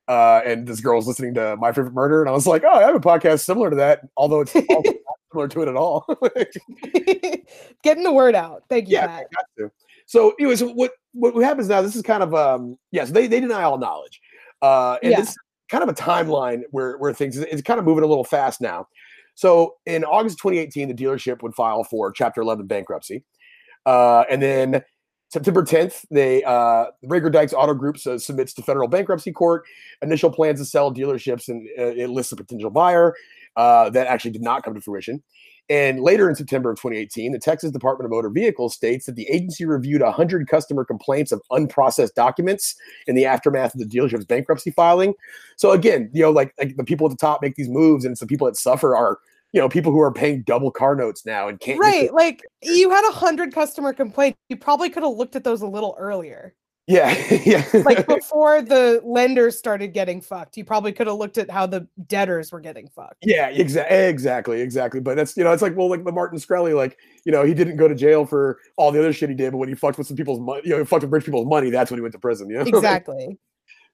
uh, 0.08 0.41
and 0.45 0.66
this 0.68 0.80
girl 0.80 0.95
was 0.97 1.08
listening 1.08 1.34
to 1.34 1.58
my 1.58 1.72
favorite 1.74 1.93
murder, 1.93 2.22
and 2.22 2.30
I 2.30 2.34
was 2.34 2.47
like, 2.47 2.64
"Oh, 2.64 2.70
I 2.72 2.84
have 2.84 2.95
a 2.95 2.99
podcast 2.99 3.41
similar 3.41 3.70
to 3.72 3.76
that, 3.78 4.02
although 4.16 4.41
it's 4.41 4.56
not 4.56 4.86
similar 5.34 5.47
to 5.49 5.62
it 5.64 5.68
at 5.68 5.76
all." 5.76 6.06
Getting 7.84 8.04
the 8.04 8.14
word 8.14 8.36
out. 8.36 8.64
Thank 8.70 8.88
you, 8.88 8.93
yeah, 8.95 9.08
Pat. 9.08 9.26
got 9.36 9.45
to. 9.58 9.72
So, 10.06 10.34
anyways, 10.39 10.64
what 10.64 10.91
what 11.14 11.43
happens 11.43 11.68
now? 11.70 11.82
This 11.82 11.95
is 11.95 12.02
kind 12.04 12.24
of 12.24 12.34
um, 12.36 12.78
yes, 12.91 13.12
they 13.12 13.28
they 13.28 13.39
deny 13.39 13.64
all 13.64 13.78
knowledge, 13.78 14.22
uh, 14.62 14.97
and 15.04 15.12
Yeah. 15.12 15.20
this 15.20 15.30
is 15.32 15.38
kind 15.72 15.84
of 15.84 15.89
a 15.89 15.93
timeline 15.93 16.61
where 16.72 16.97
where 16.97 17.13
things 17.13 17.38
it's 17.38 17.61
kind 17.61 17.80
of 17.80 17.86
moving 17.86 18.03
a 18.03 18.07
little 18.07 18.24
fast 18.24 18.61
now. 18.61 18.88
So, 19.34 19.76
in 19.86 20.03
August 20.03 20.38
2018, 20.39 20.89
the 20.89 20.93
dealership 20.93 21.41
would 21.41 21.55
file 21.55 21.86
for 21.86 22.11
Chapter 22.11 22.41
11 22.41 22.67
bankruptcy, 22.67 23.24
uh, 23.86 24.26
and 24.30 24.41
then 24.41 24.84
September 25.32 25.63
10th, 25.63 26.05
they 26.11 26.43
uh, 26.43 26.88
Reagor 27.05 27.32
Dykes 27.32 27.53
Auto 27.53 27.74
Group 27.74 27.97
submits 27.97 28.53
to 28.53 28.61
federal 28.61 28.89
bankruptcy 28.89 29.32
court 29.32 29.63
initial 30.01 30.30
plans 30.30 30.59
to 30.59 30.65
sell 30.65 30.93
dealerships, 30.93 31.47
and 31.47 31.67
uh, 31.80 31.84
it 31.84 32.09
lists 32.09 32.34
a 32.34 32.36
potential 32.36 32.69
buyer 32.69 33.15
uh, 33.55 33.89
that 33.91 34.07
actually 34.07 34.32
did 34.32 34.41
not 34.41 34.63
come 34.63 34.74
to 34.74 34.82
fruition. 34.82 35.24
And 35.72 36.01
later 36.01 36.30
in 36.30 36.36
September 36.36 36.69
of 36.69 36.76
2018, 36.82 37.32
the 37.32 37.39
Texas 37.39 37.72
Department 37.72 38.03
of 38.03 38.11
Motor 38.11 38.30
Vehicles 38.30 38.74
states 38.74 39.05
that 39.05 39.15
the 39.15 39.26
agency 39.30 39.63
reviewed 39.63 40.01
100 40.01 40.45
customer 40.49 40.84
complaints 40.84 41.32
of 41.32 41.41
unprocessed 41.49 42.13
documents 42.13 42.76
in 43.07 43.15
the 43.15 43.26
aftermath 43.26 43.74
of 43.74 43.80
the 43.80 43.86
dealership's 43.86 44.26
bankruptcy 44.26 44.72
filing. 44.72 45.13
So 45.55 45.72
again, 45.72 46.09
you 46.11 46.24
know, 46.24 46.30
like, 46.30 46.53
like 46.59 46.76
the 46.76 46.84
people 46.84 47.07
at 47.07 47.11
the 47.11 47.15
top 47.15 47.41
make 47.41 47.55
these 47.55 47.69
moves, 47.69 48.03
and 48.03 48.11
it's 48.11 48.19
the 48.19 48.28
people 48.28 48.47
that 48.47 48.57
suffer 48.57 48.97
are, 48.97 49.19
you 49.53 49.61
know, 49.61 49.69
people 49.69 49.93
who 49.93 50.01
are 50.01 50.11
paying 50.11 50.41
double 50.41 50.72
car 50.72 50.93
notes 50.93 51.26
now 51.26 51.47
and 51.47 51.57
can't. 51.61 51.80
Right. 51.80 52.13
Like 52.13 52.41
you 52.61 52.89
had 52.89 53.07
a 53.07 53.13
hundred 53.13 53.53
customer 53.53 53.93
complaints. 53.93 54.38
You 54.49 54.57
probably 54.57 54.89
could 54.89 55.03
have 55.03 55.13
looked 55.13 55.38
at 55.38 55.45
those 55.45 55.61
a 55.61 55.67
little 55.67 55.95
earlier. 55.97 56.53
Yeah, 56.88 57.15
yeah. 57.45 57.65
Like 57.86 58.07
before 58.07 58.61
the 58.61 59.01
lenders 59.03 59.57
started 59.57 59.93
getting 59.93 60.19
fucked. 60.19 60.57
You 60.57 60.65
probably 60.65 60.91
could 60.91 61.07
have 61.07 61.17
looked 61.17 61.38
at 61.38 61.49
how 61.49 61.65
the 61.65 61.88
debtors 62.07 62.51
were 62.51 62.59
getting 62.59 62.88
fucked. 62.88 63.17
Yeah, 63.21 63.49
exactly, 63.49 63.97
exactly, 63.97 64.61
exactly. 64.61 64.99
But 64.99 65.15
that's 65.15 65.38
you 65.38 65.43
know, 65.43 65.51
it's 65.51 65.61
like 65.61 65.75
well, 65.75 65.89
like 65.89 66.03
the 66.03 66.11
Martin 66.11 66.39
Scully, 66.39 66.73
like 66.73 66.97
you 67.25 67.32
know, 67.32 67.43
he 67.43 67.53
didn't 67.53 67.77
go 67.77 67.88
to 67.88 67.95
jail 67.95 68.25
for 68.25 68.59
all 68.77 68.91
the 68.91 68.99
other 68.99 69.13
shit 69.13 69.29
he 69.29 69.36
did, 69.36 69.51
but 69.51 69.57
when 69.57 69.69
he 69.69 69.75
fucked 69.75 69.97
with 69.97 70.07
some 70.07 70.17
people's 70.17 70.39
money, 70.39 70.61
you 70.65 70.71
know, 70.71 70.79
he 70.79 70.86
fucked 70.86 71.03
with 71.03 71.13
rich 71.13 71.25
people's 71.25 71.47
money, 71.47 71.69
that's 71.69 71.91
when 71.91 71.97
he 71.97 72.01
went 72.01 72.13
to 72.13 72.19
prison. 72.19 72.49
You 72.49 72.57
know, 72.57 72.61
Exactly. 72.65 73.38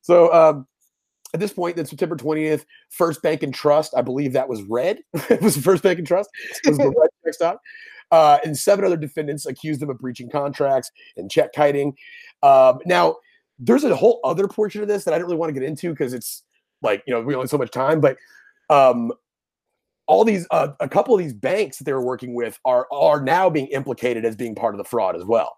so 0.01 0.33
um, 0.33 0.67
at 1.33 1.39
this 1.39 1.51
point, 1.53 1.75
then 1.75 1.85
September 1.85 2.15
twentieth, 2.15 2.65
First 2.89 3.21
Bank 3.21 3.43
and 3.43 3.53
Trust, 3.53 3.93
I 3.97 4.01
believe 4.01 4.33
that 4.33 4.47
was 4.47 4.61
red. 4.63 4.99
it 5.29 5.41
was 5.41 5.57
First 5.57 5.83
Bank 5.83 5.99
and 5.99 6.07
Trust 6.07 6.29
was 6.65 6.77
the 6.77 7.09
red 7.25 7.35
stop. 7.35 7.61
Uh, 8.12 8.38
and 8.45 8.58
seven 8.58 8.86
other 8.86 8.95
defendants 8.97 9.45
accused 9.45 9.82
them 9.82 9.89
of 9.89 9.99
breaching 9.99 10.30
contracts 10.30 10.91
and 11.18 11.30
check 11.30 11.51
kiting. 11.53 11.95
Um, 12.41 12.80
now, 12.86 13.18
there's 13.60 13.84
a 13.84 13.95
whole 13.95 14.20
other 14.24 14.47
portion 14.47 14.82
of 14.82 14.88
this 14.88 15.03
that 15.03 15.14
I 15.14 15.18
don't 15.18 15.26
really 15.28 15.38
want 15.38 15.49
to 15.49 15.60
get 15.60 15.68
into 15.68 15.89
because 15.89 16.14
it's 16.14 16.43
like 16.82 17.03
you 17.08 17.14
know 17.14 17.22
we 17.22 17.34
only 17.34 17.43
have 17.43 17.49
so 17.49 17.58
much 17.58 17.72
time, 17.72 17.99
but 17.99 18.16
um, 18.70 19.12
all 20.05 20.24
these 20.24 20.47
uh, 20.51 20.70
a 20.80 20.88
couple 20.88 21.14
of 21.16 21.20
these 21.20 21.34
banks 21.34 21.78
that 21.80 21.84
they 21.84 21.91
were 21.93 22.01
working 22.05 22.34
with 22.34 22.58
are 22.64 22.88
are 22.91 23.22
now 23.22 23.49
being 23.49 23.68
implicated 23.68 24.24
as 24.26 24.36
being 24.36 24.55
part 24.55 24.74
of 24.74 24.78
the 24.78 24.84
fraud 24.86 25.16
as 25.16 25.26
well. 25.26 25.58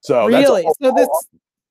So 0.00 0.28
that's 0.30 0.48
really? 0.48 0.64
all- 0.64 0.74
So 0.88 0.94
all- 1.08 1.22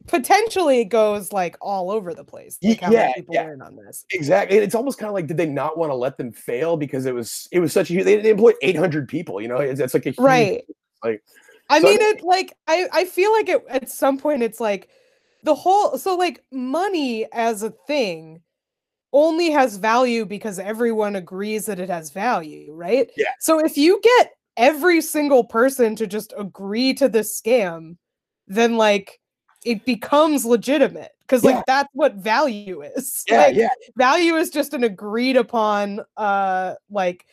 potentially 0.08 0.84
goes 0.86 1.32
like 1.32 1.56
all 1.62 1.91
over 1.91 2.14
the 2.14 2.24
place. 2.24 2.58
Like 2.62 2.82
how 2.82 2.89
many 2.89 3.10
yeah, 3.10 3.14
people 3.14 3.36
yeah. 3.36 3.51
in 3.54 3.62
on 3.62 3.76
this. 3.76 4.06
Exactly. 4.12 4.58
It's 4.58 4.76
almost 4.76 4.99
kind 4.99 5.08
of 5.08 5.14
like, 5.14 5.28
did 5.28 5.38
they 5.38 5.45
not 5.45 5.78
want 5.78 5.91
to 5.91 5.95
let 5.95 6.18
them 6.18 6.32
fail 6.32 6.78
because 6.78 7.06
it 7.06 7.14
was 7.14 7.47
it 7.51 7.60
was 7.60 7.74
such 7.74 7.89
a 7.89 7.93
huge, 7.93 8.06
they, 8.06 8.18
they 8.18 8.32
employed 8.32 8.56
800 8.62 9.08
people, 9.08 9.41
you 9.41 9.47
know, 9.47 9.58
it's, 9.58 9.80
it's 9.80 9.93
like 9.93 10.06
a 10.06 10.10
huge, 10.10 10.20
Right. 10.20 10.64
like 11.04 11.24
I 11.70 11.80
So 11.80 11.88
I 11.88 11.91
mean, 11.91 12.01
it 12.01 12.22
like 12.24 12.54
I 12.68 12.88
I 12.91 13.06
feel 13.06 13.32
like 13.32 13.49
it 13.49 13.64
at 13.70 13.89
some 13.89 14.18
point 14.18 14.43
it's 14.43 14.60
like 14.60 14.89
the 15.43 15.56
whole 15.56 15.97
so 15.97 16.16
like 16.16 16.43
money 16.51 17.26
as 17.32 17.64
a 17.64 17.70
thing 17.70 18.41
only 19.14 19.51
has 19.51 19.78
value 19.78 20.26
because 20.26 20.58
everyone 20.60 21.16
agrees 21.16 21.68
that 21.68 21.80
it 21.80 21.89
has 21.89 22.10
value, 22.10 22.74
right? 22.74 23.12
Yeah. 23.16 23.28
So 23.39 23.60
if 23.60 23.78
you 23.78 24.01
get 24.01 24.32
every 24.58 25.01
single 25.01 25.43
person 25.43 25.95
to 25.95 26.08
just 26.08 26.34
agree 26.38 26.93
to 26.95 27.08
this 27.08 27.39
scam, 27.39 27.97
then 28.47 28.76
like 28.76 29.20
it 29.66 29.86
becomes 29.86 30.45
legitimate 30.45 31.11
because 31.22 31.43
Yeah. 31.43 31.51
like 31.57 31.66
that's 31.66 31.89
what 31.93 32.16
value 32.16 32.82
is. 32.82 33.24
yeah, 33.30 33.38
Like, 33.38 33.55
yeah, 33.55 33.70
value 33.95 34.36
is 34.36 34.49
just 34.49 34.74
an 34.74 34.84
agreed 34.84 35.36
upon 35.38 36.01
uh 36.18 36.76
like 36.89 37.26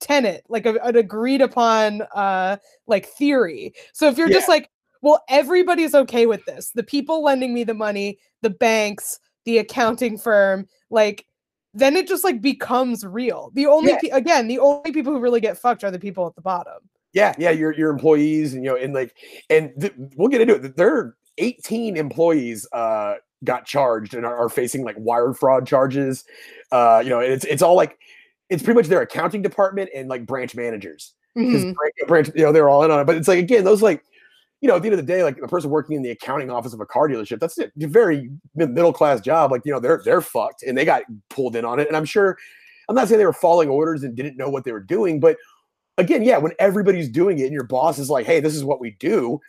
tenet 0.00 0.42
like 0.48 0.64
a, 0.66 0.74
an 0.82 0.96
agreed 0.96 1.42
upon 1.42 2.00
uh 2.14 2.56
like 2.86 3.04
theory 3.06 3.74
so 3.92 4.08
if 4.08 4.16
you're 4.16 4.30
just 4.30 4.48
like 4.48 4.70
well 5.02 5.22
everybody's 5.28 5.94
okay 5.94 6.24
with 6.24 6.42
this 6.46 6.70
the 6.70 6.82
people 6.82 7.22
lending 7.22 7.52
me 7.52 7.64
the 7.64 7.74
money 7.74 8.18
the 8.40 8.48
banks 8.48 9.18
the 9.44 9.58
accounting 9.58 10.16
firm 10.16 10.66
like 10.88 11.26
then 11.74 11.96
it 11.96 12.08
just 12.08 12.24
like 12.24 12.40
becomes 12.40 13.04
real 13.04 13.50
the 13.52 13.66
only 13.66 13.92
Yeah. 13.92 13.98
pe- 14.00 14.08
again 14.08 14.48
the 14.48 14.58
only 14.58 14.90
people 14.90 15.12
who 15.12 15.20
really 15.20 15.40
get 15.40 15.58
fucked 15.58 15.84
are 15.84 15.90
the 15.90 15.98
people 15.98 16.26
at 16.26 16.34
the 16.34 16.40
bottom 16.42 16.78
yeah, 17.12 17.34
yeah. 17.38 17.50
Your 17.50 17.72
your 17.74 17.90
employees, 17.90 18.54
and 18.54 18.62
you 18.62 18.70
know, 18.70 18.76
and 18.76 18.94
like, 18.94 19.16
and 19.50 19.72
th- 19.80 19.92
we'll 20.14 20.28
get 20.28 20.42
into 20.42 20.54
it. 20.54 20.76
There 20.76 20.94
are 20.96 21.16
18 21.40 21.96
employees 21.96 22.66
uh 22.72 23.14
got 23.42 23.64
charged 23.64 24.14
and 24.14 24.24
are, 24.26 24.36
are 24.36 24.48
facing 24.50 24.84
like 24.84 24.96
wire 24.98 25.32
fraud 25.32 25.66
charges. 25.66 26.24
Uh, 26.70 27.00
you 27.02 27.10
know, 27.10 27.20
it's 27.20 27.44
it's 27.46 27.62
all 27.62 27.74
like 27.74 27.98
it's 28.50 28.62
pretty 28.62 28.76
much 28.78 28.86
their 28.88 29.00
accounting 29.00 29.42
department 29.42 29.90
and 29.94 30.08
like 30.08 30.26
branch 30.26 30.54
managers. 30.54 31.14
because 31.34 31.64
Mhm. 31.64 31.74
branch, 31.74 31.94
branch, 32.08 32.30
you 32.34 32.42
know, 32.44 32.52
they're 32.52 32.68
all 32.68 32.82
in 32.84 32.90
on 32.90 33.00
it. 33.00 33.04
But 33.04 33.16
it's 33.16 33.28
like 33.28 33.38
again, 33.38 33.64
those 33.64 33.80
like, 33.82 34.02
you 34.60 34.68
know, 34.68 34.74
at 34.76 34.82
the 34.82 34.88
end 34.88 34.98
of 34.98 35.06
the 35.06 35.10
day, 35.12 35.22
like 35.22 35.40
the 35.40 35.46
person 35.48 35.70
working 35.70 35.96
in 35.96 36.02
the 36.02 36.10
accounting 36.10 36.50
office 36.50 36.74
of 36.74 36.80
a 36.80 36.86
car 36.86 37.08
dealership, 37.08 37.38
that's 37.40 37.56
a 37.58 37.70
very 37.76 38.28
middle 38.56 38.92
class 38.92 39.20
job. 39.20 39.52
Like, 39.52 39.62
you 39.64 39.72
know, 39.72 39.80
they're 39.80 40.02
they're 40.04 40.20
fucked 40.20 40.62
and 40.64 40.76
they 40.76 40.84
got 40.84 41.04
pulled 41.30 41.54
in 41.56 41.64
on 41.64 41.78
it. 41.80 41.86
And 41.88 41.96
I'm 41.96 42.04
sure, 42.04 42.36
I'm 42.88 42.94
not 42.96 43.08
saying 43.08 43.18
they 43.20 43.24
were 43.26 43.32
following 43.32 43.68
orders 43.70 44.02
and 44.02 44.14
didn't 44.16 44.36
know 44.36 44.50
what 44.50 44.64
they 44.64 44.72
were 44.72 44.80
doing, 44.80 45.18
but 45.20 45.36
again, 45.96 46.22
yeah, 46.24 46.38
when 46.38 46.52
everybody's 46.58 47.08
doing 47.08 47.38
it 47.38 47.44
and 47.44 47.52
your 47.52 47.64
boss 47.64 47.98
is 47.98 48.10
like, 48.10 48.26
hey, 48.26 48.40
this 48.40 48.54
is 48.56 48.64
what 48.64 48.80
we 48.80 48.90
do. 48.98 49.40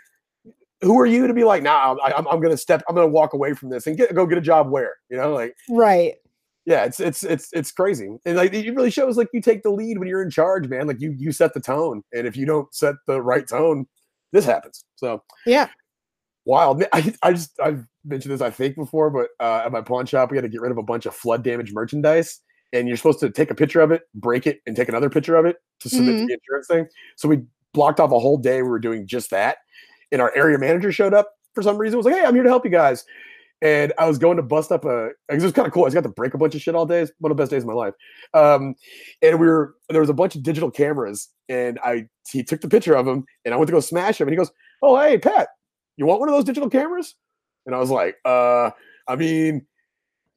Who 0.82 1.00
are 1.00 1.06
you 1.06 1.28
to 1.28 1.34
be 1.34 1.44
like, 1.44 1.62
nah, 1.64 1.96
I, 2.04 2.14
I'm, 2.14 2.28
I'm 2.28 2.40
gonna 2.42 2.58
step, 2.58 2.84
I'm 2.90 2.96
gonna 2.96 3.08
walk 3.08 3.34
away 3.34 3.54
from 3.54 3.70
this 3.70 3.86
and 3.88 3.96
get 3.98 4.14
go 4.16 4.26
get 4.26 4.38
a 4.38 4.42
job 4.42 4.70
where, 4.70 4.96
you 5.10 5.18
know, 5.18 5.34
like, 5.34 5.56
right 5.70 6.16
yeah, 6.66 6.84
it's 6.86 7.00
it's 7.00 7.24
it's 7.24 7.50
it's 7.54 7.72
crazy, 7.72 8.08
and 8.24 8.38
like 8.38 8.54
it 8.54 8.76
really 8.76 8.92
shows 8.92 9.18
like 9.18 9.30
you 9.34 9.42
take 9.42 9.64
the 9.64 9.72
lead 9.72 9.98
when 9.98 10.08
you're 10.08 10.22
in 10.22 10.30
charge, 10.30 10.68
man. 10.68 10.86
Like 10.88 11.02
you 11.02 11.12
you 11.18 11.32
set 11.32 11.54
the 11.56 11.60
tone, 11.60 12.04
and 12.14 12.28
if 12.28 12.38
you 12.38 12.46
don't 12.46 12.72
set 12.74 12.96
the 13.08 13.20
right 13.22 13.48
tone, 13.48 13.88
this 14.32 14.46
happens. 14.46 14.86
So 14.96 15.24
Yeah. 15.48 15.70
wild. 16.46 16.84
I 16.94 17.14
I 17.24 17.34
just 17.34 17.60
I've 17.60 17.86
mentioned 18.06 18.32
this 18.34 18.42
I 18.42 18.52
think 18.52 18.76
before, 18.76 19.10
but 19.10 19.30
uh, 19.44 19.64
at 19.66 19.72
my 19.72 19.82
pawn 19.82 20.06
shop 20.06 20.30
we 20.32 20.38
had 20.38 20.44
to 20.44 20.50
get 20.50 20.62
rid 20.62 20.72
of 20.72 20.78
a 20.78 20.84
bunch 20.84 21.06
of 21.08 21.16
flood 21.16 21.44
damage 21.44 21.72
merchandise, 21.74 22.40
and 22.74 22.88
you're 22.88 22.98
supposed 22.98 23.20
to 23.22 23.32
take 23.32 23.50
a 23.52 23.56
picture 23.56 23.82
of 23.82 23.92
it, 23.92 24.04
break 24.14 24.46
it, 24.46 24.60
and 24.68 24.76
take 24.76 24.90
another 24.90 25.10
picture 25.10 25.36
of 25.38 25.46
it 25.46 25.58
to 25.80 25.90
submit 25.90 26.18
to 26.18 26.24
Mhm. 26.24 26.28
the 26.28 26.34
insurance 26.34 26.68
thing. 26.68 26.88
So 27.18 27.28
we 27.28 27.42
blocked 27.74 28.00
off 28.00 28.12
a 28.12 28.20
whole 28.20 28.38
day. 28.38 28.62
We 28.62 28.70
were 28.70 28.80
doing 28.80 29.08
just 29.08 29.32
that, 29.32 29.58
and 30.12 30.22
our 30.22 30.36
area 30.36 30.58
manager 30.58 30.92
showed 30.92 31.14
up 31.14 31.32
for 31.54 31.62
some 31.62 31.78
reason. 31.78 31.98
Was 31.98 32.06
like, 32.06 32.16
"Hey, 32.16 32.26
I'm 32.26 32.34
here 32.34 32.44
to 32.44 32.50
help 32.50 32.66
you 32.66 32.72
guys." 32.72 33.06
And 33.64 33.94
I 34.00 34.08
was 34.08 34.18
going 34.18 34.38
to 34.38 34.44
bust 34.44 34.72
up 34.72 34.86
a. 34.86 35.10
It 35.30 35.42
was 35.42 35.52
kind 35.52 35.68
of 35.68 35.74
cool. 35.74 35.84
I 35.84 35.88
just 35.88 35.96
got 35.96 36.04
to 36.04 36.10
break 36.10 36.34
a 36.34 36.38
bunch 36.38 36.56
of 36.56 36.62
shit 36.62 36.74
all 36.74 36.86
day. 36.86 37.06
One 37.20 37.32
of 37.32 37.38
the 37.38 37.42
best 37.42 37.52
days 37.52 37.62
of 37.64 37.68
my 37.68 37.74
life. 37.74 37.94
Um, 38.34 38.76
and 39.22 39.40
we 39.40 39.48
were 39.48 39.76
there 39.90 40.02
was 40.02 40.10
a 40.10 40.16
bunch 40.16 40.36
of 40.36 40.44
digital 40.44 40.72
cameras, 40.72 41.30
and 41.48 41.80
I 41.84 42.08
he 42.30 42.44
took 42.44 42.62
the 42.62 42.70
picture 42.70 42.96
of 42.96 43.08
him, 43.08 43.26
and 43.46 43.54
I 43.54 43.58
went 43.58 43.68
to 43.68 43.74
go 43.74 43.80
smash 43.80 44.20
him, 44.20 44.28
and 44.28 44.34
he 44.34 44.38
goes, 44.38 44.52
"Oh, 44.82 45.00
hey, 45.00 45.18
Pat, 45.18 45.50
you 45.98 46.06
want 46.06 46.20
one 46.20 46.30
of 46.30 46.36
those 46.36 46.46
digital 46.46 46.70
cameras?" 46.70 47.16
And 47.66 47.76
I 47.76 47.80
was 47.80 47.92
like, 47.92 48.16
"Uh, 48.26 48.72
I 49.08 49.16
mean, 49.16 49.66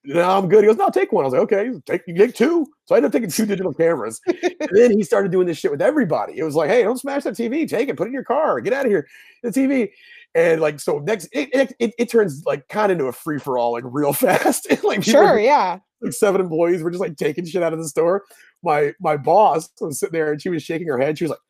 no, 0.04 0.22
I'm 0.22 0.48
good." 0.48 0.64
He 0.64 0.68
goes, 0.68 0.76
"No, 0.76 0.90
take 0.90 1.12
one." 1.12 1.24
I 1.24 1.28
was 1.28 1.32
like, 1.32 1.42
"Okay, 1.42 1.70
take 1.86 2.02
you 2.06 2.14
take 2.14 2.34
two. 2.34 2.66
So 2.86 2.94
I 2.94 2.98
ended 2.98 3.08
up 3.08 3.12
taking 3.12 3.30
two 3.30 3.46
digital 3.46 3.72
cameras, 3.82 4.20
and 4.26 4.68
then 4.72 4.90
he 4.90 5.02
started 5.02 5.32
doing 5.32 5.46
this 5.46 5.58
shit 5.58 5.70
with 5.70 5.82
everybody. 5.82 6.38
It 6.38 6.44
was 6.44 6.54
like, 6.54 6.70
"Hey, 6.70 6.82
don't 6.82 6.98
smash 6.98 7.24
that 7.24 7.34
TV. 7.34 7.68
Take 7.68 7.88
it. 7.88 7.96
Put 7.96 8.04
it 8.04 8.08
in 8.08 8.14
your 8.14 8.24
car. 8.24 8.60
Get 8.60 8.72
out 8.72 8.86
of 8.86 8.90
here." 8.90 9.06
The 9.42 9.50
TV. 9.50 9.90
And 10.34 10.60
like 10.60 10.80
so, 10.80 10.98
next 10.98 11.28
it 11.32 11.74
it, 11.78 11.94
it, 11.96 12.10
turns 12.10 12.44
like 12.44 12.66
kind 12.68 12.90
of 12.90 12.96
into 12.96 13.04
a 13.04 13.12
free 13.12 13.38
for 13.38 13.56
all 13.56 13.72
like 13.72 13.84
real 13.86 14.12
fast. 14.12 14.66
like 14.82 15.04
Sure, 15.04 15.38
yeah. 15.38 15.78
like 16.00 16.12
seven 16.12 16.40
employees 16.40 16.82
were 16.82 16.90
just 16.90 17.00
like 17.00 17.16
taking 17.16 17.46
shit 17.46 17.62
out 17.62 17.72
of 17.72 17.78
the 17.78 17.88
store. 17.88 18.24
My 18.62 18.92
my 19.00 19.16
boss 19.16 19.70
was 19.80 20.00
sitting 20.00 20.12
there 20.12 20.32
and 20.32 20.42
she 20.42 20.48
was 20.48 20.62
shaking 20.62 20.88
her 20.88 20.98
head. 20.98 21.18
She 21.18 21.24
was 21.24 21.30
like, 21.30 21.40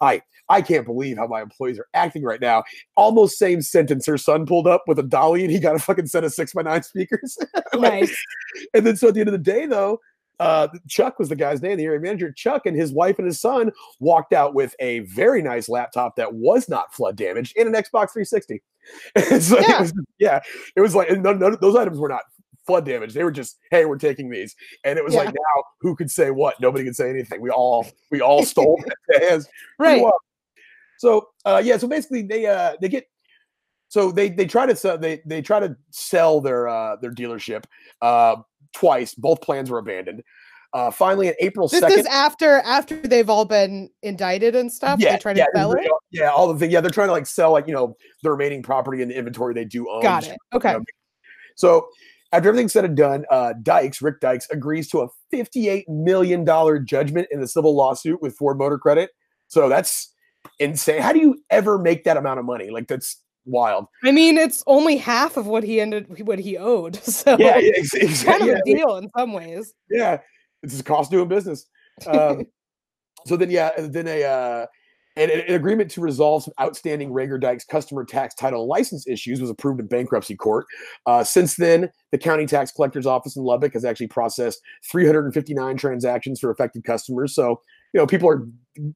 I 0.00 0.22
I 0.48 0.62
can't 0.62 0.84
believe 0.86 1.16
how 1.16 1.26
my 1.26 1.42
employees 1.42 1.78
are 1.78 1.86
acting 1.94 2.22
right 2.24 2.40
now. 2.40 2.64
Almost 2.96 3.38
same 3.38 3.62
sentence. 3.62 4.06
Her 4.06 4.18
son 4.18 4.46
pulled 4.46 4.66
up 4.66 4.82
with 4.88 4.98
a 4.98 5.02
dolly 5.04 5.42
and 5.44 5.52
he 5.52 5.58
got 5.60 5.76
a 5.76 5.78
fucking 5.78 6.06
set 6.08 6.24
of 6.24 6.32
six 6.32 6.52
by 6.52 6.62
nine 6.62 6.82
speakers. 6.82 7.38
Like, 7.74 8.00
Nice. 8.02 8.24
and 8.74 8.84
then 8.86 8.96
so 8.96 9.08
at 9.08 9.14
the 9.14 9.20
end 9.20 9.28
of 9.28 9.32
the 9.32 9.38
day, 9.38 9.64
though, 9.66 10.00
uh, 10.40 10.66
Chuck 10.88 11.18
was 11.20 11.28
the 11.28 11.36
guy's 11.36 11.62
name, 11.62 11.76
the 11.78 11.84
area 11.84 12.00
manager. 12.00 12.32
Chuck 12.32 12.66
and 12.66 12.76
his 12.76 12.92
wife 12.92 13.18
and 13.18 13.26
his 13.26 13.40
son 13.40 13.70
walked 14.00 14.32
out 14.32 14.54
with 14.54 14.74
a 14.80 15.00
very 15.00 15.40
nice 15.42 15.68
laptop 15.68 16.16
that 16.16 16.34
was 16.34 16.68
not 16.68 16.92
flood 16.92 17.14
damaged 17.16 17.56
and 17.56 17.68
an 17.68 17.74
Xbox 17.74 18.12
360. 18.12 18.60
So 19.40 19.58
Yeah. 19.60 19.76
it 19.76 19.80
was, 19.80 19.92
yeah, 20.18 20.40
it 20.74 20.80
was 20.80 20.94
like 20.96 21.10
and 21.10 21.22
none, 21.22 21.38
none 21.38 21.52
of 21.52 21.60
those 21.60 21.76
items 21.76 21.98
were 21.98 22.08
not 22.08 22.22
flood 22.70 22.84
damage. 22.86 23.12
They 23.14 23.24
were 23.24 23.30
just, 23.32 23.58
hey, 23.70 23.84
we're 23.84 23.98
taking 23.98 24.30
these. 24.30 24.54
And 24.84 24.98
it 24.98 25.04
was 25.04 25.14
Yeah. 25.14 25.20
like 25.24 25.34
now 25.34 25.62
who 25.80 25.96
could 25.96 26.10
say 26.10 26.30
what? 26.30 26.60
Nobody 26.60 26.84
could 26.84 26.96
say 26.96 27.10
anything. 27.10 27.40
We 27.40 27.50
all 27.50 27.86
we 28.10 28.20
all 28.20 28.42
stole 28.52 28.80
it. 28.86 28.92
It 29.22 29.34
was 29.34 29.48
pretty 29.78 30.02
Right. 30.04 30.12
So 30.98 31.28
uh, 31.44 31.60
yeah, 31.64 31.76
so 31.78 31.88
basically 31.88 32.22
they 32.22 32.46
uh 32.46 32.76
they 32.80 32.88
get 32.88 33.06
so 33.88 34.12
they 34.12 34.28
they 34.28 34.46
try 34.46 34.66
to 34.66 34.76
sell 34.76 34.98
they 34.98 35.20
they 35.26 35.42
try 35.42 35.58
to 35.58 35.76
sell 35.90 36.40
their 36.40 36.68
uh 36.68 36.96
their 36.96 37.10
dealership 37.10 37.64
uh 38.02 38.36
twice. 38.72 39.14
Both 39.14 39.40
plans 39.40 39.70
were 39.70 39.78
abandoned. 39.78 40.22
Uh 40.72 40.90
finally 40.90 41.26
in 41.28 41.34
April 41.40 41.66
This 41.66 41.80
second. 41.80 41.98
is 42.00 42.06
after 42.06 42.58
after 42.60 42.96
they've 43.00 43.28
all 43.30 43.44
been 43.46 43.90
indicted 44.02 44.54
and 44.54 44.70
stuff. 44.72 45.00
yeah, 45.00 45.12
they 45.12 45.18
try 45.18 45.32
to 45.32 45.38
yeah, 45.40 45.46
sell 45.54 45.72
it. 45.72 45.84
yeah, 46.12 46.30
all 46.30 46.52
the 46.52 46.58
thing. 46.58 46.70
Yeah, 46.70 46.80
they're 46.80 46.90
trying 46.92 47.08
to 47.08 47.12
like 47.12 47.26
sell 47.26 47.50
like 47.50 47.66
you 47.66 47.72
know 47.74 47.96
the 48.22 48.30
remaining 48.30 48.62
property 48.62 49.02
in 49.02 49.08
the 49.08 49.16
inventory 49.16 49.54
they 49.54 49.64
do 49.64 49.90
own. 49.90 50.02
Got 50.02 50.28
it. 50.28 50.36
Okay. 50.52 50.76
So 51.56 51.88
after 52.32 52.48
everything's 52.48 52.72
said 52.72 52.84
and 52.84 52.96
done, 52.96 53.24
uh, 53.30 53.54
Dykes, 53.62 54.00
Rick 54.00 54.20
Dykes, 54.20 54.48
agrees 54.50 54.88
to 54.90 55.00
a 55.00 55.08
$58 55.34 55.88
million 55.88 56.46
judgment 56.86 57.28
in 57.30 57.40
the 57.40 57.48
civil 57.48 57.74
lawsuit 57.74 58.22
with 58.22 58.36
Ford 58.36 58.58
Motor 58.58 58.78
Credit. 58.78 59.10
So 59.48 59.68
that's 59.68 60.14
insane. 60.58 61.02
How 61.02 61.12
do 61.12 61.18
you 61.18 61.42
ever 61.50 61.78
make 61.78 62.04
that 62.04 62.16
amount 62.16 62.38
of 62.38 62.44
money? 62.46 62.70
Like 62.70 62.86
that's 62.86 63.20
wild. 63.46 63.86
I 64.04 64.12
mean, 64.12 64.38
it's 64.38 64.62
only 64.66 64.96
half 64.96 65.36
of 65.36 65.46
what 65.46 65.64
he 65.64 65.80
ended 65.80 66.06
what 66.26 66.38
he 66.38 66.56
owed. 66.56 66.96
So 67.02 67.36
Yeah, 67.38 67.58
yeah, 67.58 67.72
ex- 67.76 67.94
it's 67.94 68.22
kind 68.24 68.42
exactly. 68.42 68.50
of 68.50 68.58
a 68.58 68.62
deal 68.64 68.96
in 68.96 69.10
some 69.16 69.32
ways. 69.32 69.74
yeah, 69.90 70.18
it's 70.62 70.72
just 70.74 70.84
cost 70.84 71.10
doing 71.10 71.28
business. 71.28 71.66
Um, 72.06 72.44
so 73.26 73.36
then, 73.36 73.50
yeah, 73.50 73.70
then 73.76 74.06
a 74.06 74.22
uh, 74.24 74.66
an, 75.16 75.30
an 75.30 75.54
agreement 75.54 75.90
to 75.92 76.00
resolve 76.00 76.44
some 76.44 76.54
outstanding 76.60 77.10
Reagor 77.10 77.40
Dykes 77.40 77.64
customer 77.64 78.04
tax 78.04 78.34
title 78.34 78.60
and 78.62 78.68
license 78.68 79.06
issues 79.06 79.40
was 79.40 79.50
approved 79.50 79.80
in 79.80 79.86
bankruptcy 79.86 80.36
court. 80.36 80.66
Uh, 81.06 81.24
since 81.24 81.56
then, 81.56 81.90
the 82.12 82.18
county 82.18 82.46
tax 82.46 82.70
collector's 82.72 83.06
office 83.06 83.36
in 83.36 83.42
Lubbock 83.42 83.72
has 83.72 83.84
actually 83.84 84.08
processed 84.08 84.60
359 84.90 85.76
transactions 85.76 86.40
for 86.40 86.50
affected 86.50 86.84
customers. 86.84 87.34
So 87.34 87.60
you 87.92 87.98
know, 87.98 88.06
people 88.06 88.28
are 88.28 88.46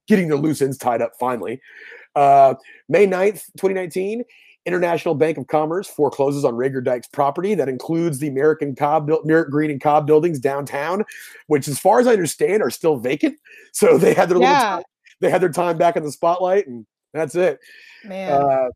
getting 0.07 0.29
their 0.29 0.39
loose 0.39 0.63
ends 0.63 0.79
tied 0.79 1.03
up 1.03 1.13
finally. 1.19 1.61
Uh, 2.15 2.55
May 2.89 3.07
9th, 3.07 3.47
2019. 3.59 4.25
International 4.67 5.15
Bank 5.15 5.37
of 5.37 5.47
Commerce 5.47 5.87
forecloses 5.87 6.43
on 6.43 6.55
Reagor 6.55 6.83
Dykes 6.83 7.09
property 7.09 7.55
that 7.55 7.69
includes 7.69 8.19
the 8.19 8.29
American 8.29 8.75
Cobb, 8.75 9.11
Merritt 9.25 9.51
Green 9.51 9.71
and 9.71 9.79
Cobb 9.79 10.07
buildings 10.07 10.39
downtown, 10.39 11.05
which, 11.49 11.69
as 11.69 11.79
far 11.79 12.01
as 12.01 12.07
I 12.07 12.13
understand, 12.13 12.63
are 12.63 12.71
still 12.71 12.97
vacant. 12.97 13.39
So 13.73 13.99
they 13.99 14.15
had 14.15 14.31
their 14.31 14.39
little 14.39 14.55
Yeah. 14.55 14.61
time, 14.77 14.83
they 15.21 15.31
had 15.31 15.41
their 15.43 15.49
time 15.51 15.79
back 15.79 15.97
in 15.97 16.03
the 16.03 16.13
spotlight, 16.13 16.67
and 16.67 16.87
that's 17.13 17.35
it. 17.35 17.59
Man. 18.05 18.33
Uh, 18.33 18.69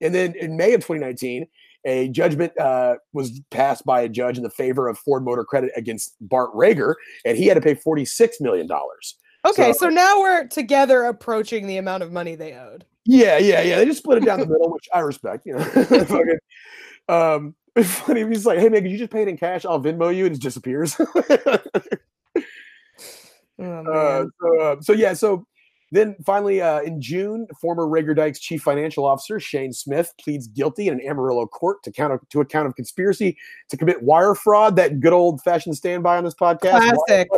and 0.00 0.14
then 0.14 0.34
in 0.34 0.56
May 0.56 0.74
of 0.74 0.80
2019, 0.80 1.46
a 1.86 2.08
judgment 2.08 2.58
uh, 2.58 2.96
was 3.12 3.40
passed 3.50 3.84
by 3.84 4.00
a 4.00 4.08
judge 4.08 4.36
in 4.38 4.42
the 4.42 4.50
favor 4.50 4.88
of 4.88 4.98
Ford 4.98 5.24
Motor 5.24 5.44
Credit 5.44 5.70
against 5.76 6.14
Bart 6.20 6.50
Reagor, 6.54 6.94
and 7.24 7.36
he 7.36 7.46
had 7.46 7.54
to 7.54 7.60
pay 7.60 7.74
46 7.74 8.40
million 8.40 8.66
dollars. 8.66 9.16
okay, 9.46 9.72
so- 9.72 9.86
so 9.86 9.88
now 9.90 10.20
we're 10.20 10.46
together 10.48 11.04
approaching 11.04 11.66
the 11.66 11.76
amount 11.76 12.02
of 12.02 12.10
money 12.12 12.34
they 12.34 12.54
owed. 12.54 12.84
Yeah, 13.06 13.36
yeah, 13.36 13.60
yeah. 13.60 13.76
They 13.78 13.84
just 13.84 13.98
split 13.98 14.18
it 14.22 14.24
down 14.24 14.40
the 14.40 14.46
middle, 14.48 14.72
which 14.72 14.88
I 14.94 15.00
respect. 15.00 15.44
You 15.44 15.56
know, 15.58 15.64
Fucking, 15.64 16.38
um, 17.10 17.54
it's 17.76 17.90
funny. 17.92 18.26
He's 18.26 18.46
like, 18.46 18.58
"Hey 18.58 18.70
man, 18.70 18.80
could 18.82 18.90
you 18.90 18.96
just 18.96 19.10
pay 19.12 19.20
it 19.22 19.28
in 19.28 19.36
cash? 19.36 19.66
I'll 19.66 19.78
Venmo 19.80 20.14
you," 20.14 20.24
and 20.26 20.34
it 20.34 20.40
disappears. 20.40 20.96
Oh, 23.56 23.64
uh, 23.92 24.24
so, 24.40 24.60
uh, 24.60 24.76
so 24.80 24.92
yeah, 24.92 25.12
so 25.12 25.46
then 25.94 26.16
finally 26.24 26.60
uh, 26.60 26.80
in 26.80 27.00
June, 27.00 27.46
former 27.60 27.84
Reagor 27.84 28.16
Dykes 28.16 28.40
chief 28.40 28.62
financial 28.62 29.04
officer 29.04 29.38
Shane 29.38 29.72
Smith 29.72 30.12
pleads 30.20 30.46
guilty 30.48 30.88
in 30.88 30.94
an 30.94 31.06
Amarillo 31.06 31.46
court 31.46 31.82
to 31.84 31.92
count 31.92 32.12
of, 32.12 32.20
to 32.30 32.40
a 32.40 32.44
count 32.44 32.66
of 32.66 32.74
conspiracy 32.74 33.36
to 33.68 33.76
commit 33.76 34.02
wire 34.02 34.34
fraud. 34.34 34.76
That 34.76 35.00
good 35.00 35.12
old 35.12 35.42
fashioned 35.42 35.76
standby 35.76 36.16
on 36.18 36.24
this 36.24 36.34
podcast. 36.34 36.94
Classic. 37.06 37.28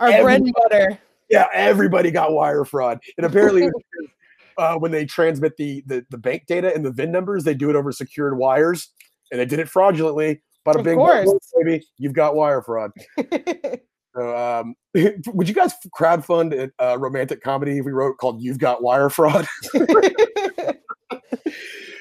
Our 0.00 0.22
bread 0.22 0.42
and 0.42 0.54
butter. 0.54 0.98
Yeah, 1.30 1.46
everybody 1.52 2.10
got 2.10 2.32
wire 2.32 2.64
fraud, 2.64 3.00
and 3.16 3.26
apparently. 3.26 3.64
it 3.64 3.72
was 3.74 3.82
because, 3.92 4.10
Uh, 4.56 4.76
when 4.78 4.92
they 4.92 5.04
transmit 5.04 5.56
the, 5.56 5.82
the 5.86 6.06
the 6.10 6.18
bank 6.18 6.46
data 6.46 6.72
and 6.72 6.84
the 6.84 6.92
VIN 6.92 7.10
numbers, 7.10 7.42
they 7.42 7.54
do 7.54 7.70
it 7.70 7.74
over 7.76 7.90
secured 7.90 8.38
wires, 8.38 8.90
and 9.32 9.40
they 9.40 9.44
did 9.46 9.58
it 9.58 9.68
fraudulently. 9.68 10.42
But 10.64 10.76
a 10.76 10.78
Of 10.78 10.84
big 10.84 10.96
course. 10.96 11.28
baby, 11.58 11.84
you've 11.98 12.12
got 12.12 12.36
wire 12.36 12.62
fraud. 12.62 12.92
So, 14.14 14.36
um, 14.36 14.74
would 15.34 15.48
you 15.48 15.54
guys 15.54 15.72
crowdfund 15.96 16.70
a, 16.78 16.84
a 16.84 16.98
romantic 16.98 17.42
comedy 17.42 17.80
we 17.80 17.92
wrote 17.92 18.18
called 18.18 18.40
"You've 18.40 18.58
Got 18.58 18.82
Wire 18.82 19.10
Fraud"? 19.10 19.46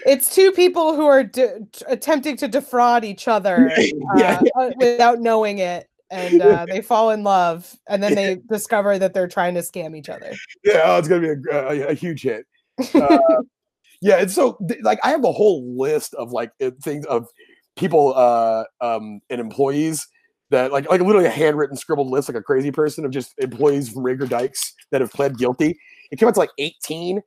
it's 0.06 0.34
two 0.34 0.52
people 0.52 0.96
who 0.96 1.06
are 1.06 1.24
de- 1.24 1.66
attempting 1.88 2.38
to 2.38 2.48
defraud 2.48 3.04
each 3.04 3.28
other 3.28 3.72
yeah, 4.16 4.42
uh, 4.58 4.62
uh, 4.62 4.72
without 4.78 5.20
knowing 5.20 5.60
it 5.60 5.88
and 6.12 6.42
uh, 6.42 6.66
they 6.66 6.82
fall 6.82 7.10
in 7.12 7.24
love 7.24 7.76
and 7.88 8.04
then 8.04 8.14
they 8.14 8.36
discover 8.50 9.00
that 9.00 9.14
they're 9.14 9.28
trying 9.28 9.54
to 9.54 9.62
scam 9.62 9.98
each 9.98 10.10
other 10.10 10.34
yeah, 10.64 10.82
oh, 10.86 10.98
it's 10.98 11.08
gonna 11.08 11.22
be 11.22 11.50
a, 11.50 11.68
a, 11.68 11.88
a 11.90 11.94
huge 11.94 12.22
hit. 12.22 12.46
Uh, 12.94 13.20
yeah, 14.02 14.18
and 14.18 14.30
so 14.30 14.58
like 14.82 15.00
I 15.04 15.12
have 15.12 15.24
a 15.24 15.32
whole 15.32 15.78
list 15.78 16.14
of 16.16 16.32
like 16.32 16.52
uh, 16.62 16.72
things 16.82 17.06
of 17.06 17.28
people 17.76 18.14
uh 18.16 18.66
um 18.82 19.20
and 19.30 19.42
employees 19.42 20.08
that 20.54 20.72
like 20.72 20.90
like 20.90 21.02
literally 21.02 21.28
a 21.28 21.32
handwritten 21.32 21.76
scribbled 21.76 22.08
list 22.08 22.30
like 22.30 22.38
a 22.38 22.42
crazy 22.42 22.72
person 22.72 23.06
of 23.06 23.12
just 23.12 23.34
employees 23.40 23.90
from 23.90 24.04
Reagor 24.04 24.30
Dykes 24.30 24.74
that 24.92 25.02
have 25.02 25.12
pled 25.12 25.38
guilty. 25.38 25.78
It 26.12 26.18
came 26.20 26.28
out 26.30 26.36
to 26.36 26.40
like 26.40 26.52
18. 26.60 27.22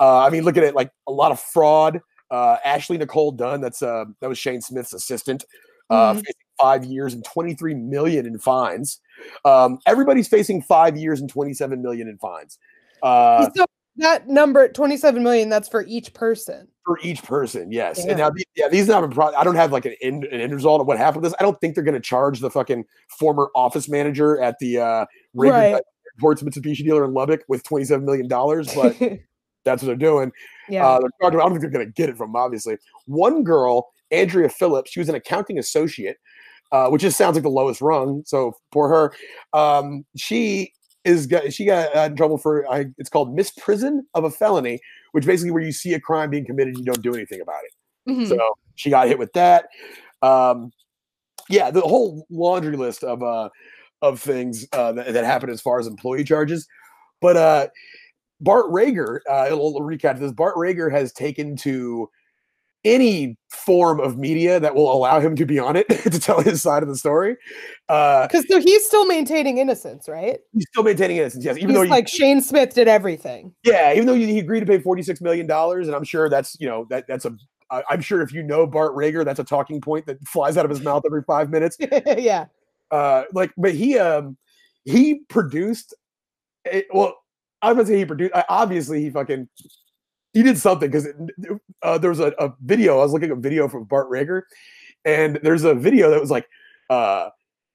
Uh 0.00 0.18
I 0.20 0.30
mean 0.30 0.44
look 0.44 0.56
at 0.56 0.64
it 0.64 0.74
like 0.74 0.90
a 1.06 1.12
lot 1.12 1.32
of 1.32 1.40
fraud. 1.40 2.00
Uh 2.30 2.56
Ashley 2.64 2.96
Nicole 2.96 3.32
Dunn, 3.32 3.60
that's 3.60 3.82
uh 3.82 4.04
that 4.20 4.28
was 4.28 4.38
Shane 4.38 4.60
Smith's 4.62 4.92
assistant, 4.94 5.44
uh 5.90 6.12
Mhm. 6.12 6.16
facing 6.16 6.34
five 6.60 6.84
years 6.84 7.14
and 7.14 7.24
23 7.24 7.74
million 7.74 8.26
in 8.26 8.38
fines. 8.38 9.00
Um 9.44 9.78
everybody's 9.86 10.28
facing 10.28 10.62
five 10.62 10.96
years 10.96 11.20
and 11.20 11.28
27 11.28 11.82
million 11.82 12.08
in 12.08 12.16
fines. 12.18 12.58
Uh 13.02 13.48
so 13.56 13.64
that 13.98 14.28
number 14.28 14.68
27 14.68 15.22
million 15.22 15.48
that's 15.48 15.68
for 15.68 15.84
each 15.86 16.12
person 16.14 16.66
for 16.84 16.98
each 17.02 17.22
person, 17.22 17.70
yes. 17.70 17.98
Yeah. 18.02 18.12
And 18.12 18.18
now, 18.18 18.30
yeah, 18.56 18.68
these 18.68 18.88
not 18.88 19.10
pro- 19.10 19.34
I 19.34 19.44
don't 19.44 19.56
have 19.56 19.72
like 19.72 19.84
an 19.84 19.94
end, 20.00 20.24
an 20.24 20.40
end 20.40 20.54
result 20.54 20.80
of 20.80 20.86
what 20.86 20.96
happened 20.96 21.22
with 21.22 21.30
this. 21.32 21.36
I 21.38 21.42
don't 21.42 21.60
think 21.60 21.74
they're 21.74 21.84
going 21.84 21.92
to 21.92 22.00
charge 22.00 22.40
the 22.40 22.50
fucking 22.50 22.86
former 23.18 23.50
office 23.54 23.90
manager 23.90 24.40
at 24.40 24.58
the 24.58 24.78
uh, 24.78 25.04
Right. 25.34 25.82
Ports 26.18 26.42
Mitsubishi 26.42 26.78
dealer 26.84 27.04
in 27.04 27.12
Lubbock 27.12 27.42
with 27.46 27.62
twenty 27.62 27.84
seven 27.84 28.06
million 28.06 28.26
dollars, 28.26 28.74
but 28.74 28.96
that's 29.66 29.82
what 29.82 29.86
they're 29.88 29.96
doing. 29.96 30.32
yeah 30.70 30.86
Uh, 30.86 31.00
they're 31.20 31.28
I 31.28 31.30
don't 31.30 31.50
think 31.50 31.60
they're 31.60 31.70
going 31.70 31.84
to 31.86 31.92
get 31.92 32.08
it 32.08 32.16
from 32.16 32.34
obviously. 32.34 32.78
One 33.04 33.44
girl, 33.44 33.88
Andrea 34.10 34.48
Phillips, 34.48 34.90
she 34.90 34.98
was 35.00 35.10
an 35.10 35.14
accounting 35.14 35.58
associate. 35.58 36.16
uh, 36.72 36.88
which 36.88 37.02
just 37.02 37.18
sounds 37.18 37.34
like 37.36 37.42
the 37.42 37.50
lowest 37.50 37.80
rung. 37.82 38.22
So 38.24 38.54
for 38.72 38.88
her. 38.88 39.12
Um, 39.52 40.04
she 40.16 40.72
is 41.04 41.26
got, 41.26 41.52
she 41.52 41.64
got 41.64 41.94
uh, 41.96 42.00
in 42.00 42.16
trouble 42.16 42.38
for 42.38 42.70
I, 42.70 42.86
it's 42.98 43.10
called 43.10 43.36
misprision 43.36 44.00
of 44.14 44.24
a 44.24 44.30
felony, 44.30 44.80
which 45.12 45.26
basically 45.26 45.50
where 45.50 45.62
you 45.62 45.72
see 45.72 45.94
a 45.94 46.00
crime 46.00 46.30
being 46.30 46.44
committed 46.44 46.74
and 46.74 46.78
you 46.78 46.84
don't 46.84 47.02
do 47.02 47.14
anything 47.14 47.40
about 47.40 47.60
it. 47.64 48.10
Mhm. 48.10 48.28
So 48.28 48.58
she 48.74 48.90
got 48.90 49.08
hit 49.08 49.18
with 49.18 49.32
that. 49.34 49.68
Um, 50.22 50.72
yeah, 51.48 51.70
the 51.70 51.80
whole 51.80 52.26
laundry 52.30 52.76
list 52.76 53.04
of 53.04 53.22
uh 53.22 53.48
of 54.02 54.20
things 54.20 54.66
uh, 54.72 54.92
that, 54.92 55.12
that 55.12 55.24
happened 55.24 55.52
as 55.52 55.60
far 55.60 55.80
as 55.80 55.86
employee 55.86 56.24
charges. 56.24 56.66
But 57.20 57.36
uh, 57.36 57.68
Bart 58.40 58.66
Reagor, 58.66 59.20
uh, 59.28 59.46
a 59.48 59.50
little 59.50 59.80
recap 59.80 60.18
this. 60.20 60.32
Bart 60.32 60.54
Reagor 60.56 60.90
has 60.90 61.12
taken 61.12 61.56
to 61.56 62.08
any 62.84 63.36
form 63.50 64.00
of 64.00 64.16
media 64.16 64.60
that 64.60 64.74
will 64.74 64.92
allow 64.92 65.20
him 65.20 65.34
to 65.36 65.44
be 65.44 65.58
on 65.58 65.76
it 65.76 65.88
to 66.04 66.18
tell 66.20 66.40
his 66.40 66.62
side 66.62 66.82
of 66.82 66.88
the 66.88 66.96
story. 66.96 67.36
Uh, 67.88 68.26
Because 68.26 68.46
so 68.48 68.60
he's 68.60 68.84
still 68.84 69.06
maintaining 69.06 69.58
innocence, 69.58 70.08
right? 70.08 70.38
he's 70.52 70.66
still 70.72 70.82
maintaining 70.84 71.16
innocence, 71.16 71.44
yes. 71.44 71.56
Even 71.56 71.70
he's 71.70 71.76
though, 71.76 71.82
you, 71.82 71.90
like 71.90 72.08
Shane 72.08 72.40
Smith 72.40 72.74
did 72.74 72.88
everything. 72.88 73.52
yeah, 73.64 73.92
even 73.92 74.06
though 74.06 74.14
he 74.14 74.38
agreed 74.38 74.60
to 74.60 74.66
pay 74.66 74.78
forty 74.78 75.02
six 75.02 75.20
million 75.20 75.46
dollars, 75.46 75.86
and 75.86 75.96
I'm 75.96 76.04
sure 76.04 76.28
that's 76.28 76.56
you 76.60 76.68
know 76.68 76.86
that 76.90 77.06
that's 77.08 77.24
a. 77.24 77.36
I'm 77.70 78.00
sure 78.00 78.22
if 78.22 78.32
you 78.32 78.42
know 78.42 78.66
Bart 78.66 78.94
Reagor, 78.96 79.24
that's 79.26 79.40
a 79.40 79.44
talking 79.44 79.80
point 79.80 80.06
that 80.06 80.16
flies 80.26 80.56
out 80.56 80.64
of 80.64 80.70
his 80.70 80.80
mouth 80.80 81.02
every 81.04 81.22
five 81.24 81.50
minutes. 81.50 81.76
yeah. 82.16 82.46
uh 82.90 83.24
like 83.34 83.52
but 83.58 83.74
he 83.74 83.98
um 83.98 84.36
he 84.84 85.20
produced 85.28 85.94
it, 86.64 86.86
well 86.94 87.14
i'm 87.60 87.74
gonna 87.76 87.86
say 87.86 87.98
he 87.98 88.06
produced 88.06 88.32
uh, 88.34 88.42
obviously 88.48 89.02
he 89.02 89.10
fucking 89.10 89.46
he 90.38 90.42
did 90.44 90.56
something 90.56 90.88
because 90.90 91.08
uh, 91.82 91.98
there 91.98 92.10
was 92.10 92.20
a, 92.20 92.28
a 92.38 92.52
video 92.62 92.98
i 93.00 93.02
was 93.02 93.12
looking 93.12 93.30
at 93.30 93.36
a 93.36 93.40
video 93.40 93.66
from 93.68 93.82
bart 93.84 94.08
reagor 94.08 94.42
and 95.04 95.40
there's 95.42 95.64
a 95.64 95.74
video 95.74 96.10
that 96.10 96.20
was 96.20 96.30
like 96.30 96.48
uh 96.90 97.28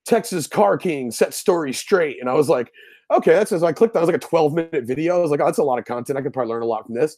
texas 0.06 0.48
car 0.48 0.78
king 0.78 1.12
set 1.12 1.34
story 1.34 1.74
straight 1.74 2.18
and 2.22 2.30
i 2.30 2.34
was 2.34 2.48
like 2.48 2.72
okay 3.12 3.34
that's 3.34 3.50
so 3.50 3.66
i 3.66 3.74
clicked 3.74 3.96
on 3.96 4.02
it 4.02 4.06
was 4.06 4.14
like 4.14 4.24
a 4.24 4.28
12 4.28 4.54
minute 4.54 4.84
video 4.86 5.18
i 5.18 5.20
was 5.20 5.32
like 5.32 5.42
oh 5.42 5.46
that's 5.46 5.58
a 5.58 5.64
lot 5.64 5.78
of 5.80 5.86
content 5.86 6.18
i 6.18 6.22
could 6.22 6.34
probably 6.34 6.52
learn 6.54 6.62
a 6.62 6.66
lot 6.66 6.86
from 6.86 6.96
this 6.96 7.18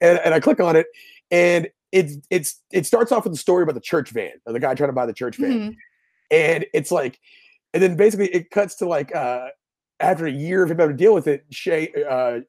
and, 0.00 0.18
and 0.24 0.34
i 0.34 0.40
click 0.40 0.58
on 0.60 0.74
it 0.76 0.86
and 1.30 1.68
it's 1.92 2.16
it's 2.30 2.60
it 2.72 2.84
starts 2.86 3.12
off 3.12 3.24
with 3.24 3.32
the 3.32 3.38
story 3.38 3.62
about 3.62 3.74
the 3.74 3.80
church 3.80 4.10
van 4.10 4.32
the 4.46 4.58
guy 4.60 4.74
trying 4.74 4.88
to 4.88 4.94
buy 4.94 5.06
the 5.06 5.12
church 5.12 5.36
van 5.36 5.50
Mhm. 5.52 5.76
and 6.30 6.66
it's 6.74 6.90
like 6.90 7.18
and 7.74 7.82
then 7.82 7.96
basically 7.96 8.28
it 8.28 8.50
cuts 8.50 8.74
to 8.76 8.86
like 8.86 9.14
uh 9.14 9.48
after 10.00 10.26
a 10.26 10.30
year 10.32 10.62
of 10.64 10.70
him 10.70 10.78
having 10.78 10.96
to 10.96 11.02
deal 11.04 11.14
with 11.14 11.26
it 11.26 11.44
shay 11.50 11.92
uh 12.08 12.40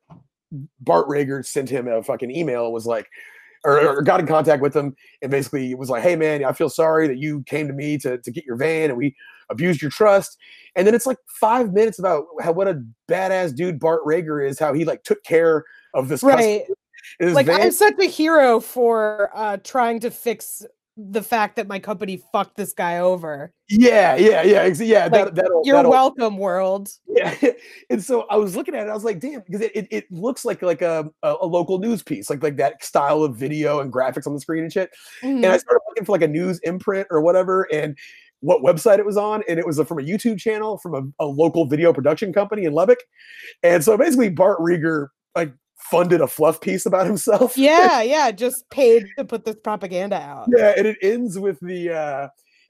bart 0.80 1.08
reagor 1.08 1.46
sent 1.46 1.70
him 1.70 1.88
a 1.88 2.04
fucking 2.04 2.32
email 2.32 2.72
was 2.72 2.86
like 2.86 3.08
or, 3.66 3.80
or 3.80 4.02
got 4.02 4.20
in 4.20 4.28
contact 4.28 4.62
with 4.62 4.76
him 4.76 4.96
and 5.22 5.32
basically 5.32 5.74
was 5.76 5.90
like 5.90 6.04
hey 6.04 6.16
man 6.16 6.44
i 6.44 6.52
feel 6.52 6.70
sorry 6.70 7.08
that 7.08 7.18
you 7.18 7.44
came 7.44 7.68
to 7.68 7.74
me 7.74 7.98
to, 7.98 8.18
to 8.20 8.32
get 8.32 8.46
your 8.46 8.56
van 8.56 8.90
and 8.90 8.98
we 8.98 9.16
abused 9.50 9.82
your 9.82 9.92
trust 9.92 10.38
and 10.76 10.88
then 10.88 10.96
it's 10.96 11.06
like 11.06 11.18
five 11.28 11.74
minutes 11.74 12.00
about 12.00 12.26
how 12.42 12.52
what 12.52 12.68
a 12.68 12.82
badass 13.10 13.56
dude 13.56 13.80
bart 13.80 14.02
reagor 14.06 14.48
is 14.48 14.60
how 14.60 14.74
he 14.74 14.86
like 14.86 15.04
took 15.04 15.24
care 15.24 15.64
of 15.94 16.08
this 16.08 16.24
Right. 16.24 16.64
Like 17.20 17.48
van. 17.48 17.62
I'm 17.62 17.72
such 17.72 17.96
a 18.00 18.06
hero 18.06 18.60
for 18.60 19.30
uh 19.36 19.58
trying 19.64 20.00
to 20.02 20.10
fix 20.10 20.66
the 20.96 21.24
fact 21.24 21.56
that 21.56 21.68
my 21.68 21.80
company 21.80 22.22
fucked 22.32 22.56
this 22.56 22.72
guy 22.74 23.00
over. 23.00 23.52
yeah 23.68 24.16
yeah 24.16 24.44
yeah 24.44 24.66
yeah 24.68 25.04
Like, 25.04 25.12
that, 25.12 25.36
that'll, 25.36 25.62
You're 25.66 25.78
that'll, 25.78 25.92
welcome, 25.92 26.38
world. 26.38 26.90
Yeah, 27.08 27.36
and 27.92 28.04
so 28.04 28.26
I 28.30 28.38
was 28.38 28.56
looking 28.56 28.76
at 28.76 28.88
it. 28.88 28.90
I 28.90 28.94
was 28.94 29.04
like, 29.04 29.20
"Damn!" 29.20 29.42
Because 29.42 29.62
it, 29.62 29.72
it, 29.76 29.88
it 29.92 30.12
looks 30.12 30.44
like 30.46 30.62
like 30.64 30.82
a, 30.82 31.10
a 31.22 31.36
a 31.42 31.46
local 31.46 31.78
news 31.80 32.02
piece, 32.04 32.30
like 32.30 32.42
like 32.44 32.58
that 32.58 32.84
style 32.84 33.24
of 33.24 33.36
video 33.38 33.80
and 33.82 33.94
graphics 33.94 34.26
on 34.28 34.34
the 34.34 34.40
screen 34.40 34.64
and 34.64 34.74
shit. 34.74 34.90
And 35.22 35.46
I 35.46 35.58
Mhm. 35.58 35.60
started 35.62 35.82
looking 35.90 36.06
for 36.06 36.12
like 36.12 36.24
a 36.24 36.28
news 36.28 36.60
imprint 36.64 37.08
or 37.12 37.22
whatever, 37.22 37.68
and 37.72 37.96
what 38.42 38.62
website 38.62 39.00
it 39.00 39.06
was 39.06 39.16
on, 39.16 39.44
and 39.48 39.58
it 39.60 39.66
was 39.66 39.78
from 39.82 40.00
a 40.00 40.04
YouTube 40.04 40.38
channel 40.40 40.78
from 40.80 41.14
a, 41.20 41.24
a 41.24 41.28
local 41.28 41.66
video 41.66 41.94
production 41.94 42.34
company 42.34 42.66
in 42.66 42.74
Lubbock. 42.74 43.00
And 43.62 43.84
so 43.84 43.96
basically, 43.98 44.30
Bart 44.30 44.60
Reagor 44.60 45.08
like 45.36 45.54
funded 45.92 46.22
a 46.22 46.28
fluff 46.28 46.60
piece 46.62 46.86
about 46.86 47.06
himself. 47.06 47.58
Yeah, 47.58 48.02
yeah, 48.02 48.32
just 48.32 48.70
paid 48.70 49.06
to 49.18 49.26
put 49.26 49.46
this 49.46 49.56
propaganda 49.64 50.18
out. 50.18 50.48
yeah, 50.56 50.74
and 50.78 50.88
it 50.88 50.98
ends 51.02 51.38
with 51.40 51.60
the. 51.62 51.92
uh 51.92 52.28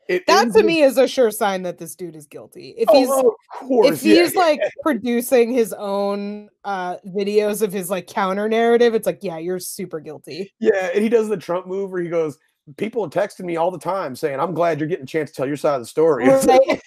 it 0.10 0.28
That 0.28 0.52
to 0.52 0.56
with- 0.56 0.66
me 0.66 0.82
is 0.82 0.98
a 0.98 1.08
sure 1.08 1.32
sign 1.32 1.64
that 1.64 1.78
this 1.78 1.96
dude 1.96 2.18
is 2.18 2.28
guilty. 2.28 2.76
If 2.78 2.90
Oh, 2.92 3.00
he's 3.00 3.08
oh, 3.10 3.36
course, 3.68 4.04
if 4.04 4.04
yeah, 4.04 4.16
he's 4.24 4.36
like 4.36 4.60
producing 4.82 5.54
his 5.54 5.72
own 5.72 6.50
uh 6.66 6.98
videos 7.08 7.62
of 7.62 7.72
his 7.72 7.90
like 7.90 8.08
counter 8.08 8.50
narrative, 8.50 8.94
it's 8.96 9.06
like, 9.08 9.20
yeah, 9.22 9.38
you're 9.38 9.60
super 9.60 10.02
guilty. 10.02 10.54
Yeah, 10.60 10.90
and 10.94 11.02
he 11.02 11.08
does 11.08 11.30
the 11.30 11.38
Trump 11.38 11.68
move 11.68 11.92
where 11.92 12.02
he 12.02 12.10
goes, 12.10 12.38
"People 12.76 13.06
are 13.06 13.10
texting 13.10 13.46
me 13.46 13.56
all 13.56 13.72
the 13.72 13.80
time 13.80 14.14
saying 14.16 14.42
I'm 14.42 14.54
glad 14.54 14.80
you're 14.80 14.90
getting 14.90 15.04
a 15.06 15.08
chance 15.08 15.30
to 15.32 15.36
tell 15.38 15.48
your 15.48 15.56
side 15.56 15.76
of 15.76 15.82
the 15.82 15.86
story." 15.88 16.28
Or 16.30 16.38
they, 16.42 16.82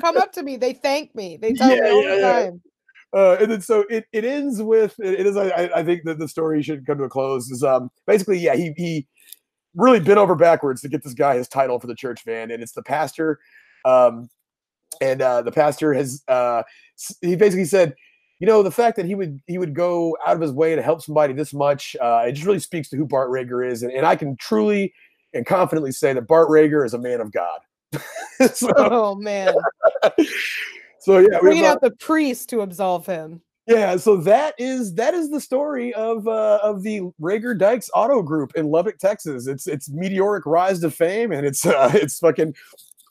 come 0.00 0.16
up 0.16 0.32
to 0.32 0.42
me, 0.42 0.56
they 0.56 0.72
thank 0.72 1.14
me, 1.14 1.36
they 1.36 1.52
tell 1.52 1.68
Yeah, 1.76 1.82
me 1.82 1.90
all 1.90 2.02
yeah, 2.02 2.14
the 2.14 2.20
yeah. 2.20 2.32
time. 2.44 2.62
Uh, 3.14 3.36
and 3.40 3.50
then 3.50 3.60
so 3.60 3.84
it, 3.88 4.06
it 4.12 4.24
ends 4.24 4.60
with 4.60 4.98
it 4.98 5.24
is 5.24 5.36
I, 5.36 5.48
I- 5.48 5.78
I 5.80 5.84
think 5.84 6.02
that 6.04 6.18
the 6.18 6.26
story 6.26 6.62
should 6.62 6.84
come 6.84 6.98
to 6.98 7.04
a 7.04 7.08
close 7.08 7.48
is 7.50 7.62
um 7.62 7.90
basically 8.06 8.38
yeah 8.38 8.56
he 8.56 8.72
he 8.76 9.06
really 9.76 10.00
bent 10.00 10.18
over 10.18 10.34
backwards 10.34 10.80
to 10.80 10.88
get 10.88 11.04
this 11.04 11.14
guy 11.14 11.36
his 11.36 11.46
title 11.48 11.78
for 11.78 11.86
the 11.86 11.94
church 11.94 12.24
van 12.24 12.50
and 12.50 12.62
it's 12.62 12.72
the 12.72 12.82
pastor 12.82 13.38
um 13.84 14.28
and 15.00 15.22
uh 15.22 15.42
the 15.42 15.52
pastor 15.52 15.92
has 15.94 16.22
uh 16.28 16.62
he 17.20 17.36
basically 17.36 17.64
said 17.64 17.94
you 18.40 18.46
know 18.48 18.62
the 18.64 18.70
fact 18.70 18.96
that 18.96 19.06
he 19.06 19.14
would 19.14 19.40
he 19.46 19.58
would 19.58 19.74
go 19.74 20.16
out 20.26 20.34
of 20.34 20.42
his 20.42 20.52
way 20.52 20.74
to 20.74 20.82
help 20.82 21.00
somebody 21.00 21.32
this 21.32 21.54
much 21.54 21.94
uh 22.00 22.24
it 22.26 22.32
just 22.32 22.46
really 22.46 22.58
speaks 22.58 22.88
to 22.88 22.96
who 22.96 23.06
Bart 23.06 23.30
Reagor 23.30 23.64
is 23.70 23.82
and, 23.84 23.92
and 23.92 24.04
I 24.04 24.16
can 24.16 24.36
truly 24.38 24.92
and 25.34 25.46
confidently 25.46 25.92
say 25.92 26.12
that 26.12 26.26
Bart 26.26 26.48
Reagor 26.48 26.84
is 26.84 26.94
a 26.94 26.98
man 26.98 27.20
of 27.20 27.30
God 27.30 27.60
so, 28.54 28.72
Oh 28.76 29.14
man. 29.14 29.54
so 31.04 31.18
yeah 31.18 31.38
we 31.42 31.48
Bringing 31.48 31.66
uh, 31.66 31.68
out 31.68 31.80
the 31.80 31.90
priest 31.90 32.48
to 32.50 32.62
absolve 32.62 33.06
him. 33.06 33.42
yeah, 33.66 33.96
so 33.96 34.16
that 34.18 34.54
is 34.58 34.94
that 34.94 35.14
is 35.14 35.30
the 35.30 35.40
story 35.40 35.92
of 35.94 36.26
uh, 36.26 36.60
of 36.62 36.82
the 36.82 37.02
Reagor 37.20 37.58
Dykes 37.58 37.90
Auto 37.94 38.22
Group 38.22 38.52
in 38.56 38.70
Lubbock, 38.70 38.98
Texas. 38.98 39.46
It's 39.46 39.66
it's 39.66 39.90
meteoric 39.90 40.46
rise 40.46 40.80
to 40.80 40.90
fame, 40.90 41.32
and 41.32 41.46
it's 41.46 41.64
uh, 41.66 41.90
it's 41.94 42.18
fucking 42.18 42.54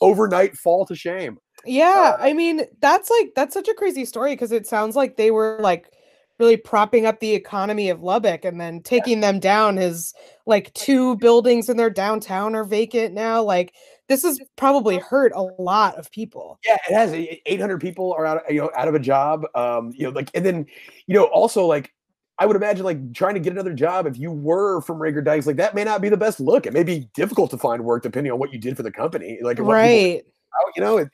overnight 0.01 0.57
fall 0.57 0.85
to 0.87 0.95
shame. 0.95 1.37
Yeah, 1.65 2.17
I 2.19 2.33
mean, 2.33 2.63
that's 2.81 3.09
like 3.09 3.31
that's 3.35 3.53
such 3.53 3.67
a 3.67 3.73
crazy 3.73 4.05
story 4.05 4.33
because 4.33 4.51
it 4.51 4.67
sounds 4.67 4.95
like 4.95 5.15
they 5.15 5.31
were 5.31 5.59
like 5.61 5.91
really 6.39 6.57
propping 6.57 7.05
up 7.05 7.19
the 7.19 7.33
economy 7.33 7.89
of 7.89 8.01
Lubbock 8.01 8.43
and 8.43 8.59
then 8.59 8.81
taking 8.81 9.21
them 9.21 9.39
down 9.39 9.77
is 9.77 10.13
like 10.45 10.73
two 10.73 11.15
buildings 11.17 11.69
in 11.69 11.77
their 11.77 11.91
downtown 11.91 12.55
are 12.55 12.63
vacant 12.63 13.13
now. 13.13 13.41
Like 13.41 13.73
this 14.09 14.23
has 14.23 14.39
probably 14.55 14.97
hurt 14.97 15.31
a 15.35 15.41
lot 15.41 15.95
of 15.95 16.11
people. 16.11 16.59
Yeah, 16.65 16.77
it 16.89 16.93
has 16.93 17.13
eight 17.13 17.61
hundred 17.61 17.79
people 17.81 18.13
are 18.13 18.25
out 18.25 18.41
you 18.49 18.61
know 18.61 18.71
out 18.75 18.87
of 18.87 18.95
a 18.95 18.99
job. 18.99 19.45
Um, 19.55 19.93
you 19.95 20.03
know, 20.03 20.09
like 20.09 20.29
and 20.33 20.45
then 20.45 20.65
you 21.07 21.15
know 21.15 21.25
also 21.25 21.65
like. 21.65 21.93
I 22.39 22.47
would 22.47 22.55
imagine 22.55 22.83
like 22.83 23.13
trying 23.13 23.35
to 23.35 23.39
get 23.39 23.53
another 23.53 23.75
job 23.75 24.07
if 24.07 24.17
you 24.17 24.31
were 24.31 24.81
from 24.81 24.97
Reagor 24.97 25.23
Dykes, 25.23 25.45
like 25.45 25.55
that 25.57 25.75
may 25.75 25.83
not 25.83 26.01
be 26.01 26.09
the 26.09 26.17
best 26.17 26.39
look. 26.39 26.65
It 26.65 26.73
may 26.73 26.83
be 26.83 27.07
difficult 27.13 27.51
to 27.51 27.59
find 27.59 27.85
work 27.85 28.01
depending 28.01 28.33
on 28.33 28.39
what 28.39 28.51
you 28.51 28.57
did 28.57 28.75
for 28.75 28.81
the 28.81 28.91
company. 28.91 29.37
Like 29.43 29.59
Right. 29.59 30.25
out, 30.55 30.73
you 30.75 30.81
know, 30.81 30.97
it, 30.97 31.09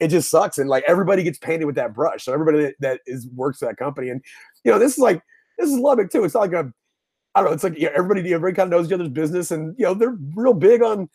it 0.00 0.08
just 0.08 0.30
sucks. 0.30 0.58
And 0.58 0.68
like 0.68 0.82
everybody 0.88 1.22
gets 1.22 1.38
painted 1.38 1.66
with 1.66 1.76
that 1.76 1.94
brush. 1.94 2.24
So 2.24 2.32
everybody 2.32 2.64
that, 2.64 2.74
that 2.80 3.00
is 3.06 3.28
works 3.28 3.62
at 3.62 3.68
that 3.68 3.76
company. 3.76 4.08
And 4.08 4.20
you 4.64 4.72
know, 4.72 4.80
this 4.80 4.94
is 4.94 4.98
like 4.98 5.22
this 5.58 5.70
is 5.70 5.78
Lubbock 5.78 6.10
too. 6.10 6.24
It's 6.24 6.34
not 6.34 6.40
like 6.40 6.52
a 6.52 6.72
I 7.36 7.40
don't 7.40 7.50
know, 7.50 7.54
it's 7.54 7.64
like 7.64 7.78
yeah, 7.78 7.90
everybody 7.94 8.20
everybody 8.34 8.56
kind 8.56 8.72
of 8.72 8.76
knows 8.76 8.88
each 8.88 8.94
other's 8.94 9.08
business 9.10 9.52
and 9.52 9.76
you 9.78 9.84
know, 9.84 9.94
they're 9.94 10.18
real 10.34 10.54
big 10.54 10.82
on 10.82 11.08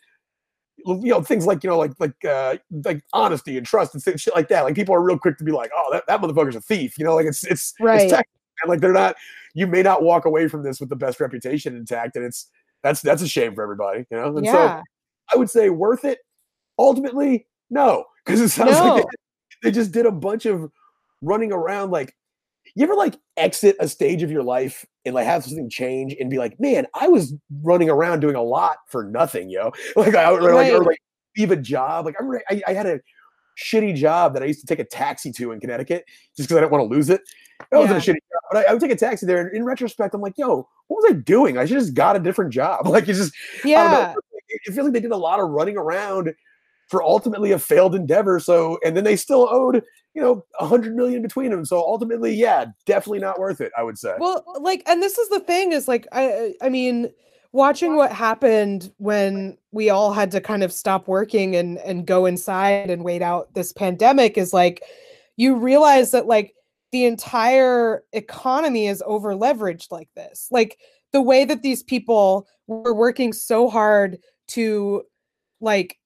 you 0.86 1.10
know, 1.10 1.22
things 1.22 1.46
like, 1.46 1.62
you 1.64 1.70
know, 1.70 1.78
like 1.78 1.92
like 1.98 2.24
uh 2.24 2.56
like 2.84 3.02
honesty 3.12 3.56
and 3.56 3.66
trust 3.66 3.94
and 3.94 4.20
shit 4.20 4.34
like 4.34 4.48
that. 4.48 4.62
Like 4.62 4.74
people 4.74 4.94
are 4.94 5.02
real 5.02 5.18
quick 5.18 5.38
to 5.38 5.44
be 5.44 5.52
like, 5.52 5.70
oh, 5.76 5.88
that, 5.92 6.04
that 6.06 6.20
motherfucker's 6.20 6.56
a 6.56 6.60
thief. 6.60 6.98
You 6.98 7.04
know, 7.04 7.14
like 7.14 7.26
it's 7.26 7.44
it's 7.44 7.74
Right. 7.80 8.02
it's 8.02 8.12
tech, 8.12 8.28
and 8.62 8.70
like 8.70 8.80
they're 8.80 8.92
not 8.92 9.16
you 9.54 9.66
may 9.66 9.82
not 9.82 10.02
walk 10.02 10.24
away 10.24 10.48
from 10.48 10.62
this 10.62 10.80
with 10.80 10.88
the 10.88 10.96
best 10.96 11.20
reputation 11.20 11.76
intact. 11.76 12.16
And 12.16 12.24
it's 12.24 12.48
that's 12.82 13.00
that's 13.02 13.22
a 13.22 13.28
shame 13.28 13.54
for 13.54 13.62
everybody, 13.62 14.06
you 14.10 14.16
know. 14.16 14.36
And 14.36 14.46
so 14.46 14.52
Yeah. 14.52 14.82
I 15.32 15.36
would 15.36 15.50
say 15.50 15.70
worth 15.70 16.04
it. 16.04 16.18
Ultimately, 16.78 17.46
no, 17.68 18.04
because 18.24 18.40
it 18.40 18.48
sounds 18.48 18.72
like 18.72 19.04
they, 19.62 19.68
they 19.68 19.70
just 19.70 19.92
did 19.92 20.06
a 20.06 20.10
bunch 20.10 20.46
of 20.46 20.70
running 21.20 21.52
around. 21.52 21.90
Like, 21.90 22.14
you 22.74 22.84
ever 22.84 22.94
like 22.94 23.16
exit 23.36 23.76
a 23.80 23.88
stage 23.88 24.22
of 24.22 24.30
your 24.30 24.42
life 24.42 24.84
and 25.04 25.14
like 25.14 25.26
have 25.26 25.44
something 25.44 25.70
change 25.70 26.14
and 26.20 26.30
be 26.30 26.38
like, 26.38 26.58
man, 26.60 26.86
I 26.94 27.08
was 27.08 27.34
running 27.62 27.90
around 27.90 28.20
doing 28.20 28.36
a 28.36 28.42
lot 28.42 28.78
for 28.88 29.04
nothing, 29.04 29.50
yo. 29.50 29.72
Like 29.96 30.14
I 30.14 30.30
would 30.30 30.42
like, 30.42 30.72
Right. 30.72 30.80
like 30.80 31.02
leave 31.36 31.50
a 31.50 31.56
job. 31.56 32.06
Like 32.06 32.14
I 32.18 32.22
remember 32.22 32.42
I, 32.50 32.62
I 32.66 32.72
had 32.74 32.86
a 32.86 33.00
shitty 33.62 33.94
job 33.94 34.34
that 34.34 34.42
I 34.42 34.46
used 34.46 34.60
to 34.60 34.66
take 34.66 34.78
a 34.78 34.84
taxi 34.84 35.32
to 35.32 35.52
in 35.52 35.60
Connecticut 35.60 36.04
just 36.36 36.48
because 36.48 36.56
I 36.56 36.60
didn't 36.60 36.72
want 36.72 36.88
to 36.90 36.94
lose 36.94 37.10
it. 37.10 37.20
That 37.70 37.78
wasn't 37.78 37.98
a 37.98 38.00
shitty 38.00 38.14
job, 38.14 38.42
but 38.50 38.66
I, 38.66 38.70
I 38.70 38.72
would 38.72 38.80
take 38.80 38.90
a 38.90 38.96
taxi 38.96 39.26
there. 39.26 39.46
And 39.46 39.54
in 39.54 39.64
retrospect, 39.64 40.14
I'm 40.14 40.20
like, 40.20 40.38
yo, 40.38 40.66
what 40.88 41.02
was 41.02 41.10
I 41.10 41.14
doing? 41.14 41.58
I 41.58 41.66
just 41.66 41.94
got 41.94 42.16
a 42.16 42.18
different 42.18 42.52
job. 42.52 42.86
Like 42.88 43.08
it's 43.08 43.18
just. 43.18 43.34
Yeah. 43.64 44.14
It 44.48 44.72
feels 44.72 44.84
like 44.86 44.92
they 44.94 45.00
did 45.00 45.12
a 45.12 45.16
lot 45.16 45.38
of 45.40 45.48
running 45.50 45.76
around 45.76 46.34
for 46.88 47.02
ultimately 47.04 47.52
a 47.52 47.58
failed 47.58 47.94
endeavor. 47.94 48.40
So, 48.40 48.78
and 48.84 48.96
then 48.96 49.04
they 49.04 49.14
still 49.14 49.46
owed, 49.48 49.84
you 50.14 50.22
know, 50.22 50.44
a 50.58 50.66
hundred 50.66 50.96
million 50.96 51.22
between 51.22 51.50
them. 51.50 51.64
So 51.64 51.78
ultimately, 51.78 52.34
yeah, 52.34 52.66
definitely 52.86 53.20
not 53.20 53.38
worth 53.38 53.60
it. 53.60 53.72
I 53.76 53.82
would 53.82 53.98
say. 53.98 54.14
Well, 54.18 54.44
like, 54.60 54.82
and 54.86 55.02
this 55.02 55.18
is 55.18 55.28
the 55.28 55.40
thing 55.40 55.72
is 55.72 55.86
like, 55.86 56.06
I, 56.12 56.54
I 56.62 56.68
mean, 56.68 57.10
watching 57.52 57.96
what 57.96 58.12
happened 58.12 58.92
when 58.98 59.56
we 59.72 59.90
all 59.90 60.12
had 60.12 60.30
to 60.30 60.40
kind 60.40 60.62
of 60.62 60.72
stop 60.72 61.08
working 61.08 61.56
and 61.56 61.78
and 61.78 62.06
go 62.06 62.26
inside 62.26 62.90
and 62.90 63.04
wait 63.04 63.22
out 63.22 63.52
this 63.54 63.72
pandemic 63.72 64.38
is 64.38 64.52
like 64.52 64.82
you 65.36 65.56
realize 65.56 66.12
that 66.12 66.26
like 66.26 66.54
the 66.92 67.04
entire 67.04 68.04
economy 68.12 68.86
is 68.86 69.02
over 69.06 69.34
leveraged 69.34 69.90
like 69.90 70.08
this 70.14 70.48
like 70.50 70.78
the 71.12 71.22
way 71.22 71.44
that 71.44 71.62
these 71.62 71.82
people 71.82 72.46
were 72.68 72.94
working 72.94 73.32
so 73.32 73.68
hard 73.68 74.18
to 74.46 75.02
like 75.60 75.98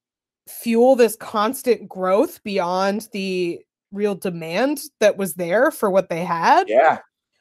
fuel 0.48 0.96
this 0.96 1.16
constant 1.16 1.88
growth 1.88 2.42
beyond 2.42 3.08
the 3.12 3.60
real 3.94 4.14
demand 4.14 4.80
that 5.00 5.16
was 5.16 5.34
there 5.34 5.70
for 5.70 5.90
what 5.90 6.08
they 6.08 6.24
had 6.24 6.68
Yeah. 6.68 6.98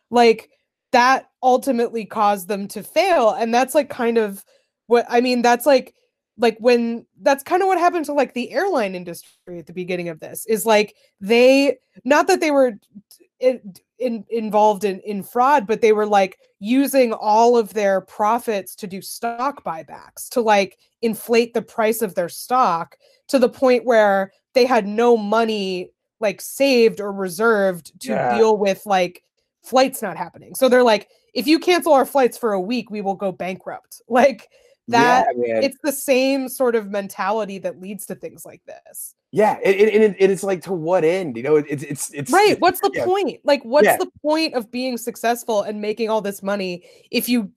like 0.10 0.50
that 0.92 1.30
ultimately 1.42 2.06
caused 2.06 2.48
them 2.48 2.68
to 2.70 2.84
fail 2.84 3.32
and 3.32 3.54
that's 3.54 3.74
like 3.76 3.90
kind 3.90 4.18
of 4.18 4.44
what 4.88 5.06
i 5.10 5.20
mean 5.20 5.42
that's 5.42 5.66
like 5.66 5.94
like 6.38 6.58
when 6.60 7.06
that's 7.22 7.44
kind 7.44 7.62
of 7.62 7.68
what 7.68 7.78
happened 7.78 8.06
to 8.06 8.14
like 8.14 8.34
the 8.34 8.52
airline 8.52 8.96
industry 8.96 9.60
at 9.60 9.66
the 9.66 9.74
beginning 9.74 10.10
of 10.10 10.20
this 10.20 10.46
is 10.46 10.66
like 10.66 10.96
they 11.20 11.78
not 12.06 12.28
that 12.28 12.40
they 12.40 12.52
were 12.52 12.74
in, 13.40 13.74
in, 14.00 14.24
involved 14.30 14.84
in 14.84 15.00
in 15.02 15.22
fraud 15.24 15.68
but 15.68 15.82
they 15.82 15.94
were 15.94 16.06
like 16.06 16.38
using 16.60 17.12
all 17.14 17.58
of 17.58 17.74
their 17.74 18.02
profits 18.02 18.76
to 18.76 18.88
do 18.88 19.02
stock 19.02 19.64
buybacks 19.64 20.30
to 20.30 20.42
like 20.42 20.78
inflate 21.02 21.54
the 21.54 21.62
price 21.62 22.02
of 22.02 22.16
their 22.16 22.30
stock 22.30 22.98
to 23.28 23.38
the 23.38 23.50
point 23.50 23.84
where 23.86 24.32
they 24.54 24.66
had 24.66 24.88
no 24.88 25.18
money 25.18 25.90
like 26.24 26.42
saved 26.42 27.00
or 27.00 27.12
reserved 27.14 27.92
to 28.02 28.10
Yeah. 28.14 28.36
deal 28.38 28.58
with 28.58 28.82
like 28.88 29.22
flights 29.64 30.02
not 30.02 30.18
happening. 30.18 30.56
So 30.56 30.68
they're 30.70 30.84
like, 30.84 31.08
if 31.36 31.46
you 31.46 31.60
cancel 31.60 31.94
our 31.94 32.06
flights 32.06 32.38
for 32.38 32.54
a 32.54 32.60
week, 32.60 32.90
we 32.90 33.02
will 33.02 33.16
go 33.16 33.32
bankrupt. 33.32 34.02
Like 34.10 34.50
that, 34.90 35.28
yeah, 35.38 35.62
it's 35.62 35.78
the 35.84 35.92
same 35.94 36.50
sort 36.50 36.76
of 36.76 36.90
mentality 36.92 37.58
that 37.60 37.80
leads 37.80 38.06
to 38.08 38.16
things 38.16 38.46
like 38.46 38.62
this. 38.66 39.16
yeah, 39.32 39.58
and, 39.64 39.76
and, 39.76 39.90
and 40.04 40.16
it- 40.20 40.30
it's 40.32 40.44
like 40.44 40.62
to 40.64 40.74
what 40.74 41.06
end? 41.06 41.38
You 41.38 41.44
know, 41.44 41.56
it- 41.56 41.68
it's 41.70 41.84
it's 41.84 42.12
it's 42.14 42.32
Right. 42.32 42.60
What's 42.60 42.82
the 42.82 42.92
yeah. 42.94 43.06
point? 43.06 43.40
Like, 43.46 43.64
what's 43.64 43.86
Yeah. 43.86 43.96
the 43.98 44.12
point 44.22 44.56
of 44.56 44.70
being 44.72 44.98
successful 44.98 45.62
and 45.62 45.80
making 45.80 46.10
all 46.10 46.20
this 46.22 46.44
money 46.44 46.84
if 47.12 47.30
you 47.30 47.50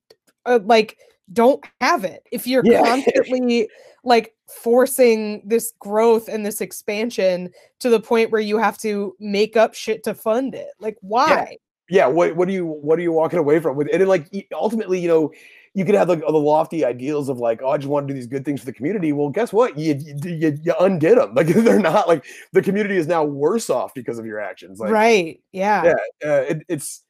uh, 0.46 0.60
like 0.64 0.98
don't 1.32 1.64
have 1.80 2.04
it? 2.04 2.22
If 2.30 2.46
you're 2.46 2.62
constantly 2.84 3.68
like 4.06 4.34
forcing 4.48 5.42
this 5.44 5.74
growth 5.78 6.28
and 6.28 6.46
this 6.46 6.62
expansion 6.62 7.50
to 7.80 7.90
the 7.90 8.00
point 8.00 8.30
where 8.30 8.40
you 8.40 8.56
have 8.56 8.78
to 8.78 9.14
make 9.20 9.56
up 9.56 9.74
shit 9.74 10.02
to 10.04 10.14
fund 10.14 10.54
it. 10.54 10.70
Like, 10.80 10.96
why? 11.02 11.58
yeah 11.88 12.06
what 12.06 12.34
what 12.36 12.48
do 12.48 12.54
you 12.54 12.66
what 12.66 12.98
are 12.98 13.02
you 13.02 13.12
walking 13.12 13.38
away 13.38 13.60
from 13.60 13.76
with 13.76 13.88
and 13.92 14.00
then 14.00 14.08
like 14.08 14.28
ultimately 14.52 14.98
you 14.98 15.08
know 15.08 15.32
you 15.74 15.84
could 15.84 15.94
have 15.94 16.08
like 16.08 16.20
the 16.20 16.32
lofty 16.32 16.84
ideals 16.84 17.28
of 17.28 17.38
like 17.38 17.60
oh 17.62 17.70
i 17.70 17.76
just 17.76 17.88
want 17.88 18.06
to 18.06 18.12
do 18.12 18.18
these 18.18 18.26
good 18.26 18.44
things 18.44 18.60
for 18.60 18.66
the 18.66 18.72
community 18.72 19.12
well 19.12 19.28
guess 19.28 19.52
what 19.52 19.78
you 19.78 19.94
you, 19.94 20.16
you, 20.24 20.58
you 20.62 20.74
undid 20.80 21.18
them 21.18 21.32
like 21.34 21.46
they're 21.46 21.78
not 21.78 22.08
like 22.08 22.24
the 22.52 22.62
community 22.62 22.96
is 22.96 23.06
now 23.06 23.22
worse 23.24 23.70
off 23.70 23.94
because 23.94 24.18
of 24.18 24.26
your 24.26 24.40
actions 24.40 24.80
like 24.80 24.90
right. 24.90 25.40
Yeah. 25.52 25.84
yeah 25.84 26.28
uh, 26.28 26.42
it, 26.42 26.62
it's 26.68 27.02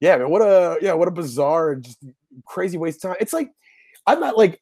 yeah 0.00 0.16
man 0.16 0.30
what 0.30 0.42
a 0.42 0.78
yeah 0.80 0.94
what 0.94 1.08
a 1.08 1.12
bizarre 1.12 1.76
just 1.76 1.98
crazy 2.44 2.78
waste 2.78 3.04
of 3.04 3.10
time 3.10 3.16
it's 3.20 3.32
like 3.32 3.52
i'm 4.06 4.18
not 4.18 4.36
like 4.36 4.60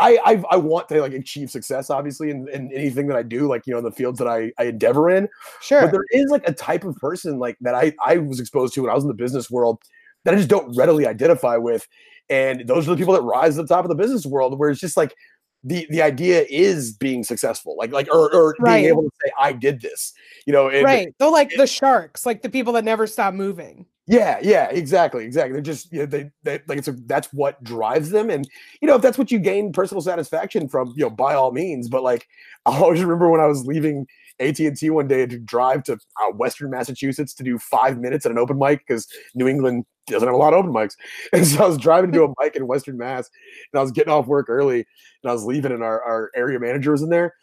I, 0.00 0.18
I 0.24 0.42
I 0.50 0.56
want 0.56 0.88
to 0.88 1.00
like 1.00 1.12
achieve 1.12 1.50
success, 1.50 1.90
obviously, 1.90 2.30
in, 2.30 2.48
in 2.48 2.72
anything 2.72 3.06
that 3.08 3.16
I 3.16 3.22
do, 3.22 3.46
like 3.48 3.66
you 3.66 3.72
know, 3.72 3.78
in 3.78 3.84
the 3.84 3.92
fields 3.92 4.18
that 4.18 4.28
I, 4.28 4.52
I 4.58 4.64
endeavor 4.64 5.10
in. 5.10 5.28
Sure. 5.60 5.82
But 5.82 5.92
there 5.92 6.04
is 6.10 6.30
like 6.30 6.48
a 6.48 6.52
type 6.52 6.84
of 6.84 6.96
person 6.96 7.38
like 7.38 7.56
that 7.60 7.74
I 7.74 7.94
I 8.04 8.18
was 8.18 8.40
exposed 8.40 8.74
to 8.74 8.82
when 8.82 8.90
I 8.90 8.94
was 8.94 9.04
in 9.04 9.08
the 9.08 9.14
business 9.14 9.50
world 9.50 9.80
that 10.24 10.34
I 10.34 10.36
just 10.36 10.48
don't 10.48 10.74
readily 10.76 11.06
identify 11.06 11.56
with, 11.56 11.86
and 12.28 12.66
those 12.66 12.88
are 12.88 12.92
the 12.92 12.96
people 12.96 13.14
that 13.14 13.22
rise 13.22 13.56
to 13.56 13.62
the 13.62 13.68
top 13.68 13.84
of 13.84 13.88
the 13.88 13.94
business 13.94 14.26
world, 14.26 14.58
where 14.58 14.70
it's 14.70 14.80
just 14.80 14.96
like 14.96 15.14
the 15.62 15.86
the 15.90 16.00
idea 16.00 16.46
is 16.48 16.92
being 16.92 17.22
successful, 17.22 17.76
like 17.76 17.92
like 17.92 18.08
or, 18.12 18.34
or 18.34 18.56
Right. 18.58 18.76
being 18.76 18.88
able 18.88 19.02
to 19.02 19.10
say 19.22 19.30
I 19.38 19.52
did 19.52 19.80
this, 19.80 20.12
you 20.46 20.52
know, 20.52 20.68
and 20.68 20.84
right. 20.84 21.14
They're 21.18 21.30
like 21.30 21.50
the 21.56 21.66
sharks, 21.66 22.24
like 22.24 22.42
the 22.42 22.48
people 22.48 22.72
that 22.74 22.84
never 22.84 23.06
stop 23.06 23.34
moving. 23.34 23.86
Yeah, 24.10 24.40
yeah, 24.42 24.68
exactly, 24.70 25.24
exactly. 25.24 25.52
They're 25.52 25.62
just 25.62 25.92
you 25.92 26.00
know, 26.00 26.06
they 26.06 26.30
they 26.42 26.60
like 26.66 26.78
it's 26.78 26.88
a, 26.88 26.92
that's 27.06 27.28
what 27.32 27.62
drives 27.62 28.10
them, 28.10 28.28
and 28.28 28.48
you 28.80 28.88
know 28.88 28.96
if 28.96 29.02
that's 29.02 29.18
what 29.18 29.30
you 29.30 29.38
gain 29.38 29.72
personal 29.72 30.00
satisfaction 30.00 30.68
from, 30.68 30.92
you 30.96 31.04
know, 31.04 31.10
by 31.10 31.34
all 31.34 31.52
means. 31.52 31.88
But 31.88 32.02
like 32.02 32.26
I 32.66 32.76
always 32.76 33.00
remember 33.02 33.30
when 33.30 33.40
I 33.40 33.46
was 33.46 33.66
leaving 33.66 34.06
AT 34.40 34.66
and 34.66 34.76
T 34.76 34.90
one 34.90 35.06
day 35.06 35.26
to 35.26 35.38
drive 35.38 35.84
to 35.84 35.92
uh, 35.94 36.32
Western 36.32 36.70
Massachusetts 36.70 37.34
to 37.34 37.44
do 37.44 37.56
five 37.58 37.98
minutes 37.98 38.26
at 38.26 38.32
an 38.32 38.38
open 38.38 38.58
mic 38.58 38.80
because 38.86 39.06
New 39.36 39.46
England 39.46 39.84
doesn't 40.08 40.26
have 40.26 40.34
a 40.34 40.38
lot 40.38 40.54
of 40.54 40.58
open 40.60 40.72
mics, 40.72 40.96
and 41.32 41.46
so 41.46 41.64
I 41.64 41.68
was 41.68 41.78
driving 41.78 42.10
to 42.12 42.24
a 42.24 42.28
mic 42.42 42.56
in 42.56 42.66
Western 42.66 42.98
Mass, 42.98 43.30
and 43.72 43.78
I 43.78 43.82
was 43.82 43.92
getting 43.92 44.12
off 44.12 44.26
work 44.26 44.46
early, 44.48 44.84
and 45.22 45.30
I 45.30 45.32
was 45.32 45.44
leaving, 45.44 45.70
and 45.70 45.84
our 45.84 46.02
our 46.02 46.30
area 46.34 46.58
manager 46.58 46.90
was 46.90 47.02
in 47.02 47.10
there. 47.10 47.34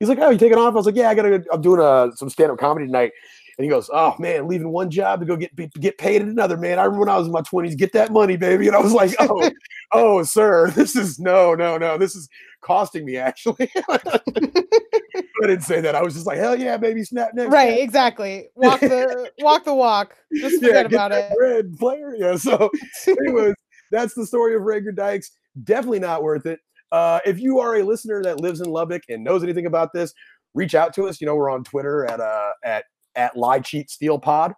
He's 0.00 0.08
like, 0.08 0.18
"Oh, 0.20 0.30
you 0.30 0.38
taking 0.38 0.58
off?" 0.58 0.74
I 0.74 0.76
was 0.76 0.86
like, 0.86 0.96
"Yeah, 0.96 1.08
I 1.08 1.14
gotta. 1.14 1.44
I'm 1.52 1.60
doing 1.62 1.80
uh, 1.80 2.10
some 2.16 2.28
stand 2.30 2.50
up 2.50 2.58
comedy 2.58 2.86
tonight." 2.86 3.12
And 3.58 3.64
he 3.64 3.70
goes, 3.70 3.88
"Oh 3.92 4.14
man, 4.18 4.48
leaving 4.48 4.68
one 4.70 4.90
job 4.90 5.20
to 5.20 5.26
go 5.26 5.34
get 5.36 5.56
get 5.80 5.96
paid 5.96 6.20
at 6.20 6.28
another, 6.28 6.58
man. 6.58 6.78
I 6.78 6.84
remember 6.84 7.06
when 7.06 7.08
I 7.08 7.16
was 7.16 7.26
in 7.26 7.32
my 7.32 7.40
twenties, 7.40 7.74
get 7.74 7.92
that 7.94 8.12
money, 8.12 8.36
baby." 8.36 8.66
And 8.66 8.76
I 8.76 8.80
was 8.80 8.92
like, 8.92 9.14
"Oh, 9.18 9.50
oh, 9.92 10.22
sir, 10.24 10.70
this 10.70 10.94
is 10.94 11.18
no, 11.18 11.54
no, 11.54 11.78
no. 11.78 11.96
This 11.96 12.14
is 12.14 12.28
costing 12.60 13.06
me 13.06 13.16
actually." 13.16 13.70
I 13.88 15.46
didn't 15.46 15.62
say 15.62 15.80
that. 15.80 15.94
I 15.94 16.02
was 16.02 16.12
just 16.14 16.26
like, 16.26 16.36
"Hell 16.38 16.58
yeah, 16.58 16.76
baby, 16.76 17.02
snap 17.02 17.30
next." 17.32 17.50
Right, 17.50 17.78
exactly. 17.78 18.48
Walk 18.56 18.80
the 18.80 19.30
walk 19.38 19.64
the 19.64 19.74
walk. 19.74 20.14
Just 20.34 20.60
Yeah, 20.62 20.68
forget 20.68 20.90
get 20.90 20.92
about 20.92 21.12
it. 21.12 21.32
bread, 21.36 21.76
player. 21.78 22.14
Yeah. 22.14 22.36
So, 22.36 22.70
anyways, 23.08 23.54
that's 23.90 24.12
the 24.14 24.26
story 24.26 24.54
of 24.54 24.62
Reagor 24.62 24.94
Dykes. 24.94 25.30
Definitely 25.64 26.00
not 26.00 26.22
worth 26.22 26.44
it. 26.44 26.60
Uh, 26.92 27.20
if 27.24 27.40
you 27.40 27.58
are 27.58 27.76
a 27.76 27.82
listener 27.82 28.22
that 28.22 28.40
lives 28.40 28.60
in 28.60 28.68
Lubbock 28.70 29.02
and 29.08 29.24
knows 29.24 29.42
anything 29.42 29.66
about 29.66 29.92
this, 29.94 30.12
reach 30.54 30.74
out 30.74 30.92
to 30.94 31.06
us. 31.08 31.20
You 31.20 31.26
know, 31.26 31.36
we're 31.36 31.50
on 31.50 31.64
Twitter 31.64 32.04
at 32.04 32.20
uh 32.20 32.52
at 32.62 32.84
at 33.16 33.36
lie 33.36 33.60
cheat 33.60 33.90
steal 33.90 34.18
pod. 34.18 34.54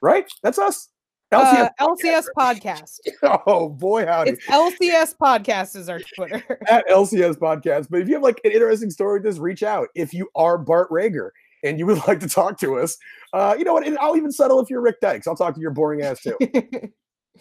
Right? 0.00 0.30
That's 0.42 0.58
us. 0.58 0.88
Uh, 1.32 1.68
LCS 1.80 1.94
LCS 2.02 2.24
podcast. 2.36 3.00
Oh 3.46 3.68
boy, 3.68 4.04
howdy. 4.04 4.32
It's 4.32 4.46
LCS 4.46 5.16
podcast 5.16 5.76
is 5.76 5.88
our 5.88 6.00
Twitter. 6.14 6.42
at 6.68 6.86
LCS 6.88 7.36
podcast. 7.36 7.88
But 7.90 8.02
if 8.02 8.08
you 8.08 8.14
have 8.14 8.22
like 8.22 8.40
an 8.44 8.52
interesting 8.52 8.90
story, 8.90 9.22
just 9.22 9.38
reach 9.38 9.62
out. 9.62 9.88
If 9.94 10.12
you 10.12 10.28
are 10.34 10.58
Bart 10.58 10.90
Reagor 10.90 11.30
and 11.64 11.78
you 11.78 11.86
would 11.86 11.98
like 12.08 12.20
to 12.20 12.28
talk 12.28 12.58
to 12.58 12.78
us, 12.78 12.98
uh, 13.32 13.54
you 13.58 13.64
know 13.64 13.72
what? 13.72 13.86
And 13.86 13.96
I'll 13.98 14.16
even 14.16 14.32
settle 14.32 14.60
if 14.60 14.68
you're 14.68 14.82
Rick 14.82 15.00
Dykes. 15.00 15.26
I'll 15.26 15.36
talk 15.36 15.54
to 15.54 15.60
your 15.60 15.70
boring 15.70 16.02
ass 16.02 16.20
too. 16.20 16.36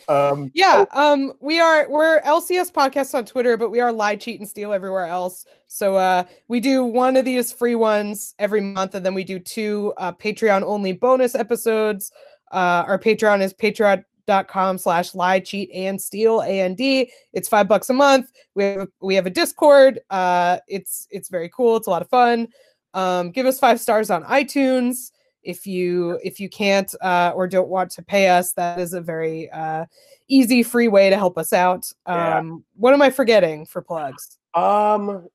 Um, 0.08 0.52
yeah, 0.54 0.86
um, 0.92 1.34
we 1.40 1.60
are 1.60 1.90
we're 1.90 2.22
LCS 2.22 2.72
podcast 2.72 3.14
on 3.14 3.26
Twitter, 3.26 3.58
but 3.58 3.70
we 3.70 3.80
are 3.80 3.92
lie, 3.92 4.16
cheat, 4.16 4.40
and 4.40 4.48
steal 4.48 4.74
everywhere 4.74 5.06
else. 5.06 5.46
So 5.68 5.96
uh, 5.96 6.24
we 6.48 6.60
do 6.60 6.84
one 6.86 7.18
of 7.18 7.26
these 7.26 7.52
free 7.52 7.76
ones 7.76 8.34
every 8.40 8.62
month, 8.62 8.96
and 8.96 9.06
then 9.06 9.14
we 9.14 9.24
do 9.24 9.40
two 9.40 9.94
uh, 9.98 10.14
Patreon 10.14 10.64
only 10.64 10.94
bonus 10.94 11.36
episodes. 11.36 12.12
Uh, 12.52 12.84
our 12.88 13.00
Patreon 13.00 13.42
is 13.42 13.54
patreon.com 13.54 14.78
slash 14.78 15.14
lie, 15.14 15.40
cheat, 15.40 15.70
and 15.74 16.02
steal 16.02 16.42
and 16.42 16.78
d. 16.78 17.12
It's 17.34 17.48
five 17.48 17.68
bucks 17.68 17.90
a 17.90 17.94
month. 17.94 18.32
We 18.56 18.64
have 18.64 18.88
we 19.02 19.16
have 19.16 19.26
a 19.26 19.32
Discord. 19.32 20.00
Uh, 20.10 20.60
it's 20.68 21.08
it's 21.12 21.30
very 21.30 21.50
cool. 21.50 21.78
It's 21.78 21.88
a 21.88 21.92
lot 21.92 22.02
of 22.02 22.10
fun. 22.10 22.48
Um, 22.94 23.32
give 23.32 23.46
us 23.46 23.60
five 23.60 23.80
stars 23.80 24.10
on 24.10 24.24
iTunes 24.24 25.12
if 25.44 25.66
you 25.66 26.20
if 26.24 26.40
you 26.40 26.50
can't 26.50 26.94
uh, 27.02 27.32
or 27.36 27.48
don't 27.48 27.70
want 27.70 27.92
to 27.92 28.02
pay 28.02 28.30
us 28.30 28.54
that 28.54 28.80
is 28.80 28.94
a 28.94 29.02
very 29.02 29.50
uh, 29.52 29.86
easy 30.28 30.64
free 30.64 30.88
way 30.88 31.10
to 31.10 31.18
help 31.18 31.38
us 31.38 31.54
out. 31.54 31.92
Yeah. 32.08 32.40
um, 32.40 32.64
what 32.76 32.94
am 32.94 33.02
i 33.02 33.10
forgetting 33.10 33.66
for 33.66 33.82
plugs? 33.82 34.38
Um, 34.54 35.28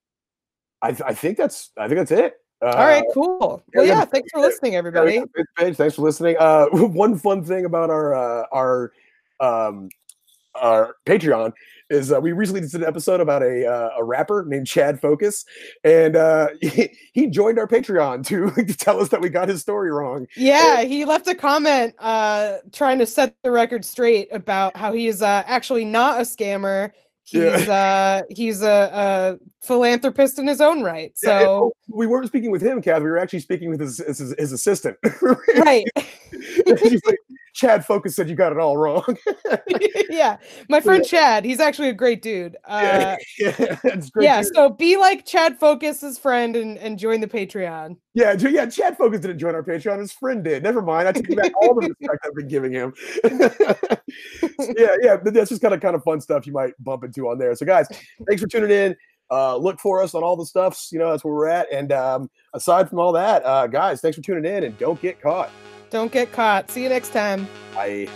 I, 0.82 0.92
th- 0.92 1.02
I 1.06 1.14
think 1.14 1.36
that's 1.38 1.70
I 1.76 1.88
think 1.88 1.98
that's 1.98 2.12
it. 2.12 2.34
Uh, 2.62 2.66
all 2.68 2.86
right 2.86 3.04
cool. 3.12 3.62
Well 3.74 3.84
yeah, 3.84 3.98
yeah 3.98 4.04
thanks 4.04 4.30
for 4.32 4.40
listening 4.40 4.76
everybody. 4.76 5.22
thanks 5.58 5.96
for 5.96 6.02
listening. 6.02 6.36
Uh, 6.38 6.66
one 6.72 7.18
fun 7.18 7.44
thing 7.44 7.64
about 7.64 7.90
our 7.90 8.14
uh, 8.14 8.46
our 8.52 8.92
um, 9.40 9.88
our 10.60 10.96
Patreon 11.06 11.52
is 11.88 12.12
uh, 12.12 12.20
we 12.20 12.32
recently 12.32 12.60
did 12.62 12.74
an 12.74 12.84
episode 12.84 13.20
about 13.20 13.42
a 13.42 13.64
uh, 13.66 13.90
a 13.98 14.02
rapper 14.04 14.44
named 14.48 14.66
Chad 14.66 15.00
Focus, 15.00 15.44
and 15.84 16.16
uh, 16.16 16.48
he, 16.60 16.90
he 17.12 17.26
joined 17.28 17.58
our 17.58 17.68
Patreon 17.68 18.26
to, 18.26 18.50
to 18.64 18.74
tell 18.76 19.00
us 19.00 19.08
that 19.10 19.20
we 19.20 19.28
got 19.28 19.48
his 19.48 19.60
story 19.60 19.90
wrong. 19.92 20.26
yeah 20.36 20.82
he 20.82 21.04
left 21.04 21.28
a 21.28 21.34
comment 21.34 21.94
uh, 22.00 22.56
trying 22.72 22.98
to 22.98 23.06
set 23.06 23.34
the 23.44 23.50
record 23.50 23.84
straight 23.84 24.28
about 24.32 24.76
how 24.76 24.92
he's 24.92 25.22
uh, 25.22 25.42
actually 25.46 25.84
not 25.84 26.18
a 26.18 26.22
scammer 26.24 26.90
Yeah. 27.26 27.58
he's 27.58 27.68
uh 27.68 28.22
he's 28.30 28.62
a, 28.62 28.90
a 28.92 29.38
philanthropist 29.66 30.38
in 30.38 30.46
his 30.46 30.60
own 30.60 30.82
right 30.82 31.12
Yeah, 31.22 31.38
and- 31.38 31.44
so 31.44 31.50
oh, 31.50 31.72
we 31.88 32.06
weren't 32.06 32.26
speaking 32.26 32.50
with 32.50 32.62
him, 32.62 32.82
Kath. 32.82 32.98
We 33.02 33.10
were 33.10 33.18
actually 33.18 33.40
speaking 33.40 33.70
with 33.70 33.80
his 33.80 33.98
his, 33.98 34.34
his 34.38 34.52
assistant. 34.52 34.96
right 35.58 35.84
Chad 37.56 37.86
Focus 37.86 38.14
said 38.14 38.28
you 38.28 38.36
got 38.36 38.52
it 38.52 38.58
all 38.58 38.76
wrong. 38.76 39.16
yeah, 40.10 40.36
my 40.68 40.78
friend 40.78 41.02
Chad, 41.02 41.42
he's 41.42 41.58
actually 41.58 41.88
a 41.88 41.94
great 41.94 42.22
dude. 42.22 42.56
Uh, 42.76 43.16
yeah, 43.38 43.78
that's 43.82 44.10
great. 44.10 44.24
yeah, 44.24 44.42
dude. 44.42 44.54
so 44.54 44.68
be 44.68 44.96
like 44.98 45.24
Chad 45.24 45.58
Focus's 45.58 46.18
friend 46.18 46.54
and, 46.56 46.76
and 46.76 46.98
join 46.98 47.20
the 47.20 47.26
Patreon. 47.26 47.96
yeah, 48.12 48.34
yeah. 48.38 48.66
Chad 48.66 48.98
Focus 48.98 49.20
didn't 49.20 49.38
join 49.38 49.54
our 49.54 49.62
Patreon. 49.62 49.98
His 49.98 50.12
friend 50.12 50.44
did. 50.44 50.62
Never 50.62 50.82
mind. 50.82 51.08
I 51.08 51.12
take 51.12 51.34
back 51.34 51.52
all 51.62 51.74
the 51.74 51.88
respect 51.88 52.26
I've 52.26 52.34
been 52.34 52.48
giving 52.48 52.72
him. 52.72 52.92
yeah, 54.76 54.96
yeah. 55.00 55.16
but 55.16 55.32
That's 55.32 55.48
just 55.48 55.62
kind 55.62 55.72
of 55.72 55.80
kind 55.80 55.94
of 55.96 56.02
fun 56.02 56.20
stuff 56.20 56.46
you 56.46 56.52
might 56.52 56.72
bump 56.84 57.04
into 57.04 57.28
on 57.28 57.38
there. 57.38 57.54
So, 57.54 57.64
guys, 57.64 57.88
thanks 58.26 58.42
for 58.42 58.48
tuning 58.48 58.70
in. 58.70 58.94
Uh, 59.30 59.56
look 59.56 59.80
for 59.80 60.02
us 60.02 60.14
on 60.14 60.22
all 60.22 60.36
the 60.36 60.46
stuffs. 60.46 60.90
You 60.92 60.98
know, 60.98 61.12
that's 61.12 61.24
where 61.24 61.34
we're 61.34 61.48
at. 61.48 61.72
And 61.72 61.92
um, 61.92 62.30
aside 62.52 62.90
from 62.90 62.98
all 62.98 63.12
that, 63.12 63.44
uh, 63.46 63.68
guys, 63.68 64.02
thanks 64.02 64.16
for 64.16 64.22
tuning 64.22 64.44
in 64.44 64.64
and 64.64 64.76
don't 64.76 65.00
get 65.00 65.20
caught. 65.20 65.50
Don't 65.90 66.12
get 66.12 66.32
caught. 66.32 66.70
See 66.70 66.82
you 66.82 66.88
next 66.88 67.12
time. 67.12 67.48
Bye. 67.74 68.08